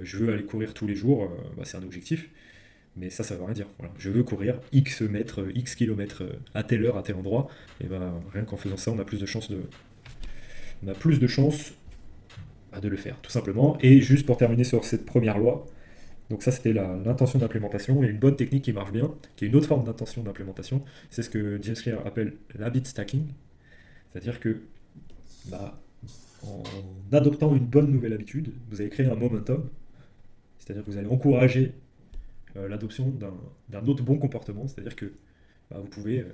je 0.00 0.16
veux 0.18 0.32
aller 0.32 0.44
courir 0.44 0.74
tous 0.74 0.86
les 0.86 0.94
jours, 0.94 1.30
bah, 1.56 1.62
c'est 1.64 1.76
un 1.76 1.82
objectif. 1.82 2.28
Mais 2.94 3.08
ça, 3.08 3.24
ça 3.24 3.36
veut 3.36 3.44
rien 3.44 3.54
dire. 3.54 3.68
Voilà. 3.78 3.94
Je 3.96 4.10
veux 4.10 4.22
courir 4.22 4.60
X 4.72 5.00
mètres, 5.00 5.46
X 5.54 5.76
kilomètres 5.76 6.24
à 6.52 6.62
telle 6.62 6.84
heure, 6.84 6.98
à 6.98 7.02
tel 7.02 7.16
endroit. 7.16 7.48
Et 7.80 7.86
ben, 7.86 8.20
rien 8.34 8.44
qu'en 8.44 8.58
faisant 8.58 8.76
ça, 8.76 8.90
on 8.90 8.98
a 8.98 9.04
plus 9.04 9.18
de 9.18 9.24
chances 9.24 9.50
de, 9.50 9.62
on 10.84 10.88
a 10.88 10.94
plus 10.94 11.18
de 11.18 11.26
chances 11.26 11.72
de 12.80 12.88
le 12.88 12.96
faire, 12.96 13.20
tout 13.20 13.30
simplement. 13.30 13.76
Et 13.80 14.00
juste 14.00 14.26
pour 14.26 14.36
terminer 14.36 14.64
sur 14.64 14.84
cette 14.84 15.04
première 15.04 15.38
loi, 15.38 15.66
donc 16.30 16.42
ça 16.42 16.50
c'était 16.50 16.72
l'intention 16.72 17.38
d'implémentation. 17.38 18.02
Et 18.02 18.08
une 18.08 18.18
bonne 18.18 18.36
technique 18.36 18.64
qui 18.64 18.72
marche 18.72 18.92
bien, 18.92 19.12
qui 19.36 19.44
est 19.44 19.48
une 19.48 19.56
autre 19.56 19.68
forme 19.68 19.84
d'intention 19.84 20.22
d'implémentation, 20.22 20.82
c'est 21.10 21.22
ce 21.22 21.30
que 21.30 21.58
James 21.62 21.76
Clear 21.76 22.06
appelle 22.06 22.34
l'habit 22.58 22.84
stacking, 22.84 23.26
c'est-à-dire 24.10 24.40
que 24.40 24.62
bah, 25.46 25.80
en 26.44 26.62
adoptant 27.12 27.54
une 27.54 27.64
bonne 27.64 27.90
nouvelle 27.90 28.12
habitude, 28.12 28.52
vous 28.70 28.80
allez 28.80 28.90
créer 28.90 29.06
un 29.06 29.14
momentum, 29.14 29.68
c'est-à-dire 30.58 30.84
que 30.84 30.90
vous 30.90 30.98
allez 30.98 31.08
encourager 31.08 31.72
euh, 32.56 32.68
l'adoption 32.68 33.12
d'un 33.68 33.86
autre 33.86 34.02
bon 34.02 34.16
comportement, 34.16 34.66
c'est-à-dire 34.68 34.96
que 34.96 35.12
bah, 35.70 35.78
vous 35.80 35.88
pouvez 35.88 36.24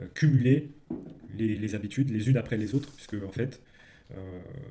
euh, 0.00 0.06
cumuler 0.14 0.70
les, 1.36 1.74
habitudes 1.74 2.10
les 2.10 2.28
unes 2.28 2.36
après 2.36 2.56
les 2.56 2.74
autres, 2.74 2.90
puisque 2.92 3.14
en 3.14 3.30
fait, 3.30 3.60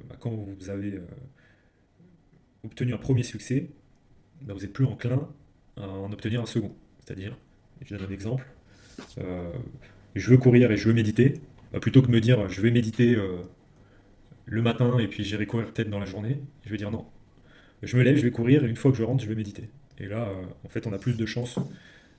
bah, 0.09 0.15
quand 0.19 0.31
vous 0.31 0.69
avez 0.69 0.95
euh, 0.95 1.05
obtenu 2.63 2.93
un 2.93 2.97
premier 2.97 3.23
succès, 3.23 3.69
bah, 4.41 4.53
vous 4.53 4.61
n'êtes 4.61 4.73
plus 4.73 4.85
enclin 4.85 5.27
à 5.77 5.87
en 5.87 6.11
obtenir 6.11 6.41
un 6.41 6.45
second. 6.45 6.75
C'est-à-dire, 6.99 7.37
je 7.83 7.95
donne 7.95 8.07
un 8.07 8.11
exemple, 8.11 8.45
euh, 9.17 9.51
je 10.15 10.29
veux 10.29 10.37
courir 10.37 10.71
et 10.71 10.77
je 10.77 10.87
veux 10.87 10.93
méditer, 10.93 11.41
bah, 11.71 11.79
plutôt 11.79 12.01
que 12.01 12.11
me 12.11 12.21
dire 12.21 12.49
je 12.49 12.61
vais 12.61 12.71
méditer 12.71 13.17
le 14.45 14.61
matin 14.61 14.99
et 14.99 15.07
puis 15.07 15.23
j'irai 15.23 15.45
courir 15.45 15.71
peut-être 15.71 15.89
dans 15.89 15.99
la 15.99 16.05
journée, 16.05 16.41
je 16.65 16.69
vais 16.69 16.77
dire 16.77 16.91
non. 16.91 17.05
Je 17.81 17.97
me 17.97 18.03
lève, 18.03 18.17
je 18.17 18.21
vais 18.23 18.31
courir 18.31 18.63
et 18.63 18.67
une 18.67 18.75
fois 18.75 18.91
que 18.91 18.97
je 18.97 19.03
rentre, 19.03 19.23
je 19.23 19.29
vais 19.29 19.35
méditer. 19.35 19.69
Et 19.97 20.05
là, 20.05 20.31
en 20.63 20.69
fait, 20.69 20.85
on 20.85 20.93
a 20.93 20.99
plus 20.99 21.17
de 21.17 21.25
chances 21.25 21.57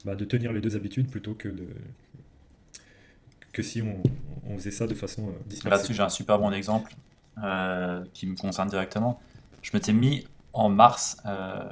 de 0.05 0.25
tenir 0.25 0.53
les 0.53 0.61
deux 0.61 0.75
habitudes 0.75 1.09
plutôt 1.09 1.35
que 1.35 1.49
de, 1.49 1.67
que 3.53 3.63
si 3.63 3.83
on, 3.83 4.03
faisait 4.57 4.71
ça 4.71 4.87
de 4.87 4.95
façon 4.95 5.29
euh, 5.29 5.69
Là-dessus, 5.69 5.95
j'ai 5.95 6.03
un 6.03 6.09
super 6.09 6.39
bon 6.39 6.53
exemple. 6.53 6.95
Euh, 7.43 8.05
qui 8.13 8.27
me 8.27 8.37
concerne 8.37 8.69
directement. 8.69 9.19
Je 9.63 9.71
m'étais 9.73 9.95
mis 9.95 10.27
en 10.53 10.69
mars, 10.69 11.17
euh, 11.25 11.63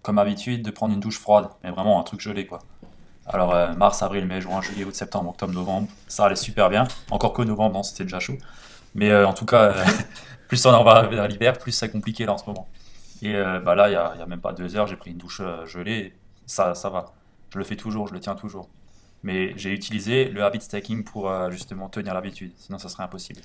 comme 0.00 0.18
habitude, 0.18 0.62
de 0.62 0.70
prendre 0.70 0.94
une 0.94 1.00
douche 1.00 1.18
froide, 1.18 1.48
mais 1.62 1.70
vraiment 1.70 2.00
un 2.00 2.02
truc 2.02 2.20
gelé 2.22 2.46
quoi. 2.46 2.60
Alors 3.26 3.54
euh, 3.54 3.74
mars, 3.74 4.02
avril, 4.02 4.24
mai, 4.24 4.40
juin, 4.40 4.62
juillet, 4.62 4.84
août, 4.84 4.94
septembre, 4.94 5.28
octobre, 5.28 5.52
novembre, 5.52 5.88
ça 6.08 6.24
allait 6.24 6.34
super 6.34 6.70
bien. 6.70 6.88
Encore 7.10 7.34
que 7.34 7.42
novembre, 7.42 7.84
c'était 7.84 8.04
déjà 8.04 8.20
chaud. 8.20 8.38
Mais 8.94 9.14
en 9.14 9.34
tout 9.34 9.44
cas, 9.44 9.74
plus 10.48 10.64
on 10.64 10.70
en 10.70 10.82
va 10.82 11.02
vers 11.02 11.28
l'hiver, 11.28 11.58
plus 11.58 11.72
c'est 11.72 11.90
compliqué 11.90 12.24
là 12.24 12.32
en 12.32 12.38
ce 12.38 12.46
moment. 12.46 12.66
Et 13.20 13.34
bah 13.34 13.74
là, 13.74 13.88
il 13.88 14.16
n'y 14.16 14.22
a, 14.22 14.26
même 14.26 14.40
pas 14.40 14.54
deux 14.54 14.76
heures, 14.76 14.86
j'ai 14.86 14.96
pris 14.96 15.10
une 15.10 15.18
douche 15.18 15.42
gelée, 15.66 16.16
ça, 16.46 16.74
ça 16.74 16.88
va. 16.88 17.12
Je 17.52 17.58
le 17.58 17.64
fais 17.64 17.76
toujours, 17.76 18.08
je 18.08 18.14
le 18.14 18.20
tiens 18.20 18.34
toujours. 18.34 18.68
Mais 19.22 19.52
j'ai 19.56 19.70
utilisé 19.70 20.24
le 20.28 20.42
habit 20.42 20.60
stacking 20.60 21.04
pour 21.04 21.30
euh, 21.30 21.50
justement 21.50 21.88
tenir 21.88 22.12
l'habitude, 22.14 22.52
sinon 22.56 22.78
ça 22.78 22.88
serait 22.88 23.04
impossible. 23.04 23.40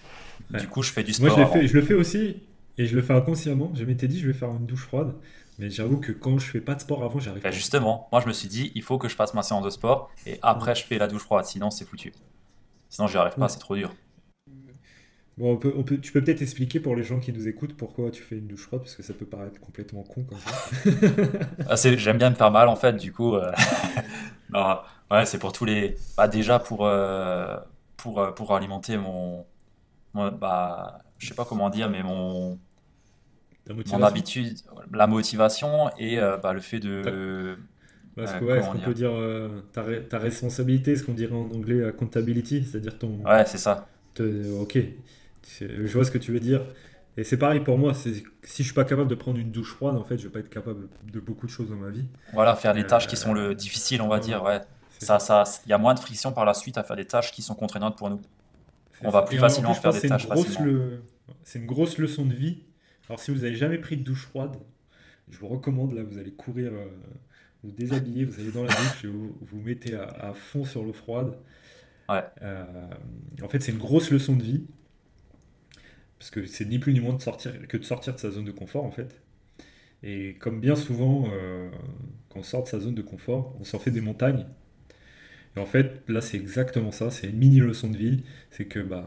Du 0.49 0.67
coup, 0.67 0.82
je 0.82 0.91
fais 0.91 1.03
du 1.03 1.13
sport. 1.13 1.38
Moi, 1.38 1.51
je, 1.61 1.67
je, 1.67 1.73
le 1.73 1.82
fais 1.82 1.93
aussi, 1.93 2.38
et 2.78 2.86
je 2.88 2.95
le 2.95 3.01
fais 3.01 3.13
inconsciemment. 3.13 3.71
Je 3.75 3.86
m'étais 3.86 4.07
dit, 4.07 4.19
je 4.19 4.28
vais 4.28 4.34
faire 4.34 4.49
une 4.49 4.65
douche 4.65 4.86
froide, 4.86 5.13
mais 5.59 5.69
j'avoue 5.69 5.97
que 5.97 6.11
quand 6.11 6.39
je 6.39 6.49
fais 6.49 6.61
pas 6.61 6.73
de 6.75 6.82
sport 6.82 7.03
avant, 7.03 7.19
j'arrive 7.19 7.43
ben, 7.43 7.49
pas. 7.49 7.55
Justement, 7.55 8.07
moi 8.11 8.21
je 8.21 8.28
me 8.28 8.34
suis 8.34 8.47
dit, 8.47 8.71
il 8.73 8.82
faut 8.82 8.97
que 8.97 9.07
je 9.07 9.15
fasse 9.15 9.34
ma 9.34 9.43
séance 9.43 9.63
de 9.63 9.69
sport, 9.69 10.09
et 10.25 10.39
après 10.41 10.73
je 10.73 10.84
fais 10.84 10.97
la 10.97 11.07
douche 11.07 11.23
froide, 11.23 11.45
sinon 11.45 11.69
c'est 11.69 11.86
foutu. 11.86 12.11
Sinon, 12.89 13.07
j'y 13.07 13.17
arrive 13.17 13.36
pas, 13.36 13.49
c'est 13.49 13.59
trop 13.59 13.75
dur. 13.75 13.93
Bon, 15.38 15.51
on 15.53 15.57
peut, 15.57 15.73
on 15.78 15.84
peut, 15.84 15.99
tu 15.99 16.11
peux 16.11 16.23
peut-être 16.23 16.41
expliquer 16.41 16.80
pour 16.80 16.95
les 16.95 17.03
gens 17.03 17.19
qui 17.19 17.32
nous 17.32 17.47
écoutent 17.47 17.75
pourquoi 17.78 18.09
tu 18.09 18.23
fais 18.23 18.38
une 18.38 18.47
douche 18.47 18.61
froide, 18.61 18.82
parce 18.82 18.95
que 18.95 19.03
ça 19.03 19.13
peut 19.13 19.25
paraître 19.25 19.59
complètement 19.59 20.01
con 20.01 20.23
comme 20.23 20.39
ça. 20.39 20.51
Ah, 21.69 21.75
j'aime 21.75 22.17
bien 22.17 22.32
me 22.32 22.36
faire 22.36 22.49
mal 22.49 22.67
en 22.67 22.75
fait, 22.75 22.93
du 22.93 23.13
coup. 23.13 23.36
Euh, 23.36 23.51
non, 24.49 24.80
Ouais, 25.12 25.26
c'est 25.26 25.39
pour 25.39 25.53
tous 25.53 25.66
les. 25.66 25.95
Bah, 26.18 26.28
déjà 26.28 26.60
pour, 26.60 26.86
euh, 26.86 27.58
pour, 27.95 28.20
euh, 28.20 28.32
pour 28.32 28.53
alimenter 28.55 28.97
mon. 28.97 29.45
bah, 30.14 30.99
je 31.18 31.28
sais 31.28 31.36
pas 31.36 31.45
comment 31.45 31.70
dire, 31.70 31.89
mais 31.89 32.03
mon. 32.03 32.60
Mon 33.88 34.01
habitude, 34.01 34.58
la 34.93 35.08
motivation 35.08 35.89
et 35.97 36.20
euh, 36.20 36.38
bah, 36.38 36.53
le 36.53 36.62
fait 36.62 36.80
de. 36.80 37.58
Parce 38.16 38.34
que, 38.34 38.45
ouais, 38.45 38.64
ce 38.64 38.70
qu'on 38.70 38.80
peut 38.80 38.93
dire 38.93 39.12
ta, 39.74 39.84
ta, 40.10 40.18
responsabilité, 40.18 40.95
ce 40.95 41.03
qu'on 41.03 41.14
dirait 41.14 41.36
en 41.36 41.51
anglais 41.51 41.86
accountability, 41.86 42.64
c'est-à-dire 42.64 42.97
ton. 42.97 43.24
Ouais, 43.26 43.45
c'est 43.45 43.58
ça. 43.58 43.88
ok, 44.20 44.80
je 45.62 45.93
vois 45.93 46.05
ce 46.05 46.12
que 46.12 46.18
tu 46.18 46.32
veux 46.32 46.39
dire. 46.39 46.62
Et 47.18 47.24
c'est 47.24 47.38
pareil 47.38 47.62
pour 47.62 47.80
moi, 47.80 47.93
si 47.95 48.24
je 48.43 48.64
suis 48.64 48.74
pas 48.74 48.86
capable 48.86 49.10
de 49.10 49.16
prendre 49.16 49.39
une 49.39 49.51
douche 49.51 49.74
froide, 49.74 49.95
en 49.95 50.03
fait, 50.03 50.18
je 50.18 50.26
vais 50.26 50.30
pas 50.30 50.39
être 50.39 50.49
capable 50.49 50.88
de 51.12 51.20
beaucoup 51.20 51.47
de 51.47 51.51
choses 51.51 51.70
dans 51.70 51.76
ma 51.76 51.89
vie. 51.89 52.05
Voilà, 52.34 52.55
faire 52.55 52.74
des 52.74 52.86
tâches 52.86 53.08
qui 53.08 53.18
sont 53.18 53.34
le 53.34 53.55
difficiles, 53.55 54.01
on 54.01 54.08
va 54.08 54.20
dire, 54.20 54.43
ouais. 54.43 54.62
Ça, 54.99 55.19
ça, 55.19 55.43
il 55.65 55.69
y 55.69 55.73
a 55.73 55.77
moins 55.77 55.93
de 55.93 55.99
friction 55.99 56.31
par 56.31 56.45
la 56.45 56.53
suite 56.53 56.77
à 56.77 56.83
faire 56.83 56.95
des 56.95 57.05
tâches 57.05 57.31
qui 57.31 57.41
sont 57.41 57.55
contraignantes 57.55 57.97
pour 57.97 58.09
nous. 58.09 58.21
On 59.03 59.09
va 59.09 59.21
plus 59.23 59.37
facilement 59.37 59.73
faire 59.73 59.93
des 59.93 60.07
tâches 60.07 60.27
C'est 61.43 61.59
une 61.59 61.65
grosse 61.65 61.97
leçon 61.97 62.25
de 62.25 62.33
vie. 62.33 62.63
Alors 63.09 63.19
si 63.19 63.31
vous 63.31 63.37
n'avez 63.41 63.55
jamais 63.55 63.77
pris 63.77 63.95
de 63.97 64.03
douche 64.03 64.25
froide, 64.25 64.57
je 65.29 65.37
vous 65.37 65.47
recommande, 65.47 65.93
là, 65.93 66.03
vous 66.03 66.17
allez 66.17 66.31
courir, 66.31 66.71
euh, 66.73 66.87
vous 67.63 67.71
déshabiller, 67.71 68.25
vous 68.25 68.39
allez 68.39 68.51
dans 68.51 68.63
la 68.63 68.73
douche 68.73 69.03
et 69.03 69.07
vous 69.07 69.37
vous 69.41 69.59
mettez 69.59 69.95
à, 69.95 70.33
fond 70.33 70.65
sur 70.65 70.83
l'eau 70.83 70.93
froide. 70.93 71.37
Ouais. 72.09 72.23
Euh, 72.41 72.65
en 73.41 73.47
fait, 73.47 73.61
c'est 73.61 73.71
une 73.71 73.77
grosse 73.77 74.11
leçon 74.11 74.35
de 74.35 74.43
vie. 74.43 74.65
Parce 76.19 76.31
que 76.31 76.45
c'est 76.45 76.65
ni 76.65 76.79
plus 76.79 76.93
ni 76.93 76.99
moins 76.99 77.13
de 77.13 77.21
sortir, 77.21 77.53
que 77.67 77.77
de 77.77 77.83
sortir 77.83 78.15
de 78.15 78.19
sa 78.19 78.31
zone 78.31 78.45
de 78.45 78.51
confort, 78.51 78.85
en 78.85 78.91
fait. 78.91 79.21
Et 80.03 80.35
comme 80.35 80.59
bien 80.59 80.75
souvent, 80.75 81.25
euh, 81.31 81.69
quand 82.29 82.39
on 82.39 82.43
sort 82.43 82.63
de 82.63 82.67
sa 82.67 82.79
zone 82.79 82.95
de 82.95 83.01
confort, 83.01 83.55
on 83.59 83.63
s'en 83.63 83.79
fait 83.79 83.91
des 83.91 84.01
montagnes. 84.01 84.45
Et 85.58 85.60
en 85.60 85.66
fait, 85.66 86.03
là, 86.08 86.22
c'est 86.22 86.38
exactement 86.38 86.91
ça. 86.91 87.10
C'est 87.10 87.28
une 87.28 87.38
mini 87.38 87.60
leçon 87.60 87.89
de 87.89 87.97
vie. 87.97 88.24
C'est 88.51 88.66
que, 88.66 88.80
bah, 88.80 89.05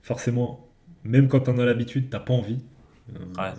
forcément, 0.00 0.66
même 1.04 1.28
quand 1.28 1.50
on 1.50 1.58
a 1.58 1.66
l'habitude, 1.66 2.08
t'as 2.08 2.18
pas 2.18 2.32
envie. 2.32 2.60
Euh, 3.14 3.52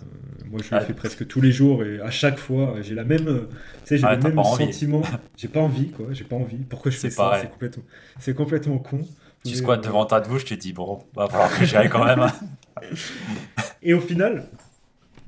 moi, 0.50 0.60
je 0.62 0.74
le 0.74 0.80
fais 0.80 0.94
presque 0.94 1.26
tous 1.28 1.40
les 1.40 1.52
jours 1.52 1.84
et 1.84 2.00
à 2.00 2.10
chaque 2.10 2.38
fois, 2.38 2.74
j'ai 2.82 2.94
la 2.96 3.04
même, 3.04 3.24
tu 3.24 3.56
sais, 3.84 3.98
j'ai 3.98 4.06
le 4.06 4.18
même 4.18 4.42
sentiment. 4.44 5.02
j'ai 5.36 5.48
pas 5.48 5.60
envie, 5.60 5.90
quoi. 5.90 6.06
J'ai 6.10 6.24
pas 6.24 6.36
envie. 6.36 6.58
Pourquoi 6.58 6.90
je 6.90 6.98
fais 6.98 7.08
ça? 7.08 7.38
C'est 7.40 7.50
complètement, 7.50 7.84
c'est 8.18 8.34
complètement 8.34 8.78
con. 8.78 9.00
Tu 9.44 9.54
squattes 9.54 9.84
devant 9.84 10.04
ta 10.04 10.20
douche, 10.20 10.44
tu 10.44 10.56
te 10.56 10.60
dis 10.60 10.72
bon, 10.72 10.98
bah, 11.14 11.28
va 11.30 11.48
que 11.48 11.64
j'y 11.64 11.76
aille 11.76 11.88
quand 11.88 12.04
même. 12.04 12.26
et 13.82 13.94
au 13.94 14.00
final, 14.00 14.50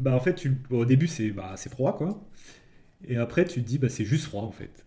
bah 0.01 0.15
en 0.15 0.21
fait, 0.21 0.35
tu, 0.35 0.59
au 0.71 0.85
début 0.85 1.07
c'est 1.07 1.31
bah, 1.31 1.53
c'est 1.57 1.71
froid, 1.71 1.97
quoi. 1.97 2.21
Et 3.07 3.17
après, 3.17 3.45
tu 3.45 3.63
te 3.63 3.67
dis 3.67 3.79
bah 3.79 3.89
c'est 3.89 4.05
juste 4.05 4.27
froid 4.27 4.43
en 4.43 4.51
fait. 4.51 4.85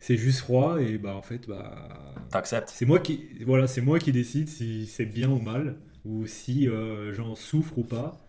C'est 0.00 0.16
juste 0.16 0.40
froid 0.40 0.80
et 0.80 0.98
bah 0.98 1.14
en 1.14 1.22
fait 1.22 1.48
bah. 1.48 2.14
T'acceptes. 2.30 2.70
C'est 2.70 2.86
moi 2.86 2.98
qui 2.98 3.28
voilà 3.44 3.66
c'est 3.66 3.80
moi 3.80 3.98
qui 3.98 4.12
décide 4.12 4.48
si 4.48 4.86
c'est 4.86 5.06
bien 5.06 5.30
ou 5.30 5.40
mal 5.40 5.76
ou 6.04 6.26
si 6.26 6.68
euh, 6.68 7.12
j'en 7.14 7.34
souffre 7.34 7.78
ou 7.78 7.84
pas. 7.84 8.26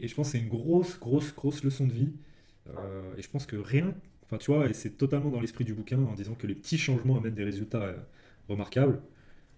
Et 0.00 0.08
je 0.08 0.14
pense 0.14 0.28
que 0.28 0.32
c'est 0.32 0.42
une 0.42 0.48
grosse 0.48 0.98
grosse 0.98 1.34
grosse 1.34 1.62
leçon 1.62 1.86
de 1.86 1.92
vie. 1.92 2.12
Euh, 2.68 3.14
et 3.16 3.22
je 3.22 3.28
pense 3.28 3.46
que 3.46 3.56
rien, 3.56 3.94
enfin 4.24 4.38
tu 4.38 4.50
vois, 4.50 4.68
et 4.68 4.72
c'est 4.72 4.90
totalement 4.90 5.30
dans 5.30 5.40
l'esprit 5.40 5.64
du 5.64 5.74
bouquin 5.74 5.98
en 5.98 6.14
disant 6.14 6.34
que 6.34 6.46
les 6.46 6.54
petits 6.54 6.78
changements 6.78 7.18
amènent 7.18 7.34
des 7.34 7.44
résultats 7.44 7.82
euh, 7.82 7.96
remarquables. 8.48 9.00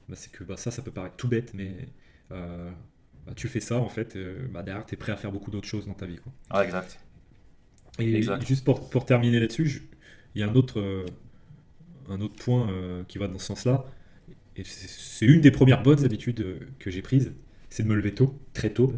Bah, 0.09 0.17
c'est 0.17 0.33
que 0.33 0.45
bah, 0.45 0.57
ça 0.57 0.71
ça 0.71 0.83
peut 0.83 0.91
paraître 0.91 1.17
tout 1.17 1.29
bête 1.29 1.53
mais 1.55 1.89
bah, 2.31 3.35
tu 3.37 3.47
fais 3.49 3.61
ça 3.61 3.77
en 3.79 3.89
fait, 3.89 4.19
bah, 4.51 4.63
derrière 4.63 4.85
tu 4.85 4.95
es 4.95 4.97
prêt 4.97 5.13
à 5.13 5.17
faire 5.17 5.31
beaucoup 5.31 5.51
d'autres 5.51 5.69
choses 5.69 5.87
dans 5.87 5.95
ta 5.95 6.07
vie. 6.07 6.19
Quoi. 6.19 6.33
exact. 6.65 6.99
Et 7.99 8.23
juste 8.47 8.65
pour, 8.65 8.89
pour 8.89 9.05
terminer 9.05 9.39
là-dessus, 9.39 9.83
il 10.35 10.41
y 10.41 10.45
a 10.45 10.49
un 10.49 10.55
autre, 10.55 10.81
euh, 10.81 11.07
un 12.09 12.21
autre 12.21 12.43
point 12.43 12.69
euh, 12.71 13.03
qui 13.09 13.19
va 13.19 13.29
dans 13.29 13.39
ce 13.39 13.47
sens-là. 13.47 13.85
Et 14.57 14.65
c'est 14.65 15.27
une 15.27 15.41
des 15.41 15.51
premières 15.51 15.83
bonnes 15.83 16.05
habitudes 16.05 16.41
euh, 16.41 16.59
que 16.79 16.91
j'ai 16.91 17.03
prises, 17.03 17.33
c'est 17.71 17.83
de 17.83 17.89
me 17.89 17.95
lever 17.95 18.15
tôt, 18.15 18.39
très 18.53 18.71
tôt. 18.71 18.93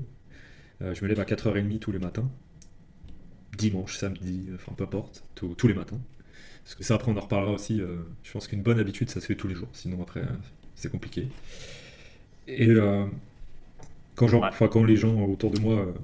je 0.80 1.02
me 1.02 1.08
lève 1.08 1.20
à 1.20 1.24
4h30 1.24 1.78
tous 1.78 1.92
les 1.92 1.98
matins. 1.98 2.28
Dimanche, 3.56 3.96
samedi, 3.96 4.48
enfin 4.54 4.72
peu 4.76 4.84
importe, 4.84 5.24
tous 5.34 5.68
les 5.68 5.74
matins. 5.74 6.00
Parce 6.64 6.74
que 6.74 6.82
ça, 6.82 6.94
après, 6.94 7.12
on 7.12 7.16
en 7.16 7.20
reparlera 7.20 7.52
aussi. 7.52 7.80
je 8.24 8.32
pense 8.32 8.48
qu'une 8.48 8.62
bonne 8.62 8.80
habitude, 8.80 9.10
ça 9.10 9.20
se 9.20 9.26
fait 9.26 9.36
tous 9.36 9.46
les 9.46 9.54
jours. 9.54 9.68
Sinon, 9.72 10.02
après, 10.02 10.22
c'est 10.74 10.90
compliqué. 10.90 11.28
Et 12.48 12.68
quand, 14.16 14.84
les 14.84 14.96
gens 14.96 15.20
autour 15.20 15.52
de 15.52 15.60
moi 15.60 15.94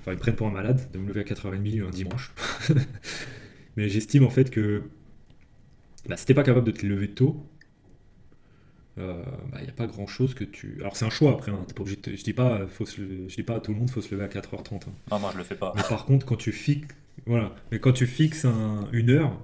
enfin, 0.00 0.12
ils 0.12 0.18
prennent 0.18 0.36
pour 0.36 0.46
un 0.46 0.52
malade 0.52 0.90
de 0.92 0.98
me 0.98 1.08
lever 1.08 1.20
à 1.20 1.24
4h30 1.24 1.86
un 1.86 1.90
dimanche. 1.90 2.32
Mais 3.76 3.88
j'estime 3.88 4.24
en 4.24 4.30
fait 4.30 4.50
que 4.50 4.82
bah, 6.08 6.16
si 6.16 6.26
t'es 6.26 6.34
pas 6.34 6.42
capable 6.42 6.66
de 6.66 6.72
te 6.72 6.84
lever 6.86 7.08
tôt, 7.10 7.46
euh, 8.98 9.22
bah, 9.50 9.58
il 9.60 9.64
n'y 9.64 9.70
a 9.70 9.72
pas 9.72 9.86
grand 9.86 10.06
chose 10.06 10.34
que 10.34 10.44
tu. 10.44 10.76
Alors 10.80 10.96
c'est 10.96 11.04
un 11.04 11.10
choix 11.10 11.32
après, 11.32 11.50
hein, 11.50 11.64
pas 11.74 11.82
je 11.86 12.22
dis 12.22 12.32
pas, 12.34 12.66
faut 12.66 12.84
se 12.84 13.00
je 13.28 13.34
dis 13.34 13.42
pas 13.42 13.56
à 13.56 13.60
tout 13.60 13.72
le 13.72 13.78
monde 13.78 13.90
faut 13.90 14.02
se 14.02 14.14
lever 14.14 14.24
à 14.24 14.28
4h30. 14.28 14.86
hein. 14.88 14.92
Non, 15.10 15.18
moi 15.18 15.30
je 15.32 15.38
le 15.38 15.44
fais 15.44 15.54
pas. 15.54 15.72
Mais 15.76 15.82
par 15.88 16.04
contre, 16.04 16.26
quand 16.26 16.36
tu 16.36 16.52
fixes, 16.52 16.94
voilà, 17.26 17.54
mais 17.70 17.78
quand 17.78 17.92
tu 17.92 18.06
fixes 18.06 18.44
un- 18.44 18.88
une 18.92 19.10
heure, 19.10 19.40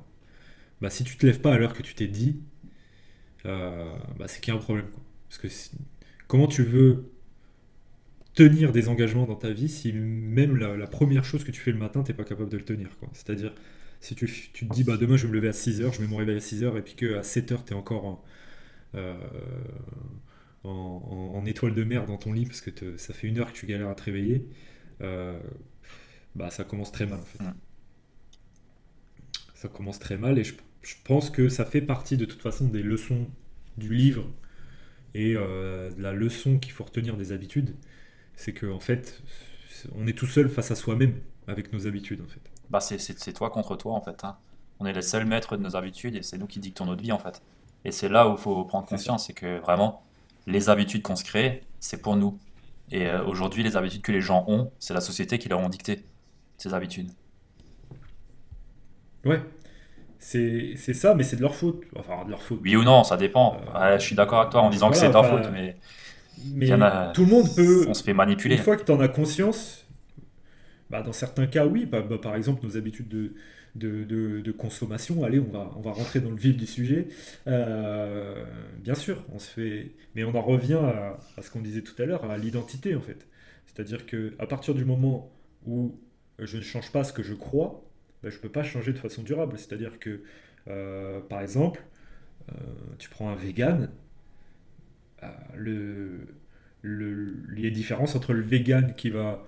bah, 0.80 0.90
si 0.90 1.04
tu 1.04 1.16
te 1.16 1.26
lèves 1.26 1.40
pas 1.40 1.54
à 1.54 1.58
l'heure 1.58 1.74
que 1.74 1.82
tu 1.82 1.94
t'es 1.94 2.08
dit, 2.08 2.40
euh, 3.46 3.84
bah, 4.18 4.26
c'est 4.28 4.40
qu'il 4.40 4.52
y 4.52 4.56
a 4.56 4.60
un 4.60 4.62
problème. 4.62 4.86
quoi. 4.90 5.02
Parce 5.28 5.38
que 5.40 5.48
si- 5.48 5.70
comment 6.26 6.46
tu 6.46 6.62
veux 6.62 7.10
tenir 8.34 8.72
des 8.72 8.88
engagements 8.88 9.26
dans 9.26 9.34
ta 9.34 9.50
vie 9.50 9.68
si 9.68 9.92
même 9.92 10.56
la, 10.56 10.76
la 10.76 10.86
première 10.86 11.24
chose 11.24 11.44
que 11.44 11.50
tu 11.50 11.60
fais 11.60 11.72
le 11.72 11.78
matin, 11.78 12.02
t'es 12.02 12.12
pas 12.12 12.24
capable 12.24 12.50
de 12.50 12.56
le 12.56 12.64
tenir. 12.64 12.88
C'est-à-dire, 13.12 13.52
si 14.00 14.14
tu, 14.14 14.26
tu 14.52 14.66
te 14.68 14.72
dis, 14.72 14.84
bah, 14.84 14.96
demain 14.96 15.16
je 15.16 15.24
vais 15.24 15.30
me 15.30 15.34
lever 15.34 15.48
à 15.48 15.52
6 15.52 15.80
heures, 15.80 15.92
je 15.92 16.00
mets 16.02 16.08
mon 16.08 16.16
réveil 16.16 16.36
à 16.36 16.40
6 16.40 16.62
heures, 16.64 16.76
et 16.78 16.82
puis 16.82 16.94
qu'à 16.94 17.22
7 17.22 17.52
heures, 17.52 17.64
t'es 17.64 17.74
encore 17.74 18.04
en, 18.06 18.24
euh, 18.96 19.16
en, 20.64 20.70
en- 21.34 21.38
en 21.38 21.46
étoile 21.46 21.74
de 21.74 21.84
mer 21.84 22.06
dans 22.06 22.16
ton 22.16 22.32
lit, 22.32 22.46
parce 22.46 22.60
que 22.60 22.70
te- 22.70 22.96
ça 22.96 23.14
fait 23.14 23.28
une 23.28 23.38
heure 23.38 23.52
que 23.52 23.58
tu 23.58 23.66
galères 23.66 23.88
à 23.88 23.94
te 23.94 24.02
réveiller, 24.04 24.46
euh, 25.02 25.38
bah, 26.34 26.50
ça 26.50 26.64
commence 26.64 26.92
très 26.92 27.06
mal, 27.06 27.20
en 27.20 27.24
fait. 27.24 27.40
Ça 29.54 29.68
commence 29.68 29.98
très 29.98 30.16
mal, 30.18 30.38
et 30.38 30.44
je, 30.44 30.54
je 30.82 30.94
pense 31.04 31.30
que 31.30 31.48
ça 31.48 31.64
fait 31.64 31.80
partie, 31.82 32.16
de 32.16 32.24
toute 32.24 32.40
façon, 32.42 32.68
des 32.68 32.82
leçons 32.82 33.26
du 33.76 33.94
livre, 33.94 34.26
et 35.14 35.34
euh, 35.36 35.90
de 35.92 36.02
la 36.02 36.12
leçon 36.12 36.58
qu'il 36.58 36.72
faut 36.72 36.84
retenir 36.84 37.16
des 37.16 37.32
habitudes, 37.32 37.76
c'est 38.36 38.52
que 38.54 38.66
en 38.66 38.80
fait, 38.80 39.22
on 39.96 40.06
est 40.08 40.18
tout 40.18 40.26
seul 40.26 40.48
face 40.50 40.70
à 40.72 40.76
soi-même 40.76 41.14
avec 41.48 41.72
nos 41.72 41.86
habitudes 41.86 42.22
en 42.22 42.28
fait. 42.28 42.47
Bah, 42.70 42.80
c'est 42.80 43.32
toi 43.32 43.50
contre 43.50 43.76
toi 43.76 43.94
en 43.94 44.00
fait. 44.00 44.24
hein. 44.24 44.36
On 44.80 44.86
est 44.86 44.92
les 44.92 45.02
seuls 45.02 45.24
maîtres 45.26 45.56
de 45.56 45.62
nos 45.62 45.74
habitudes 45.76 46.14
et 46.16 46.22
c'est 46.22 46.38
nous 46.38 46.46
qui 46.46 46.60
dictons 46.60 46.84
notre 46.86 47.02
vie 47.02 47.12
en 47.12 47.18
fait. 47.18 47.42
Et 47.84 47.92
c'est 47.92 48.08
là 48.08 48.28
où 48.28 48.32
il 48.32 48.38
faut 48.38 48.64
prendre 48.64 48.86
conscience, 48.86 49.26
c'est 49.26 49.32
que 49.32 49.58
vraiment, 49.58 50.02
les 50.46 50.68
habitudes 50.68 51.02
qu'on 51.02 51.16
se 51.16 51.24
crée, 51.24 51.62
c'est 51.80 52.02
pour 52.02 52.16
nous. 52.16 52.38
Et 52.90 53.06
euh, 53.06 53.24
aujourd'hui, 53.24 53.62
les 53.62 53.76
habitudes 53.76 54.02
que 54.02 54.12
les 54.12 54.20
gens 54.20 54.44
ont, 54.48 54.70
c'est 54.78 54.94
la 54.94 55.00
société 55.00 55.38
qui 55.38 55.48
leur 55.48 55.60
ont 55.60 55.68
dicté 55.68 56.04
ces 56.58 56.74
habitudes. 56.74 57.10
Ouais, 59.24 59.40
c'est 60.18 60.76
ça, 60.94 61.14
mais 61.14 61.22
c'est 61.24 61.36
de 61.36 61.42
leur 61.42 61.54
faute. 61.54 61.82
Enfin, 61.96 62.24
de 62.24 62.30
leur 62.30 62.42
faute. 62.42 62.60
Oui 62.62 62.76
ou 62.76 62.84
non, 62.84 63.04
ça 63.04 63.16
dépend. 63.16 63.56
Euh, 63.74 63.92
Ouais, 63.92 64.00
je 64.00 64.04
suis 64.06 64.16
d'accord 64.16 64.40
avec 64.40 64.50
toi 64.52 64.62
en 64.62 64.70
disant 64.70 64.90
que 64.90 64.96
c'est 64.96 65.10
ta 65.10 65.20
enfin, 65.20 65.30
faute, 65.38 65.50
mais 65.52 65.76
Mais 66.44 66.66
il 66.66 66.70
y 66.70 66.74
en 66.74 66.82
a- 66.82 67.12
tout 67.12 67.24
le 67.24 67.30
monde 67.30 67.54
peut, 67.54 67.86
on 67.88 67.94
se 67.94 68.02
fait 68.02 68.10
une 68.12 68.16
manipuler. 68.16 68.56
fois 68.56 68.76
que 68.76 68.84
tu 68.84 68.92
en 68.92 69.00
as 69.00 69.08
conscience, 69.08 69.84
bah, 70.90 71.02
dans 71.02 71.12
certains 71.12 71.46
cas, 71.46 71.66
oui. 71.66 71.86
Bah, 71.86 72.02
bah, 72.02 72.18
par 72.18 72.34
exemple, 72.36 72.64
nos 72.64 72.76
habitudes 72.76 73.08
de, 73.08 73.32
de, 73.74 74.04
de- 74.04 74.52
consommation, 74.52 75.24
allez, 75.24 75.38
on 75.40 75.50
va, 75.50 75.70
on 75.76 75.80
va 75.80 75.92
rentrer 75.92 76.20
dans 76.20 76.30
le 76.30 76.36
vif 76.36 76.56
du 76.56 76.66
sujet. 76.66 77.08
Euh, 77.46 78.44
bien 78.82 78.94
sûr, 78.94 79.24
on 79.32 79.38
se 79.38 79.48
fait. 79.50 79.92
Mais 80.14 80.24
on 80.24 80.34
en 80.34 80.42
revient 80.42 80.74
à, 80.74 81.18
à 81.36 81.42
ce 81.42 81.50
qu'on 81.50 81.60
disait 81.60 81.82
tout 81.82 82.00
à 82.02 82.06
l'heure, 82.06 82.24
à 82.30 82.38
l'identité 82.38 82.94
en 82.96 83.00
fait. 83.00 83.26
C'est-à-dire 83.66 84.06
que 84.06 84.34
à 84.38 84.46
partir 84.46 84.74
du 84.74 84.84
moment 84.84 85.30
où 85.66 85.98
je 86.38 86.56
ne 86.56 86.62
change 86.62 86.90
pas 86.92 87.04
ce 87.04 87.12
que 87.12 87.22
je 87.22 87.34
crois, 87.34 87.84
bah, 88.22 88.30
je 88.30 88.36
ne 88.36 88.40
peux 88.42 88.48
pas 88.50 88.62
changer 88.62 88.92
de 88.92 88.98
façon 88.98 89.22
durable. 89.22 89.58
C'est-à-dire 89.58 89.98
que, 89.98 90.22
euh, 90.68 91.20
par 91.20 91.40
exemple, 91.40 91.82
euh, 92.52 92.54
tu 92.98 93.08
prends 93.10 93.30
un 93.30 93.36
vegan, 93.36 93.90
le, 95.54 96.26
le- 96.82 97.36
les 97.54 97.70
différences 97.70 98.14
entre 98.14 98.32
le 98.32 98.42
vegan 98.42 98.94
qui 98.96 99.10
va 99.10 99.44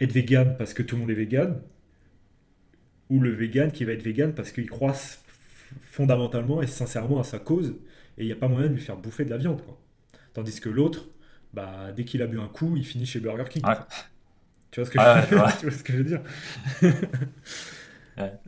être 0.00 0.12
vegan 0.12 0.56
parce 0.58 0.74
que 0.74 0.82
tout 0.82 0.96
le 0.96 1.00
monde 1.02 1.10
est 1.10 1.14
vegan, 1.14 1.60
ou 3.08 3.20
le 3.20 3.30
vegan 3.30 3.72
qui 3.72 3.84
va 3.84 3.92
être 3.92 4.02
vegan 4.02 4.32
parce 4.34 4.52
qu'il 4.52 4.68
croit 4.68 4.94
fondamentalement 5.82 6.62
et 6.62 6.66
sincèrement 6.66 7.20
à 7.20 7.24
sa 7.24 7.38
cause, 7.38 7.76
et 8.18 8.22
il 8.24 8.26
n'y 8.26 8.32
a 8.32 8.36
pas 8.36 8.48
moyen 8.48 8.68
de 8.68 8.74
lui 8.74 8.80
faire 8.80 8.96
bouffer 8.96 9.24
de 9.24 9.30
la 9.30 9.36
viande. 9.36 9.62
Quoi. 9.64 9.78
Tandis 10.34 10.60
que 10.60 10.68
l'autre, 10.68 11.08
bah, 11.54 11.92
dès 11.94 12.04
qu'il 12.04 12.22
a 12.22 12.26
bu 12.26 12.38
un 12.40 12.48
coup, 12.48 12.76
il 12.76 12.84
finit 12.84 13.06
chez 13.06 13.20
Burger 13.20 13.44
King. 13.48 13.64
Ouais. 13.66 13.74
Tu 14.70 14.80
vois 14.80 14.86
ce 14.86 14.90
que, 14.92 14.98
Ouais, 14.98 15.26
je... 15.30 15.34
ouais, 15.34 15.42
ouais. 15.42 15.52
tu 15.60 15.66
vois 15.66 15.76
ce 15.76 15.82
que 15.82 15.92
je 15.92 15.98
veux 15.98 16.04
dire? 16.04 16.20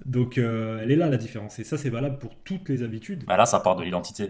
Donc 0.05 0.37
euh, 0.39 0.81
elle 0.83 0.91
est 0.91 0.97
là 0.97 1.09
la 1.09 1.17
différence, 1.17 1.59
et 1.59 1.65
ça 1.65 1.79
c'est 1.79 1.89
valable 1.91 2.19
pour 2.19 2.37
toutes 2.45 2.69
les 2.69 2.83
habitudes. 2.83 3.25
Bah 3.27 3.37
là, 3.37 3.47
ça 3.47 3.61
part 3.61 3.77
de 3.77 3.83
l'identité. 3.85 4.29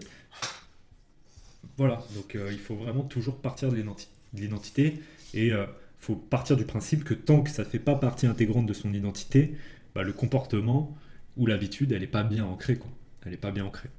Voilà, 1.77 1.99
donc 2.15 2.35
euh, 2.35 2.49
il 2.51 2.59
faut 2.59 2.75
vraiment 2.75 3.03
toujours 3.03 3.41
partir 3.41 3.69
de 3.71 3.75
l'identi- 3.75 4.07
de 4.33 4.41
l'identité 4.41 5.01
et 5.33 5.47
il 5.47 5.67
faut 6.03 6.15
partir 6.15 6.57
du 6.57 6.65
principe 6.65 7.05
que 7.05 7.13
tant 7.13 7.41
que 7.41 7.49
ça 7.49 7.63
ne 7.63 7.67
fait 7.67 7.79
pas 7.79 7.95
partie 7.95 8.27
intégrante 8.27 8.65
de 8.65 8.73
son 8.73 8.93
identité, 8.93 9.55
bah, 9.95 10.03
le 10.03 10.11
comportement 10.11 10.97
ou 11.37 11.45
l'habitude, 11.45 11.93
elle 11.93 12.01
n'est 12.01 12.07
pas 12.07 12.23
bien 12.23 12.45
ancrée. 12.45 12.75
Quoi. 12.75 12.91
Elle 13.23 13.31
n'est 13.31 13.37
pas 13.37 13.51
bien 13.51 13.65
ancrée. 13.65 13.89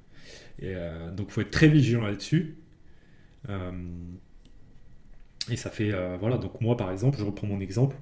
Et 0.59 0.73
euh, 0.75 1.11
donc 1.11 1.27
il 1.29 1.33
faut 1.33 1.41
être 1.41 1.51
très 1.51 1.67
vigilant 1.67 2.01
là-dessus. 2.01 2.57
Euh, 3.49 3.71
et 5.49 5.57
ça 5.57 5.71
fait, 5.71 5.91
euh, 5.91 6.15
voilà, 6.19 6.37
donc 6.37 6.61
moi 6.61 6.77
par 6.77 6.91
exemple, 6.91 7.17
je 7.17 7.23
reprends 7.23 7.47
mon 7.47 7.59
exemple, 7.59 7.95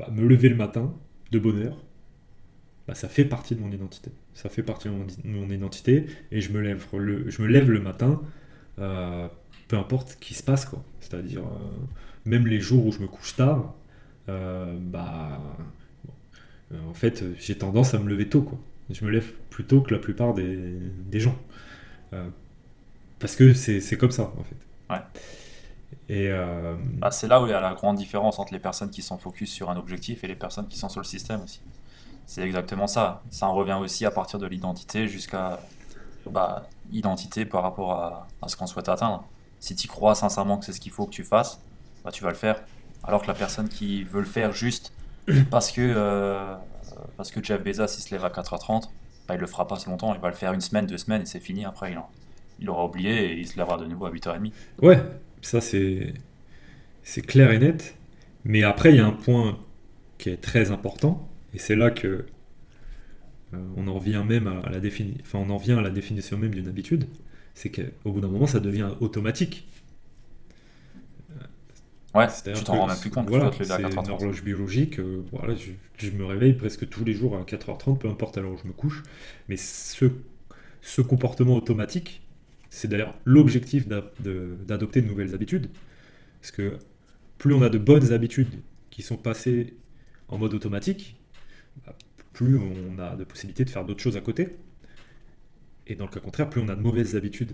bah, 0.00 0.08
me 0.10 0.26
lever 0.26 0.48
le 0.48 0.56
matin 0.56 0.92
de 1.30 1.38
bonne 1.38 1.62
heure, 1.62 1.84
bah, 2.88 2.94
ça 2.94 3.08
fait 3.08 3.24
partie 3.24 3.54
de 3.54 3.60
mon 3.60 3.70
identité. 3.70 4.10
Ça 4.34 4.48
fait 4.48 4.64
partie 4.64 4.88
de 4.88 4.94
mon, 5.24 5.48
identité 5.50 6.06
et 6.32 6.40
je 6.40 6.52
me 6.52 6.60
lève 6.60 6.84
le, 6.94 7.30
je 7.30 7.42
me 7.42 7.46
lève 7.46 7.70
le 7.70 7.80
matin 7.80 8.20
peu 9.68 9.76
importe 9.76 10.10
ce 10.10 10.16
qui 10.16 10.34
se 10.34 10.42
passe, 10.42 10.64
quoi. 10.66 10.84
C'est-à-dire, 11.00 11.42
même 12.26 12.46
les 12.46 12.60
jours 12.60 12.86
où 12.86 12.92
je 12.92 13.00
me 13.00 13.06
couche 13.08 13.36
tard, 13.36 13.74
euh, 14.28 14.76
bah, 14.80 15.40
bon, 16.04 16.14
euh, 16.72 16.90
en 16.90 16.94
fait, 16.94 17.24
j'ai 17.38 17.58
tendance 17.58 17.94
à 17.94 17.98
me 17.98 18.08
lever 18.08 18.28
tôt, 18.28 18.42
quoi. 18.42 18.58
Je 18.90 19.04
me 19.04 19.10
lève 19.10 19.32
plus 19.50 19.66
tôt 19.66 19.82
que 19.82 19.94
la 19.94 20.00
plupart 20.00 20.34
des, 20.34 20.78
des 21.06 21.20
gens. 21.20 21.36
Euh, 22.14 22.28
parce 23.20 23.36
que 23.36 23.54
c'est 23.54 23.80
c'est 23.80 23.98
comme 23.98 24.12
ça, 24.12 24.24
en 24.38 24.44
fait. 24.44 24.56
Ouais. 24.90 25.00
Et 26.08 26.28
euh, 26.30 26.76
Bah, 27.00 27.10
c'est 27.10 27.28
là 27.28 27.42
où 27.42 27.46
il 27.46 27.50
y 27.50 27.54
a 27.54 27.60
la 27.60 27.74
grande 27.74 27.96
différence 27.96 28.38
entre 28.38 28.52
les 28.54 28.58
personnes 28.60 28.90
qui 28.90 29.02
sont 29.02 29.18
focus 29.18 29.52
sur 29.52 29.70
un 29.70 29.76
objectif 29.76 30.24
et 30.24 30.26
les 30.26 30.36
personnes 30.36 30.68
qui 30.68 30.78
sont 30.78 30.88
sur 30.88 31.00
le 31.00 31.06
système 31.06 31.42
aussi. 31.42 31.60
C'est 32.26 32.42
exactement 32.42 32.86
ça. 32.86 33.24
Ça 33.30 33.48
en 33.48 33.54
revient 33.54 33.78
aussi 33.80 34.06
à 34.06 34.10
partir 34.10 34.38
de 34.38 34.46
l'identité 34.46 35.08
jusqu'à 35.08 35.60
bah, 36.30 36.70
identité 36.92 37.46
par 37.46 37.62
rapport 37.62 37.92
à, 37.92 38.28
à 38.42 38.48
ce 38.48 38.56
qu'on 38.56 38.66
souhaite 38.66 38.88
atteindre. 38.88 39.30
Si 39.60 39.76
tu 39.76 39.88
crois 39.88 40.14
sincèrement 40.14 40.58
que 40.58 40.64
c'est 40.66 40.72
ce 40.72 40.80
qu'il 40.80 40.92
faut 40.92 41.06
que 41.06 41.12
tu 41.12 41.24
fasses, 41.24 41.60
bah, 42.06 42.12
tu 42.12 42.24
vas 42.24 42.30
le 42.30 42.36
faire. 42.36 42.62
Alors 43.04 43.22
que 43.22 43.28
la 43.28 43.34
personne 43.34 43.70
qui 43.70 44.04
veut 44.04 44.20
le 44.20 44.26
faire 44.26 44.52
juste 44.54 44.94
parce 45.50 45.72
que, 45.72 45.82
euh, 45.82 46.56
parce 47.16 47.32
que 47.32 47.44
Jeff 47.44 47.62
Bezos 47.64 47.86
il 47.98 48.02
se 48.02 48.12
lève 48.14 48.24
à 48.24 48.30
4h30, 48.30 48.92
bah, 49.28 49.34
il 49.36 49.40
le 49.40 49.48
fera 49.48 49.68
pas 49.68 49.78
si 49.78 49.88
longtemps. 49.88 50.14
Il 50.14 50.20
va 50.22 50.28
le 50.30 50.36
faire 50.36 50.54
une 50.54 50.62
semaine, 50.62 50.86
deux 50.86 50.98
semaines 50.98 51.22
et 51.22 51.26
c'est 51.26 51.40
fini. 51.40 51.66
Après, 51.66 51.92
il, 51.92 51.98
en- 51.98 52.10
aura 52.68 52.86
oublié 52.86 53.32
et 53.32 53.38
il 53.40 53.48
se 53.48 53.58
lèvera 53.58 53.78
de 53.78 53.86
nouveau 53.86 54.06
à 54.06 54.10
8h30. 54.10 54.54
Ouais, 54.82 55.02
ça 55.42 55.60
c'est 55.60 56.14
clair 57.22 57.50
et 57.52 57.58
net. 57.58 57.96
Mais 58.44 58.62
après, 58.62 58.90
il 58.92 58.96
y 58.96 59.00
a 59.00 59.06
un 59.06 59.12
point 59.12 59.58
qui 60.18 60.30
est 60.30 60.38
très 60.40 60.70
important, 60.72 61.28
et 61.54 61.58
c'est 61.58 61.76
là 61.76 61.90
que 61.90 62.26
euh, 63.54 63.58
on 63.76 63.86
en 63.88 63.98
vient 63.98 64.24
même 64.24 64.46
à 64.48 64.70
la 64.70 64.80
défini- 64.80 65.18
enfin, 65.22 65.38
on 65.38 65.50
en 65.50 65.56
vient 65.56 65.78
à 65.78 65.82
la 65.82 65.90
définition 65.90 66.36
même 66.38 66.54
d'une 66.54 66.68
habitude, 66.68 67.06
c'est 67.54 67.70
qu'au 67.70 68.12
bout 68.12 68.20
d'un 68.20 68.28
moment, 68.28 68.46
ça 68.46 68.60
devient 68.60 68.90
automatique. 69.00 69.68
Ouais, 72.16 72.28
tu 72.52 72.64
t'en 72.64 72.76
rends 72.76 72.86
même 72.86 73.00
plus 73.00 73.10
compte. 73.10 73.28
Voilà, 73.28 73.52
c'est 73.62 73.82
une 73.82 74.08
4h30. 74.08 74.10
horloge 74.10 74.42
biologique. 74.42 74.98
euh, 75.00 75.22
voilà, 75.32 75.54
je, 75.54 75.70
je 75.98 76.10
me 76.10 76.24
réveille 76.24 76.54
presque 76.54 76.88
tous 76.88 77.04
les 77.04 77.12
jours 77.14 77.36
à 77.36 77.44
4h30, 77.44 77.98
peu 77.98 78.08
importe 78.08 78.38
à 78.38 78.40
l'heure 78.40 78.52
où 78.52 78.58
je 78.62 78.66
me 78.68 78.72
couche. 78.72 79.02
Mais 79.48 79.56
ce, 79.56 80.06
ce 80.82 81.02
comportement 81.02 81.56
automatique, 81.56 82.22
c'est 82.70 82.88
d'ailleurs 82.88 83.14
l'objectif 83.24 83.88
de- 83.88 84.56
d'adopter 84.66 85.02
de 85.02 85.08
nouvelles 85.08 85.34
habitudes. 85.34 85.68
Parce 86.40 86.52
que 86.52 86.78
plus 87.38 87.54
on 87.54 87.62
a 87.62 87.70
de 87.70 87.78
bonnes 87.78 88.12
habitudes 88.12 88.62
qui 88.90 89.02
sont 89.02 89.16
passées 89.18 89.74
en 90.28 90.38
mode 90.38 90.54
automatique, 90.54 91.16
bah, 91.86 91.96
plus 92.32 92.58
on 92.58 92.98
a 93.00 93.16
de 93.16 93.24
possibilités 93.24 93.64
de 93.64 93.70
faire 93.70 93.84
d'autres 93.84 94.02
choses 94.02 94.16
à 94.16 94.22
côté. 94.22 94.50
Et 95.86 95.94
dans 95.94 96.04
le 96.06 96.10
cas 96.10 96.20
contraire, 96.20 96.50
plus 96.50 96.60
on 96.60 96.68
a 96.68 96.74
de 96.74 96.80
mauvaises 96.82 97.16
habitudes 97.16 97.52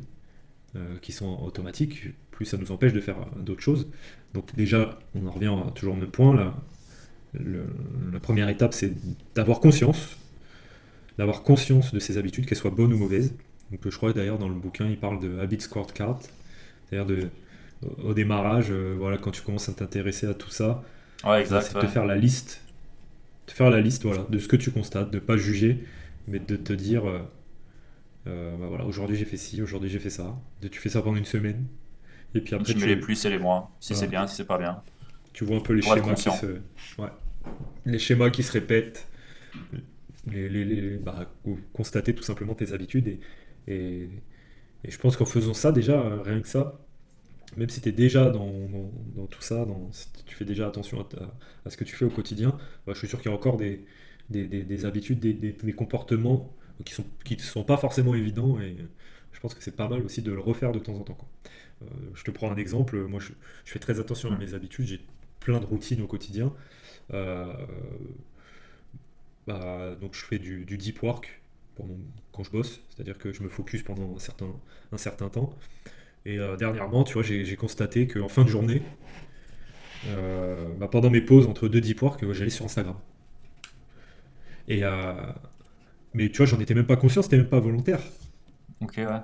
euh, 0.76 0.96
qui 1.02 1.12
sont 1.12 1.38
automatiques, 1.42 2.08
plus 2.30 2.44
ça 2.46 2.56
nous 2.56 2.72
empêche 2.72 2.92
de 2.92 3.00
faire 3.00 3.18
euh, 3.20 3.42
d'autres 3.42 3.62
choses. 3.62 3.88
Donc 4.34 4.54
déjà, 4.56 4.98
on 5.14 5.26
en 5.26 5.30
revient 5.30 5.54
toujours 5.74 5.94
au 5.94 5.98
même 5.98 6.10
point. 6.10 6.34
Là. 6.34 6.54
Le- 7.34 7.66
la 8.12 8.20
première 8.20 8.48
étape, 8.48 8.74
c'est 8.74 8.92
d'avoir 9.34 9.60
conscience, 9.60 10.16
d'avoir 11.18 11.42
conscience 11.42 11.92
de 11.92 11.98
ses 11.98 12.18
habitudes, 12.18 12.46
qu'elles 12.46 12.58
soient 12.58 12.70
bonnes 12.70 12.92
ou 12.92 12.98
mauvaises. 12.98 13.34
Donc 13.70 13.80
je 13.88 13.96
crois 13.96 14.12
d'ailleurs 14.12 14.38
dans 14.38 14.48
le 14.48 14.54
bouquin, 14.54 14.86
il 14.88 14.98
parle 14.98 15.20
de 15.20 15.38
habit 15.38 15.60
scorecard, 15.60 16.18
c'est-à-dire 16.88 17.06
de 17.06 17.28
au 18.04 18.14
démarrage, 18.14 18.68
euh, 18.70 18.94
voilà, 18.98 19.18
quand 19.18 19.32
tu 19.32 19.42
commences 19.42 19.68
à 19.68 19.72
t'intéresser 19.74 20.26
à 20.26 20.34
tout 20.34 20.50
ça, 20.50 20.84
Ouais, 21.24 21.40
exact. 21.40 21.60
c'est 21.60 21.74
de 21.74 21.78
ouais. 21.78 21.86
te 21.86 21.86
faire 21.86 22.06
la 22.06 22.16
liste, 22.16 22.62
de 23.48 23.52
faire 23.52 23.70
la 23.70 23.80
liste, 23.80 24.04
voilà, 24.04 24.26
de 24.30 24.38
ce 24.38 24.48
que 24.48 24.56
tu 24.56 24.70
constates, 24.72 25.10
de 25.10 25.18
pas 25.18 25.36
juger, 25.36 25.84
mais 26.28 26.38
de 26.40 26.56
te 26.56 26.72
dire, 26.72 27.06
euh, 27.08 27.20
euh, 28.26 28.56
bah 28.56 28.66
voilà, 28.68 28.84
aujourd'hui 28.86 29.16
j'ai 29.16 29.24
fait 29.24 29.36
ci, 29.36 29.62
aujourd'hui 29.62 29.90
j'ai 29.90 29.98
fait 29.98 30.10
ça. 30.10 30.40
Tu 30.70 30.78
fais 30.80 30.88
ça 30.88 31.02
pendant 31.02 31.16
une 31.18 31.24
semaine, 31.24 31.66
et 32.34 32.40
puis 32.42 32.54
après 32.54 32.74
tu 32.74 32.78
mets 32.78 32.86
les 32.86 32.96
plus 32.96 33.24
et 33.24 33.30
les 33.30 33.38
moins. 33.38 33.70
Si 33.80 33.94
c'est 33.94 34.08
bien, 34.08 34.26
si 34.26 34.36
c'est 34.36 34.44
pas 34.46 34.58
bien. 34.58 34.82
tu 35.32 35.44
vois 35.44 35.56
un 35.56 35.60
peu 35.60 35.72
les 35.72 35.82
Pour 35.82 35.92
schémas 35.92 36.14
qui 36.16 36.30
se, 36.30 36.46
ouais. 36.98 37.10
les 37.84 37.98
schémas 37.98 38.30
qui 38.30 38.42
se 38.42 38.52
répètent, 38.52 39.08
les, 40.26 40.48
les- 40.48 40.64
les- 40.64 40.96
bah, 40.98 41.26
co- 41.44 41.58
constater 41.72 42.14
tout 42.14 42.22
simplement 42.22 42.54
tes 42.54 42.72
habitudes 42.72 43.08
et, 43.08 43.20
et, 43.68 44.08
Et 44.84 44.90
je 44.92 44.98
pense 44.98 45.16
qu'en 45.16 45.26
faisant 45.26 45.54
ça, 45.54 45.72
déjà, 45.72 46.22
rien 46.24 46.40
que 46.42 46.48
ça, 46.48 46.80
même 47.56 47.68
si 47.70 47.80
tu 47.82 47.90
es 47.90 47.92
déjà 47.92 48.30
dans, 48.30 48.48
dans- 49.16 49.26
tout 49.28 49.42
ça, 49.42 49.64
dans, 49.66 49.90
si 49.92 50.08
tu 50.26 50.36
fais 50.36 50.44
déjà 50.46 50.68
attention 50.68 51.00
à, 51.02 51.08
à 51.66 51.70
ce 51.70 51.76
que 51.78 51.84
tu 51.84 51.96
fais 51.96 52.04
au 52.06 52.10
quotidien, 52.10 52.50
bah, 52.86 52.94
je 52.94 52.98
suis 53.00 53.08
sûr 53.08 53.20
qu'il 53.22 53.30
y 53.30 53.34
a 53.34 53.36
encore 53.36 53.56
des, 53.58 53.84
des, 54.30 54.46
des- 54.48 54.64
des 54.64 54.86
habitudes, 54.86 55.20
des, 55.20 55.34
des- 55.34 55.52
des 55.54 55.72
comportements 55.74 56.54
qui 56.84 56.94
sont, 56.94 57.04
qui 57.24 57.38
sont 57.38 57.64
pas 57.64 57.76
forcément 57.76 58.14
évidents. 58.14 58.60
Et 58.60 58.76
je 59.32 59.40
pense 59.40 59.54
que 59.54 59.62
c'est 59.62 59.76
pas 59.76 59.88
mal 59.88 60.02
aussi 60.02 60.22
de 60.22 60.32
le 60.32 60.40
refaire 60.40 60.72
de 60.72 60.78
temps 60.78 60.94
en 60.94 61.04
temps, 61.04 61.14
quoi. 61.14 61.28
Euh, 61.82 61.86
je 62.14 62.22
te 62.22 62.30
prends 62.30 62.50
un 62.50 62.56
exemple. 62.56 62.96
Moi, 63.06 63.20
je, 63.20 63.32
je 63.64 63.72
fais 63.72 63.80
très 63.80 63.98
attention 63.98 64.32
à 64.32 64.38
mes 64.38 64.54
habitudes. 64.54 64.86
J'ai 64.86 65.00
plein 65.40 65.58
de 65.60 65.66
routines 65.66 66.00
au 66.02 66.06
quotidien. 66.06 66.52
Euh, 67.12 67.52
bah, 69.46 69.96
donc, 70.00 70.14
je 70.14 70.24
fais 70.24 70.38
du, 70.38 70.64
du 70.64 70.78
deep 70.78 71.02
work 71.02 71.40
pendant, 71.74 71.96
quand 72.32 72.44
je 72.44 72.50
bosse, 72.50 72.82
c'est-à-dire 72.90 73.18
que 73.18 73.32
je 73.32 73.42
me 73.42 73.48
focus 73.48 73.82
pendant 73.82 74.14
un 74.14 74.18
certain, 74.18 74.54
un 74.92 74.98
certain 74.98 75.28
temps. 75.28 75.50
Et 76.24 76.38
euh, 76.38 76.56
dernièrement, 76.56 77.02
tu 77.04 77.14
vois, 77.14 77.22
j'ai 77.22 77.56
constaté 77.56 78.06
qu'en 78.06 78.28
fin 78.28 78.44
de 78.44 78.48
journée, 78.48 78.82
euh, 80.08 80.68
bah, 80.78 80.88
pendant 80.88 81.10
mes 81.10 81.20
pauses 81.20 81.46
entre 81.46 81.68
deux 81.68 81.80
deep 81.80 82.02
work, 82.02 82.22
euh, 82.22 82.32
j'allais 82.32 82.50
sur 82.50 82.64
Instagram. 82.64 82.96
Et, 84.68 84.84
euh, 84.84 85.14
mais 86.14 86.30
tu 86.30 86.38
vois, 86.38 86.46
j'en 86.46 86.60
étais 86.60 86.74
même 86.74 86.86
pas 86.86 86.96
conscient, 86.96 87.22
c'était 87.22 87.36
même 87.38 87.48
pas 87.48 87.60
volontaire. 87.60 88.00
Ok, 88.80 88.94
ouais. 88.98 89.22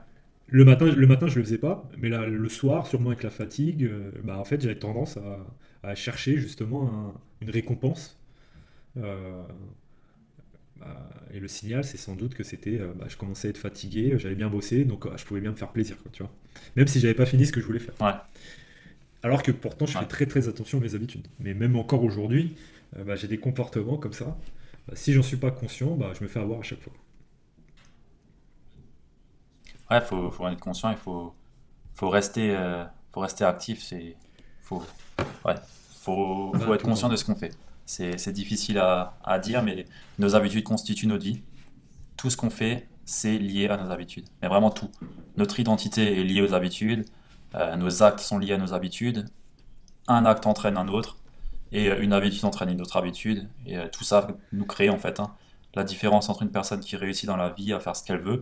Le 0.50 0.64
matin, 0.64 0.86
le 0.86 1.06
matin, 1.06 1.26
je 1.26 1.38
le 1.38 1.44
faisais 1.44 1.58
pas, 1.58 1.88
mais 1.98 2.08
là, 2.08 2.24
le 2.26 2.48
soir, 2.48 2.86
sûrement 2.86 3.10
avec 3.10 3.22
la 3.22 3.28
fatigue, 3.30 3.84
euh, 3.84 4.10
bah, 4.24 4.38
en 4.38 4.44
fait, 4.44 4.60
j'avais 4.62 4.78
tendance 4.78 5.18
à, 5.18 5.46
à 5.88 5.94
chercher 5.94 6.38
justement 6.38 6.90
un- 6.90 7.14
une 7.42 7.50
récompense. 7.50 8.18
Euh, 8.98 9.42
bah, 10.80 11.08
et 11.32 11.40
le 11.40 11.48
signal, 11.48 11.84
c'est 11.84 11.96
sans 11.96 12.14
doute 12.14 12.34
que 12.34 12.44
c'était, 12.44 12.78
euh, 12.80 12.92
bah, 12.94 13.06
je 13.08 13.16
commençais 13.16 13.48
à 13.48 13.50
être 13.50 13.58
fatigué, 13.58 14.14
j'avais 14.18 14.34
bien 14.34 14.48
bossé, 14.48 14.84
donc 14.84 15.06
euh, 15.06 15.16
je 15.16 15.24
pouvais 15.24 15.40
bien 15.40 15.50
me 15.50 15.56
faire 15.56 15.72
plaisir, 15.72 15.96
quoi, 16.02 16.10
tu 16.12 16.22
vois. 16.22 16.32
Même 16.76 16.86
si 16.86 17.00
j'avais 17.00 17.14
pas 17.14 17.26
fini 17.26 17.46
ce 17.46 17.52
que 17.52 17.60
je 17.60 17.66
voulais 17.66 17.78
faire. 17.80 17.94
Ouais, 18.00 18.14
Alors 19.22 19.42
que 19.42 19.50
pourtant, 19.52 19.86
je 19.86 19.94
ouais. 19.94 20.02
fais 20.02 20.06
très 20.06 20.26
très 20.26 20.48
attention 20.48 20.78
à 20.78 20.80
mes 20.80 20.94
habitudes. 20.94 21.26
Mais 21.40 21.54
même 21.54 21.76
encore 21.76 22.04
aujourd'hui, 22.04 22.54
euh, 22.96 23.04
bah, 23.04 23.16
j'ai 23.16 23.28
des 23.28 23.38
comportements 23.38 23.96
comme 23.96 24.12
ça. 24.12 24.36
Bah, 24.88 24.94
si 24.96 25.12
j'en 25.12 25.22
suis 25.22 25.36
pas 25.36 25.52
conscient, 25.52 25.94
bah, 25.96 26.12
je 26.18 26.22
me 26.24 26.28
fais 26.28 26.40
avoir 26.40 26.58
à 26.60 26.62
chaque 26.64 26.80
fois. 26.82 26.92
Ouais, 29.90 30.00
faut, 30.00 30.30
faut 30.30 30.44
en 30.44 30.50
être 30.52 30.60
conscient, 30.60 30.90
il 30.90 30.96
faut, 30.96 31.34
faut 31.94 32.10
rester, 32.10 32.54
euh, 32.56 32.84
faut 33.12 33.20
rester 33.20 33.44
actif. 33.44 33.82
C'est, 33.82 34.18
faut, 34.60 34.82
ouais, 35.44 35.54
faut, 36.00 36.52
Bah, 36.52 36.74
être 36.74 36.84
conscient 36.84 37.08
de 37.08 37.16
ce 37.16 37.24
qu'on 37.24 37.36
fait. 37.36 37.56
C'est, 37.86 38.18
c'est 38.18 38.32
difficile 38.32 38.78
à, 38.78 39.18
à 39.24 39.38
dire, 39.38 39.62
mais 39.62 39.86
nos 40.18 40.34
habitudes 40.36 40.64
constituent 40.64 41.06
notre 41.08 41.24
vie. 41.24 41.42
Tout 42.16 42.30
ce 42.30 42.36
qu'on 42.38 42.50
fait, 42.50 42.88
c'est 43.06 43.38
lié 43.38 43.68
à 43.68 43.78
nos 43.78 43.90
habitudes. 43.92 44.28
Mais 44.42 44.48
vraiment 44.48 44.70
tout. 44.70 44.90
Notre 45.36 45.60
identité 45.60 46.20
est 46.20 46.24
liée 46.24 46.42
aux 46.42 46.54
habitudes. 46.54 47.06
euh, 47.56 47.76
nos 47.76 48.02
actes 48.04 48.20
sont 48.20 48.38
liés 48.38 48.54
à 48.54 48.58
nos 48.58 48.74
habitudes. 48.74 49.26
Un 50.08 50.26
acte 50.26 50.46
entraîne 50.46 50.78
un 50.78 50.88
autre. 50.88 51.17
Et 51.72 51.88
euh, 51.90 52.00
une 52.00 52.12
habitude 52.12 52.44
entraîne 52.44 52.70
une 52.70 52.80
autre 52.80 52.96
habitude. 52.96 53.48
Et 53.66 53.76
euh, 53.78 53.88
tout 53.90 54.04
ça 54.04 54.28
nous 54.52 54.66
crée 54.66 54.90
en 54.90 54.98
fait 54.98 55.20
hein, 55.20 55.34
la 55.74 55.84
différence 55.84 56.28
entre 56.28 56.42
une 56.42 56.50
personne 56.50 56.80
qui 56.80 56.96
réussit 56.96 57.26
dans 57.26 57.36
la 57.36 57.50
vie 57.50 57.72
à 57.72 57.80
faire 57.80 57.96
ce 57.96 58.04
qu'elle 58.04 58.20
veut 58.20 58.40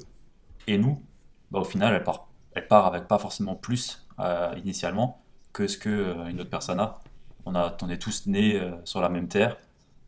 et 0.66 0.78
nous, 0.78 1.02
bah, 1.50 1.60
au 1.60 1.64
final, 1.64 1.94
elle 1.94 2.04
part, 2.04 2.28
elle 2.54 2.68
part 2.68 2.86
avec 2.86 3.08
pas 3.08 3.18
forcément 3.18 3.54
plus 3.54 4.06
euh, 4.20 4.54
initialement 4.58 5.22
que 5.52 5.66
ce 5.68 5.78
que 5.78 5.88
euh, 5.90 6.26
une 6.28 6.40
autre 6.40 6.50
personne 6.50 6.80
a. 6.80 7.02
On 7.46 7.54
a, 7.54 7.76
on 7.82 7.88
est 7.90 7.98
tous 7.98 8.26
nés 8.26 8.56
euh, 8.60 8.72
sur 8.84 9.00
la 9.00 9.08
même 9.08 9.28
terre. 9.28 9.56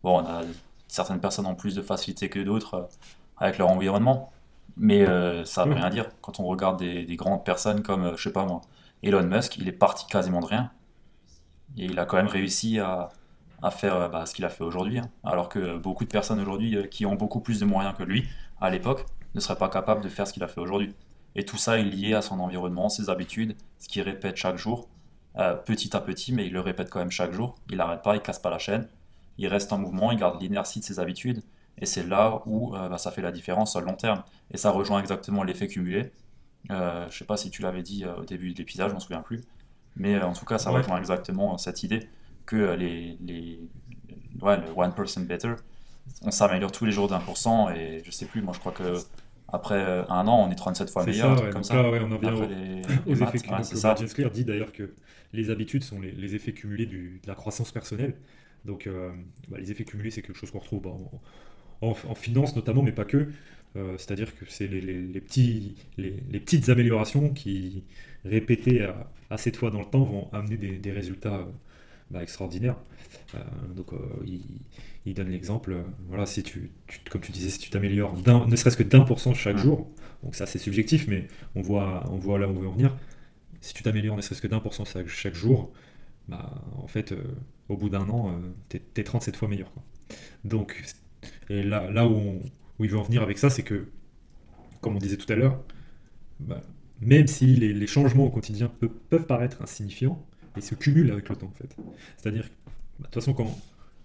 Bon, 0.03 0.19
on 0.23 0.27
a 0.27 0.43
certaines 0.89 1.21
personnes 1.21 1.47
ont 1.47 1.55
plus 1.55 1.75
de 1.75 1.83
facilité 1.83 2.29
que 2.31 2.41
d'autres 2.41 2.89
avec 3.37 3.59
leur 3.59 3.69
environnement, 3.71 4.33
mais 4.77 5.05
ça 5.45 5.65
veut 5.65 5.75
Oui. 5.75 5.75
rien 5.75 5.91
dire. 5.91 6.09
Quand 6.23 6.41
on 6.41 6.45
regarde 6.47 6.79
des, 6.79 7.05
des 7.05 7.17
grandes 7.17 7.45
personnes 7.45 7.83
comme, 7.83 8.17
je 8.17 8.23
sais 8.23 8.33
pas 8.33 8.45
moi, 8.47 8.63
Elon 9.03 9.23
Musk, 9.25 9.57
il 9.59 9.69
est 9.69 9.73
parti 9.73 10.07
quasiment 10.07 10.41
de 10.41 10.47
rien 10.47 10.71
et 11.77 11.85
il 11.85 11.99
a 11.99 12.05
quand 12.07 12.17
même 12.17 12.27
réussi 12.29 12.79
à, 12.79 13.09
à 13.63 13.71
faire 13.71 13.95
euh, 13.95 14.09
bah, 14.09 14.27
ce 14.27 14.35
qu'il 14.35 14.45
a 14.45 14.49
fait 14.49 14.65
aujourd'hui. 14.65 14.99
hein. 14.99 15.11
Alors 15.25 15.49
que 15.49 15.77
beaucoup 15.79 16.05
de 16.05 16.11
personnes 16.11 16.41
aujourd'hui 16.41 16.77
euh, 16.77 16.87
qui 16.87 17.07
ont 17.07 17.15
beaucoup 17.15 17.41
plus 17.41 17.61
de 17.61 17.65
moyens 17.65 17.95
que 17.97 18.03
lui 18.03 18.29
à 18.61 18.71
l'époque 18.71 19.07
ne 19.35 19.41
seraient 19.41 19.59
pas 19.59 19.69
capables 19.69 20.01
de 20.03 20.09
faire 20.09 20.27
ce 20.27 20.33
qu'il 20.33 20.43
a 20.43 20.49
fait 20.49 20.61
aujourd'hui. 20.61 20.95
Et 21.37 21.45
tout 21.45 21.57
ça 21.57 21.79
est 21.79 21.85
lié 21.85 22.15
à 22.15 22.23
son 22.23 22.41
environnement, 22.41 22.89
ses 22.89 23.11
habitudes, 23.11 23.55
ce 23.79 23.89
qu'il 23.89 24.03
répète 24.03 24.37
chaque 24.37 24.57
jour, 24.57 24.89
euh, 25.37 25.55
petit 25.55 25.95
à 25.97 26.01
petit, 26.01 26.33
mais 26.33 26.47
il 26.47 26.53
le 26.53 26.61
répète 26.61 26.91
quand 26.91 26.99
même 26.99 27.11
chaque 27.11 27.33
jour. 27.33 27.55
Il 27.71 27.77
n'arrête 27.77 28.03
pas, 28.03 28.17
il 28.17 28.23
casse 28.23 28.39
pas 28.39 28.51
la 28.51 28.59
chaîne, 28.59 28.89
il 29.37 29.47
reste 29.47 29.73
en 29.73 29.79
mouvement, 29.79 30.11
il 30.11 30.19
garde 30.19 30.41
l'inertie 30.41 30.81
de 30.81 30.85
ses 30.85 30.99
habitudes, 30.99 31.43
et 31.77 31.87
c'est 31.87 32.03
là 32.05 32.43
où 32.47 32.71
bah, 32.73 32.99
ça 32.99 33.13
fait 33.13 33.23
la 33.23 33.31
différence 33.31 33.77
le 33.77 33.85
long 33.85 33.95
terme. 33.95 34.25
Et 34.51 34.57
ça 34.57 34.71
rejoint 34.71 34.99
exactement 35.01 35.45
l'effet 35.45 35.69
cumulé. 35.69 36.11
Je 36.71 37.07
sais 37.11 37.25
pas 37.25 37.37
si 37.37 37.51
tu 37.51 37.63
l'avais 37.63 37.83
dit 37.83 38.05
au 38.05 38.25
début 38.25 38.53
de 38.53 38.59
l'épisode, 38.59 38.89
je 38.89 38.95
m'en 38.95 39.01
souviens 39.01 39.23
plus, 39.23 39.43
mais 39.99 40.15
euh, 40.17 40.25
en 40.27 40.33
tout 40.35 40.47
cas, 40.47 40.59
ça 40.59 40.73
Ouais. 40.73 40.79
rejoint 40.79 40.99
exactement 40.99 41.55
euh, 41.55 41.59
cette 41.59 41.83
idée 41.83 42.09
que 42.47 42.57
euh, 42.57 42.77
les, 42.77 43.19
les, 43.21 43.61
ouais, 44.43 44.57
le 44.59 44.75
1% 44.75 45.27
better, 45.27 45.55
on 46.23 46.31
s'améliore 46.31 46.73
tous 46.73 46.85
les 46.87 46.93
jours 46.93 47.09
d'un 47.09 47.21
pour 47.21 47.37
cent, 47.39 47.71
et 47.71 48.03
je 48.05 48.11
sais 48.11 48.27
plus, 48.27 48.43
moi 48.43 48.53
je 48.55 48.61
crois 48.61 48.73
que 48.73 49.05
après 49.49 49.81
un 50.09 50.27
an, 50.29 50.47
on 50.47 50.51
est 50.51 50.55
37 50.55 50.91
fois 50.91 51.05
meilleur, 51.05 51.39
ça, 51.39 51.45
ouais. 51.45 51.51
comme 51.51 51.65
ça. 51.65 51.75
là, 51.83 51.91
ouais, 51.91 52.01
on 52.03 52.13
en 52.13 52.19
vient 52.19 52.33
les, 52.47 52.83
aux 53.07 53.15
les 53.15 53.23
effets 53.23 53.39
ouais, 53.39 53.41
cumulés. 53.41 53.65
ça. 53.65 53.95
James 53.99 54.09
Clear 54.09 54.31
dit 54.31 54.45
d'ailleurs 54.45 54.73
que 54.73 54.95
les 55.33 55.51
habitudes 55.51 55.85
sont 55.85 56.01
les, 56.01 56.13
les 56.13 56.35
effets 56.35 56.53
cumulés 56.53 56.87
du- 56.87 57.21
de 57.23 57.29
la 57.29 57.35
croissance 57.35 57.73
personnelle. 57.73 58.17
Donc, 58.65 58.87
euh, 58.87 59.11
bah, 59.49 59.59
les 59.59 59.71
effets 59.71 59.85
cumulés, 59.85 60.11
c'est 60.11 60.23
quelque 60.23 60.37
chose 60.39 60.51
qu'on 60.51 60.59
retrouve 60.59 60.83
bah, 60.83 60.91
en, 60.91 61.89
en- 61.89 61.97
en 62.09 62.15
finance 62.15 62.57
notamment, 62.57 62.83
mais 62.83 62.93
pas 62.93 63.05
que. 63.05 63.29
Euh, 63.77 63.97
c'est-à-dire 63.99 64.35
que 64.37 64.45
c'est 64.49 64.67
les, 64.67 64.81
les- 64.81 65.03
les 65.07 65.21
petits, 65.21 65.77
les, 65.99 66.23
les 66.31 66.41
petites 66.41 66.69
améliorations 66.69 67.31
qui, 67.31 67.85
répétées 68.25 68.83
à- 68.85 69.11
assez 69.31 69.51
de 69.51 69.57
fois 69.57 69.71
dans 69.71 69.81
le 69.81 69.85
temps, 69.87 70.03
vont 70.05 70.29
amener 70.33 70.57
des, 70.57 70.79
des 70.79 70.91
résultats 70.93 71.37
euh, 71.37 71.45
bah, 72.11 72.23
extraordinaires. 72.23 72.77
Euh, 73.35 73.39
donc, 73.77 73.93
euh, 73.93 73.99
il, 74.27 74.41
il 75.07 75.15
donne 75.15 75.29
l'exemple, 75.31 75.77
voilà, 76.09 76.27
si 76.27 76.43
tu, 76.43 76.71
tu- 76.87 77.01
comme 77.11 77.21
tu 77.21 77.33
disais, 77.33 77.51
si 77.51 77.59
tu 77.59 77.71
t'améliores 77.71 78.15
d'un- 78.15 78.47
ne 78.47 78.57
serait-ce 78.57 78.77
que 78.77 78.83
d'un 78.83 79.01
pour 79.01 79.21
cent 79.21 79.35
chaque 79.35 79.59
jour, 79.59 79.91
donc 80.23 80.35
ça 80.35 80.47
c'est 80.47 80.59
subjectif, 80.59 81.07
mais 81.09 81.29
on 81.55 81.63
voit, 81.63 82.05
on 82.11 82.17
voit 82.17 82.39
là 82.39 82.49
où 82.49 82.53
on 82.53 82.61
veut 82.61 82.69
en 82.69 82.73
venir. 82.73 82.97
Si 83.61 83.75
tu 83.75 83.83
t'améliores 83.83 84.17
ne 84.17 84.23
serait-ce 84.23 84.41
que 84.43 84.47
d'un 84.49 84.61
pour 84.61 84.75
cent 84.75 84.85
chaque, 84.85 85.35
jour, 85.35 85.73
bah, 86.29 86.63
en 86.77 86.87
fait, 86.87 87.13
euh, 87.13 87.23
au 87.69 87.77
bout 87.77 87.89
d'un 87.91 88.09
an, 88.09 88.31
euh, 88.31 88.33
t'es, 88.69 88.79
t'es 88.81 89.05
37 89.05 89.37
fois 89.37 89.49
meilleur. 89.49 89.73
quoi. 89.73 89.83
Donc, 90.45 90.83
et 91.51 91.63
là, 91.63 91.91
là 91.91 92.07
où, 92.07 92.15
on- 92.15 92.43
où 92.79 92.85
il 92.85 92.91
veut 92.91 92.99
en 92.99 93.03
venir 93.03 93.23
avec 93.23 93.39
ça, 93.39 93.51
c'est 93.51 93.63
que, 93.63 93.89
comme 94.81 94.97
on 94.97 94.99
disait 94.99 95.17
tout 95.17 95.31
à 95.33 95.37
l'heure, 95.37 95.63
bah, 96.41 96.61
même 97.01 97.27
si 97.27 97.57
les, 97.57 97.87
changements 97.87 98.27
au 98.27 98.31
quotidien 98.31 98.69
peu- 98.69 98.89
peuvent 98.89 99.27
paraître 99.27 99.63
insignifiants, 99.63 100.25
ils 100.57 100.63
se 100.63 100.75
cumulent 100.75 101.11
avec 101.11 101.29
le 101.29 101.37
temps, 101.37 101.47
en 101.47 101.53
fait. 101.53 101.77
C'est-à-dire, 102.17 102.49
bah, 102.67 102.73
de 102.99 103.05
toute 103.05 103.15
façon, 103.15 103.35
quand, 103.35 103.59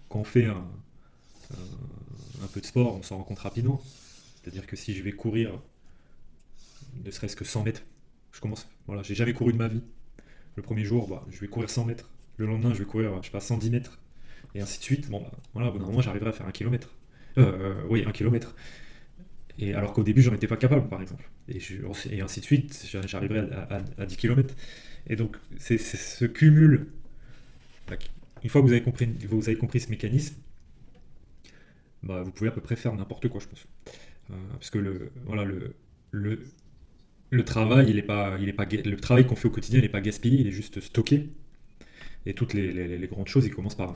quand 0.08 0.20
on 0.20 0.24
fait 0.24 0.46
un 0.46 0.64
peu 2.52 2.60
de 2.60 2.66
sport, 2.66 2.96
on 2.96 3.02
s'en 3.02 3.18
rend 3.18 3.24
compte 3.24 3.40
rapidement. 3.40 3.80
C'est-à-dire 4.36 4.66
que 4.66 4.76
si 4.76 4.94
je 4.94 5.02
vais 5.02 5.12
courir 5.12 5.58
ne 7.04 7.10
serait-ce 7.10 7.36
que 7.36 7.44
100 7.44 7.64
mètres, 7.64 7.82
je 8.32 8.40
commence, 8.40 8.68
voilà, 8.86 9.02
j'ai 9.02 9.14
jamais 9.14 9.32
couru 9.32 9.52
de 9.52 9.58
ma 9.58 9.68
vie. 9.68 9.82
Le 10.56 10.62
premier 10.62 10.84
jour, 10.84 11.08
bah, 11.08 11.24
je 11.30 11.40
vais 11.40 11.48
courir 11.48 11.70
100 11.70 11.84
mètres. 11.84 12.10
Le 12.36 12.46
lendemain, 12.46 12.72
je 12.72 12.80
vais 12.80 12.84
courir, 12.84 13.16
je 13.22 13.26
sais 13.26 13.32
pas, 13.32 13.40
110 13.40 13.70
mètres. 13.70 13.98
Et 14.54 14.60
ainsi 14.60 14.78
de 14.78 14.84
suite. 14.84 15.10
Bon, 15.10 15.20
bah, 15.20 15.30
voilà, 15.52 15.68
au 15.68 15.72
bout 15.72 15.78
d'un 15.78 15.86
moment, 15.86 16.00
j'arriverai 16.00 16.30
à 16.30 16.32
faire 16.32 16.46
un 16.46 16.52
kilomètre. 16.52 16.90
Euh, 17.38 17.74
oui, 17.88 18.04
un 18.06 18.12
kilomètre. 18.12 18.54
Et 19.58 19.74
alors 19.74 19.92
qu'au 19.92 20.02
début, 20.02 20.22
j'en 20.22 20.34
étais 20.34 20.46
pas 20.48 20.56
capable, 20.56 20.88
par 20.88 21.00
exemple. 21.00 21.30
Et, 21.48 21.58
ainsi 22.20 22.40
de 22.40 22.44
suite, 22.44 22.86
j'a- 22.90 23.06
j'arriverai 23.06 23.40
à, 23.52 23.62
à- 23.76 24.02
à 24.02 24.06
10 24.06 24.16
km. 24.16 24.54
Et 25.08 25.16
donc, 25.16 25.36
c'est 25.58 25.78
ce 25.78 26.24
cumul. 26.24 26.86
Une 28.42 28.50
fois 28.50 28.60
que 28.60 28.66
vous 28.66 28.72
avez 28.72 28.82
compris, 29.56 29.80
ce 29.80 29.90
mécanisme, 29.90 30.36
bah, 32.02 32.22
vous 32.22 32.30
pouvez 32.30 32.48
à 32.48 32.52
peu 32.52 32.60
près 32.60 32.76
faire 32.76 32.94
n'importe 32.94 33.28
quoi, 33.28 33.40
je 33.40 33.46
pense. 33.46 33.66
Euh, 34.30 34.34
parce 34.52 34.70
que 34.70 34.78
le, 34.78 35.10
voilà, 35.26 35.44
le, 35.44 36.34
travail, 37.44 37.90
il 37.90 38.04
pas, 38.06 38.36
il 38.40 38.46
le 38.90 38.96
travail 38.96 39.26
qu'on 39.26 39.36
fait 39.36 39.48
au 39.48 39.50
quotidien, 39.50 39.78
il 39.80 39.82
n'est 39.82 39.88
pas 39.88 40.00
gaspillé, 40.00 40.40
il 40.40 40.46
est 40.46 40.52
juste 40.52 40.80
stocké. 40.80 41.28
Et 42.26 42.34
toutes 42.34 42.54
les 42.54 43.08
grandes 43.10 43.28
choses, 43.28 43.46
ils 43.46 43.54
commencent 43.54 43.76
par, 43.76 43.94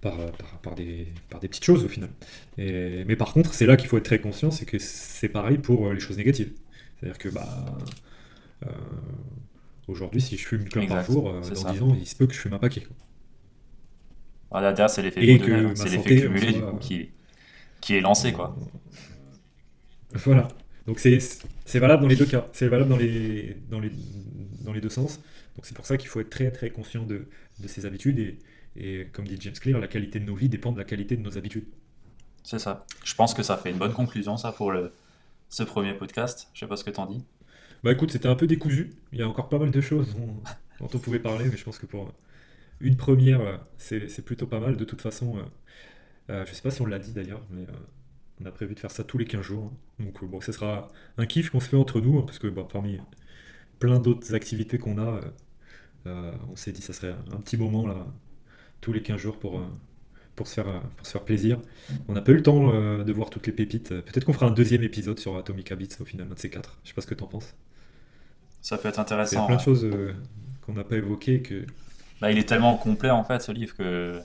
par, 0.00 0.16
par, 0.32 0.58
par 0.60 0.74
des, 0.74 1.08
par 1.30 1.40
des 1.40 1.48
petites 1.48 1.64
choses 1.64 1.84
au 1.84 1.88
final. 1.88 2.10
Et- 2.58 3.04
mais 3.06 3.16
par 3.16 3.32
contre, 3.32 3.54
c'est 3.54 3.66
là 3.66 3.76
qu'il 3.76 3.88
faut 3.88 3.98
être 3.98 4.04
très 4.04 4.20
conscient, 4.20 4.50
c'est 4.50 4.66
que 4.66 4.78
c'est 4.78 5.28
pareil 5.28 5.58
pour 5.58 5.88
euh, 5.88 5.94
les 5.94 6.00
choses 6.00 6.16
négatives. 6.18 6.52
C'est-à-dire 7.00 7.18
que 7.18 7.28
bah, 7.28 7.46
euh, 8.66 8.70
aujourd'hui, 9.88 10.20
si 10.20 10.36
je 10.36 10.46
fume 10.46 10.62
une 10.62 10.68
clope 10.68 10.86
par 10.88 11.04
jour, 11.04 11.30
euh, 11.30 11.40
dans 11.40 11.54
ça. 11.54 11.72
10 11.72 11.82
ans, 11.82 11.96
il 11.98 12.06
se 12.06 12.14
peut 12.16 12.26
que 12.26 12.34
je 12.34 12.38
fume 12.40 12.52
un 12.54 12.58
paquet. 12.58 12.86
Voilà, 14.50 14.72
derrière, 14.72 14.90
c'est 14.90 15.02
l'effet 15.02 15.20
hein. 15.52 15.72
c'est 15.74 15.88
l'effet 15.88 16.20
cumulé 16.20 16.52
du 16.52 16.58
soit- 16.60 16.70
coup 16.70 16.78
qui, 16.78 17.10
qui 17.80 17.96
est 17.96 18.00
lancé 18.00 18.32
quoi. 18.32 18.56
Voilà. 20.14 20.48
Donc 20.86 20.98
c'est 21.00 21.18
c'est 21.64 21.78
valable 21.80 22.02
dans 22.02 22.08
les 22.08 22.16
deux 22.16 22.26
cas. 22.26 22.46
C'est 22.52 22.68
valable 22.68 22.88
dans 22.90 22.96
les, 22.96 23.56
dans 23.70 23.80
les, 23.80 23.90
dans 24.64 24.72
les 24.72 24.80
deux 24.80 24.88
sens. 24.88 25.18
Donc 25.56 25.66
c'est 25.66 25.74
pour 25.74 25.86
ça 25.86 25.96
qu'il 25.96 26.08
faut 26.08 26.20
être 26.20 26.30
très 26.30 26.50
très 26.50 26.70
conscient 26.70 27.04
de, 27.04 27.26
de 27.60 27.68
ses 27.68 27.86
habitudes. 27.86 28.18
Et, 28.18 28.38
et 28.76 29.06
comme 29.12 29.26
dit 29.26 29.36
James 29.40 29.54
Clear, 29.54 29.78
la 29.80 29.88
qualité 29.88 30.20
de 30.20 30.24
nos 30.24 30.34
vies 30.34 30.48
dépend 30.48 30.72
de 30.72 30.78
la 30.78 30.84
qualité 30.84 31.16
de 31.16 31.22
nos 31.22 31.36
habitudes. 31.38 31.66
C'est 32.42 32.58
ça. 32.58 32.86
Je 33.04 33.14
pense 33.14 33.34
que 33.34 33.42
ça 33.42 33.56
fait 33.56 33.70
une 33.70 33.78
bonne 33.78 33.92
conclusion 33.92 34.36
ça 34.36 34.52
pour 34.52 34.70
le, 34.72 34.92
ce 35.48 35.62
premier 35.62 35.94
podcast. 35.94 36.48
Je 36.54 36.60
sais 36.60 36.66
pas 36.66 36.76
ce 36.76 36.84
que 36.84 36.90
t'en 36.90 37.06
dis. 37.06 37.24
Bah 37.82 37.92
écoute, 37.92 38.10
c'était 38.10 38.28
un 38.28 38.34
peu 38.36 38.46
décousu. 38.46 38.92
Il 39.12 39.18
y 39.18 39.22
a 39.22 39.28
encore 39.28 39.48
pas 39.48 39.58
mal 39.58 39.70
de 39.70 39.80
choses 39.80 40.14
dont, 40.14 40.42
dont 40.80 40.88
on 40.94 40.98
pouvait 40.98 41.18
parler, 41.18 41.46
mais 41.50 41.56
je 41.56 41.64
pense 41.64 41.78
que 41.78 41.86
pour 41.86 42.12
une 42.80 42.96
première, 42.96 43.60
c'est 43.78 44.24
plutôt 44.24 44.46
pas 44.46 44.60
mal. 44.60 44.76
De 44.76 44.84
toute 44.84 45.02
façon, 45.02 45.38
euh, 45.38 45.42
euh, 46.30 46.44
je 46.46 46.54
sais 46.54 46.62
pas 46.62 46.70
si 46.70 46.82
on 46.82 46.86
l'a 46.86 46.98
dit 46.98 47.12
d'ailleurs, 47.12 47.42
mais 47.50 47.62
euh, 47.62 47.72
on 48.40 48.46
a 48.46 48.50
prévu 48.50 48.74
de 48.74 48.80
faire 48.80 48.90
ça 48.90 49.04
tous 49.04 49.18
les 49.18 49.24
15 49.24 49.42
jours. 49.42 49.72
hein. 50.00 50.04
Donc 50.04 50.22
euh, 50.22 50.26
bon, 50.26 50.40
ce 50.40 50.52
sera 50.52 50.88
un 51.18 51.26
kiff 51.26 51.50
qu'on 51.50 51.60
se 51.60 51.68
fait 51.68 51.76
entre 51.76 52.00
nous, 52.00 52.18
hein, 52.18 52.22
parce 52.26 52.38
que 52.38 52.48
bah, 52.48 52.66
parmi 52.70 52.98
plein 53.78 53.98
d'autres 54.00 54.34
activités 54.34 54.78
qu'on 54.78 54.98
a, 54.98 55.20
on 56.06 56.56
s'est 56.56 56.72
dit 56.72 56.82
ça 56.82 56.92
serait 56.92 57.14
un 57.32 57.38
petit 57.40 57.56
moment 57.56 57.86
là, 57.86 58.06
tous 58.86 58.92
les 58.92 59.02
15 59.02 59.16
jours 59.20 59.36
pour, 59.36 59.58
euh, 59.58 59.62
pour 60.36 60.46
se 60.46 60.54
faire, 60.54 60.68
euh, 60.68 60.78
pour 60.96 61.04
se 61.04 61.10
faire 61.10 61.24
plaisir. 61.24 61.58
On 62.06 62.12
n'a 62.12 62.20
pas 62.20 62.30
eu 62.30 62.36
le 62.36 62.42
temps 62.44 62.70
euh, 62.72 63.02
de 63.02 63.12
voir 63.12 63.30
toutes 63.30 63.48
les 63.48 63.52
pépites. 63.52 63.88
Peut-être 63.88 64.24
qu'on 64.24 64.32
fera 64.32 64.46
un 64.46 64.52
deuxième 64.52 64.84
épisode 64.84 65.18
sur 65.18 65.36
Atomic 65.36 65.72
Habits 65.72 65.88
au 65.98 66.04
final, 66.04 66.28
un 66.30 66.34
de 66.34 66.38
ces 66.38 66.50
quatre. 66.50 66.78
Je 66.84 66.90
sais 66.90 66.94
pas 66.94 67.00
ce 67.00 67.08
que 67.08 67.14
t'en 67.14 67.26
penses. 67.26 67.52
Ça 68.62 68.78
peut 68.78 68.88
être 68.88 68.94
Il 68.94 68.98
y 68.98 69.00
a 69.00 69.02
intéressant. 69.02 69.46
plein 69.46 69.56
de 69.56 69.60
choses 69.60 69.84
euh, 69.84 70.14
qu'on 70.64 70.74
n'a 70.74 70.84
pas 70.84 70.96
évoquées 70.96 71.42
que. 71.42 71.66
Bah, 72.20 72.30
il 72.30 72.38
est 72.38 72.48
tellement 72.48 72.76
complet 72.76 73.10
en 73.10 73.24
fait 73.24 73.40
ce 73.40 73.50
livre 73.52 73.74
que 73.74 74.20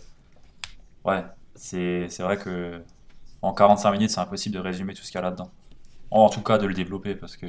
ouais, 1.05 1.23
c'est 1.55 2.07
c'est 2.09 2.21
vrai 2.23 2.37
que 2.37 2.81
en 3.41 3.53
45 3.53 3.91
minutes, 3.93 4.11
c'est 4.11 4.19
impossible 4.19 4.53
de 4.55 4.59
résumer 4.61 4.93
tout 4.93 5.01
ce 5.01 5.07
qu'il 5.11 5.15
y 5.19 5.23
a 5.23 5.23
là-dedans. 5.23 5.51
En 6.11 6.29
tout 6.29 6.41
cas, 6.43 6.59
de 6.59 6.67
le 6.67 6.75
développer 6.75 7.15
parce 7.15 7.35
que 7.35 7.47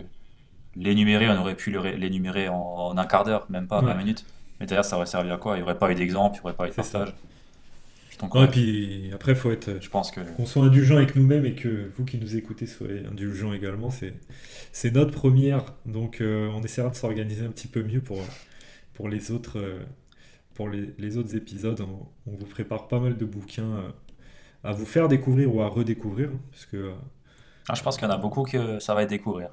l'énumérer, 0.77 1.29
on 1.29 1.39
aurait 1.39 1.57
pu 1.57 1.71
l'énumérer 1.99 2.49
en, 2.49 2.57
en 2.57 2.97
un 2.97 3.07
quart 3.07 3.25
d'heure, 3.25 3.47
même 3.51 3.67
pas 3.69 3.83
20 3.83 3.89
Ouais. 3.89 3.99
minutes. 3.99 4.25
Mais 4.63 4.67
derrière, 4.69 4.87
ça 4.87 4.97
aurait 4.97 5.07
servi 5.07 5.31
à 5.31 5.37
quoi? 5.39 5.57
Il 5.57 5.59
n'y 5.59 5.65
aurait 5.65 5.79
pas 5.79 5.93
eu 5.93 5.97
d'exemple, 5.97 6.37
il 6.39 6.41
n'y 6.41 6.45
aurait 6.47 6.57
pas 6.57 6.69
eu 6.69 6.71
de 6.71 6.75
partage. 6.77 7.15
Non, 8.35 8.45
et 8.45 8.49
puis 8.49 9.11
après, 9.13 9.35
faut 9.35 9.51
être. 9.51 9.79
je 9.81 9.89
pense 9.91 10.11
que 10.11 10.21
Qu'on 10.37 10.47
soit 10.47 10.65
indulgent 10.65 10.97
avec 10.97 11.17
nous-mêmes 11.17 11.45
et 11.45 11.55
que 11.55 11.91
vous 11.97 12.05
qui 12.05 12.19
nous 12.19 12.37
écoutez 12.37 12.67
soyez 12.67 13.05
indulgents 13.07 13.53
également, 13.53 13.91
c'est 13.91 14.15
c'est 14.73 14.93
notre 14.93 15.11
première, 15.13 15.65
donc 15.87 16.21
euh, 16.21 16.49
on 16.55 16.63
essaiera 16.63 16.89
de 16.91 16.95
s'organiser 16.95 17.45
un 17.45 17.51
petit 17.51 17.69
peu 17.69 17.83
mieux 17.83 18.01
pour, 18.01 18.19
pour 18.95 19.09
les 19.09 19.33
autres 19.33 19.59
euh, 19.59 19.81
pour 20.55 20.69
les, 20.71 20.95
les 20.99 21.19
autres 21.19 21.37
épisodes. 21.37 21.81
On, 21.83 22.09
on 22.33 22.37
vous 22.37 22.47
prépare 22.47 22.89
pas 22.89 23.01
mal 23.01 23.17
de 23.19 23.25
bouquins 23.27 23.65
euh, 23.77 23.91
à 24.65 24.73
vous 24.73 24.87
faire 24.87 25.09
découvrir 25.09 25.55
ou 25.55 25.63
à 25.63 25.69
redécouvrir, 25.69 26.31
parce 26.53 26.67
que 26.67 26.93
Ah, 27.69 27.75
je 27.75 27.83
pense 27.83 27.97
qu'il 27.97 28.07
y 28.07 28.11
en 28.11 28.15
a 28.15 28.19
beaucoup 28.19 28.45
que 28.45 28.79
ça 28.79 28.95
va 28.95 29.03
être 29.03 29.11
découvrir. 29.11 29.51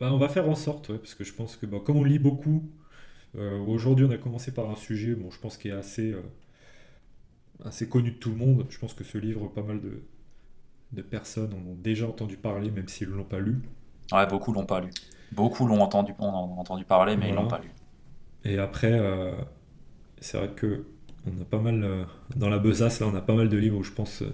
bah, 0.00 0.10
on 0.12 0.18
va 0.18 0.28
faire 0.28 0.48
en 0.48 0.54
sorte, 0.54 0.88
ouais, 0.90 0.98
parce 0.98 1.14
que 1.14 1.24
je 1.24 1.32
pense 1.32 1.56
que 1.56 1.66
bah, 1.66 1.78
comme 1.84 1.96
on 1.96 2.04
lit 2.04 2.18
beaucoup, 2.18 2.70
aujourd'hui 3.66 4.04
on 4.06 4.10
a 4.10 4.18
commencé 4.18 4.52
par 4.52 4.70
un 4.70 4.76
sujet, 4.76 5.14
bon, 5.14 5.30
je 5.30 5.38
pense 5.40 5.56
qui 5.58 5.68
est 5.68 5.72
assez 5.72 6.12
euh, 6.12 6.22
assez 7.64 7.88
connu 7.88 8.10
de 8.12 8.16
tout 8.16 8.30
le 8.30 8.36
monde. 8.36 8.66
Je 8.70 8.78
pense 8.78 8.94
que 8.94 9.04
ce 9.04 9.18
livre, 9.18 9.48
pas 9.48 9.62
mal 9.62 9.80
de 9.80 10.02
de 10.92 11.02
personnes 11.02 11.52
en 11.52 11.58
ont 11.70 11.74
déjà 11.74 12.06
entendu 12.06 12.36
parler, 12.36 12.70
même 12.70 12.88
s'ils 12.88 13.10
ne 13.10 13.14
l'ont 13.16 13.24
pas 13.24 13.40
lu. 13.40 13.60
Ouais, 14.12 14.26
beaucoup 14.26 14.52
l'ont 14.52 14.66
pas 14.66 14.80
lu. 14.80 14.88
Beaucoup 15.32 15.66
l'ont 15.66 15.80
entendu, 15.80 16.12
entendu 16.18 16.84
parler, 16.84 17.16
mais 17.16 17.30
ils 17.30 17.34
l'ont 17.34 17.42
Voilà. 17.42 17.58
pas 17.58 17.58
lu. 17.62 17.70
Et 18.44 18.58
après, 18.58 18.92
euh, 18.92 19.32
c'est 20.20 20.38
vrai 20.38 20.50
que 20.54 20.84
on 21.26 21.42
a 21.42 21.44
pas 21.44 21.58
mal 21.58 21.82
euh, 21.82 22.04
dans 22.36 22.48
la 22.48 22.58
besace 22.58 23.00
là, 23.00 23.08
on 23.08 23.14
a 23.16 23.20
pas 23.20 23.34
mal 23.34 23.48
de 23.48 23.56
livres 23.56 23.78
où 23.78 23.82
je 23.82 23.92
pense, 23.92 24.22
euh, 24.22 24.32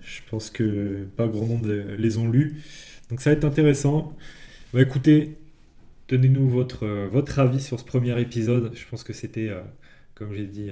je 0.00 0.20
pense 0.30 0.50
que 0.50 1.06
pas 1.16 1.28
grand 1.28 1.46
monde 1.46 1.66
euh, 1.66 1.96
les 1.98 2.18
ont 2.18 2.28
lus. 2.28 2.62
Donc 3.10 3.20
ça 3.20 3.30
va 3.30 3.36
être 3.36 3.44
intéressant. 3.44 4.14
Bah 4.72 4.82
écoutez, 4.82 5.38
donnez-nous 6.08 6.48
votre 6.48 6.84
euh, 6.86 7.08
votre 7.08 7.38
avis 7.38 7.60
sur 7.62 7.78
ce 7.80 7.84
premier 7.84 8.18
épisode. 8.20 8.74
Je 8.74 8.86
pense 8.88 9.04
que 9.04 9.12
c'était, 9.12 9.48
euh, 9.48 9.62
comme 10.14 10.32
j'ai 10.34 10.46
dit, 10.46 10.70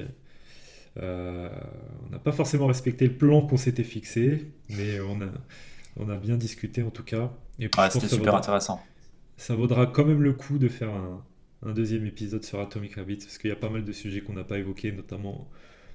euh, 0.99 1.49
on 2.07 2.11
n'a 2.11 2.19
pas 2.19 2.33
forcément 2.33 2.67
respecté 2.67 3.07
le 3.07 3.17
plan 3.17 3.43
qu'on 3.47 3.57
s'était 3.57 3.85
fixé, 3.85 4.53
mais 4.69 5.01
on 5.01 5.21
a 5.23 5.29
on 5.97 6.09
a 6.09 6.17
bien 6.17 6.37
discuté 6.37 6.83
en 6.83 6.91
tout 6.91 7.05
cas. 7.05 7.33
Et 7.59 7.69
pense 7.69 7.93
c'était 7.93 8.09
super 8.09 8.35
vaudra- 8.35 8.39
intéressant. 8.39 8.81
ça 9.37 9.55
vaudra 9.55 9.87
quand 9.87 10.05
même 10.05 10.23
le 10.23 10.33
coup 10.33 10.59
de 10.59 10.69
faire 10.69 10.91
un, 10.91 11.25
un 11.63 11.73
deuxième 11.73 12.07
épisode 12.07 12.45
sur 12.45 12.61
Atomic 12.61 12.99
Habits, 12.99 13.19
parce 13.19 13.39
qu'il 13.39 13.51
y 13.51 13.53
a 13.53 13.57
pas 13.57 13.71
mal 13.71 13.85
de 13.85 13.93
sujets 13.93 14.21
qu'on 14.23 14.35
n'a 14.35 14.45
pas 14.45 14.59
évoqués, 14.59 14.93
notamment 14.93 15.51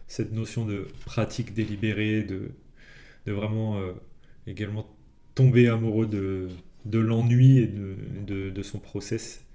cette 0.08 0.34
notion 0.34 0.66
de 0.66 0.88
pratique 1.06 1.54
délibérée, 1.54 2.24
de, 2.24 2.52
de 3.28 3.34
vraiment 3.34 3.80
euh, 3.80 3.94
également 4.48 4.88
tomber 5.36 5.68
amoureux 5.70 6.08
de, 6.08 6.50
de 6.86 7.00
l'ennui 7.00 7.60
et 7.60 7.68
de, 7.68 7.96
de, 8.26 8.50
de 8.50 8.64
son 8.64 8.80
process. 8.80 9.46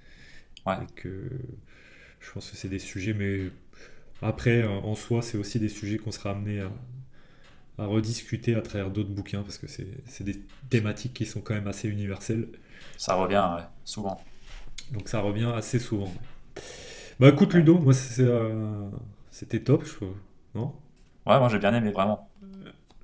Ouais. 0.65 0.77
Et 0.81 0.85
que 0.95 1.29
je 2.19 2.31
pense 2.31 2.49
que 2.51 2.57
c'est 2.57 2.69
des 2.69 2.79
sujets, 2.79 3.13
mais 3.13 3.49
après, 4.21 4.65
en 4.65 4.95
soi, 4.95 5.21
c'est 5.21 5.37
aussi 5.37 5.59
des 5.59 5.69
sujets 5.69 5.97
qu'on 5.97 6.11
sera 6.11 6.31
amené 6.31 6.61
à, 6.61 6.71
à 7.77 7.85
rediscuter 7.85 8.55
à 8.55 8.61
travers 8.61 8.89
d'autres 8.89 9.09
bouquins, 9.09 9.43
parce 9.43 9.57
que 9.57 9.67
c'est 9.67 10.23
des 10.23 10.41
thématiques 10.69 11.13
qui 11.13 11.25
sont 11.25 11.41
quand 11.41 11.53
même 11.53 11.67
assez 11.67 11.89
universelles. 11.89 12.47
Ça 12.97 13.15
revient, 13.15 13.47
ouais, 13.55 13.63
souvent. 13.83 14.21
Donc 14.91 15.09
ça 15.09 15.19
revient 15.19 15.51
assez 15.55 15.79
souvent. 15.79 16.13
Bah 17.19 17.29
écoute 17.29 17.53
Ludo, 17.53 17.77
moi 17.79 17.93
euh, 18.19 18.89
c'était 19.31 19.59
top, 19.61 19.85
je 19.85 19.93
trouve. 19.93 20.15
Non? 20.53 20.73
Ouais, 21.25 21.39
moi 21.39 21.49
j'ai 21.49 21.59
bien 21.59 21.73
aimé, 21.73 21.91
vraiment. 21.91 22.29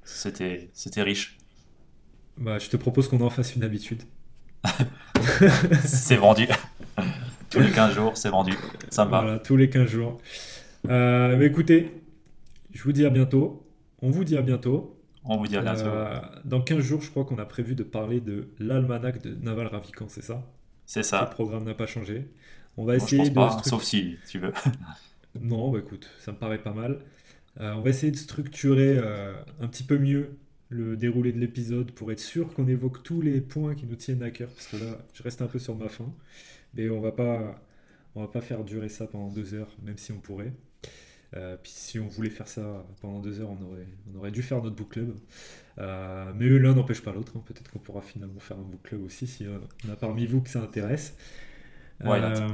C'était 0.03 0.69
riche. 0.97 1.37
Bah 2.37 2.59
je 2.59 2.69
te 2.69 2.77
propose 2.77 3.07
qu'on 3.07 3.21
en 3.21 3.29
fasse 3.29 3.55
une 3.55 3.63
habitude. 3.63 4.03
C'est 5.85 6.15
vendu. 6.15 6.47
Tous 7.49 7.59
les 7.59 7.71
15 7.71 7.93
jours, 7.93 8.15
c'est 8.15 8.29
vendu. 8.29 8.53
Ça 8.89 9.05
me 9.05 9.11
va. 9.11 9.21
Voilà, 9.21 9.39
tous 9.39 9.57
les 9.57 9.69
15 9.69 9.87
jours. 9.89 10.17
Euh, 10.89 11.35
mais 11.37 11.47
écoutez, 11.47 11.91
je 12.71 12.81
vous 12.83 12.93
dis 12.93 13.05
à 13.05 13.09
bientôt. 13.09 13.67
On 14.01 14.09
vous 14.09 14.23
dit 14.23 14.37
à 14.37 14.41
bientôt. 14.41 14.97
On 15.25 15.37
vous 15.37 15.47
dit 15.47 15.57
à 15.57 15.61
bientôt. 15.61 15.85
Euh, 15.85 16.19
dans 16.45 16.61
15 16.61 16.79
jours, 16.79 17.01
je 17.01 17.09
crois 17.09 17.25
qu'on 17.25 17.37
a 17.39 17.45
prévu 17.45 17.75
de 17.75 17.83
parler 17.83 18.21
de 18.21 18.47
l'almanach 18.59 19.21
de 19.21 19.35
Naval 19.35 19.67
Ravikant, 19.67 20.07
c'est 20.07 20.23
ça? 20.23 20.43
C'est 20.85 21.01
Le 21.01 21.03
ça. 21.03 21.25
programme 21.25 21.65
n'a 21.65 21.73
pas 21.73 21.87
changé. 21.87 22.29
On 22.77 22.85
va 22.85 22.93
Moi, 22.95 22.99
je 22.99 23.15
essayer 23.15 23.31
pense 23.31 23.55
de 23.55 23.61
pas, 23.61 23.63
sauf 23.69 23.83
si 23.83 24.17
tu 24.29 24.39
veux. 24.39 24.53
Non, 25.39 25.71
bah 25.71 25.79
écoute, 25.79 26.09
ça 26.19 26.31
me 26.31 26.37
paraît 26.37 26.57
pas 26.57 26.73
mal. 26.73 26.99
Euh, 27.59 27.73
on 27.73 27.81
va 27.81 27.89
essayer 27.89 28.11
de 28.11 28.17
structurer 28.17 28.97
un 29.59 29.67
petit 29.67 29.83
peu 29.83 29.97
mieux 29.97 30.37
le 30.71 30.97
déroulé 30.97 31.31
de 31.33 31.39
l'épisode 31.39 31.91
pour 31.91 32.11
être 32.11 32.19
sûr 32.19 32.53
qu'on 32.55 32.67
évoque 32.67 33.03
tous 33.03 33.21
les 33.21 33.41
points 33.41 33.75
qui 33.75 33.85
nous 33.85 33.95
tiennent 33.95 34.23
à 34.23 34.31
cœur, 34.31 34.49
parce 34.49 34.67
que 34.67 34.77
là, 34.77 34.97
je 35.13 35.21
reste 35.23 35.41
un 35.43 35.47
peu 35.47 35.59
sur 35.59 35.75
ma 35.75 35.89
faim. 35.89 36.11
Mais 36.73 36.89
on 36.89 37.01
va 37.01 37.11
pas, 37.11 37.61
on 38.15 38.21
va 38.21 38.27
pas 38.27 38.41
faire 38.41 38.63
durer 38.63 38.89
ça 38.89 39.05
pendant 39.07 39.29
deux 39.29 39.53
heures, 39.53 39.75
même 39.83 39.97
si 39.97 40.11
on 40.13 40.19
pourrait. 40.19 40.53
Euh, 41.35 41.57
puis 41.61 41.71
si 41.73 41.99
on 41.99 42.07
voulait 42.07 42.29
faire 42.29 42.47
ça 42.47 42.85
pendant 43.01 43.19
deux 43.19 43.39
heures, 43.41 43.49
on 43.51 43.63
aurait, 43.65 43.87
on 44.13 44.17
aurait 44.19 44.31
dû 44.31 44.41
faire 44.41 44.63
notre 44.63 44.75
book 44.75 44.89
club. 44.89 45.15
Euh, 45.79 46.31
mais 46.37 46.47
l'un 46.49 46.73
n'empêche 46.73 47.01
pas 47.01 47.13
l'autre. 47.13 47.33
hein. 47.37 47.43
Peut-être 47.45 47.71
qu'on 47.71 47.79
pourra 47.79 48.01
finalement 48.01 48.39
faire 48.39 48.57
un 48.57 48.63
book 48.63 48.81
club 48.83 49.03
aussi, 49.03 49.27
si 49.27 49.45
euh, 49.45 49.57
on 49.87 49.91
a 49.91 49.95
parmi 49.97 50.25
vous 50.25 50.41
que 50.41 50.49
ça 50.49 50.61
intéresse. 50.61 51.15
Why 52.03 52.19
not? 52.21 52.41
Euh, 52.41 52.49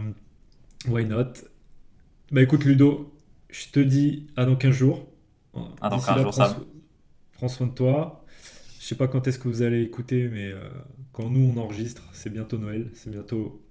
why 0.87 1.05
not? 1.05 1.33
Bah 2.31 2.41
écoute 2.41 2.65
Ludo, 2.65 3.13
je 3.49 3.67
te 3.69 3.79
dis 3.79 4.27
à 4.35 4.45
dans 4.45 4.55
15 4.55 4.71
jours. 4.75 5.07
À 5.81 5.89
dans 5.89 5.97
D'ici 5.97 6.07
15 6.07 6.15
là, 6.17 6.21
jours, 6.23 6.33
so- 6.33 6.67
prends 7.37 7.47
soin 7.47 7.67
de 7.67 7.73
toi. 7.73 8.25
Je 8.79 8.85
sais 8.85 8.95
pas 8.95 9.07
quand 9.07 9.27
est-ce 9.27 9.39
que 9.39 9.47
vous 9.47 9.61
allez 9.63 9.81
écouter, 9.81 10.27
mais 10.29 10.51
euh, 10.51 10.69
quand 11.13 11.29
nous 11.29 11.51
on 11.55 11.57
enregistre, 11.59 12.03
c'est 12.13 12.29
bientôt 12.31 12.57
Noël, 12.57 12.89
c'est 12.93 13.09
bientôt 13.11 13.61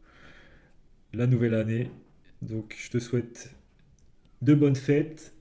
la 1.13 1.27
nouvelle 1.27 1.55
année. 1.55 1.91
Donc 2.43 2.77
je 2.79 2.91
te 2.91 2.99
souhaite 2.99 3.55
de 4.43 4.55
bonnes 4.55 4.77
fêtes. 4.77 5.35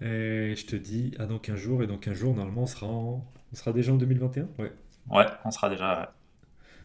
Et 0.00 0.54
je 0.56 0.66
te 0.66 0.76
dis 0.76 1.14
à 1.18 1.26
dans 1.26 1.38
15 1.38 1.56
jours. 1.58 1.82
Et 1.82 1.86
dans 1.86 1.98
15 1.98 2.14
jours, 2.16 2.34
normalement, 2.34 2.62
on 2.62 2.66
sera, 2.66 2.86
en- 2.86 3.26
on 3.52 3.56
sera 3.56 3.72
déjà 3.72 3.92
en 3.92 3.96
2021? 3.96 4.48
Ouais. 4.58 4.72
Ouais, 5.10 5.26
on 5.44 5.50
sera 5.50 5.70
déjà. 5.70 6.14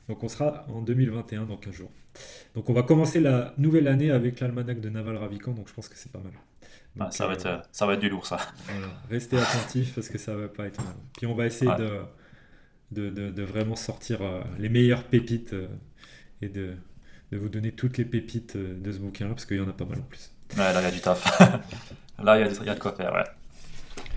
Donc 0.08 0.24
on 0.24 0.28
sera 0.30 0.66
en 0.70 0.82
2021 0.82 1.46
dans 1.46 1.58
15 1.58 1.74
jours. 1.74 1.92
Donc 2.56 2.70
on 2.70 2.74
va 2.74 2.84
commencer 2.84 3.20
la 3.20 3.54
nouvelle 3.58 3.88
année 3.88 4.12
avec 4.12 4.40
l'almanach 4.40 4.80
de 4.82 4.90
Naval 4.90 5.18
Ravikant, 5.18 5.54
donc 5.54 5.68
je 5.70 5.74
pense 5.74 5.90
que 5.90 5.96
c'est 5.98 6.12
pas 6.12 6.20
mal. 6.20 6.34
Donc, 6.96 7.14
ça 7.14 7.26
va 7.28 7.34
être, 7.34 7.46
euh, 7.46 7.58
ça 7.72 7.86
va 7.86 7.94
être 7.94 8.00
du 8.02 8.10
lourd, 8.10 8.26
ça. 8.26 8.38
voilà, 8.68 8.88
restez 9.10 9.38
attentifs 9.38 9.96
parce 9.96 10.10
que 10.10 10.18
ça 10.18 10.36
va 10.36 10.48
pas 10.50 10.66
être 10.66 10.84
mal. 10.84 10.94
Puis 11.18 11.26
on 11.26 11.34
va 11.36 11.46
essayer 11.46 11.72
Ouais. 11.72 11.78
de, 11.78 12.00
de, 12.92 13.10
de- 13.10 13.30
de 13.32 13.44
vraiment 13.44 13.76
sortir 13.78 14.22
euh, 14.22 14.42
les 14.60 14.68
meilleures 14.70 15.04
pépites 15.04 15.54
euh, 15.54 15.68
et 16.42 16.50
de, 16.50 16.74
de 17.32 17.38
vous 17.38 17.48
donner 17.50 17.72
toutes 17.72 17.98
les 17.98 18.04
pépites 18.06 18.58
de 18.58 18.92
ce 18.92 18.98
bouquin-là, 19.00 19.30
parce 19.32 19.46
qu'il 19.46 19.58
y 19.58 19.62
en 19.62 19.70
a 19.70 19.74
pas 19.74 19.86
mal 19.86 20.00
en 20.00 20.04
plus. 20.04 20.32
Ouais, 20.58 20.74
là, 20.74 20.82
il 20.82 20.84
y 20.84 20.88
a 20.88 20.92
du 20.92 21.00
taf. 21.00 21.40
Là, 22.24 22.38
il 22.40 22.46
y, 22.46 22.66
y 22.66 22.70
a 22.70 22.76
de 22.76 22.80
quoi 22.80 22.92
faire, 22.92 23.14
ouais. 23.14 23.24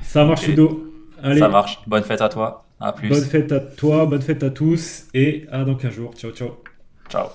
Ça 0.02 0.24
marche, 0.24 0.42
Ok. 0.42 0.48
Ludo. 0.48 0.92
Allez, 1.22 1.38
Ça 1.38 1.48
marche. 1.48 1.78
Bonne 1.86 2.02
fête 2.04 2.20
à 2.20 2.28
toi. 2.28 2.66
À 2.80 2.92
plus. 2.92 3.08
bonne 3.08 3.24
fête 3.24 3.52
à 3.52 3.60
toi, 3.60 4.04
bonne 4.04 4.20
fête 4.20 4.42
à 4.42 4.50
tous, 4.50 5.04
et 5.14 5.46
à 5.50 5.64
dans 5.64 5.76
15 5.76 5.92
jours. 5.94 6.12
Ciao, 6.14 6.32
ciao. 6.32 6.62
Ciao. 7.08 7.28